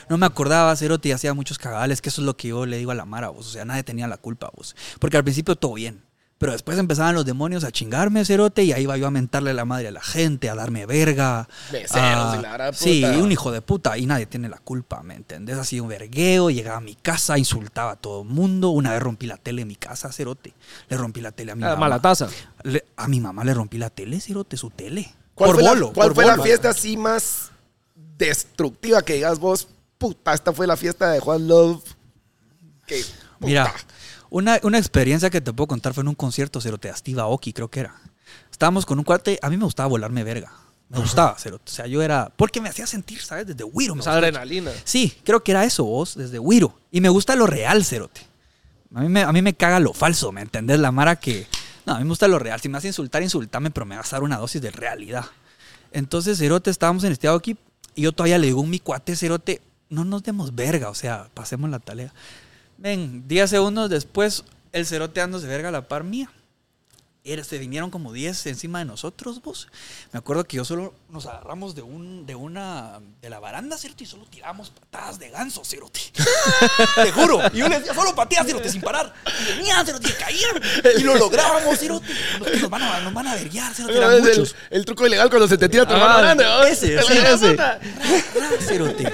No 0.09 0.17
me 0.17 0.25
acordaba, 0.25 0.75
Cerote, 0.75 1.09
y 1.09 1.11
hacía 1.11 1.33
muchos 1.33 1.57
cagales, 1.57 2.01
que 2.01 2.09
eso 2.09 2.21
es 2.21 2.25
lo 2.25 2.35
que 2.37 2.49
yo 2.49 2.65
le 2.65 2.77
digo 2.77 2.91
a 2.91 2.95
la 2.95 3.05
Mara, 3.05 3.29
vos. 3.29 3.47
O 3.47 3.49
sea, 3.51 3.65
nadie 3.65 3.83
tenía 3.83 4.07
la 4.07 4.17
culpa, 4.17 4.51
vos. 4.55 4.75
Porque 4.99 5.17
al 5.17 5.23
principio 5.23 5.55
todo 5.55 5.73
bien. 5.73 6.03
Pero 6.37 6.51
después 6.51 6.77
empezaban 6.77 7.15
los 7.15 7.23
demonios 7.25 7.63
a 7.63 7.71
chingarme, 7.71 8.25
cerote, 8.25 8.61
y 8.65 8.73
ahí 8.73 8.83
iba 8.83 8.97
yo 8.97 9.07
a 9.07 9.11
mentarle 9.11 9.53
la 9.53 9.63
madre 9.63 9.87
a 9.87 9.91
la 9.91 10.01
gente, 10.01 10.49
a 10.49 10.55
darme 10.55 10.85
verga. 10.85 11.47
Meseros 11.71 11.95
a- 12.03 12.41
la 12.41 12.73
Sí, 12.73 13.05
un 13.05 13.31
hijo 13.31 13.53
de 13.53 13.61
puta, 13.61 13.97
y 13.97 14.05
nadie 14.05 14.25
tiene 14.25 14.49
la 14.49 14.57
culpa, 14.57 15.01
¿me 15.01 15.15
entendés? 15.15 15.57
Así 15.57 15.79
un 15.79 15.87
vergueo, 15.87 16.49
llegaba 16.49 16.79
a 16.79 16.81
mi 16.81 16.95
casa, 16.95 17.37
insultaba 17.37 17.91
a 17.91 17.95
todo 17.95 18.23
el 18.23 18.27
mundo. 18.27 18.71
Una 18.71 18.91
vez 18.91 19.01
rompí 19.01 19.27
la 19.27 19.37
tele 19.37 19.61
en 19.61 19.69
mi 19.69 19.77
casa, 19.77 20.11
cerote. 20.11 20.53
Le 20.89 20.97
rompí 20.97 21.21
la 21.21 21.31
tele 21.31 21.53
a 21.53 21.55
mi 21.55 21.63
Ah, 21.63 21.67
mamá. 21.69 21.79
mala 21.79 22.01
taza. 22.01 22.27
Le- 22.63 22.83
a 22.97 23.07
mi 23.07 23.21
mamá 23.21 23.45
le 23.45 23.53
rompí 23.53 23.77
la 23.77 23.89
tele, 23.89 24.19
cerote, 24.19 24.57
su 24.57 24.69
tele. 24.71 25.09
¿Cuál 25.35 25.51
por 25.51 25.59
fue, 25.61 25.69
bolo. 25.69 25.87
la, 25.87 25.93
cuál 25.93 26.07
por 26.09 26.15
fue 26.15 26.25
la 26.25 26.37
fiesta 26.43 26.69
así 26.71 26.97
más 26.97 27.51
destructiva 28.17 29.01
que 29.03 29.13
digas 29.13 29.39
vos? 29.39 29.67
Puta, 30.05 30.33
esta 30.35 30.53
fue 30.53 30.67
la 30.67 30.77
fiesta 30.77 31.09
de 31.09 31.19
Juan 31.19 31.47
Love. 31.47 31.83
Puta. 32.87 32.95
Mira, 33.39 33.73
una, 34.29 34.59
una 34.61 34.77
experiencia 34.77 35.31
que 35.31 35.41
te 35.41 35.51
puedo 35.51 35.67
contar 35.67 35.95
fue 35.95 36.01
en 36.03 36.09
un 36.09 36.13
concierto, 36.15 36.61
Cerote, 36.61 36.91
a 36.91 36.95
Steve 36.95 37.19
Aoki, 37.21 37.53
creo 37.53 37.69
que 37.69 37.79
era. 37.79 37.95
Estábamos 38.51 38.85
con 38.85 38.99
un 38.99 39.03
cuate, 39.03 39.39
a 39.41 39.49
mí 39.49 39.57
me 39.57 39.63
gustaba 39.65 39.87
volarme 39.89 40.23
verga. 40.23 40.51
Me 40.89 40.99
gustaba, 40.99 41.35
Cerote. 41.39 41.71
O 41.71 41.73
sea, 41.73 41.87
yo 41.87 42.03
era. 42.03 42.31
Porque 42.37 42.61
me 42.61 42.69
hacía 42.69 42.85
sentir, 42.85 43.19
¿sabes? 43.19 43.47
Desde 43.47 43.63
Wiro. 43.63 43.95
me 43.95 44.01
Esa 44.01 44.11
gustaba. 44.11 44.17
adrenalina. 44.27 44.71
Sí, 44.83 45.11
creo 45.23 45.43
que 45.43 45.51
era 45.51 45.65
eso, 45.65 45.83
vos, 45.83 46.15
desde 46.15 46.37
Wiro. 46.37 46.77
Y 46.91 47.01
me 47.01 47.09
gusta 47.09 47.35
lo 47.35 47.47
real, 47.47 47.83
Cerote. 47.83 48.21
A 48.93 49.01
mí, 49.01 49.09
me, 49.09 49.23
a 49.23 49.31
mí 49.31 49.41
me 49.41 49.55
caga 49.55 49.79
lo 49.79 49.91
falso, 49.91 50.31
¿me 50.31 50.41
entendés? 50.41 50.79
La 50.79 50.91
mara 50.91 51.15
que. 51.15 51.47
No, 51.87 51.95
a 51.95 51.97
mí 51.97 52.03
me 52.03 52.09
gusta 52.09 52.27
lo 52.27 52.37
real. 52.37 52.61
Si 52.61 52.69
me 52.69 52.73
vas 52.73 52.83
a 52.83 52.87
insultar, 52.87 53.23
insultame, 53.23 53.71
pero 53.71 53.87
me 53.87 53.97
vas 53.97 54.13
a 54.13 54.17
dar 54.17 54.23
una 54.23 54.37
dosis 54.37 54.61
de 54.61 54.69
realidad. 54.69 55.25
Entonces, 55.91 56.37
Cerote, 56.37 56.69
estábamos 56.69 57.03
en 57.03 57.13
este 57.13 57.27
aquí 57.27 57.57
y 57.95 58.03
yo 58.03 58.11
todavía 58.11 58.37
le 58.37 58.47
digo 58.47 58.61
a 58.61 58.65
mi 58.67 58.79
cuate, 58.79 59.15
Cerote, 59.15 59.61
no 59.89 60.03
nos 60.05 60.23
demos 60.23 60.55
verga, 60.55 60.89
o 60.89 60.95
sea, 60.95 61.27
pasemos 61.33 61.69
la 61.69 61.79
tarea. 61.79 62.13
Ven, 62.77 63.27
10 63.27 63.49
segundos 63.49 63.89
después, 63.89 64.43
el 64.71 64.85
Cerote 64.85 65.19
dándose 65.21 65.47
verga 65.47 65.69
a 65.69 65.71
la 65.71 65.87
par 65.87 66.03
mía. 66.03 66.29
Era- 67.27 67.43
se 67.43 67.57
vinieron 67.57 67.89
como 67.89 68.13
10 68.13 68.45
encima 68.45 68.77
de 68.79 68.85
nosotros, 68.85 69.41
vos. 69.41 69.67
Me 70.11 70.19
acuerdo 70.19 70.43
que 70.43 70.57
yo 70.57 70.65
solo 70.65 70.93
nos 71.09 71.25
agarramos 71.25 71.73
de 71.73 71.81
un 71.81 72.27
de 72.27 72.35
una 72.35 72.99
de 73.19 73.31
la 73.31 73.39
baranda, 73.39 73.79
cerote, 73.79 74.03
y 74.03 74.07
solo 74.07 74.25
tiramos 74.29 74.69
patadas 74.69 75.17
de 75.17 75.29
ganso, 75.31 75.65
cerote. 75.65 76.01
Te 76.95 77.11
juro. 77.13 77.39
Y 77.51 77.57
yo 77.57 77.67
le 77.67 77.79
decía, 77.79 77.95
solo 77.95 78.13
pateas, 78.13 78.45
cerote, 78.45 78.69
sin 78.69 78.79
parar. 78.81 79.11
Y 79.41 79.57
venían, 79.57 79.83
cerote, 79.83 80.07
y 80.07 80.11
caían. 80.11 80.61
Y 80.99 81.01
lo 81.01 81.15
lográbamos, 81.15 81.79
cerote. 81.79 82.05
Nos, 82.39 82.61
nos 82.61 82.69
van 82.69 82.83
a, 82.83 82.99
nos 82.99 83.13
van 83.13 83.27
a 83.27 83.33
verguiar, 83.33 83.73
cerote, 83.73 83.97
eran 83.97 84.11
es 84.13 84.17
el, 84.19 84.27
muchos. 84.41 84.55
el 84.69 84.85
truco 84.85 85.07
ilegal 85.07 85.29
cuando 85.29 85.47
se 85.47 85.57
te 85.57 85.67
tira 85.67 85.87
tu 85.87 85.95
Ah, 85.95 85.97
hermano 85.97 86.17
grande. 86.19 86.43
ese, 86.71 86.93
ese. 86.95 87.55
ra, 87.55 87.79
cerote. 88.59 89.11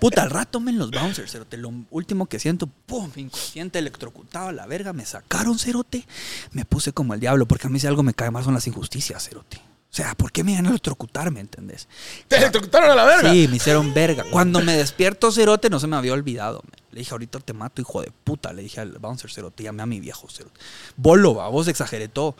Puta, 0.00 0.22
al 0.22 0.30
rato 0.30 0.60
men 0.60 0.78
los 0.78 0.90
bouncers, 0.90 1.30
cerote. 1.30 1.56
Lo 1.56 1.72
último 1.90 2.26
que 2.26 2.38
siento, 2.38 2.66
pum, 2.66 3.10
inconsciente, 3.16 3.78
electrocutado 3.78 4.48
a 4.48 4.52
la 4.52 4.66
verga. 4.66 4.92
Me 4.92 5.04
sacaron, 5.04 5.58
cerote. 5.58 6.06
Me 6.52 6.64
puse 6.64 6.92
como 6.92 7.14
el 7.14 7.20
diablo, 7.20 7.46
porque 7.46 7.66
a 7.66 7.70
mí 7.70 7.78
si 7.78 7.86
algo 7.86 8.02
me 8.02 8.14
cae 8.14 8.30
mal 8.30 8.44
son 8.44 8.54
las 8.54 8.66
injusticias, 8.66 9.28
cerote. 9.28 9.58
O 9.58 9.92
sea, 9.92 10.14
¿por 10.14 10.30
qué 10.30 10.44
me 10.44 10.52
iban 10.52 10.66
a 10.66 10.70
electrocutar, 10.70 11.32
me 11.32 11.40
entendés? 11.40 11.88
Te 12.28 12.36
electrocutaron 12.36 12.92
a 12.92 12.94
la 12.94 13.04
verga. 13.04 13.32
Sí, 13.32 13.48
me 13.48 13.56
hicieron 13.56 13.92
verga. 13.92 14.24
Cuando 14.30 14.60
me 14.60 14.76
despierto, 14.76 15.32
cerote, 15.32 15.68
no 15.68 15.80
se 15.80 15.88
me 15.88 15.96
había 15.96 16.12
olvidado. 16.12 16.62
Le 16.92 17.00
dije, 17.00 17.10
ahorita 17.10 17.40
te 17.40 17.52
mato, 17.52 17.82
hijo 17.82 18.00
de 18.00 18.12
puta. 18.22 18.52
Le 18.52 18.62
dije 18.62 18.80
al 18.80 18.98
bouncer, 18.98 19.32
cerote, 19.32 19.64
llamé 19.64 19.82
a 19.82 19.86
mi 19.86 19.98
viejo, 19.98 20.28
cerote. 20.30 20.60
Bolo, 20.96 21.34
va, 21.34 21.48
vos 21.48 21.66
exageré 21.66 22.06
todo. 22.06 22.36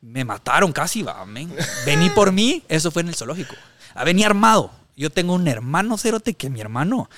Me 0.00 0.24
mataron 0.24 0.72
casi, 0.72 1.02
va, 1.02 1.24
men. 1.26 1.54
Vení 1.84 2.08
por 2.08 2.32
mí, 2.32 2.62
eso 2.68 2.90
fue 2.90 3.02
en 3.02 3.08
el 3.08 3.14
zoológico. 3.14 3.54
A 3.94 4.04
vení 4.04 4.24
armado. 4.24 4.70
Yo 4.96 5.10
tengo 5.10 5.34
un 5.34 5.48
hermano, 5.48 5.98
cerote, 5.98 6.34
que 6.34 6.50
mi 6.50 6.60
hermano, 6.60 7.08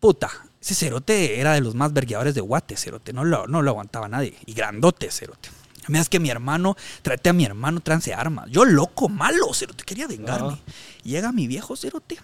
puta, 0.00 0.30
ese 0.60 0.74
cerote 0.74 1.38
era 1.40 1.52
de 1.52 1.60
los 1.60 1.74
más 1.74 1.92
vergueadores 1.92 2.34
de 2.34 2.40
Guate, 2.40 2.76
cerote. 2.76 3.12
No 3.12 3.24
lo, 3.24 3.46
no 3.46 3.60
lo 3.62 3.70
aguantaba 3.70 4.08
nadie. 4.08 4.34
Y 4.46 4.54
grandote, 4.54 5.10
cerote. 5.10 5.50
Mira, 5.88 6.00
es 6.00 6.08
que 6.08 6.18
mi 6.18 6.30
hermano, 6.30 6.76
traté 7.02 7.28
a 7.28 7.32
mi 7.34 7.44
hermano 7.44 7.80
trance 7.80 8.14
armas. 8.14 8.48
Yo 8.50 8.64
loco, 8.64 9.08
malo, 9.08 9.52
cerote, 9.52 9.84
quería 9.84 10.06
vengarme. 10.06 10.54
Ajá. 10.54 10.62
Llega 11.02 11.32
mi 11.32 11.46
viejo 11.46 11.76
cerote. 11.76 12.18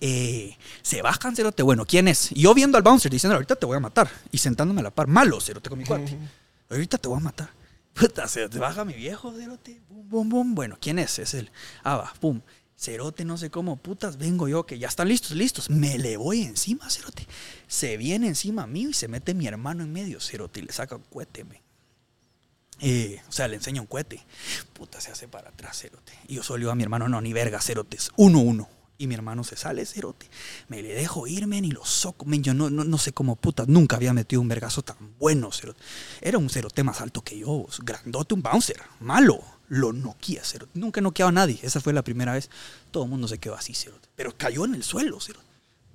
Eh, 0.00 0.56
se 0.82 1.02
bajan, 1.02 1.34
cerote. 1.34 1.62
Bueno, 1.62 1.84
¿quién 1.84 2.08
es? 2.08 2.30
Y 2.32 2.42
yo 2.42 2.54
viendo 2.54 2.78
al 2.78 2.84
bouncer 2.84 3.10
diciendo, 3.10 3.34
ahorita 3.34 3.56
te 3.56 3.66
voy 3.66 3.76
a 3.76 3.80
matar. 3.80 4.08
Y 4.30 4.38
sentándome 4.38 4.80
a 4.80 4.84
la 4.84 4.90
par, 4.90 5.08
malo, 5.08 5.40
cerote, 5.40 5.68
con 5.68 5.78
mi 5.78 5.84
cuate. 5.84 6.16
Ahorita 6.70 6.98
te 6.98 7.08
voy 7.08 7.18
a 7.18 7.20
matar. 7.20 7.50
Puta, 7.92 8.28
se 8.28 8.48
te 8.48 8.58
baja 8.58 8.84
mi 8.84 8.94
viejo, 8.94 9.32
cerote. 9.32 9.80
Bum, 9.88 10.08
bum, 10.08 10.28
bum. 10.28 10.54
Bueno, 10.54 10.78
¿quién 10.80 10.98
es? 10.98 11.18
Es 11.18 11.34
él. 11.34 11.50
Ah, 11.82 11.96
va, 11.96 12.14
pum. 12.20 12.40
Cerote, 12.80 13.26
no 13.26 13.36
sé 13.36 13.50
cómo, 13.50 13.76
putas, 13.76 14.16
vengo 14.16 14.48
yo, 14.48 14.64
que 14.64 14.78
ya 14.78 14.88
están 14.88 15.06
listos, 15.06 15.32
listos. 15.32 15.68
Me 15.68 15.98
le 15.98 16.16
voy 16.16 16.40
encima, 16.40 16.88
cerote. 16.88 17.26
Se 17.68 17.98
viene 17.98 18.26
encima 18.26 18.66
mío 18.66 18.88
y 18.88 18.94
se 18.94 19.06
mete 19.06 19.34
mi 19.34 19.46
hermano 19.46 19.82
en 19.84 19.92
medio, 19.92 20.18
cerote, 20.18 20.60
y 20.60 20.62
le 20.62 20.72
saca 20.72 20.96
un 20.96 21.02
cohete, 21.02 21.44
men. 21.44 21.60
Eh, 22.80 23.20
o 23.28 23.32
sea, 23.32 23.48
le 23.48 23.56
enseña 23.56 23.82
un 23.82 23.86
cohete. 23.86 24.24
Puta, 24.72 24.98
se 24.98 25.10
hace 25.10 25.28
para 25.28 25.50
atrás, 25.50 25.78
cerote. 25.78 26.14
Y 26.26 26.36
yo 26.36 26.42
solo 26.42 26.60
digo 26.60 26.70
a 26.70 26.74
mi 26.74 26.82
hermano, 26.82 27.06
no, 27.06 27.20
ni 27.20 27.34
verga, 27.34 27.60
cerotes. 27.60 28.12
Uno, 28.16 28.38
uno. 28.38 28.66
Y 28.96 29.06
mi 29.06 29.14
hermano 29.14 29.44
se 29.44 29.56
sale, 29.56 29.84
cerote. 29.84 30.30
Me 30.68 30.80
le 30.80 30.94
dejo 30.94 31.26
ir, 31.26 31.46
men, 31.46 31.66
y 31.66 31.72
lo 31.72 31.84
soco, 31.84 32.24
men. 32.24 32.42
Yo 32.42 32.54
no, 32.54 32.70
no, 32.70 32.84
no 32.84 32.96
sé 32.96 33.12
cómo, 33.12 33.36
puta, 33.36 33.64
nunca 33.68 33.96
había 33.96 34.14
metido 34.14 34.40
un 34.40 34.48
vergazo 34.48 34.80
tan 34.80 34.96
bueno, 35.18 35.52
cerote. 35.52 35.82
Era 36.22 36.38
un 36.38 36.48
cerote 36.48 36.82
más 36.82 37.02
alto 37.02 37.20
que 37.20 37.38
yo, 37.38 37.66
grandote, 37.82 38.32
un 38.32 38.40
bouncer, 38.40 38.80
malo. 39.00 39.59
Lo 39.70 39.92
noquía, 39.92 40.44
cerote. 40.44 40.72
Nunca 40.74 41.00
noqueaba 41.00 41.30
a 41.30 41.32
nadie. 41.32 41.60
Esa 41.62 41.80
fue 41.80 41.92
la 41.92 42.02
primera 42.02 42.32
vez. 42.32 42.50
Todo 42.90 43.04
el 43.04 43.08
mundo 43.08 43.28
se 43.28 43.38
quedó 43.38 43.54
así, 43.54 43.72
cerote. 43.72 44.08
Pero 44.16 44.36
cayó 44.36 44.64
en 44.64 44.74
el 44.74 44.82
suelo, 44.82 45.20
cerote. 45.20 45.46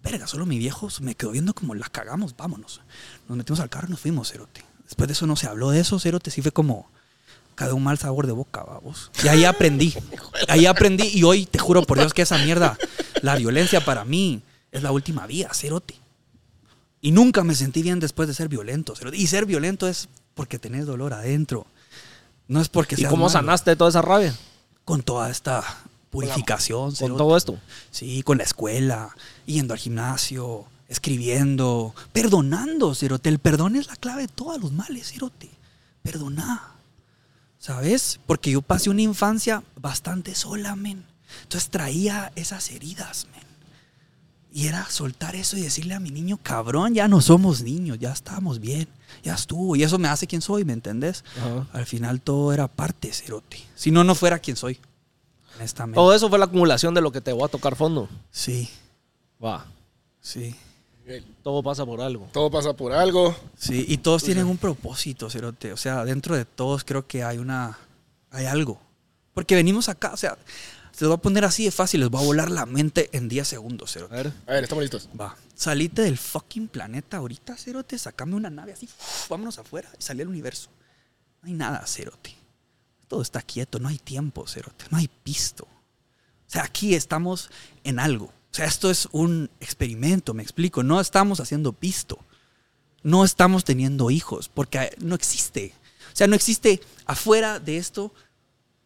Verga, 0.02 0.28
solo 0.28 0.46
mi 0.46 0.58
viejo 0.58 0.88
me 1.02 1.14
quedó 1.14 1.32
viendo 1.32 1.54
como 1.54 1.76
la 1.76 1.90
cagamos, 1.90 2.38
vámonos. 2.38 2.80
Nos 3.28 3.38
metimos 3.38 3.60
al 3.60 3.70
carro 3.70 3.88
y 3.90 3.92
nos 3.92 4.00
fuimos, 4.00 4.32
cerote. 4.32 4.64
Después 4.86 5.08
de 5.08 5.14
eso 5.14 5.28
no 5.28 5.36
se 5.36 5.48
habló 5.48 5.72
de 5.72 5.82
eso, 5.82 6.00
cerote. 6.00 6.32
Sí 6.32 6.42
fue 6.42 6.54
como 6.54 6.90
cada 7.56 7.74
un 7.74 7.84
mal 7.84 7.98
sabor 7.98 8.28
de 8.28 8.32
boca, 8.32 8.64
vamos. 8.64 9.12
Y 9.24 9.28
ahí 9.28 9.44
aprendí. 9.44 9.94
Ahí 10.48 10.66
aprendí. 10.66 11.10
Y 11.14 11.24
hoy 11.24 11.46
te 11.46 11.60
juro 11.60 11.84
por 11.84 11.98
Dios 11.98 12.14
que 12.14 12.22
esa 12.22 12.38
mierda, 12.38 12.78
la 13.22 13.36
violencia 13.36 13.84
para 13.84 14.06
mí 14.06 14.42
es 14.72 14.84
la 14.84 14.92
última 14.92 15.28
vía, 15.28 15.50
cerote. 15.54 15.96
Y 17.02 17.12
nunca 17.12 17.44
me 17.44 17.56
sentí 17.56 17.82
bien 17.82 18.00
después 18.00 18.28
de 18.28 18.34
ser 18.34 18.48
violento, 18.48 18.96
cerote. 18.96 19.18
Y 19.18 19.28
ser 19.28 19.46
violento 19.46 19.88
es 19.88 20.08
porque 20.34 20.60
tenés 20.60 20.86
dolor 20.86 21.14
adentro. 21.14 21.68
No 22.48 22.62
es 22.62 22.70
porque 22.70 22.96
¿Y 22.96 23.00
seas 23.00 23.10
cómo 23.10 23.26
malo. 23.26 23.32
sanaste 23.34 23.76
toda 23.76 23.90
esa 23.90 24.02
rabia? 24.02 24.36
Con 24.84 25.02
toda 25.02 25.30
esta 25.30 25.64
purificación, 26.12 26.90
Con 26.90 26.96
cerote. 26.96 27.18
todo 27.18 27.38
esto. 27.38 27.60
Sí, 27.92 28.22
con 28.24 28.38
la 28.38 28.44
escuela, 28.44 29.16
yendo 29.46 29.74
al 29.74 29.80
gimnasio, 29.80 30.66
escribiendo, 30.88 31.94
perdonando, 32.14 32.94
Cerote. 32.94 33.30
El 33.30 33.40
perdón 33.40 33.76
es 33.76 33.88
la 33.88 33.96
clave 33.96 34.24
de 34.24 34.28
todos 34.28 34.62
los 34.62 34.72
males, 34.72 35.12
Cerote. 35.12 35.50
Perdoná. 36.04 36.72
¿Sabes? 37.60 38.20
Porque 38.28 38.52
yo 38.52 38.62
pasé 38.62 38.90
una 38.92 39.02
infancia 39.02 39.64
bastante 39.76 40.36
sola, 40.36 40.76
men. 40.76 41.04
Entonces 41.44 41.70
traía 41.72 42.32
esas 42.36 42.70
heridas, 42.70 43.28
men. 43.34 43.45
Y 44.56 44.68
era 44.68 44.90
soltar 44.90 45.36
eso 45.36 45.58
y 45.58 45.62
decirle 45.64 45.96
a 45.96 46.00
mi 46.00 46.12
niño, 46.12 46.40
cabrón, 46.42 46.94
ya 46.94 47.10
no 47.10 47.20
somos 47.20 47.62
niños, 47.62 48.00
ya 48.00 48.14
estamos 48.14 48.62
bien, 48.62 48.88
ya 49.22 49.34
estuvo. 49.34 49.76
Y 49.76 49.84
eso 49.84 50.00
me 50.00 50.08
hace 50.08 50.28
quien 50.28 50.42
soy, 50.42 50.64
¿me 50.64 50.72
entendés? 50.72 51.26
Ajá. 51.38 51.68
Al 51.74 51.86
final 51.86 52.22
todo 52.22 52.54
era 52.54 52.70
parte, 52.70 53.12
Cerote. 53.12 53.62
Si 53.76 53.92
no, 53.92 54.06
no 54.06 54.16
fuera 54.16 54.40
quien 54.40 54.56
soy. 54.56 54.80
Honestamente. 55.58 55.98
Todo 55.98 56.16
eso 56.16 56.30
fue 56.30 56.40
la 56.40 56.46
acumulación 56.46 56.94
de 56.94 57.02
lo 57.02 57.12
que 57.12 57.20
te 57.20 57.34
voy 57.34 57.44
a 57.44 57.50
tocar 57.50 57.76
fondo. 57.76 58.08
Sí, 58.32 58.70
Va. 59.44 59.66
sí. 60.22 60.56
Todo 61.44 61.62
pasa 61.62 61.86
por 61.86 62.00
algo. 62.00 62.30
Todo 62.32 62.50
pasa 62.50 62.72
por 62.72 62.94
algo. 62.94 63.36
Sí, 63.58 63.84
y 63.90 63.98
todos 63.98 64.24
tienen 64.24 64.46
un 64.48 64.58
propósito, 64.58 65.30
Cerote. 65.30 65.74
O 65.74 65.78
sea, 65.78 66.06
dentro 66.06 66.34
de 66.34 66.46
todos 66.46 66.86
creo 66.86 67.06
que 67.06 67.26
hay 67.26 67.40
una. 67.40 67.78
hay 68.32 68.46
algo. 68.46 68.80
Porque 69.34 69.54
venimos 69.54 69.90
acá, 69.90 70.14
o 70.14 70.18
sea, 70.18 70.38
se 70.96 71.04
lo 71.04 71.10
voy 71.10 71.18
a 71.18 71.22
poner 71.22 71.44
así 71.46 71.66
de 71.66 71.72
fácil, 71.72 72.00
les 72.00 72.10
voy 72.10 72.22
a 72.24 72.26
volar 72.26 72.50
la 72.50 72.66
mente 72.66 73.10
en 73.12 73.28
10 73.28 73.48
segundos, 73.48 73.90
A 73.90 73.94
Cerote. 73.94 74.16
ver. 74.16 74.34
A 74.48 74.52
ver, 74.54 74.64
estamos 74.64 74.82
listos. 74.84 75.10
Va. 75.20 75.36
Salite 75.54 76.02
del 76.04 76.18
fucking 76.18 76.68
planeta 76.70 77.18
ahorita, 77.18 77.58
Cerote. 77.58 77.98
Sacame 77.98 78.36
una 78.36 78.50
nave 78.50 78.74
así, 78.74 78.88
vámonos 79.30 79.58
afuera 79.60 79.90
y 80.00 80.02
salí 80.02 80.22
al 80.22 80.30
universo. 80.30 80.70
No 81.42 81.48
hay 81.48 81.54
nada, 81.54 81.86
Cerote. 81.86 82.36
Todo 83.08 83.22
está 83.22 83.42
quieto, 83.42 83.80
no 83.80 83.90
hay 83.90 83.98
tiempo, 83.98 84.48
Cerote. 84.48 84.86
No 84.90 84.98
hay 84.98 85.08
pisto. 85.08 85.66
O 85.66 86.48
sea, 86.50 86.64
aquí 86.64 86.96
estamos 86.96 87.50
en 87.84 88.00
algo. 88.00 88.26
O 88.26 88.54
sea, 88.56 88.66
esto 88.66 88.90
es 88.90 89.10
un 89.12 89.50
experimento, 89.60 90.34
me 90.34 90.44
explico. 90.44 90.82
No 90.82 91.02
estamos 91.02 91.40
haciendo 91.42 91.74
pisto. 91.74 92.20
No 93.04 93.26
estamos 93.26 93.66
teniendo 93.66 94.10
hijos, 94.12 94.50
porque 94.50 94.96
no 95.00 95.14
existe. 95.14 95.74
O 96.14 96.16
sea, 96.16 96.28
no 96.28 96.36
existe 96.36 96.82
afuera 97.06 97.60
de 97.60 97.78
esto, 97.78 98.14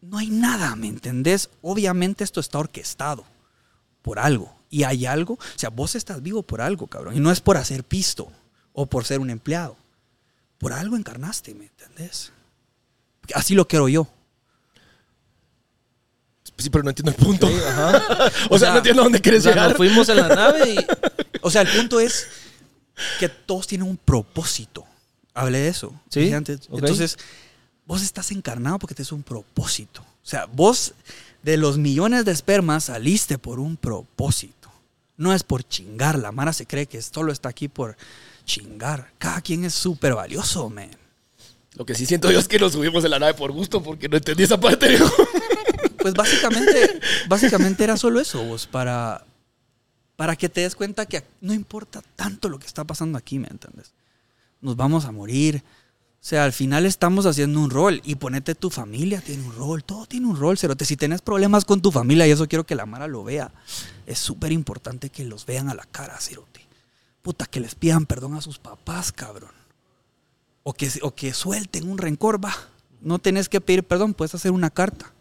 no 0.00 0.18
hay 0.18 0.30
nada, 0.30 0.74
¿me 0.76 0.88
entendés? 0.88 1.50
Obviamente 1.62 2.24
esto 2.24 2.40
está 2.40 2.58
orquestado 2.58 3.24
por 4.02 4.18
algo. 4.18 4.54
Y 4.70 4.84
hay 4.84 5.04
algo, 5.04 5.34
o 5.34 5.58
sea, 5.58 5.68
vos 5.70 5.96
estás 5.96 6.22
vivo 6.22 6.42
por 6.42 6.60
algo, 6.60 6.86
cabrón. 6.86 7.16
Y 7.16 7.20
no 7.20 7.30
es 7.32 7.40
por 7.40 7.56
hacer 7.56 7.82
pisto 7.82 8.30
o 8.72 8.86
por 8.86 9.04
ser 9.04 9.18
un 9.18 9.30
empleado. 9.30 9.76
Por 10.58 10.72
algo 10.72 10.96
encarnaste, 10.96 11.54
¿me 11.54 11.64
entendés? 11.64 12.32
Así 13.34 13.54
lo 13.54 13.66
quiero 13.66 13.88
yo. 13.88 14.06
Sí, 16.56 16.68
pero 16.68 16.84
no 16.84 16.90
entiendo 16.90 17.10
el 17.10 17.16
punto. 17.16 17.48
Ajá. 17.48 18.30
o, 18.50 18.58
sea, 18.58 18.70
no 18.70 18.78
entiendo 18.78 19.02
dónde 19.02 19.20
quieres 19.20 19.42
llegar. 19.44 19.68
nos 19.68 19.76
fuimos 19.76 20.08
en 20.08 20.16
la 20.18 20.28
nave 20.34 20.74
y. 20.74 20.76
O 21.40 21.50
sea, 21.50 21.62
el 21.62 21.68
punto 21.68 21.98
es 21.98 22.26
que 23.18 23.28
todos 23.28 23.66
tienen 23.66 23.88
un 23.88 23.96
propósito. 23.96 24.84
Hablé 25.32 25.58
de 25.58 25.68
eso. 25.68 25.98
Sí, 26.10 26.32
antes. 26.32 26.68
Entonces, 26.70 27.16
vos 27.90 28.02
estás 28.02 28.30
encarnado 28.30 28.78
porque 28.78 28.94
te 28.94 29.02
es 29.02 29.10
un 29.10 29.24
propósito. 29.24 30.02
O 30.02 30.26
sea, 30.26 30.46
vos 30.46 30.94
de 31.42 31.56
los 31.56 31.76
millones 31.76 32.24
de 32.24 32.30
espermas 32.30 32.84
saliste 32.84 33.36
por 33.36 33.58
un 33.58 33.76
propósito. 33.76 34.70
No 35.16 35.34
es 35.34 35.42
por 35.42 35.64
chingar. 35.64 36.16
La 36.16 36.30
Mara 36.30 36.52
se 36.52 36.66
cree 36.66 36.86
que 36.86 37.02
solo 37.02 37.32
está 37.32 37.48
aquí 37.48 37.66
por 37.66 37.96
chingar. 38.44 39.10
Cada 39.18 39.40
quien 39.40 39.64
es 39.64 39.74
súper 39.74 40.14
valioso, 40.14 40.70
man. 40.70 40.88
Lo 41.74 41.84
que 41.84 41.96
sí 41.96 42.06
siento 42.06 42.30
yo 42.30 42.38
es 42.38 42.46
que 42.46 42.60
nos 42.60 42.74
subimos 42.74 43.02
de 43.02 43.08
la 43.08 43.18
nave 43.18 43.34
por 43.34 43.50
gusto 43.50 43.82
porque 43.82 44.08
no 44.08 44.16
entendí 44.16 44.44
esa 44.44 44.60
parte. 44.60 44.96
Pues 45.98 46.14
básicamente, 46.14 46.98
básicamente 47.28 47.84
era 47.84 47.94
solo 47.94 48.20
eso, 48.20 48.42
vos, 48.42 48.66
para, 48.66 49.22
para 50.16 50.34
que 50.34 50.48
te 50.48 50.62
des 50.62 50.74
cuenta 50.74 51.04
que 51.04 51.22
no 51.42 51.52
importa 51.52 52.00
tanto 52.16 52.48
lo 52.48 52.58
que 52.58 52.66
está 52.66 52.84
pasando 52.84 53.18
aquí, 53.18 53.38
¿me 53.38 53.48
entiendes? 53.48 53.92
Nos 54.62 54.76
vamos 54.76 55.04
a 55.04 55.12
morir. 55.12 55.62
O 56.20 56.22
sea, 56.22 56.44
al 56.44 56.52
final 56.52 56.84
estamos 56.84 57.24
haciendo 57.24 57.58
un 57.60 57.70
rol 57.70 58.02
y 58.04 58.16
ponete 58.16 58.54
tu 58.54 58.68
familia, 58.68 59.22
tiene 59.22 59.42
un 59.42 59.54
rol, 59.54 59.82
todo 59.82 60.04
tiene 60.04 60.26
un 60.26 60.38
rol, 60.38 60.58
Cerote. 60.58 60.84
Si 60.84 60.94
tenés 60.96 61.22
problemas 61.22 61.64
con 61.64 61.80
tu 61.80 61.90
familia, 61.90 62.26
y 62.26 62.30
eso 62.30 62.46
quiero 62.46 62.66
que 62.66 62.74
la 62.74 62.84
Mara 62.84 63.06
lo 63.06 63.24
vea, 63.24 63.50
es 64.06 64.18
súper 64.18 64.52
importante 64.52 65.08
que 65.08 65.24
los 65.24 65.46
vean 65.46 65.70
a 65.70 65.74
la 65.74 65.84
cara, 65.84 66.20
Cerote. 66.20 66.60
Puta, 67.22 67.46
que 67.46 67.60
les 67.60 67.74
pidan 67.74 68.04
perdón 68.04 68.34
a 68.34 68.42
sus 68.42 68.58
papás, 68.58 69.12
cabrón. 69.12 69.52
O 70.62 70.74
que, 70.74 70.90
o 71.00 71.14
que 71.14 71.32
suelten 71.32 71.88
un 71.88 71.96
rencor, 71.96 72.44
va. 72.44 72.54
No 73.00 73.18
tenés 73.18 73.48
que 73.48 73.62
pedir 73.62 73.82
perdón, 73.84 74.12
puedes 74.12 74.34
hacer 74.34 74.50
una 74.50 74.68
carta. 74.68 75.14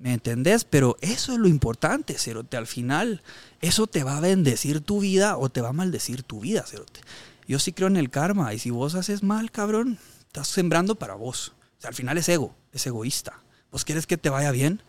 ¿Me 0.00 0.12
entendés? 0.12 0.64
Pero 0.64 0.96
eso 1.00 1.32
es 1.32 1.38
lo 1.38 1.46
importante, 1.46 2.18
Cerote. 2.18 2.56
Al 2.56 2.66
final, 2.66 3.22
eso 3.60 3.86
te 3.86 4.02
va 4.02 4.16
a 4.16 4.20
bendecir 4.20 4.80
tu 4.80 5.00
vida 5.00 5.38
o 5.38 5.48
te 5.48 5.60
va 5.60 5.68
a 5.68 5.72
maldecir 5.72 6.24
tu 6.24 6.40
vida, 6.40 6.64
Cerote. 6.66 7.00
Yo 7.46 7.58
sí 7.58 7.72
creo 7.72 7.88
en 7.88 7.96
el 7.96 8.10
karma. 8.10 8.52
Y 8.54 8.58
si 8.58 8.70
vos 8.70 8.94
haces 8.94 9.22
mal, 9.22 9.50
cabrón, 9.50 9.98
estás 10.26 10.48
sembrando 10.48 10.96
para 10.96 11.14
vos. 11.14 11.52
O 11.78 11.80
sea, 11.80 11.88
al 11.88 11.94
final 11.94 12.18
es 12.18 12.28
ego, 12.28 12.54
es 12.72 12.86
egoísta. 12.86 13.40
¿Vos 13.70 13.84
quieres 13.84 14.06
que 14.06 14.16
te 14.16 14.30
vaya 14.30 14.50
bien? 14.50 14.82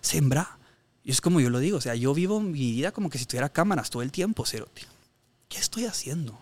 Sembra. 0.00 0.58
Y 1.04 1.10
es 1.10 1.20
como 1.20 1.40
yo 1.40 1.50
lo 1.50 1.58
digo. 1.58 1.78
O 1.78 1.80
sea, 1.80 1.94
yo 1.94 2.14
vivo 2.14 2.40
mi 2.40 2.72
vida 2.72 2.92
como 2.92 3.10
que 3.10 3.18
si 3.18 3.26
tuviera 3.26 3.48
cámaras 3.48 3.90
todo 3.90 4.02
el 4.02 4.12
tiempo, 4.12 4.46
Cerote. 4.46 4.82
¿Qué 5.48 5.58
estoy 5.58 5.84
haciendo? 5.86 6.38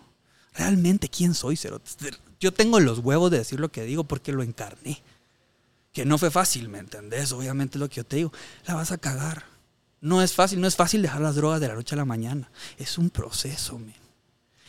¿Realmente 0.54 1.08
quién 1.08 1.34
soy, 1.34 1.56
Cerote? 1.56 1.90
Yo 2.38 2.52
tengo 2.52 2.80
los 2.80 2.98
huevos 3.00 3.30
de 3.30 3.38
decir 3.38 3.60
lo 3.60 3.70
que 3.70 3.84
digo 3.84 4.04
porque 4.04 4.32
lo 4.32 4.42
encarné. 4.42 5.02
Que 5.92 6.04
no 6.04 6.18
fue 6.18 6.30
fácil, 6.30 6.68
¿me 6.68 6.78
entendés? 6.78 7.32
Obviamente 7.32 7.78
lo 7.78 7.88
que 7.88 7.96
yo 7.96 8.04
te 8.04 8.16
digo. 8.16 8.32
La 8.66 8.74
vas 8.74 8.92
a 8.92 8.98
cagar. 8.98 9.44
No 10.00 10.22
es 10.22 10.32
fácil, 10.32 10.60
no 10.60 10.66
es 10.66 10.76
fácil 10.76 11.02
dejar 11.02 11.20
las 11.20 11.34
drogas 11.34 11.60
de 11.60 11.68
la 11.68 11.74
noche 11.74 11.94
a 11.94 11.98
la 11.98 12.04
mañana. 12.04 12.50
Es 12.78 12.96
un 12.96 13.10
proceso, 13.10 13.78
men. 13.78 14.09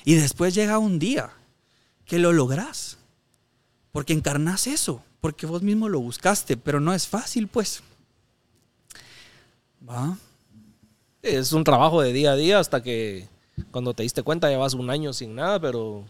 Y 0.04 0.16
después 0.16 0.54
llega 0.54 0.78
un 0.80 0.99
día 0.99 1.32
que 2.06 2.20
lo 2.20 2.34
lográs. 2.34 2.97
Porque 3.91 4.14
encarnas 4.14 4.68
eso. 4.68 5.04
Porque 5.20 5.45
vos 5.45 5.62
mismo 5.62 5.89
lo 5.89 5.99
buscaste. 5.99 6.58
Pero 6.58 6.80
no 6.80 6.93
es 6.93 7.08
fácil, 7.08 7.47
pues. 7.47 7.84
¿Va? 9.88 10.18
Es 11.22 11.54
un 11.54 11.64
trabajo 11.64 12.02
de 12.02 12.14
día 12.14 12.32
a 12.32 12.36
día 12.36 12.60
hasta 12.60 12.82
que 12.82 13.28
cuando 13.70 13.93
te 13.93 14.04
diste 14.04 14.24
cuenta 14.24 14.49
llevas 14.49 14.74
un 14.74 14.89
año 14.89 15.14
sin 15.14 15.36
nada, 15.36 15.60
pero... 15.60 16.06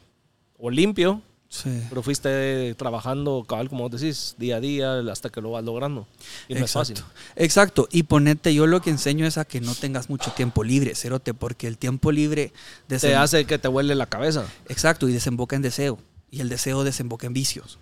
O 0.58 0.70
limpio, 0.70 1.22
Sí. 1.54 1.84
pero 1.89 2.02
fuiste 2.02 2.74
trabajando, 2.76 3.43
cabal, 3.45 3.68
como 3.68 3.89
vos 3.89 3.99
decís, 3.99 4.36
día 4.38 4.56
a 4.56 4.60
día 4.62 4.99
hasta 5.12 5.30
que 5.30 5.41
lo 5.41 5.52
vas 5.52 5.66
logrando. 5.66 6.08
Y 6.47 6.54
no 6.54 6.64
es 6.64 6.72
fácil. 6.72 6.95
Exacto. 7.36 7.89
Y 7.91 8.04
ponete, 8.04 8.54
yo 8.54 8.68
lo 8.68 8.82
que 8.82 8.89
enseño 8.89 9.28
es 9.28 9.38
a 9.38 9.43
que 9.43 9.60
no 9.60 9.76
tengas 9.76 10.10
mucho 10.10 10.32
tiempo 10.32 10.64
libre, 10.64 10.95
cerote, 10.95 11.34
porque 11.34 11.68
el 11.68 11.78
tiempo 11.78 12.14
libre 12.14 12.54
Te 12.88 13.16
hace 13.16 13.43
que 13.45 13.60
te 13.60 13.68
huele 13.68 13.95
la 13.95 14.06
cabeza. 14.06 14.45
Exacto, 14.70 15.10
y 15.10 15.14
desemboca 15.14 15.58
en 15.58 15.62
deseo. 15.62 15.99
Y 16.32 16.39
el 16.39 16.47
deseo 16.47 16.86
desemboca 16.86 17.28
en 17.28 17.34
vicios. 17.34 17.80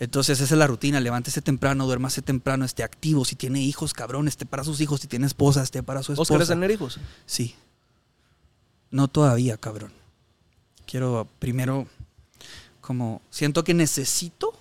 Entonces 0.00 0.40
esa 0.40 0.54
es 0.54 0.58
la 0.58 0.66
rutina, 0.66 0.98
levántese 0.98 1.40
temprano, 1.40 1.86
duérmase 1.86 2.20
temprano, 2.20 2.64
esté 2.64 2.82
activo, 2.82 3.24
si 3.24 3.36
tiene 3.36 3.62
hijos, 3.62 3.92
cabrón, 3.94 4.26
esté 4.26 4.44
para 4.44 4.64
sus 4.64 4.80
hijos, 4.80 5.00
si 5.00 5.06
tiene 5.06 5.26
esposa, 5.26 5.62
esté 5.62 5.84
para 5.84 6.02
su 6.02 6.12
¿Vos 6.12 6.26
esposa. 6.26 6.34
querés 6.34 6.48
tener 6.48 6.70
hijos? 6.72 6.98
Sí. 7.26 7.54
No 8.90 9.06
todavía, 9.06 9.56
cabrón. 9.56 9.92
Quiero 10.84 11.28
primero, 11.38 11.86
como, 12.84 13.22
siento 13.30 13.64
que 13.64 13.72
necesito, 13.74 14.52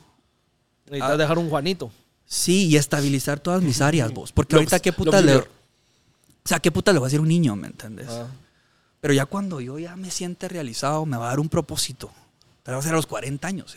Necesitas 0.86 1.18
dejar 1.18 1.38
un 1.38 1.50
Juanito. 1.50 1.92
sí, 2.26 2.68
y 2.68 2.78
estabilizar 2.78 3.40
todas 3.40 3.62
mis 3.62 3.82
áreas, 3.82 4.12
vos. 4.14 4.32
Porque 4.32 4.56
Lo- 4.56 4.60
ahorita 4.62 4.80
qué 4.80 4.94
puta 4.94 5.22
le... 5.22 5.38
O 5.38 5.46
sea, 6.46 6.60
qué 6.60 6.72
puta 6.72 6.92
le 6.94 7.00
va 7.00 7.06
a 7.06 7.10
decir 7.10 7.22
un 7.22 7.28
niño, 7.28 7.56
¿me 7.56 7.68
entiendes? 7.68 8.08
Ah. 8.10 8.28
Pero 9.00 9.14
ya 9.14 9.26
cuando 9.26 9.62
yo 9.62 9.80
ya 9.80 9.96
me 9.96 10.12
siente 10.12 10.48
realizado, 10.48 11.06
me 11.06 11.18
va 11.18 11.26
a 11.26 11.30
dar 11.30 11.40
un 11.40 11.50
propósito. 11.50 12.12
Pero 12.64 12.78
va 12.78 12.80
a 12.80 12.84
ser 12.84 12.94
a 12.94 12.96
los 12.96 13.08
40 13.08 13.48
años. 13.48 13.76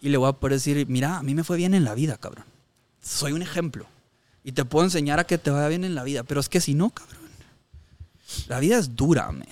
Y 0.00 0.08
le 0.08 0.16
voy 0.16 0.28
a 0.28 0.32
poder 0.32 0.54
decir, 0.54 0.86
mira, 0.88 1.18
a 1.18 1.22
mí 1.22 1.34
me 1.34 1.44
fue 1.44 1.56
bien 1.56 1.74
en 1.74 1.84
la 1.84 1.94
vida, 1.94 2.16
cabrón. 2.16 2.44
Soy 3.02 3.32
un 3.32 3.42
ejemplo. 3.42 3.86
Y 4.44 4.52
te 4.52 4.64
puedo 4.64 4.84
enseñar 4.84 5.20
a 5.20 5.24
que 5.24 5.36
te 5.38 5.50
vaya 5.50 5.68
bien 5.68 5.84
en 5.84 5.94
la 5.94 6.02
vida. 6.04 6.22
Pero 6.22 6.40
es 6.40 6.48
que 6.48 6.60
si 6.60 6.74
no, 6.74 6.90
cabrón. 6.90 7.18
La 8.48 8.60
vida 8.60 8.78
es 8.78 8.94
dura, 8.96 9.30
man. 9.32 9.46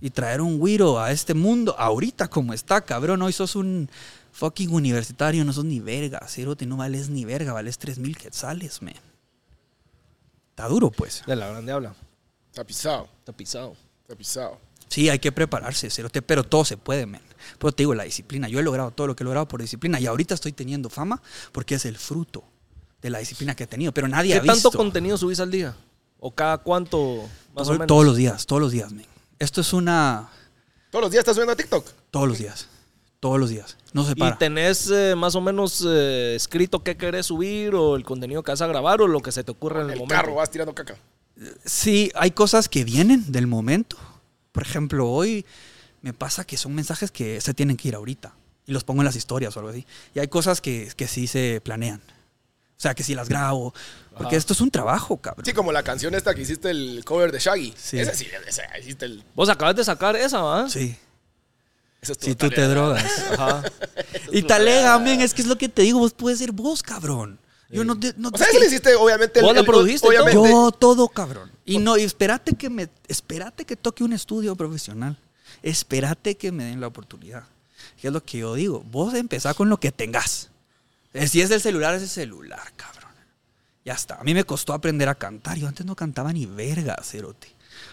Y 0.00 0.10
traer 0.10 0.40
un 0.40 0.58
güiro 0.58 0.98
a 0.98 1.12
este 1.12 1.34
mundo, 1.34 1.74
ahorita 1.78 2.28
como 2.28 2.52
está, 2.54 2.80
cabrón. 2.80 3.20
Hoy 3.22 3.32
sos 3.32 3.54
un 3.54 3.90
fucking 4.32 4.72
universitario, 4.72 5.44
no 5.44 5.52
sos 5.52 5.64
ni 5.64 5.80
verga. 5.80 6.20
Cerote, 6.26 6.64
no 6.66 6.78
vales 6.78 7.10
ni 7.10 7.24
verga, 7.24 7.52
vales 7.52 7.76
3 7.78 7.98
mil 7.98 8.16
quetzales, 8.16 8.80
man. 8.82 8.94
Está 10.50 10.68
duro, 10.68 10.90
pues. 10.90 11.22
De 11.26 11.36
la 11.36 11.48
grande 11.48 11.72
habla. 11.72 11.94
Está 12.50 12.64
pisado, 12.64 13.08
Está 13.20 13.32
pisado. 13.32 13.76
está 14.02 14.16
pisado. 14.16 14.58
Sí, 14.88 15.08
hay 15.08 15.20
que 15.20 15.30
prepararse, 15.30 15.88
cerote, 15.88 16.20
pero 16.20 16.42
todo 16.42 16.64
se 16.64 16.76
puede, 16.76 17.06
men. 17.06 17.20
Pero 17.58 17.70
te 17.72 17.82
digo, 17.82 17.94
la 17.94 18.02
disciplina. 18.04 18.48
Yo 18.48 18.58
he 18.58 18.62
logrado 18.62 18.90
todo 18.90 19.06
lo 19.06 19.14
que 19.16 19.22
he 19.22 19.24
logrado 19.26 19.46
por 19.46 19.60
disciplina 19.60 20.00
y 20.00 20.06
ahorita 20.06 20.34
estoy 20.34 20.52
teniendo 20.52 20.90
fama 20.90 21.22
porque 21.52 21.76
es 21.76 21.84
el 21.84 21.96
fruto 21.96 22.42
de 23.00 23.10
la 23.10 23.20
disciplina 23.20 23.54
que 23.54 23.64
he 23.64 23.66
tenido. 23.68 23.92
Pero 23.92 24.08
nadie 24.08 24.32
¿Qué 24.32 24.38
ha 24.38 24.42
visto. 24.42 24.70
tanto 24.70 24.76
contenido 24.78 25.16
subís 25.16 25.38
al 25.40 25.50
día? 25.50 25.76
¿O 26.18 26.32
cada 26.34 26.58
cuánto? 26.58 27.28
Más 27.54 27.64
Todo- 27.64 27.68
o 27.68 27.72
menos. 27.74 27.86
todos 27.86 28.04
los 28.04 28.16
días, 28.16 28.46
todos 28.46 28.60
los 28.60 28.72
días, 28.72 28.90
men. 28.92 29.06
Esto 29.40 29.60
es 29.62 29.72
una. 29.72 30.28
Todos 30.90 31.02
los 31.02 31.10
días 31.10 31.22
estás 31.22 31.34
subiendo 31.34 31.52
a 31.52 31.56
TikTok. 31.56 31.84
Todos 32.12 32.28
los 32.28 32.38
días. 32.38 32.68
Todos 33.18 33.40
los 33.40 33.50
días. 33.50 33.76
No 33.92 34.04
se 34.04 34.12
¿Y 34.12 34.14
para. 34.14 34.38
tenés 34.38 34.88
eh, 34.90 35.14
más 35.16 35.34
o 35.34 35.40
menos 35.40 35.84
eh, 35.86 36.34
escrito 36.36 36.82
qué 36.84 36.96
querés 36.96 37.26
subir 37.26 37.74
o 37.74 37.96
el 37.96 38.04
contenido 38.04 38.42
que 38.42 38.52
vas 38.52 38.60
a 38.62 38.66
grabar 38.68 39.00
o 39.02 39.08
lo 39.08 39.20
que 39.20 39.32
se 39.32 39.42
te 39.42 39.50
ocurre 39.50 39.80
en 39.80 39.86
el, 39.86 39.92
El 39.94 39.98
momento? 40.00 40.14
carro 40.14 40.34
vas 40.36 40.50
tirando 40.50 40.74
caca. 40.74 40.94
Sí, 41.64 42.10
hay 42.14 42.30
cosas 42.30 42.68
que 42.68 42.84
vienen 42.84 43.32
del 43.32 43.46
momento. 43.46 43.96
Por 44.52 44.62
ejemplo, 44.62 45.08
hoy 45.08 45.44
me 46.02 46.12
pasa 46.12 46.44
que 46.44 46.56
son 46.56 46.74
mensajes 46.74 47.10
que 47.10 47.40
se 47.40 47.54
tienen 47.54 47.76
que 47.76 47.88
ir 47.88 47.94
ahorita. 47.94 48.34
Y 48.66 48.72
los 48.72 48.84
pongo 48.84 49.00
en 49.00 49.06
las 49.06 49.16
historias 49.16 49.56
o 49.56 49.60
algo 49.60 49.70
así. 49.70 49.86
Y 50.14 50.18
hay 50.20 50.28
cosas 50.28 50.60
que, 50.60 50.92
que 50.96 51.08
sí 51.08 51.26
se 51.26 51.60
planean. 51.64 52.00
O 52.80 52.82
sea, 52.82 52.94
que 52.94 53.02
sí 53.02 53.14
las 53.14 53.28
grabo. 53.28 53.74
Porque 54.16 54.36
Ajá. 54.36 54.38
esto 54.38 54.54
es 54.54 54.60
un 54.62 54.70
trabajo, 54.70 55.18
cabrón. 55.18 55.44
Sí, 55.44 55.52
como 55.52 55.70
la 55.70 55.82
canción 55.82 56.14
esta 56.14 56.34
que 56.34 56.40
hiciste 56.40 56.70
el 56.70 57.02
cover 57.04 57.30
de 57.30 57.38
Shaggy. 57.38 57.74
Sí. 57.76 57.98
Ese 58.00 58.14
sí, 58.14 58.26
hiciste 58.80 59.04
el... 59.04 59.22
Vos 59.34 59.50
acabas 59.50 59.76
de 59.76 59.84
sacar 59.84 60.16
esa, 60.16 60.40
¿va? 60.40 60.66
Sí. 60.70 60.96
esa 62.00 62.12
es 62.12 62.18
tu 62.18 62.24
Si 62.26 62.34
tú 62.34 62.48
te 62.48 62.62
drogas. 62.62 63.04
Ajá. 63.32 63.62
y 64.32 64.40
talega, 64.44 64.98
men, 64.98 65.20
es 65.20 65.34
que 65.34 65.42
es 65.42 65.46
lo 65.48 65.58
que 65.58 65.68
te 65.68 65.82
digo, 65.82 65.98
vos 65.98 66.14
puedes 66.14 66.38
ser 66.38 66.52
vos, 66.52 66.82
cabrón. 66.82 67.38
Yo 67.68 67.84
no, 67.84 68.00
te- 68.00 68.14
no 68.16 68.30
O 68.32 68.38
sea, 68.38 68.46
que 68.50 68.58
le 68.58 68.66
hiciste, 68.66 68.94
obviamente... 68.94 69.40
el- 69.40 69.44
Vos 69.44 69.56
el- 69.56 69.64
produjiste 69.66 70.06
y 70.08 70.10
todo. 70.10 70.22
obviamente. 70.24 70.50
Yo 70.50 70.72
todo, 70.72 71.06
cabrón. 71.08 71.52
Y 71.66 71.76
no, 71.78 71.98
y 71.98 72.02
espérate 72.04 72.54
que 72.54 72.70
me, 72.70 72.88
espérate 73.08 73.66
que 73.66 73.76
toque 73.76 74.02
un 74.04 74.14
estudio 74.14 74.56
profesional. 74.56 75.18
Espérate 75.62 76.34
que 76.36 76.50
me 76.50 76.64
den 76.64 76.80
la 76.80 76.86
oportunidad. 76.86 77.44
Que 78.00 78.06
es 78.08 78.12
lo 78.12 78.24
que 78.24 78.38
yo 78.38 78.54
digo. 78.54 78.82
Vos 78.90 79.12
empezá 79.14 79.52
con 79.54 79.68
lo 79.68 79.78
que 79.78 79.92
tengas. 79.92 80.49
Eh, 81.12 81.26
Si 81.28 81.40
es 81.40 81.50
el 81.50 81.60
celular, 81.60 81.94
es 81.94 82.02
el 82.02 82.08
celular, 82.08 82.72
cabrón. 82.76 83.10
Ya 83.84 83.94
está. 83.94 84.16
A 84.16 84.24
mí 84.24 84.34
me 84.34 84.44
costó 84.44 84.72
aprender 84.74 85.08
a 85.08 85.14
cantar. 85.14 85.56
Yo 85.58 85.66
antes 85.66 85.86
no 85.86 85.96
cantaba 85.96 86.32
ni 86.32 86.46
verga, 86.46 86.96
cerote. 87.02 87.48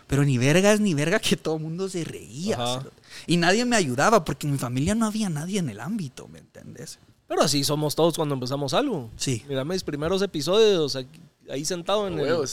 Pero 0.05 0.23
ni 0.23 0.37
verga 0.37 0.73
es 0.73 0.79
ni 0.79 0.93
verga 0.93 1.19
que 1.19 1.37
todo 1.37 1.55
el 1.57 1.63
mundo 1.63 1.87
se 1.89 2.03
reía, 2.03 2.55
cerote. 2.57 2.89
Y 3.25 3.37
nadie 3.37 3.63
me 3.65 3.75
ayudaba 3.75 4.23
porque 4.25 4.47
en 4.47 4.53
mi 4.53 4.59
familia 4.59 4.95
no 4.95 5.05
había 5.05 5.29
nadie 5.29 5.59
en 5.59 5.69
el 5.69 5.79
ámbito, 5.79 6.27
¿me 6.27 6.39
entendés? 6.39 6.99
Pero 7.27 7.41
así 7.41 7.63
somos 7.63 7.95
todos 7.95 8.15
cuando 8.15 8.35
empezamos 8.35 8.73
algo. 8.73 9.09
Sí. 9.17 9.43
Mira 9.47 9.65
mis 9.65 9.83
primeros 9.83 10.21
episodios 10.21 10.95
aquí- 10.95 11.19
ahí 11.49 11.65
sentado 11.65 12.07
en 12.07 12.19
el... 12.19 12.47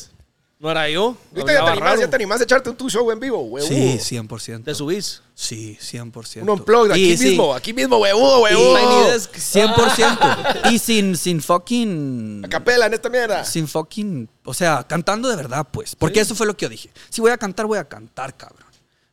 No 0.64 0.70
era 0.70 0.88
yo. 0.88 1.14
Ahorita 1.34 1.52
ya 1.52 1.62
te 1.62 1.70
animás, 1.72 2.00
ya 2.00 2.08
te 2.08 2.16
animás 2.16 2.40
a 2.40 2.44
echarte 2.44 2.72
tu 2.72 2.88
show 2.88 3.10
en 3.10 3.20
vivo, 3.20 3.38
huevudo. 3.42 3.68
Sí, 3.68 3.98
100%. 4.16 4.64
Te 4.64 4.74
subís. 4.74 5.20
Sí, 5.34 5.76
100%. 5.78 6.40
Un 6.40 6.48
unplug 6.48 6.90
aquí 6.90 7.04
Y 7.04 7.18
sí, 7.18 7.28
mismo, 7.28 7.54
aquí 7.54 7.74
mismo, 7.74 7.98
huevudo, 7.98 8.40
huevudo. 8.40 8.78
Tiny 8.78 9.12
Desk. 9.12 9.34
100%. 9.34 10.70
y 10.72 10.78
sin, 10.78 11.18
sin 11.18 11.42
fucking... 11.42 12.46
A 12.46 12.48
capela 12.48 12.86
en 12.86 12.94
esta 12.94 13.10
mierda. 13.10 13.44
Sin 13.44 13.68
fucking... 13.68 14.26
O 14.46 14.54
sea, 14.54 14.86
cantando 14.88 15.28
de 15.28 15.36
verdad, 15.36 15.68
pues. 15.70 15.94
Porque 15.96 16.20
eso 16.20 16.34
fue 16.34 16.46
lo 16.46 16.56
que 16.56 16.64
yo 16.64 16.70
dije. 16.70 16.88
Si 17.10 17.20
voy 17.20 17.32
a 17.32 17.36
cantar, 17.36 17.66
voy 17.66 17.76
a 17.76 17.84
cantar, 17.84 18.34
cabrón. 18.34 18.64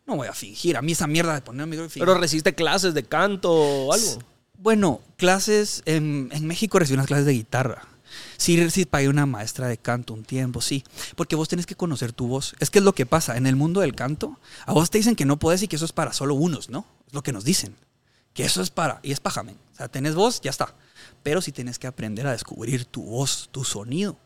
No 0.06 0.16
voy 0.16 0.30
a 0.30 0.34
fingir. 0.34 0.78
A 0.78 0.82
mí 0.82 0.93
esa 0.93 1.08
mierda 1.08 1.34
de 1.34 1.41
poner 1.41 1.66
mi 1.66 1.72
micrófono 1.72 1.88
y 1.88 1.91
fingir. 1.91 2.08
Pero 2.08 2.18
recibiste 2.18 2.56
clases 2.56 2.93
de 2.93 3.04
canto 3.04 3.52
o 3.52 3.91
algo. 3.91 4.20
Bueno, 4.58 5.02
clases... 5.18 5.84
En, 5.86 6.30
en 6.32 6.47
México 6.47 6.80
recibí 6.80 6.93
unas 6.93 7.08
clases 7.08 7.26
de 7.26 7.34
guitarra. 7.34 7.91
Sí, 8.42 8.72
sí 8.72 8.86
pagué 8.86 9.08
una 9.08 9.28
maestra 9.28 9.68
de 9.68 9.78
canto 9.78 10.16
un 10.16 10.24
tiempo, 10.24 10.62
sí. 10.62 10.84
Porque 11.16 11.36
vos 11.36 11.48
tenés 11.48 11.68
que 11.68 11.76
conocer 11.76 12.12
tu 12.12 12.26
voz. 12.26 12.56
Es 12.60 12.72
que 12.72 12.80
es 12.80 12.84
lo 12.84 12.96
que 12.96 13.06
pasa. 13.06 13.38
En 13.38 13.46
el 13.46 13.56
mundo 13.56 13.82
del 13.82 13.94
canto, 13.94 14.39
a 14.66 14.74
vos 14.74 14.89
te 14.89 14.98
dicen 14.98 15.16
que 15.16 15.26
no 15.26 15.38
puedes 15.38 15.62
y 15.62 15.68
que 15.68 15.76
eso 15.76 15.86
es 15.86 15.92
para 15.92 16.12
solo 16.12 16.34
unos, 16.34 16.68
¿no? 16.68 16.88
Es 17.06 17.14
lo 17.14 17.22
que 17.22 17.34
nos 17.34 17.44
dicen. 17.44 17.76
Que 18.34 18.44
eso 18.44 18.64
es 18.64 18.72
para, 18.72 19.00
y 19.04 19.12
es 19.12 19.20
paja, 19.20 19.44
men. 19.44 19.60
O 19.74 19.76
sea, 19.76 19.89
tenés 19.89 20.16
voz, 20.16 20.42
ya 20.42 20.50
está. 20.50 20.74
Pero 21.22 21.39
si 21.39 21.52
tienes 21.52 21.78
que 21.78 21.86
aprender 21.86 22.26
a 22.26 22.32
descubrir 22.32 22.86
tu 22.86 23.04
voz, 23.04 23.48
tu 23.52 23.64
sonido. 23.64 24.18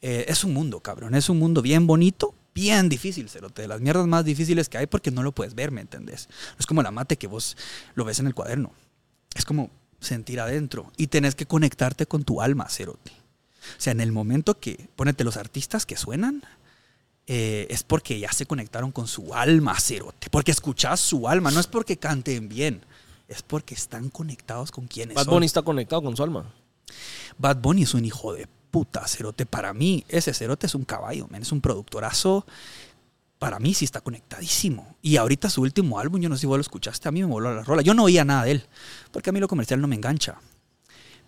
Eh, 0.00 0.24
es 0.26 0.42
un 0.42 0.54
mundo, 0.54 0.80
cabrón. 0.80 1.14
Es 1.14 1.28
un 1.28 1.38
mundo 1.38 1.62
bien 1.62 1.86
bonito, 1.86 2.34
bien 2.56 2.88
difícil, 2.88 3.28
cerote. 3.28 3.62
De 3.62 3.68
las 3.68 3.80
mierdas 3.80 4.08
más 4.08 4.24
difíciles 4.24 4.68
que 4.68 4.78
hay 4.78 4.86
porque 4.86 5.12
no 5.12 5.22
lo 5.22 5.30
puedes 5.30 5.54
ver, 5.54 5.70
¿me 5.70 5.82
entendés? 5.82 6.28
No 6.48 6.56
es 6.58 6.66
como 6.66 6.82
la 6.82 6.90
mate 6.90 7.16
que 7.16 7.28
vos 7.28 7.56
lo 7.94 8.04
ves 8.04 8.18
en 8.18 8.26
el 8.26 8.34
cuaderno. 8.34 8.72
Es 9.36 9.44
como 9.44 9.70
sentir 10.00 10.40
adentro. 10.40 10.90
Y 10.96 11.06
tenés 11.06 11.36
que 11.36 11.46
conectarte 11.46 12.06
con 12.06 12.24
tu 12.24 12.42
alma, 12.42 12.68
cerote. 12.68 13.21
O 13.78 13.80
sea, 13.80 13.92
en 13.92 14.00
el 14.00 14.12
momento 14.12 14.58
que, 14.58 14.88
ponete 14.96 15.24
los 15.24 15.36
artistas 15.36 15.86
que 15.86 15.96
suenan, 15.96 16.42
eh, 17.26 17.66
es 17.70 17.82
porque 17.82 18.18
ya 18.18 18.32
se 18.32 18.46
conectaron 18.46 18.92
con 18.92 19.06
su 19.06 19.34
alma, 19.34 19.78
cerote. 19.78 20.28
Porque 20.30 20.50
escuchás 20.50 21.00
su 21.00 21.28
alma, 21.28 21.50
no 21.50 21.60
es 21.60 21.66
porque 21.66 21.96
canten 21.96 22.48
bien, 22.48 22.84
es 23.28 23.42
porque 23.42 23.74
están 23.74 24.10
conectados 24.10 24.70
con 24.70 24.86
quienes 24.86 25.14
Bad 25.14 25.24
son. 25.24 25.34
Bunny 25.34 25.46
está 25.46 25.62
conectado 25.62 26.02
con 26.02 26.16
su 26.16 26.22
alma. 26.22 26.52
Bad 27.38 27.58
Bunny 27.58 27.82
es 27.82 27.94
un 27.94 28.04
hijo 28.04 28.34
de 28.34 28.48
puta, 28.70 29.06
cerote. 29.06 29.46
Para 29.46 29.72
mí, 29.72 30.04
ese 30.08 30.34
cerote 30.34 30.66
es 30.66 30.74
un 30.74 30.84
caballo, 30.84 31.28
man. 31.28 31.42
Es 31.42 31.52
un 31.52 31.60
productorazo. 31.60 32.44
Para 33.38 33.58
mí 33.58 33.74
sí 33.74 33.84
está 33.84 34.00
conectadísimo. 34.00 34.96
Y 35.02 35.16
ahorita 35.16 35.50
su 35.50 35.62
último 35.62 35.98
álbum, 35.98 36.20
yo 36.20 36.28
no 36.28 36.36
sé 36.36 36.42
si 36.42 36.46
vos 36.46 36.56
lo 36.56 36.62
escuchaste, 36.62 37.08
a 37.08 37.12
mí 37.12 37.20
me 37.20 37.26
voló 37.26 37.54
la 37.54 37.62
rola. 37.62 37.82
Yo 37.82 37.94
no 37.94 38.04
oía 38.04 38.24
nada 38.24 38.44
de 38.44 38.52
él, 38.52 38.66
porque 39.10 39.30
a 39.30 39.32
mí 39.32 39.40
lo 39.40 39.48
comercial 39.48 39.80
no 39.80 39.88
me 39.88 39.96
engancha. 39.96 40.40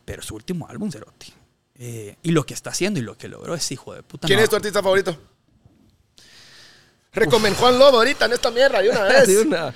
Pero 0.05 0.23
su 0.23 0.35
último 0.35 0.69
álbum, 0.69 0.91
cerote. 0.91 1.44
Eh, 1.77 2.17
y 2.23 2.31
lo 2.31 2.45
que 2.47 2.55
está 2.55 2.71
haciendo 2.71 3.01
y 3.01 3.03
lo 3.03 3.17
que 3.19 3.29
logró 3.29 3.55
es 3.55 3.71
hijo 3.73 3.95
de 3.95 4.03
puta. 4.03 4.27
¿Quién 4.27 4.39
no. 4.39 4.45
es 4.45 4.51
tu 4.51 4.57
artista 4.57 4.83
favorito? 4.83 5.17
Recomen 7.13 7.55
Juan 7.55 7.79
Lobo 7.79 7.99
ahorita 7.99 8.27
en 8.27 8.33
esta 8.33 8.51
mierda 8.51 8.81
de 8.83 8.91
una 8.91 9.03
vez. 9.05 9.27
De 9.27 9.41
una- 9.41 9.75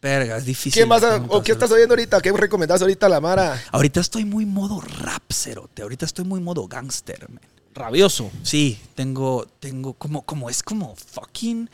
Verga, 0.00 0.36
es 0.36 0.44
difícil. 0.44 0.72
¿Quién 0.74 0.88
vas 0.88 1.00
la 1.00 1.08
a, 1.08 1.10
pregunta, 1.12 1.36
o 1.36 1.42
qué 1.42 1.52
estás 1.52 1.70
oyendo 1.70 1.94
ahorita? 1.94 2.20
¿Qué 2.20 2.30
recomendás 2.30 2.82
ahorita 2.82 3.06
a 3.06 3.08
la 3.08 3.20
Mara? 3.22 3.62
Ahorita 3.72 4.00
estoy 4.00 4.26
muy 4.26 4.44
modo 4.44 4.82
rap, 4.82 5.22
cerote. 5.32 5.80
Ahorita 5.80 6.04
estoy 6.04 6.26
muy 6.26 6.40
modo 6.40 6.68
gangster, 6.68 7.26
man. 7.30 7.40
Rabioso. 7.74 8.30
Sí, 8.42 8.78
tengo, 8.94 9.46
tengo 9.60 9.94
como, 9.94 10.20
como 10.22 10.50
es 10.50 10.62
como 10.62 10.94
fucking, 10.94 11.70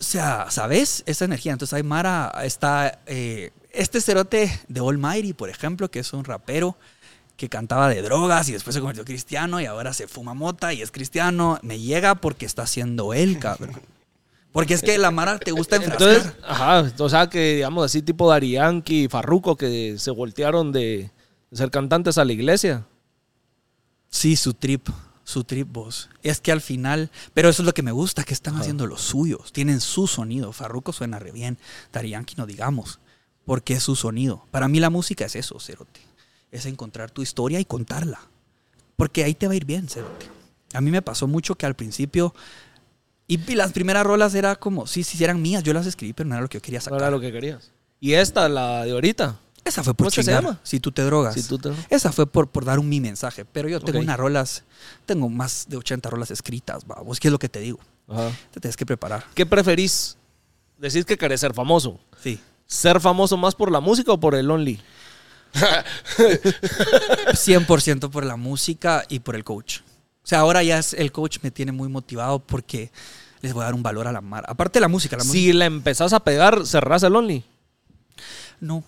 o 0.00 0.02
sea, 0.02 0.46
¿sabes? 0.50 1.02
Esa 1.04 1.26
energía. 1.26 1.52
Entonces 1.52 1.74
hay 1.74 1.82
Mara, 1.82 2.32
está 2.42 3.00
eh, 3.04 3.50
este 3.70 4.00
cerote 4.00 4.60
de 4.68 4.80
Almighty, 4.80 5.34
por 5.34 5.50
ejemplo, 5.50 5.90
que 5.90 5.98
es 6.00 6.10
un 6.14 6.24
rapero 6.24 6.78
que 7.42 7.48
cantaba 7.48 7.88
de 7.88 8.02
drogas 8.02 8.48
y 8.48 8.52
después 8.52 8.72
se 8.72 8.78
convirtió 8.78 9.04
cristiano 9.04 9.60
y 9.60 9.66
ahora 9.66 9.92
se 9.92 10.06
fuma 10.06 10.32
mota 10.32 10.72
y 10.72 10.80
es 10.80 10.92
cristiano. 10.92 11.58
Me 11.62 11.80
llega 11.80 12.14
porque 12.14 12.46
está 12.46 12.62
haciendo 12.62 13.14
él, 13.14 13.38
cabrón. 13.40 13.80
Porque 14.52 14.74
es 14.74 14.82
que 14.82 14.96
la 14.96 15.10
Mara 15.10 15.40
te 15.40 15.50
gusta 15.50 15.74
enfrascar. 15.74 16.08
Entonces, 16.08 16.32
ajá, 16.46 16.92
o 16.96 17.08
sea 17.08 17.28
que 17.28 17.56
digamos 17.56 17.84
así 17.84 18.00
tipo 18.00 18.30
Dari 18.30 18.52
Yankee 18.52 19.04
y 19.04 19.08
Farruko 19.08 19.56
que 19.56 19.96
se 19.98 20.12
voltearon 20.12 20.70
de 20.70 21.10
ser 21.50 21.72
cantantes 21.72 22.16
a 22.16 22.24
la 22.24 22.32
iglesia. 22.32 22.86
Sí, 24.08 24.36
su 24.36 24.54
trip, 24.54 24.88
su 25.24 25.42
trip 25.42 25.66
voz. 25.68 26.10
Es 26.22 26.40
que 26.40 26.52
al 26.52 26.60
final, 26.60 27.10
pero 27.34 27.48
eso 27.48 27.62
es 27.62 27.66
lo 27.66 27.74
que 27.74 27.82
me 27.82 27.90
gusta, 27.90 28.22
que 28.22 28.34
están 28.34 28.54
haciendo 28.54 28.86
los 28.86 29.00
suyos, 29.00 29.52
tienen 29.52 29.80
su 29.80 30.06
sonido. 30.06 30.52
Farruko 30.52 30.92
suena 30.92 31.18
re 31.18 31.32
bien, 31.32 31.58
Yankee 31.92 32.36
no 32.36 32.46
digamos, 32.46 33.00
porque 33.44 33.74
es 33.74 33.82
su 33.82 33.96
sonido. 33.96 34.46
Para 34.52 34.68
mí 34.68 34.78
la 34.78 34.90
música 34.90 35.24
es 35.24 35.34
eso, 35.34 35.58
Cerote. 35.58 36.11
Es 36.52 36.66
encontrar 36.66 37.10
tu 37.10 37.22
historia 37.22 37.58
y 37.58 37.64
contarla. 37.64 38.20
Porque 38.96 39.24
ahí 39.24 39.34
te 39.34 39.48
va 39.48 39.54
a 39.54 39.56
ir 39.56 39.64
bien, 39.64 39.88
Cerote. 39.88 40.26
A 40.74 40.80
mí 40.80 40.90
me 40.92 41.02
pasó 41.02 41.26
mucho 41.26 41.56
que 41.56 41.66
al 41.66 41.74
principio, 41.74 42.34
y 43.26 43.40
y 43.50 43.54
las 43.56 43.72
primeras 43.72 44.04
rolas 44.06 44.34
era 44.34 44.54
como, 44.56 44.86
sí, 44.86 45.02
sí, 45.02 45.22
eran 45.24 45.42
mías, 45.42 45.62
yo 45.64 45.72
las 45.72 45.86
escribí, 45.86 46.12
pero 46.12 46.28
no 46.28 46.34
era 46.36 46.42
lo 46.42 46.48
que 46.48 46.58
yo 46.58 46.62
quería 46.62 46.78
No 46.78 46.84
sacar. 46.84 47.00
era 47.00 47.10
lo 47.10 47.20
que 47.20 47.32
querías. 47.32 47.72
Y 47.98 48.12
esta, 48.14 48.48
la 48.48 48.84
de 48.84 48.92
ahorita. 48.92 49.38
Esa 49.64 49.84
fue 49.84 49.94
por 49.94 50.06
¿Cómo 50.06 50.10
se 50.10 50.24
llama? 50.24 50.58
Si 50.64 50.80
tú 50.80 50.90
te 50.92 51.02
drogas. 51.02 51.34
Si 51.34 51.44
tú 51.44 51.56
te- 51.56 51.72
Esa 51.88 52.10
fue 52.10 52.26
por, 52.26 52.48
por 52.48 52.64
dar 52.64 52.78
un 52.80 52.88
mi 52.88 53.00
mensaje. 53.00 53.44
Pero 53.44 53.68
yo 53.68 53.80
tengo 53.80 54.00
unas 54.00 54.18
rolas, 54.18 54.64
tengo 55.06 55.28
más 55.28 55.66
de 55.68 55.76
80 55.76 56.10
rolas 56.10 56.30
escritas, 56.32 56.84
vamos. 56.86 57.20
¿Qué 57.20 57.28
es 57.28 57.32
lo 57.32 57.38
que 57.38 57.48
te 57.48 57.60
digo? 57.60 57.78
Ajá. 58.08 58.30
Te 58.50 58.58
tienes 58.60 58.76
que 58.76 58.84
preparar. 58.84 59.24
¿Qué 59.34 59.46
preferís? 59.46 60.16
Decís 60.78 61.04
que 61.04 61.16
querés 61.16 61.40
ser 61.40 61.54
famoso. 61.54 62.00
Sí. 62.20 62.40
¿Ser 62.66 63.00
famoso 63.00 63.36
más 63.36 63.54
por 63.54 63.70
la 63.70 63.78
música 63.78 64.10
o 64.12 64.18
por 64.18 64.34
el 64.34 64.50
Only? 64.50 64.80
100% 65.54 68.10
por 68.10 68.24
la 68.24 68.36
música 68.36 69.04
y 69.08 69.20
por 69.20 69.36
el 69.36 69.44
coach. 69.44 69.80
O 70.24 70.26
sea, 70.26 70.40
ahora 70.40 70.62
ya 70.62 70.78
es, 70.78 70.94
el 70.94 71.12
coach 71.12 71.38
me 71.42 71.50
tiene 71.50 71.72
muy 71.72 71.88
motivado 71.88 72.38
porque 72.38 72.90
les 73.40 73.52
voy 73.52 73.62
a 73.62 73.66
dar 73.66 73.74
un 73.74 73.82
valor 73.82 74.06
a 74.06 74.12
la 74.12 74.20
mar. 74.20 74.44
Aparte 74.48 74.78
de 74.78 74.82
la 74.82 74.88
música, 74.88 75.16
la 75.16 75.24
música. 75.24 75.38
Si 75.38 75.52
la 75.52 75.66
empezás 75.66 76.12
a 76.12 76.20
pegar, 76.20 76.66
cerrás 76.66 77.02
el 77.02 77.16
Only. 77.16 77.44
No, 78.60 78.84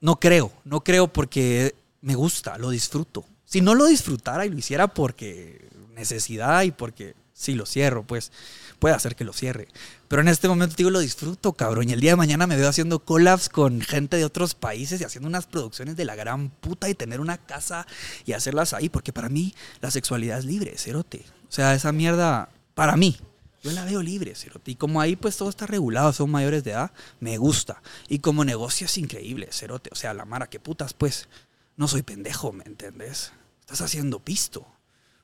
no 0.00 0.16
creo. 0.16 0.50
No 0.64 0.80
creo 0.80 1.08
porque 1.08 1.74
me 2.00 2.14
gusta, 2.14 2.58
lo 2.58 2.70
disfruto. 2.70 3.24
Si 3.44 3.60
no 3.60 3.74
lo 3.74 3.86
disfrutara 3.86 4.46
y 4.46 4.50
lo 4.50 4.58
hiciera 4.58 4.88
porque 4.88 5.68
necesidad 5.94 6.62
y 6.62 6.70
porque 6.70 7.14
sí 7.32 7.54
lo 7.54 7.66
cierro, 7.66 8.02
pues 8.02 8.32
puede 8.78 8.94
hacer 8.94 9.16
que 9.16 9.24
lo 9.24 9.32
cierre. 9.32 9.68
Pero 10.08 10.22
en 10.22 10.28
este 10.28 10.48
momento 10.48 10.74
digo, 10.76 10.90
lo 10.90 11.00
disfruto, 11.00 11.52
cabrón. 11.52 11.88
Y 11.88 11.92
el 11.92 12.00
día 12.00 12.12
de 12.12 12.16
mañana 12.16 12.46
me 12.46 12.56
veo 12.56 12.68
haciendo 12.68 13.00
collabs 13.00 13.48
con 13.48 13.80
gente 13.80 14.16
de 14.16 14.24
otros 14.24 14.54
países 14.54 15.00
y 15.00 15.04
haciendo 15.04 15.28
unas 15.28 15.46
producciones 15.46 15.96
de 15.96 16.04
la 16.04 16.14
gran 16.14 16.50
puta 16.50 16.88
y 16.88 16.94
tener 16.94 17.20
una 17.20 17.38
casa 17.38 17.86
y 18.24 18.32
hacerlas 18.32 18.72
ahí. 18.72 18.88
Porque 18.88 19.12
para 19.12 19.28
mí 19.28 19.54
la 19.80 19.90
sexualidad 19.90 20.38
es 20.38 20.44
libre, 20.44 20.76
cerote. 20.78 21.24
O 21.48 21.52
sea, 21.52 21.74
esa 21.74 21.92
mierda, 21.92 22.50
para 22.74 22.96
mí, 22.96 23.18
yo 23.62 23.72
la 23.72 23.84
veo 23.84 24.02
libre, 24.02 24.34
cerote. 24.34 24.70
Y 24.70 24.76
como 24.76 25.00
ahí 25.00 25.16
pues 25.16 25.36
todo 25.36 25.48
está 25.48 25.66
regulado, 25.66 26.12
son 26.12 26.30
mayores 26.30 26.64
de 26.64 26.72
edad, 26.72 26.92
me 27.20 27.38
gusta. 27.38 27.82
Y 28.08 28.20
como 28.20 28.44
negocio 28.44 28.86
es 28.86 28.98
increíble, 28.98 29.48
cerote. 29.50 29.90
O 29.92 29.96
sea, 29.96 30.14
la 30.14 30.24
mara, 30.24 30.48
que 30.48 30.60
putas, 30.60 30.94
pues, 30.94 31.28
no 31.76 31.88
soy 31.88 32.02
pendejo, 32.02 32.52
¿me 32.52 32.64
entendés? 32.64 33.32
Estás 33.60 33.80
haciendo 33.80 34.20
pisto. 34.20 34.66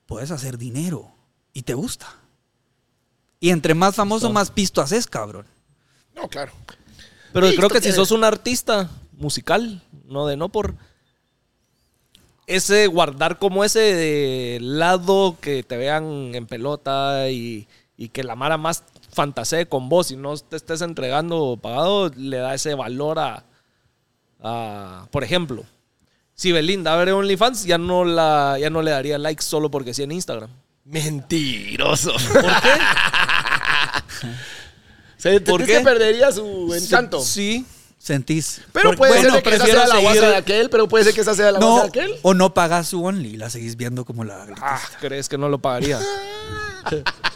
Puedes 0.05 0.31
hacer 0.31 0.57
dinero. 0.57 1.15
Y 1.53 1.63
te 1.63 1.73
gusta. 1.73 2.24
Y 3.45 3.51
entre 3.51 3.73
más 3.75 3.93
famoso, 3.95 4.31
más 4.31 4.49
pisto 4.49 4.81
haces, 4.81 5.05
cabrón. 5.05 5.45
No, 6.15 6.27
claro. 6.27 6.51
Pero 7.33 7.47
creo 7.55 7.69
que 7.69 7.77
si 7.77 7.81
tiene- 7.83 7.95
sos 7.95 8.11
un 8.11 8.23
artista 8.23 8.89
musical, 9.13 9.81
no 10.05 10.25
de 10.25 10.35
no 10.37 10.49
por 10.49 10.73
ese 12.47 12.87
guardar 12.87 13.37
como 13.39 13.63
ese 13.63 13.79
de 13.79 14.59
lado 14.61 15.37
que 15.41 15.63
te 15.63 15.77
vean 15.77 16.33
en 16.35 16.45
pelota 16.47 17.29
y, 17.29 17.67
y 17.97 18.09
que 18.09 18.23
la 18.23 18.35
mara 18.35 18.57
más 18.57 18.83
fantasee 19.11 19.67
con 19.67 19.89
vos 19.89 20.11
y 20.11 20.15
no 20.17 20.35
te 20.37 20.55
estés 20.55 20.81
entregando 20.81 21.57
pagado, 21.61 22.09
le 22.15 22.37
da 22.37 22.53
ese 22.53 22.73
valor 22.75 23.19
a, 23.19 23.43
a- 24.41 25.07
por 25.11 25.23
ejemplo, 25.23 25.65
si 26.33 26.51
Belinda 26.51 26.93
abre 26.93 27.13
OnlyFans, 27.13 27.65
ya 27.65 27.77
no 27.77 28.05
la, 28.05 28.57
ya 28.59 28.69
no 28.69 28.81
le 28.81 28.91
daría 28.91 29.17
likes 29.17 29.43
solo 29.43 29.69
porque 29.71 29.93
sí 29.93 30.03
en 30.03 30.11
Instagram. 30.11 30.49
Mentiroso. 30.83 32.11
¿Por 32.11 32.43
qué? 32.61 32.69
Se, 35.17 35.39
¿Por 35.41 35.59
¿Por 35.59 35.65
qué? 35.65 35.77
qué 35.77 35.79
perdería 35.81 36.31
su 36.31 36.73
encanto? 36.75 37.21
Sí. 37.21 37.65
Sentís. 37.97 38.61
Pero 38.71 38.93
puede 38.93 39.13
bueno, 39.13 39.33
ser 39.33 39.41
que 39.43 39.55
esa 39.55 39.65
sea 39.65 39.75
la 39.87 39.95
seguir- 39.95 40.01
guasa 40.03 40.27
de 40.29 40.35
aquel, 40.35 40.69
pero 40.69 40.87
puede 40.87 41.05
ser 41.05 41.13
que 41.15 41.21
esa 41.21 41.33
sea 41.33 41.51
la 41.51 41.57
no, 41.59 41.71
guasa 41.71 41.83
de 41.83 41.89
aquel. 41.89 42.15
o 42.21 42.35
no 42.35 42.53
pagas 42.53 42.87
su 42.89 43.03
only 43.03 43.29
y 43.29 43.37
la 43.37 43.49
seguís 43.49 43.75
viendo 43.77 44.05
como 44.05 44.23
la. 44.23 44.45
Ah, 44.61 44.79
¿crees 45.01 45.27
que 45.27 45.39
no 45.39 45.49
lo 45.49 45.57
pagaría? 45.57 45.99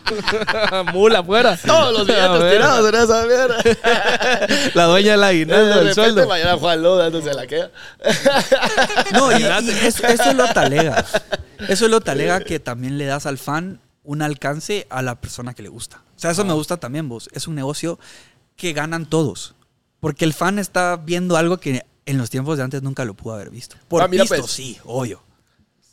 Mula 0.94 1.20
afuera. 1.20 1.58
Todos 1.66 1.94
los 1.98 2.08
billetes 2.08 2.40
ver. 2.40 2.52
tirados 2.54 2.90
en 2.90 2.96
esa 3.02 3.26
mierda. 3.26 3.58
La 4.74 4.84
dueña 4.86 5.12
del 5.12 5.20
De 5.22 5.26
aguinaldo 5.26 5.66
del 5.66 5.74
repente 5.88 5.94
sueldo. 5.94 6.28
mañana 6.28 6.58
Juan 6.58 6.82
Lobo 6.84 6.98
dándose 6.98 7.34
la 7.34 7.48
queda. 7.48 7.72
No, 9.14 9.32
y, 9.32 9.42
y 9.42 9.46
eso, 9.88 10.06
eso 10.08 10.24
es 10.30 10.36
lo 10.36 10.48
talega. 10.54 11.06
Eso 11.68 11.86
es 11.86 11.92
lo 11.92 12.02
talega 12.02 12.40
que 12.42 12.60
también 12.60 12.98
le 12.98 13.06
das 13.06 13.26
al 13.26 13.38
fan 13.38 13.80
un 14.10 14.24
alcance 14.24 14.88
a 14.90 15.04
la 15.04 15.22
persona 15.22 15.54
que 15.54 15.62
le 15.62 15.70
gusta. 15.70 16.02
O 16.16 16.20
sea, 16.20 16.32
eso 16.32 16.44
me 16.44 16.54
gusta 16.54 16.78
también, 16.78 17.08
vos. 17.08 17.30
Es 17.32 17.48
un 17.48 17.54
negocio 17.54 18.00
que 18.56 18.74
ganan 18.74 19.06
todos. 19.06 19.54
Porque 20.00 20.26
el 20.26 20.34
fan 20.34 20.58
está 20.58 20.96
viendo 20.98 21.38
algo 21.38 21.60
que 21.60 21.86
en 22.08 22.18
los 22.18 22.32
tiempos 22.32 22.58
de 22.58 22.64
antes 22.64 22.82
nunca 22.82 23.06
lo 23.06 23.14
pudo 23.14 23.36
haber 23.36 23.52
visto. 23.52 23.76
Por 23.88 24.02
Ah, 24.02 24.08
mira, 24.08 24.24
pisto, 24.24 24.38
pues. 24.38 24.52
sí, 24.52 24.80
obvio. 24.84 25.22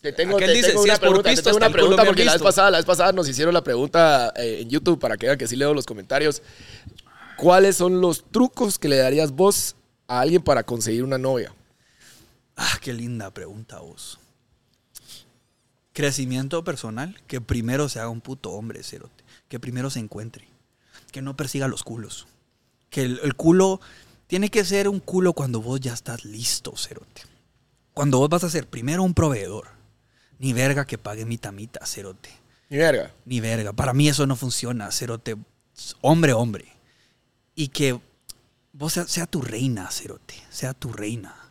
Te 0.00 0.14
tengo, 0.14 0.38
te 0.38 0.50
dice, 0.50 0.68
tengo 0.68 0.82
si 0.82 0.88
una 0.88 0.98
pregunta, 0.98 1.34
te 1.34 1.42
tengo 1.42 1.56
una 1.58 1.68
pregunta 1.68 2.04
porque 2.06 2.24
la 2.24 2.32
vez 2.32 2.42
pasada, 2.42 2.70
la 2.70 2.78
vez 2.78 2.86
pasada 2.86 3.12
nos 3.12 3.28
hicieron 3.28 3.52
la 3.52 3.62
pregunta 3.62 4.32
eh, 4.34 4.60
en 4.62 4.70
YouTube 4.70 4.98
para 4.98 5.18
que 5.18 5.26
vean 5.26 5.36
que 5.36 5.46
sí 5.46 5.54
leo 5.54 5.74
los 5.74 5.84
comentarios. 5.84 6.40
¿Cuáles 7.36 7.76
son 7.76 8.00
los 8.00 8.24
trucos 8.30 8.78
que 8.78 8.88
le 8.88 8.96
darías 8.96 9.32
vos 9.32 9.76
a 10.08 10.20
alguien 10.20 10.40
para 10.40 10.62
conseguir 10.62 11.04
una 11.04 11.18
novia? 11.18 11.52
Ah, 12.56 12.78
qué 12.80 12.94
linda 12.94 13.30
pregunta, 13.30 13.78
vos. 13.80 14.18
Crecimiento 15.96 16.62
personal, 16.62 17.18
que 17.26 17.40
primero 17.40 17.88
se 17.88 18.00
haga 18.00 18.10
un 18.10 18.20
puto 18.20 18.50
hombre, 18.50 18.82
cerote. 18.82 19.24
Que 19.48 19.58
primero 19.58 19.88
se 19.88 19.98
encuentre. 19.98 20.46
Que 21.10 21.22
no 21.22 21.38
persiga 21.38 21.68
los 21.68 21.84
culos. 21.84 22.26
Que 22.90 23.04
el, 23.04 23.18
el 23.22 23.34
culo 23.34 23.80
tiene 24.26 24.50
que 24.50 24.62
ser 24.66 24.90
un 24.90 25.00
culo 25.00 25.32
cuando 25.32 25.62
vos 25.62 25.80
ya 25.80 25.94
estás 25.94 26.26
listo, 26.26 26.76
cerote. 26.76 27.22
Cuando 27.94 28.18
vos 28.18 28.28
vas 28.28 28.44
a 28.44 28.50
ser 28.50 28.68
primero 28.68 29.02
un 29.04 29.14
proveedor. 29.14 29.68
Ni 30.38 30.52
verga 30.52 30.86
que 30.86 30.98
pague 30.98 31.24
mitad 31.24 31.54
mitad, 31.54 31.86
cerote. 31.86 32.28
Ni 32.68 32.76
verga. 32.76 33.14
Ni 33.24 33.40
verga. 33.40 33.72
Para 33.72 33.94
mí 33.94 34.06
eso 34.06 34.26
no 34.26 34.36
funciona, 34.36 34.92
cerote. 34.92 35.38
Hombre, 36.02 36.34
hombre. 36.34 36.66
Y 37.54 37.68
que 37.68 37.98
vos 38.74 38.92
sea, 38.92 39.08
sea 39.08 39.26
tu 39.26 39.40
reina, 39.40 39.90
Cerote, 39.90 40.34
sea 40.50 40.74
tu 40.74 40.92
reina. 40.92 41.45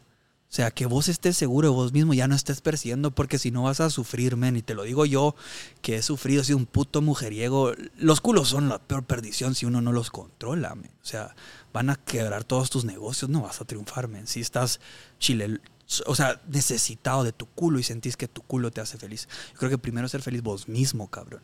O 0.55 0.61
sea, 0.63 0.71
que 0.71 0.85
vos 0.85 1.09
estés 1.09 1.35
seguro 1.35 1.67
de 1.67 1.75
vos 1.75 1.91
mismo, 1.91 2.13
ya 2.13 2.29
no 2.29 2.33
estés 2.33 2.61
persiguiendo, 2.61 3.11
porque 3.11 3.37
si 3.37 3.51
no 3.51 3.63
vas 3.63 3.81
a 3.81 3.89
sufrir, 3.89 4.37
men. 4.37 4.55
Y 4.55 4.61
te 4.61 4.73
lo 4.73 4.83
digo 4.83 5.05
yo, 5.05 5.35
que 5.81 5.97
he 5.97 6.01
sufrido, 6.01 6.41
he 6.41 6.45
sido 6.45 6.57
un 6.57 6.65
puto 6.65 7.01
mujeriego. 7.01 7.73
Los 7.97 8.21
culos 8.21 8.47
son 8.47 8.69
la 8.69 8.79
peor 8.79 9.03
perdición 9.03 9.53
si 9.53 9.65
uno 9.65 9.81
no 9.81 9.91
los 9.91 10.11
controla, 10.11 10.73
men. 10.75 10.93
O 11.03 11.05
sea, 11.05 11.35
van 11.73 11.89
a 11.89 11.97
quebrar 11.97 12.45
todos 12.45 12.69
tus 12.69 12.85
negocios, 12.85 13.29
no 13.29 13.41
vas 13.41 13.59
a 13.59 13.65
triunfar, 13.65 14.07
men. 14.07 14.27
Si 14.27 14.39
estás 14.39 14.79
chile, 15.19 15.59
o 16.05 16.15
sea, 16.15 16.41
necesitado 16.47 17.25
de 17.25 17.33
tu 17.33 17.47
culo 17.47 17.77
y 17.77 17.83
sentís 17.83 18.15
que 18.15 18.29
tu 18.29 18.41
culo 18.41 18.71
te 18.71 18.79
hace 18.79 18.97
feliz. 18.97 19.27
Yo 19.51 19.59
creo 19.59 19.71
que 19.71 19.77
primero 19.77 20.07
ser 20.07 20.21
feliz 20.21 20.41
vos 20.41 20.69
mismo, 20.69 21.11
cabrón. 21.11 21.41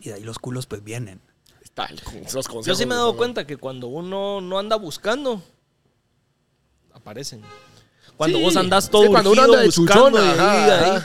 Y 0.00 0.08
de 0.08 0.14
ahí 0.14 0.24
los 0.24 0.40
culos 0.40 0.66
pues 0.66 0.82
vienen. 0.82 1.20
Está, 1.62 1.88
los 1.92 2.02
consejos 2.02 2.66
Yo 2.66 2.74
sí 2.74 2.86
me 2.86 2.94
he 2.94 2.98
dado 2.98 3.16
cuenta 3.16 3.46
que 3.46 3.56
cuando 3.56 3.86
uno 3.86 4.40
no 4.40 4.58
anda 4.58 4.74
buscando, 4.74 5.40
aparecen. 6.92 7.42
Cuando 8.16 8.38
Sí, 8.38 8.44
vos 8.44 8.56
andás 8.56 8.84
sí, 8.84 8.90
todo 8.90 9.06
cuando 9.06 9.30
uno 9.32 9.42
urgido 9.42 9.54
anda 9.54 9.62
de 9.62 9.66
buscando 9.66 10.18
y 10.24 10.28
ahí, 10.28 10.38
ajá, 10.38 10.94
ahí, 10.96 11.02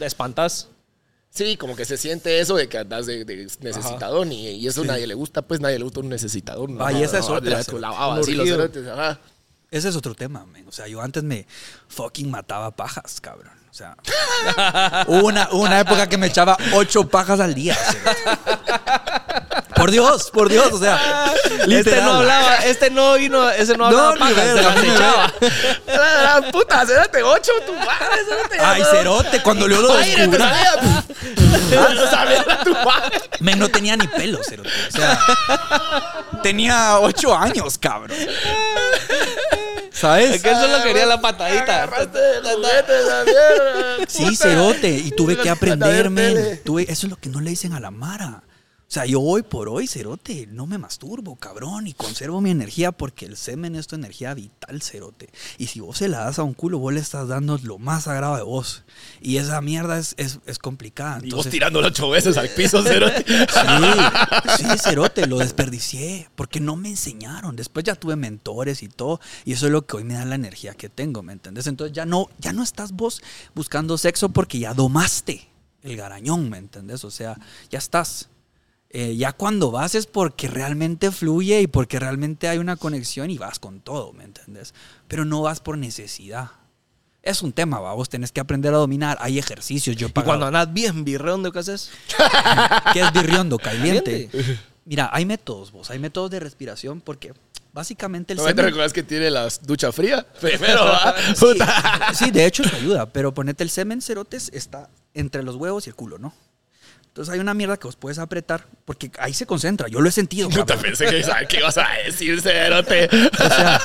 espantás. 0.00 0.68
Sí, 1.30 1.56
como 1.56 1.74
que 1.74 1.84
se 1.86 1.96
siente 1.96 2.40
eso 2.40 2.56
de 2.56 2.68
que 2.68 2.76
andas 2.78 3.06
de, 3.06 3.24
de 3.24 3.48
necesitador 3.60 4.26
y, 4.26 4.48
y 4.48 4.66
eso 4.66 4.84
nadie 4.84 5.06
le 5.06 5.14
gusta, 5.14 5.40
pues 5.42 5.60
nadie 5.60 5.78
le 5.78 5.84
gusta 5.84 6.00
un 6.00 6.10
necesitador. 6.10 6.68
No, 6.68 6.84
Ah, 6.84 6.92
y 6.92 7.02
esa 7.02 7.18
es 7.18 7.24
otra, 7.28 7.58
de 7.58 7.64
tu 7.64 7.76
sí. 7.76 7.80
lado, 7.80 8.14
Un 8.16 8.24
sí, 8.24 8.32
los 8.32 8.40
urgido. 8.40 8.56
cerotes, 8.58 8.86
ajá. 8.86 9.18
Ese 9.70 9.88
es 9.88 9.96
otro 9.96 10.14
tema, 10.14 10.44
men. 10.44 10.68
O 10.68 10.72
sea, 10.72 10.86
yo 10.86 11.00
antes 11.00 11.22
me 11.22 11.46
fucking 11.88 12.30
mataba 12.30 12.70
pajas, 12.72 13.18
cabrón. 13.22 13.54
O 13.70 13.74
sea, 13.74 13.96
hubo 15.08 15.26
una, 15.28 15.48
hubo 15.50 15.62
una 15.62 15.80
época 15.80 16.06
que 16.06 16.18
me 16.18 16.26
echaba 16.26 16.58
ocho 16.74 17.08
pajas 17.08 17.40
al 17.40 17.54
día. 17.54 17.74
cerote. 17.74 19.01
Por 19.74 19.90
Dios, 19.90 20.30
por 20.30 20.48
Dios, 20.48 20.72
o 20.72 20.78
sea. 20.78 21.32
Este 21.68 22.00
no 22.02 22.14
hablaba, 22.14 22.56
este 22.58 22.90
no 22.90 23.14
vino, 23.14 23.48
ese 23.50 23.76
no 23.76 23.90
No, 23.90 23.98
hablaba 23.98 24.28
ni 24.28 24.34
paja, 24.34 24.74
se 24.74 24.80
ni 24.82 24.88
echaba. 24.94 25.32
La, 25.86 26.40
la 26.40 26.50
puta, 26.50 26.86
cérate 26.86 27.22
ocho, 27.22 27.52
tu 27.66 27.72
madre, 27.74 28.16
cérate. 28.28 28.58
Ay, 28.60 28.82
cerote, 28.90 29.42
cuando 29.42 29.68
yo 29.68 29.80
lo 29.80 29.96
descubrí, 29.96 30.42
men, 33.40 33.58
no 33.58 33.68
tenía 33.68 33.96
ni 33.96 34.06
pelo, 34.06 34.40
cerote. 34.42 34.70
O 34.88 34.90
sea, 34.90 35.18
tenía 36.42 36.98
ocho 37.00 37.36
años, 37.36 37.78
cabrón. 37.78 38.16
¿Sabes? 39.92 40.36
Es 40.36 40.42
que 40.42 40.50
él 40.50 40.56
solo 40.56 40.82
quería 40.82 41.06
la 41.06 41.20
patadita. 41.20 41.88
Sí, 44.08 44.36
cerote. 44.36 44.88
Y 44.90 45.10
tuve 45.12 45.36
que 45.36 45.50
aprender, 45.50 46.06
Andar 46.06 46.06
en 46.06 46.14
tele. 46.14 46.40
men. 46.42 46.60
Tuve, 46.64 46.82
eso 46.84 47.06
es 47.06 47.10
lo 47.10 47.16
que 47.16 47.28
no 47.28 47.40
le 47.40 47.50
dicen 47.50 47.72
a 47.72 47.80
la 47.80 47.90
Mara. 47.90 48.42
O 48.92 48.94
sea, 48.94 49.06
yo 49.06 49.22
hoy 49.22 49.40
por 49.40 49.70
hoy, 49.70 49.86
cerote, 49.86 50.46
no 50.50 50.66
me 50.66 50.76
masturbo, 50.76 51.36
cabrón, 51.36 51.86
y 51.86 51.94
conservo 51.94 52.42
mi 52.42 52.50
energía 52.50 52.92
porque 52.92 53.24
el 53.24 53.38
semen 53.38 53.74
es 53.74 53.86
tu 53.86 53.94
energía 53.94 54.34
vital, 54.34 54.82
cerote. 54.82 55.30
Y 55.56 55.68
si 55.68 55.80
vos 55.80 55.96
se 55.96 56.08
la 56.08 56.26
das 56.26 56.38
a 56.38 56.42
un 56.42 56.52
culo, 56.52 56.78
vos 56.78 56.92
le 56.92 57.00
estás 57.00 57.26
dando 57.26 57.58
lo 57.62 57.78
más 57.78 58.04
sagrado 58.04 58.36
de 58.36 58.42
vos. 58.42 58.82
Y 59.22 59.38
esa 59.38 59.62
mierda 59.62 59.98
es, 59.98 60.12
es, 60.18 60.40
es 60.44 60.58
complicada. 60.58 61.16
Y 61.16 61.20
vos 61.20 61.24
Entonces, 61.24 61.52
tirándolo 61.52 61.88
ocho 61.88 62.10
veces 62.10 62.36
al 62.36 62.50
piso, 62.50 62.82
cérate. 62.82 63.24
Sí, 63.24 64.58
sí, 64.58 64.78
cerote, 64.78 65.26
lo 65.26 65.38
desperdicié 65.38 66.28
porque 66.34 66.60
no 66.60 66.76
me 66.76 66.90
enseñaron. 66.90 67.56
Después 67.56 67.86
ya 67.86 67.94
tuve 67.94 68.16
mentores 68.16 68.82
y 68.82 68.88
todo, 68.88 69.20
y 69.46 69.54
eso 69.54 69.64
es 69.64 69.72
lo 69.72 69.86
que 69.86 69.96
hoy 69.96 70.04
me 70.04 70.12
da 70.12 70.26
la 70.26 70.34
energía 70.34 70.74
que 70.74 70.90
tengo, 70.90 71.22
¿me 71.22 71.32
entendés? 71.32 71.66
Entonces 71.66 71.96
ya 71.96 72.04
no, 72.04 72.28
ya 72.40 72.52
no 72.52 72.62
estás 72.62 72.92
vos 72.92 73.22
buscando 73.54 73.96
sexo 73.96 74.28
porque 74.28 74.58
ya 74.58 74.74
domaste 74.74 75.48
el 75.82 75.96
garañón, 75.96 76.50
¿me 76.50 76.58
entendés? 76.58 77.04
O 77.04 77.10
sea, 77.10 77.38
ya 77.70 77.78
estás. 77.78 78.28
Eh, 78.94 79.16
ya 79.16 79.32
cuando 79.32 79.70
vas 79.70 79.94
es 79.94 80.06
porque 80.06 80.48
realmente 80.48 81.10
fluye 81.10 81.62
y 81.62 81.66
porque 81.66 81.98
realmente 81.98 82.48
hay 82.48 82.58
una 82.58 82.76
conexión 82.76 83.30
y 83.30 83.38
vas 83.38 83.58
con 83.58 83.80
todo, 83.80 84.12
¿me 84.12 84.24
entendés? 84.24 84.74
Pero 85.08 85.24
no 85.24 85.40
vas 85.40 85.60
por 85.60 85.78
necesidad. 85.78 86.50
Es 87.22 87.40
un 87.40 87.52
tema, 87.52 87.80
va, 87.80 87.94
vos 87.94 88.10
tenés 88.10 88.32
que 88.32 88.40
aprender 88.40 88.74
a 88.74 88.76
dominar. 88.76 89.16
Hay 89.20 89.38
ejercicios, 89.38 89.96
yo 89.96 90.08
he 90.08 90.10
Y 90.10 90.22
cuando 90.22 90.44
andas 90.44 90.70
bien 90.72 91.04
birreón, 91.04 91.50
¿qué 91.50 91.58
haces? 91.58 91.90
¿Qué 92.92 93.00
es 93.00 93.12
birriondo? 93.14 93.58
Caliente. 93.58 94.28
Caliente. 94.28 94.60
Mira, 94.84 95.08
hay 95.10 95.24
métodos, 95.24 95.72
vos. 95.72 95.90
Hay 95.90 95.98
métodos 95.98 96.30
de 96.30 96.40
respiración 96.40 97.00
porque 97.00 97.32
básicamente 97.72 98.34
el 98.34 98.38
¿No 98.38 98.42
te 98.44 98.50
semen... 98.50 98.64
recuerdas 98.66 98.92
que 98.92 99.02
tiene 99.02 99.30
la 99.30 99.48
ducha 99.62 99.90
fría? 99.92 100.26
Primero. 100.40 100.84
Sí, 101.34 101.46
sí, 102.14 102.30
de 102.30 102.44
hecho 102.44 102.62
eso 102.62 102.76
ayuda, 102.76 103.06
pero 103.06 103.32
ponete 103.32 103.62
el 103.64 103.70
semen 103.70 104.02
cerotes 104.02 104.50
está 104.52 104.90
entre 105.14 105.42
los 105.42 105.56
huevos 105.56 105.86
y 105.86 105.90
el 105.90 105.96
culo, 105.96 106.18
¿no? 106.18 106.34
Entonces 107.12 107.34
hay 107.34 107.40
una 107.40 107.52
mierda 107.52 107.76
que 107.76 107.86
vos 107.86 107.96
puedes 107.96 108.18
apretar 108.18 108.66
porque 108.86 109.10
ahí 109.18 109.34
se 109.34 109.44
concentra. 109.44 109.86
Yo 109.86 110.00
lo 110.00 110.08
he 110.08 110.12
sentido. 110.12 110.48
Puta, 110.48 110.64
cabrón. 110.64 110.82
pensé 110.84 111.04
que 111.04 111.22
¿sabes 111.22 111.46
qué 111.46 111.58
ibas 111.58 111.76
a 111.76 111.86
decir, 112.06 112.40
cerote. 112.40 113.04
O 113.04 113.48
sea, 113.48 113.80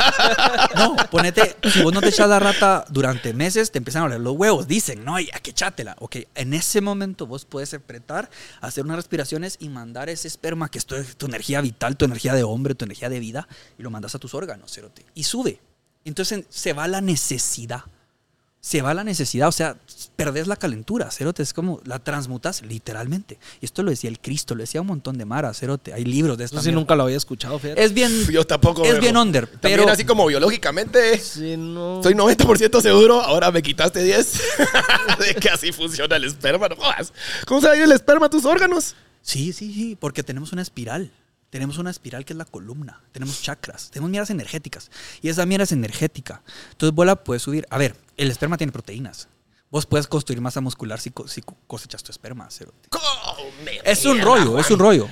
no, 0.77 0.95
ponete, 1.11 1.57
si 1.69 1.81
vos 1.81 1.93
no 1.93 1.99
te 1.99 2.07
echas 2.07 2.29
la 2.29 2.39
rata 2.39 2.85
durante 2.87 3.33
meses, 3.33 3.69
te 3.69 3.79
empiezan 3.79 4.03
a 4.03 4.05
oler 4.05 4.21
los 4.21 4.33
huevos. 4.37 4.65
Dicen, 4.65 5.03
no, 5.03 5.19
ya 5.19 5.37
que 5.41 5.51
echátela. 5.51 5.97
Ok, 5.99 6.15
en 6.35 6.53
ese 6.53 6.79
momento 6.79 7.27
vos 7.27 7.43
puedes 7.43 7.73
apretar, 7.73 8.29
hacer 8.61 8.85
unas 8.85 8.95
respiraciones 8.95 9.57
y 9.59 9.67
mandar 9.67 10.07
ese 10.07 10.29
esperma, 10.29 10.69
que 10.69 10.77
es 10.77 10.85
tu, 10.85 10.95
tu 11.03 11.25
energía 11.25 11.59
vital, 11.59 11.97
tu 11.97 12.05
energía 12.05 12.33
de 12.33 12.43
hombre, 12.43 12.75
tu 12.75 12.85
energía 12.85 13.09
de 13.09 13.19
vida, 13.19 13.49
y 13.77 13.83
lo 13.83 13.89
mandas 13.89 14.15
a 14.15 14.19
tus 14.19 14.35
órganos, 14.35 14.71
cerote. 14.71 15.05
Y 15.15 15.25
sube. 15.25 15.59
Entonces 16.05 16.45
se 16.47 16.71
va 16.71 16.87
la 16.87 17.01
necesidad. 17.01 17.81
Se 18.59 18.81
va 18.81 18.93
la 18.93 19.03
necesidad, 19.05 19.47
o 19.47 19.51
sea, 19.51 19.77
perdés 20.17 20.47
la 20.47 20.55
calentura, 20.57 21.09
cerote, 21.11 21.41
es 21.43 21.53
como 21.53 21.79
la 21.85 21.99
transmutas 21.99 22.63
literalmente. 22.63 23.39
Y 23.61 23.65
esto 23.65 23.81
lo 23.84 23.91
decía 23.91 24.09
el 24.09 24.19
Cristo, 24.19 24.55
lo 24.55 24.61
decía 24.61 24.81
un 24.81 24.88
montón 24.88 25.17
de 25.17 25.23
Mara, 25.25 25.53
cerote. 25.53 25.93
Hay 25.93 26.03
libros 26.03 26.38
de 26.38 26.43
esta 26.45 26.57
Eso 26.57 26.63
sí 26.63 26.69
mierda. 26.69 26.81
nunca 26.81 26.95
lo 26.95 27.03
había 27.03 27.15
escuchado, 27.15 27.59
fíjate. 27.59 27.81
Es 27.81 27.93
bien, 27.93 28.11
Yo 28.31 28.45
tampoco. 28.45 28.84
es 28.84 28.99
bien 28.99 29.15
under, 29.15 29.47
También 29.47 29.79
pero 29.79 29.89
así 29.91 30.03
como 30.03 30.25
biológicamente, 30.25 31.17
Sí, 31.19 31.55
no. 31.55 32.01
soy 32.03 32.13
90% 32.13 32.81
seguro, 32.81 33.21
ahora 33.21 33.51
me 33.51 33.61
quitaste 33.61 34.03
10 34.03 34.41
de 35.19 35.35
que 35.35 35.49
así 35.49 35.71
funciona 35.71 36.15
el 36.17 36.25
esperma. 36.25 36.67
No 36.67 36.75
jodas. 36.75 37.13
¿Cómo 37.45 37.61
se 37.61 37.67
va 37.67 37.73
a 37.73 37.77
ir 37.77 37.84
el 37.84 37.91
esperma 37.93 38.25
a 38.25 38.29
tus 38.29 38.43
órganos? 38.43 38.95
Sí, 39.21 39.53
sí, 39.53 39.71
sí, 39.73 39.95
porque 39.97 40.23
tenemos 40.23 40.51
una 40.51 40.61
espiral. 40.63 41.11
Tenemos 41.49 41.78
una 41.78 41.90
espiral 41.91 42.26
que 42.26 42.34
es 42.34 42.38
la 42.38 42.45
columna. 42.45 43.02
Tenemos 43.14 43.41
chakras. 43.41 43.90
Tenemos 43.90 44.10
mierdas 44.11 44.30
energéticas. 44.30 44.91
Y 45.22 45.30
esa 45.30 45.45
mierda 45.45 45.64
es 45.64 45.72
energética. 45.72 46.41
Entonces 46.72 46.94
vos 46.94 47.06
la 47.06 47.15
puedes 47.24 47.41
subir. 47.44 47.65
A 47.69 47.78
ver, 47.78 47.95
el 48.18 48.30
esperma 48.30 48.57
tiene 48.57 48.74
proteínas. 48.74 49.30
Vos 49.69 49.86
puedes 49.86 50.07
construir 50.07 50.40
masa 50.41 50.61
muscular 50.61 50.99
si, 50.99 51.11
co- 51.11 51.28
si 51.28 51.41
co- 51.41 51.57
cosechas 51.68 52.02
tu 52.03 52.11
esperma. 52.11 52.48
Es 53.84 54.06
un 54.06 54.22
rollo, 54.22 54.60
es 54.60 54.69
un 54.72 54.80
rollo. 54.80 55.10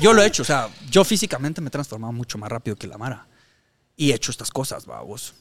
Yo 0.00 0.12
lo 0.12 0.22
he 0.22 0.26
hecho. 0.26 0.42
O 0.42 0.44
sea, 0.44 0.68
yo 0.90 1.04
físicamente 1.04 1.60
me 1.60 1.68
he 1.68 1.70
transformado 1.70 2.12
mucho 2.12 2.38
más 2.38 2.50
rápido 2.50 2.76
que 2.76 2.86
la 2.86 2.98
Mara. 2.98 3.26
Y 3.96 4.10
he 4.10 4.14
hecho 4.14 4.30
estas 4.30 4.50
cosas, 4.50 4.88
va, 4.88 5.00
vos. 5.02 5.34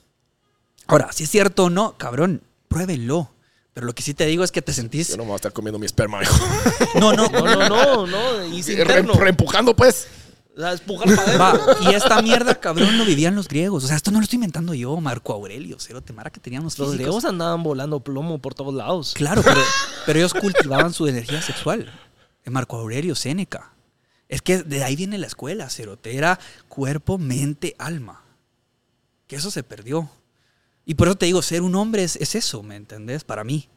Ahora, 0.88 1.12
si 1.12 1.24
es 1.24 1.30
cierto 1.30 1.66
o 1.66 1.70
no, 1.70 1.98
cabrón, 1.98 2.42
pruébenlo. 2.68 3.32
Pero 3.74 3.88
lo 3.88 3.94
que 3.94 4.02
sí 4.04 4.14
te 4.14 4.26
digo 4.26 4.44
es 4.46 4.52
que 4.54 4.62
te 4.62 4.72
sentís... 4.72 5.10
Yo 5.10 5.18
no 5.18 5.24
me 5.24 5.28
voy 5.30 5.34
a 5.34 5.36
estar 5.38 5.52
comiendo 5.52 5.78
mi 5.78 5.86
esperma, 5.86 6.24
hijo. 6.24 6.34
No, 7.00 7.12
no, 7.14 7.28
No, 7.30 7.42
no, 7.44 7.68
no, 7.68 8.08
no. 8.08 8.46
Y 8.46 8.62
Re- 8.84 9.02
reempujando, 9.02 9.76
pues. 9.76 10.08
O 10.56 10.60
sea, 10.60 10.72
empujar 10.72 11.16
para 11.16 11.22
adentro. 11.22 11.84
Va, 11.84 11.92
y 11.92 11.96
esta 11.96 12.22
mierda, 12.22 12.56
cabrón, 12.56 12.98
lo 12.98 13.06
vivían 13.06 13.36
los 13.36 13.48
griegos. 13.48 13.84
O 13.84 13.88
sea, 13.88 13.98
esto 13.98 14.12
no 14.12 14.20
lo 14.20 14.24
estoy 14.24 14.38
inventando 14.38 14.74
yo, 14.74 14.96
Marco 15.02 15.34
Aurelio, 15.34 15.78
cero 15.80 16.02
temara 16.02 16.30
que 16.30 16.40
tenían 16.40 16.64
los 16.64 16.80
Los 16.80 16.94
griegos 16.94 17.26
andaban 17.26 17.62
volando 17.62 18.00
plomo 18.00 18.40
por 18.40 18.54
todos 18.54 18.74
lados. 18.74 19.14
Claro, 19.16 19.42
pero, 19.44 19.60
pero 20.06 20.20
ellos 20.20 20.34
cultivaban 20.34 20.94
su 20.94 21.08
energía 21.08 21.42
sexual. 21.42 21.92
Eh, 22.46 22.50
Marco 22.50 22.78
Aurelio, 22.78 23.16
Séneca. 23.16 23.74
Es 24.30 24.42
que 24.42 24.64
de 24.64 24.84
ahí 24.84 24.96
viene 24.96 25.18
la 25.18 25.28
escuela, 25.28 25.70
cerote. 25.70 26.16
Era 26.16 26.40
cuerpo, 26.70 27.18
mente, 27.18 27.76
alma. 27.78 28.24
Que 29.28 29.36
eso 29.36 29.52
se 29.52 29.64
perdió. 29.64 30.10
Y 30.86 30.96
por 30.96 31.08
eso 31.08 31.18
te 31.18 31.26
digo, 31.26 31.42
ser 31.42 31.64
un 31.64 31.76
hombre 31.76 32.04
es, 32.04 32.16
es 32.16 32.36
eso, 32.36 32.64
¿me 32.64 32.76
entendés? 32.76 33.24
Para 33.24 33.44
mí. 33.44 33.68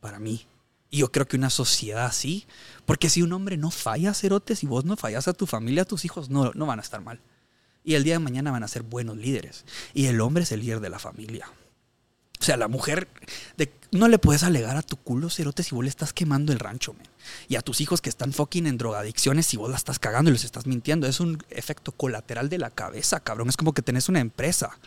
Para 0.00 0.18
mí. 0.18 0.46
Y 0.92 0.98
yo 0.98 1.10
creo 1.10 1.26
que 1.26 1.38
una 1.38 1.48
sociedad 1.48 2.04
así. 2.04 2.46
Porque 2.84 3.08
si 3.08 3.22
un 3.22 3.32
hombre 3.32 3.56
no 3.56 3.70
falla, 3.70 4.12
cerote, 4.12 4.54
si 4.54 4.66
vos 4.66 4.84
no 4.84 4.96
fallas 4.98 5.26
a 5.26 5.32
tu 5.32 5.46
familia, 5.46 5.82
a 5.82 5.86
tus 5.86 6.04
hijos 6.04 6.28
no, 6.28 6.52
no 6.54 6.66
van 6.66 6.78
a 6.78 6.82
estar 6.82 7.00
mal. 7.00 7.18
Y 7.82 7.94
el 7.94 8.04
día 8.04 8.14
de 8.14 8.18
mañana 8.18 8.50
van 8.50 8.62
a 8.62 8.68
ser 8.68 8.82
buenos 8.82 9.16
líderes. 9.16 9.64
Y 9.94 10.06
el 10.06 10.20
hombre 10.20 10.42
es 10.42 10.52
el 10.52 10.60
líder 10.60 10.80
de 10.80 10.90
la 10.90 10.98
familia. 10.98 11.50
O 12.38 12.44
sea, 12.44 12.58
la 12.58 12.68
mujer, 12.68 13.08
no 13.90 14.06
le 14.08 14.18
puedes 14.18 14.42
alegar 14.42 14.76
a 14.76 14.82
tu 14.82 14.96
culo, 14.98 15.30
cerote, 15.30 15.62
si 15.62 15.74
vos 15.74 15.82
le 15.82 15.88
estás 15.88 16.12
quemando 16.12 16.52
el 16.52 16.58
rancho, 16.58 16.92
man. 16.92 17.06
Y 17.48 17.56
a 17.56 17.62
tus 17.62 17.80
hijos 17.80 18.02
que 18.02 18.10
están 18.10 18.34
fucking 18.34 18.66
en 18.66 18.76
drogadicciones, 18.76 19.46
si 19.46 19.56
vos 19.56 19.70
la 19.70 19.76
estás 19.76 19.98
cagando 19.98 20.28
y 20.28 20.34
los 20.34 20.44
estás 20.44 20.66
mintiendo. 20.66 21.06
Es 21.06 21.20
un 21.20 21.42
efecto 21.48 21.92
colateral 21.92 22.50
de 22.50 22.58
la 22.58 22.68
cabeza, 22.68 23.20
cabrón. 23.20 23.48
Es 23.48 23.56
como 23.56 23.72
que 23.72 23.80
tenés 23.80 24.10
una 24.10 24.20
empresa, 24.20 24.78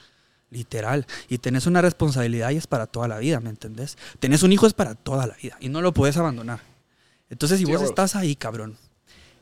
literal. 0.50 1.06
Y 1.30 1.38
tenés 1.40 1.66
una 1.68 1.82
responsabilidad 1.82 2.52
y 2.52 2.58
es 2.58 2.68
para 2.68 2.88
toda 2.88 3.08
la 3.08 3.18
vida, 3.18 3.40
¿me 3.40 3.50
entendés? 3.50 3.98
Tenés 4.20 4.44
un 4.44 4.52
hijo 4.52 4.68
es 4.68 4.74
para 4.74 4.96
toda 4.96 5.28
la 5.28 5.36
vida 5.36 5.58
y 5.60 5.70
no 5.70 5.82
lo 5.82 5.94
puedes 5.94 6.18
abandonar. 6.18 6.60
Entonces, 7.30 7.60
si 7.60 7.66
Sí, 7.66 7.72
vos 7.72 7.82
estás 7.82 8.16
ahí, 8.16 8.36
cabrón, 8.36 8.78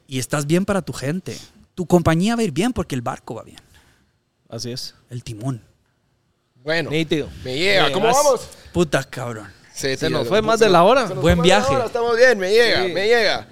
y 0.07 0.19
estás 0.19 0.47
bien 0.47 0.65
para 0.65 0.81
tu 0.81 0.93
gente, 0.93 1.37
tu 1.75 1.85
compañía 1.85 2.35
va 2.35 2.41
a 2.41 2.45
ir 2.45 2.51
bien 2.51 2.71
porque 2.73 2.95
el 2.95 3.01
barco 3.01 3.35
va 3.35 3.43
bien. 3.43 3.59
Así 4.49 4.71
es. 4.71 4.95
El 5.09 5.23
timón. 5.23 5.61
Bueno, 6.63 6.89
Nítido. 6.91 7.29
me 7.43 7.57
llega. 7.57 7.91
¿Cómo 7.91 8.07
Llegas. 8.07 8.23
vamos? 8.23 8.49
Puta, 8.71 9.03
cabrón. 9.03 9.51
Sí, 9.73 9.97
Se 9.97 10.09
nos 10.09 10.27
fue 10.27 10.37
se 10.37 10.41
más 10.43 10.59
de 10.59 10.69
la 10.69 10.83
hora. 10.83 11.05
Buen 11.05 11.41
viaje. 11.41 11.75
hora, 11.75 11.85
Estamos 11.85 12.15
bien, 12.15 12.37
me 12.37 12.51
llega, 12.51 12.85
Sí. 12.85 12.91
me 12.93 13.07
llega. 13.07 13.47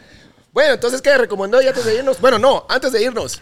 Bueno, 0.53 0.73
entonces, 0.75 1.01
¿qué 1.01 1.17
recomendó 1.17 1.61
ya 1.61 1.69
antes 1.69 1.83
de 1.83 1.95
irnos? 1.95 2.21
Bueno, 2.21 2.37
no, 2.37 2.65
antes 2.69 2.91
de 2.91 3.01
irnos. 3.03 3.41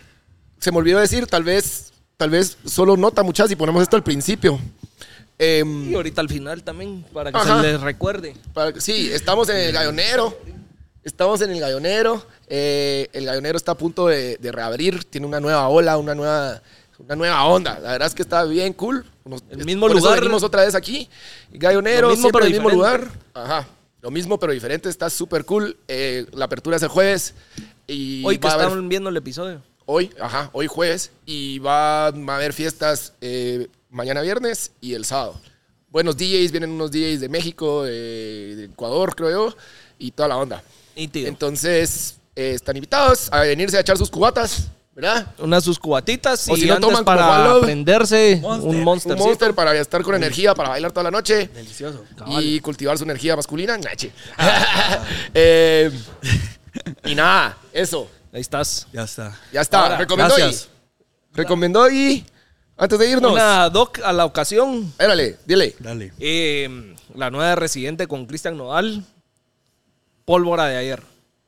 Se 0.59 0.71
me 0.71 0.77
olvidó 0.77 0.99
decir, 0.99 1.27
tal 1.27 1.43
vez, 1.43 1.88
tal 2.19 2.29
vez 2.29 2.57
solo 2.65 2.97
nota 2.97 3.23
muchas 3.23 3.47
si 3.47 3.55
ponemos 3.55 3.81
esto 3.81 3.95
al 3.95 4.03
principio. 4.03 4.59
Em, 5.37 5.89
Y 5.89 5.95
ahorita 5.95 6.19
al 6.19 6.27
final 6.27 6.61
también, 6.63 7.05
para 7.13 7.31
que 7.31 7.37
Ajá. 7.37 7.61
se 7.61 7.67
les 7.71 7.79
recuerde. 7.79 8.35
para- 8.53 8.77
sí, 8.81 9.09
estamos 9.13 9.47
en 9.47 9.55
el 9.55 9.71
gallonero. 9.71 10.37
Estamos 11.01 11.39
en 11.41 11.51
el 11.51 11.59
gallonero. 11.61 12.21
eh, 12.51 13.07
el 13.13 13.25
gallonero 13.25 13.55
está 13.57 13.71
a 13.71 13.77
punto 13.77 14.07
de, 14.07 14.35
de 14.37 14.51
reabrir. 14.51 15.03
Tiene 15.05 15.25
una 15.27 15.39
nueva 15.39 15.69
ola, 15.69 15.97
una 15.97 16.13
nueva, 16.13 16.61
una 16.97 17.15
nueva 17.15 17.45
onda. 17.45 17.79
La 17.79 17.91
verdad 17.93 18.07
es 18.07 18.13
que 18.15 18.23
está 18.23 18.43
bien 18.43 18.73
cool. 18.73 19.05
Nos- 19.23 19.43
El 19.49 19.63
mismo 19.63 19.87
por 19.87 19.91
eso 19.95 19.99
lugar. 20.07 20.19
venimos 20.19 20.43
otra 20.43 20.65
vez 20.65 20.75
aquí. 20.75 21.07
Gallonero, 21.53 22.09
mismo, 22.09 22.23
siempre 22.23 22.47
el 22.47 22.51
mismo 22.51 22.69
lugar. 22.69 23.07
Ajá. 23.33 23.65
Lo 24.01 24.11
mismo, 24.11 24.37
pero 24.39 24.51
diferente. 24.51 24.89
Está 24.89 25.09
súper 25.09 25.45
cool. 25.45 25.77
Eh, 25.87 26.25
la 26.33 26.45
apertura 26.45 26.75
es 26.75 26.83
el 26.83 26.89
jueves. 26.89 27.33
Y 27.87 28.23
Hoy 28.25 28.37
que 28.39 28.47
haber- 28.49 28.67
están 28.67 28.89
viendo 28.89 29.09
el 29.09 29.15
episodio. 29.17 29.61
Hoy, 29.91 30.11
ajá, 30.21 30.51
hoy 30.53 30.67
jueves. 30.67 31.09
Y 31.25 31.57
va, 31.57 32.05
a 32.05 32.09
haber 32.09 32.53
fiestas 32.53 33.13
eh, 33.21 33.69
mañana 33.89 34.21
viernes 34.21 34.71
y 34.81 34.93
el 34.93 35.03
sábado. 35.03 35.41
Buenos 35.89 36.15
DJs, 36.15 36.51
vienen 36.51 36.69
unos 36.69 36.91
DJs 36.91 37.21
de 37.21 37.27
México, 37.27 37.85
eh, 37.87 38.53
de 38.55 38.65
Ecuador, 38.65 39.15
creo 39.15 39.31
yo, 39.31 39.57
y 39.97 40.11
toda 40.11 40.29
la 40.29 40.37
onda. 40.37 40.61
Entonces, 40.95 42.17
eh, 42.35 42.51
están 42.53 42.77
invitados 42.77 43.29
a 43.31 43.39
venirse 43.39 43.77
a 43.77 43.79
echar 43.79 43.97
sus 43.97 44.11
cubatas, 44.11 44.67
¿verdad? 44.93 45.33
Unas 45.39 45.63
sus 45.63 45.79
cubatitas 45.79 46.47
O 46.49 46.55
y 46.55 46.61
si 46.61 46.67
no 46.67 46.79
toman 46.79 47.03
para 47.03 47.59
prenderse 47.59 48.37
Monster. 48.43 48.69
un 48.69 48.83
monster. 48.83 49.13
Un 49.13 49.17
monster 49.17 49.55
para 49.55 49.75
estar 49.75 50.03
con 50.03 50.13
energía, 50.13 50.53
para 50.53 50.69
bailar 50.69 50.91
toda 50.91 51.05
la 51.05 51.11
noche. 51.11 51.49
Delicioso. 51.51 52.05
Y 52.39 52.59
cultivar 52.59 52.95
su 52.99 53.05
energía 53.05 53.35
masculina. 53.35 53.75
Nache. 53.75 54.11
Eh, 55.33 55.89
y 57.05 57.15
nada, 57.15 57.57
eso. 57.73 58.07
Ahí 58.33 58.41
estás. 58.41 58.87
Ya 58.93 59.03
está. 59.03 59.37
Ya 59.51 59.61
está. 59.61 59.83
Ahora, 59.83 59.97
Recomendó 59.97 60.35
gracias. 60.35 60.69
y. 61.33 61.35
Recomendó 61.37 61.89
y. 61.89 62.25
Antes 62.77 62.97
de 62.99 63.09
irnos. 63.09 63.31
Una 63.33 63.69
doc 63.69 63.99
a 64.03 64.13
la 64.13 64.25
ocasión. 64.25 64.85
Espérale, 64.91 65.37
dile. 65.45 65.75
Dale. 65.79 66.13
eh, 66.19 66.95
la 67.15 67.29
nueva 67.29 67.55
residente 67.55 68.07
con 68.07 68.25
Cristian 68.25 68.55
Nodal. 68.57 69.03
Pólvora 70.25 70.65
de 70.67 70.77
ayer. 70.77 71.01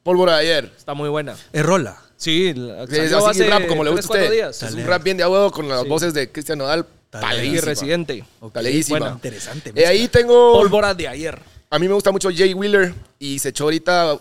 Pólvora 0.03 0.33
de 0.37 0.41
ayer. 0.41 0.73
Está 0.75 0.93
muy 0.93 1.09
buena. 1.09 1.35
Es 1.53 1.63
rola. 1.65 1.97
Sí, 2.17 2.53
la- 2.53 2.85
Sí, 2.87 2.95
salió 2.95 3.27
así 3.27 3.43
rap 3.43 3.67
como 3.67 3.83
le 3.83 3.91
gusta 3.91 4.13
a 4.13 4.17
usted. 4.17 4.31
días. 4.31 4.61
Es 4.63 4.73
un 4.73 4.85
rap 4.85 5.03
bien 5.03 5.17
de 5.17 5.25
huevo 5.25 5.51
con 5.51 5.67
las 5.69 5.83
Sí. 5.83 5.87
voces 5.87 6.13
de 6.13 6.31
Cristian 6.31 6.57
Nodal. 6.57 6.85
Taleísima. 7.09 7.61
residente. 7.65 8.23
Taleísima. 8.53 8.99
Buena. 8.99 9.15
Interesante. 9.15 9.71
Eh, 9.75 9.85
ahí 9.85 10.07
tengo. 10.07 10.53
Pólvora 10.53 10.93
de 10.93 11.07
ayer. 11.07 11.39
A 11.69 11.77
mí 11.79 11.87
me 11.87 11.93
gusta 11.93 12.11
mucho 12.11 12.29
Jay 12.33 12.53
Wheeler 12.53 12.93
y 13.19 13.37
se 13.39 13.49
echó 13.49 13.65
ahorita. 13.65 14.17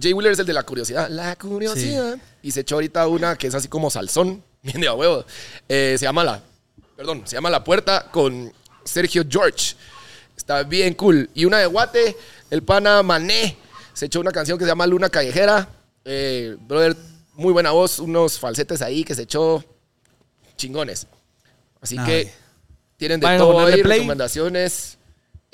Jay 0.00 0.12
Wheeler 0.12 0.32
es 0.32 0.38
el 0.38 0.46
de 0.46 0.52
la 0.52 0.62
curiosidad. 0.62 1.08
La 1.08 1.36
curiosidad. 1.36 2.18
Y 2.42 2.50
se 2.50 2.60
echó 2.60 2.76
ahorita 2.76 3.06
una 3.08 3.36
que 3.36 3.46
es 3.46 3.54
así 3.54 3.68
como 3.68 3.90
salsón, 3.90 4.42
bien 4.62 4.80
de 4.80 4.88
a 4.88 4.94
huevo. 4.94 5.24
Eh, 5.68 5.96
se 5.98 6.04
llama 6.04 6.24
La. 6.24 6.42
Perdón, 6.96 7.22
se 7.24 7.36
llama 7.36 7.50
La 7.50 7.64
Puerta 7.64 8.08
con 8.10 8.52
Sergio 8.84 9.24
George. 9.28 9.74
Está 10.36 10.62
bien 10.62 10.94
cool. 10.94 11.28
Y 11.34 11.44
una 11.44 11.58
de 11.58 11.66
Guate, 11.66 12.16
el 12.50 12.62
pana 12.62 13.02
Mané. 13.02 13.56
Se 13.92 14.06
echó 14.06 14.20
una 14.20 14.32
canción 14.32 14.58
que 14.58 14.64
se 14.64 14.70
llama 14.70 14.86
Luna 14.86 15.08
Callejera. 15.08 15.68
Eh, 16.04 16.56
brother, 16.60 16.96
muy 17.34 17.52
buena 17.52 17.70
voz, 17.70 17.98
unos 17.98 18.38
falsetes 18.38 18.82
ahí 18.82 19.04
que 19.04 19.14
se 19.14 19.22
echó 19.22 19.64
chingones. 20.56 21.06
Así 21.80 21.96
Ay. 21.98 22.06
que 22.06 22.32
tienen 22.96 23.20
de 23.20 23.26
Vayan 23.26 23.38
todo 23.40 23.66
ahí, 23.66 23.82
recomendaciones 23.82 24.98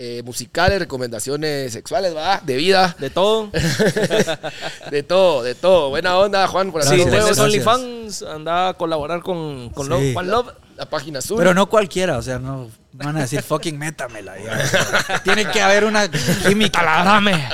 eh, 0.00 0.22
musicales, 0.24 0.78
recomendaciones 0.78 1.72
sexuales, 1.72 2.14
¿va? 2.16 2.40
De 2.44 2.56
vida. 2.56 2.94
De 3.00 3.10
todo. 3.10 3.50
de 4.90 5.02
todo, 5.02 5.42
de 5.42 5.54
todo. 5.54 5.90
Buena 5.90 6.16
onda, 6.18 6.46
Juan, 6.46 6.70
por 6.72 6.82
Si 6.84 6.94
tienes 6.94 7.12
gracias. 7.12 7.38
OnlyFans, 7.40 8.22
anda 8.22 8.68
a 8.68 8.74
colaborar 8.74 9.20
con, 9.22 9.70
con 9.70 9.86
Sí. 9.86 9.90
Love- 9.92 10.12
Juan 10.14 10.30
Love. 10.30 10.48
La 10.76 10.86
página 10.88 11.18
azul. 11.18 11.38
Pero 11.38 11.54
no 11.54 11.68
cualquiera, 11.68 12.18
o 12.18 12.22
sea, 12.22 12.38
no 12.38 12.70
van 12.92 13.16
a 13.16 13.22
decir 13.22 13.42
fucking 13.42 13.76
métamela. 13.76 14.34
ya. 14.38 15.20
Tiene 15.24 15.44
que 15.50 15.60
haber 15.60 15.82
una 15.84 16.08
química. 16.08 16.78
Taladrame. 16.78 17.48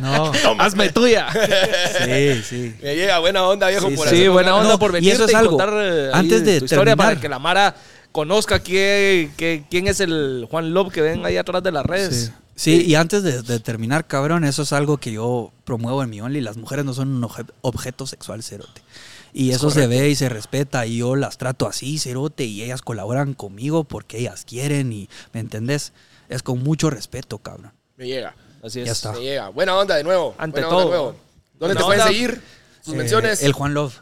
No. 0.00 0.30
Hazme 0.60 0.90
tuya. 0.90 1.26
Sí, 2.04 2.42
sí. 2.48 2.76
Me 2.80 2.94
llega 2.94 3.18
buena 3.18 3.42
onda, 3.48 3.66
viejo, 3.66 3.88
Sí, 3.90 3.96
por 3.96 4.06
sí. 4.08 4.28
Buena 4.28 4.54
onda 4.54 4.68
No, 4.70 4.78
por 4.78 4.90
y 4.90 4.94
venirte 4.94 5.16
eso 5.16 5.24
es 5.24 5.32
y 5.32 5.34
algo. 5.34 5.56
contar 5.58 5.70
eh, 5.74 6.10
Antes 6.14 6.44
de 6.44 6.58
tu 6.60 6.66
historia 6.66 6.92
terminar. 6.94 7.14
para 7.14 7.20
que 7.20 7.28
la 7.28 7.40
Mara 7.40 7.74
conozca 8.12 8.62
qué- 8.62 9.30
qué- 9.36 9.64
quién 9.70 9.86
es 9.88 10.00
el 10.00 10.46
Juan 10.50 10.72
Love 10.74 10.92
que 10.92 11.00
ven 11.02 11.24
ahí 11.24 11.36
atrás 11.36 11.62
de 11.62 11.72
las 11.72 11.84
redes. 11.86 12.26
Sí. 12.26 12.32
Sí, 12.56 12.84
y 12.84 12.94
antes 12.94 13.22
de, 13.22 13.40
de 13.40 13.58
terminar, 13.58 14.06
cabrón, 14.06 14.44
eso 14.44 14.62
es 14.62 14.72
algo 14.74 14.98
que 14.98 15.12
yo 15.12 15.50
promuevo 15.64 16.02
en 16.02 16.10
mi 16.10 16.20
Only. 16.20 16.42
Las 16.42 16.58
mujeres 16.58 16.84
no 16.84 16.92
son 16.92 17.08
un 17.08 17.22
obje- 17.22 17.50
objeto 17.62 18.06
sexual, 18.06 18.42
cerote. 18.42 18.82
Y 19.32 19.52
eso 19.52 19.70
se 19.70 19.86
ve 19.86 20.10
y 20.10 20.14
se 20.14 20.28
respeta. 20.28 20.84
Y 20.84 20.98
yo 20.98 21.16
las 21.16 21.38
trato 21.38 21.66
así, 21.66 21.98
cerote. 21.98 22.44
Y 22.44 22.62
ellas 22.62 22.82
colaboran 22.82 23.32
conmigo 23.32 23.84
porque 23.84 24.18
ellas 24.18 24.44
quieren. 24.44 24.92
Y, 24.92 25.08
¿me 25.32 25.40
entendés? 25.40 25.94
Es 26.28 26.42
con 26.42 26.62
mucho 26.62 26.90
respeto, 26.90 27.38
cabrón. 27.38 27.72
Me 27.96 28.06
llega, 28.06 28.34
Así 28.62 28.80
es. 28.80 28.86
Ya 28.86 28.92
está. 28.92 29.12
me 29.12 29.20
llega. 29.20 29.48
Buena 29.48 29.74
onda 29.78 29.94
de 29.96 30.04
nuevo. 30.04 30.34
Ante 30.36 30.60
buena 30.60 30.68
onda 30.68 30.78
de 30.80 30.84
todo. 30.84 31.02
nuevo. 31.04 31.16
¿Dónde 31.58 31.76
te 31.76 31.82
pueden 31.84 32.02
seguir? 32.06 32.42
Sus 32.84 32.92
Eh, 32.92 32.96
menciones. 32.98 33.42
El 33.42 33.52
Juan 33.54 33.72
Love. 33.72 33.94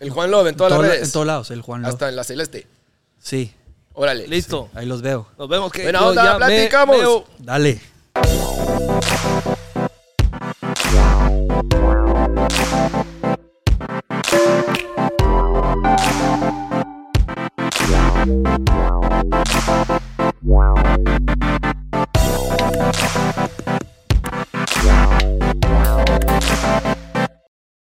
El 0.00 0.08
Juan 0.10 0.30
Love 0.30 0.46
en 0.46 0.56
todas 0.56 0.72
En 0.72 0.78
las 0.78 0.86
todo- 0.86 0.92
redes. 0.94 1.08
En 1.08 1.12
todos 1.12 1.26
lados, 1.26 1.50
el 1.50 1.60
Juan 1.60 1.82
Love. 1.82 1.92
Hasta 1.92 2.08
en 2.08 2.16
la 2.16 2.24
celeste. 2.24 2.66
Sí. 3.28 3.52
Órale. 3.92 4.26
Listo. 4.26 4.70
Ahí 4.72 4.86
los 4.86 5.02
veo. 5.02 5.26
Nos 5.36 5.50
vemos. 5.50 5.70
Que 5.70 5.82
Buena 5.82 6.00
onda, 6.00 6.38
platicamos. 6.38 7.24
Dale. 7.38 7.78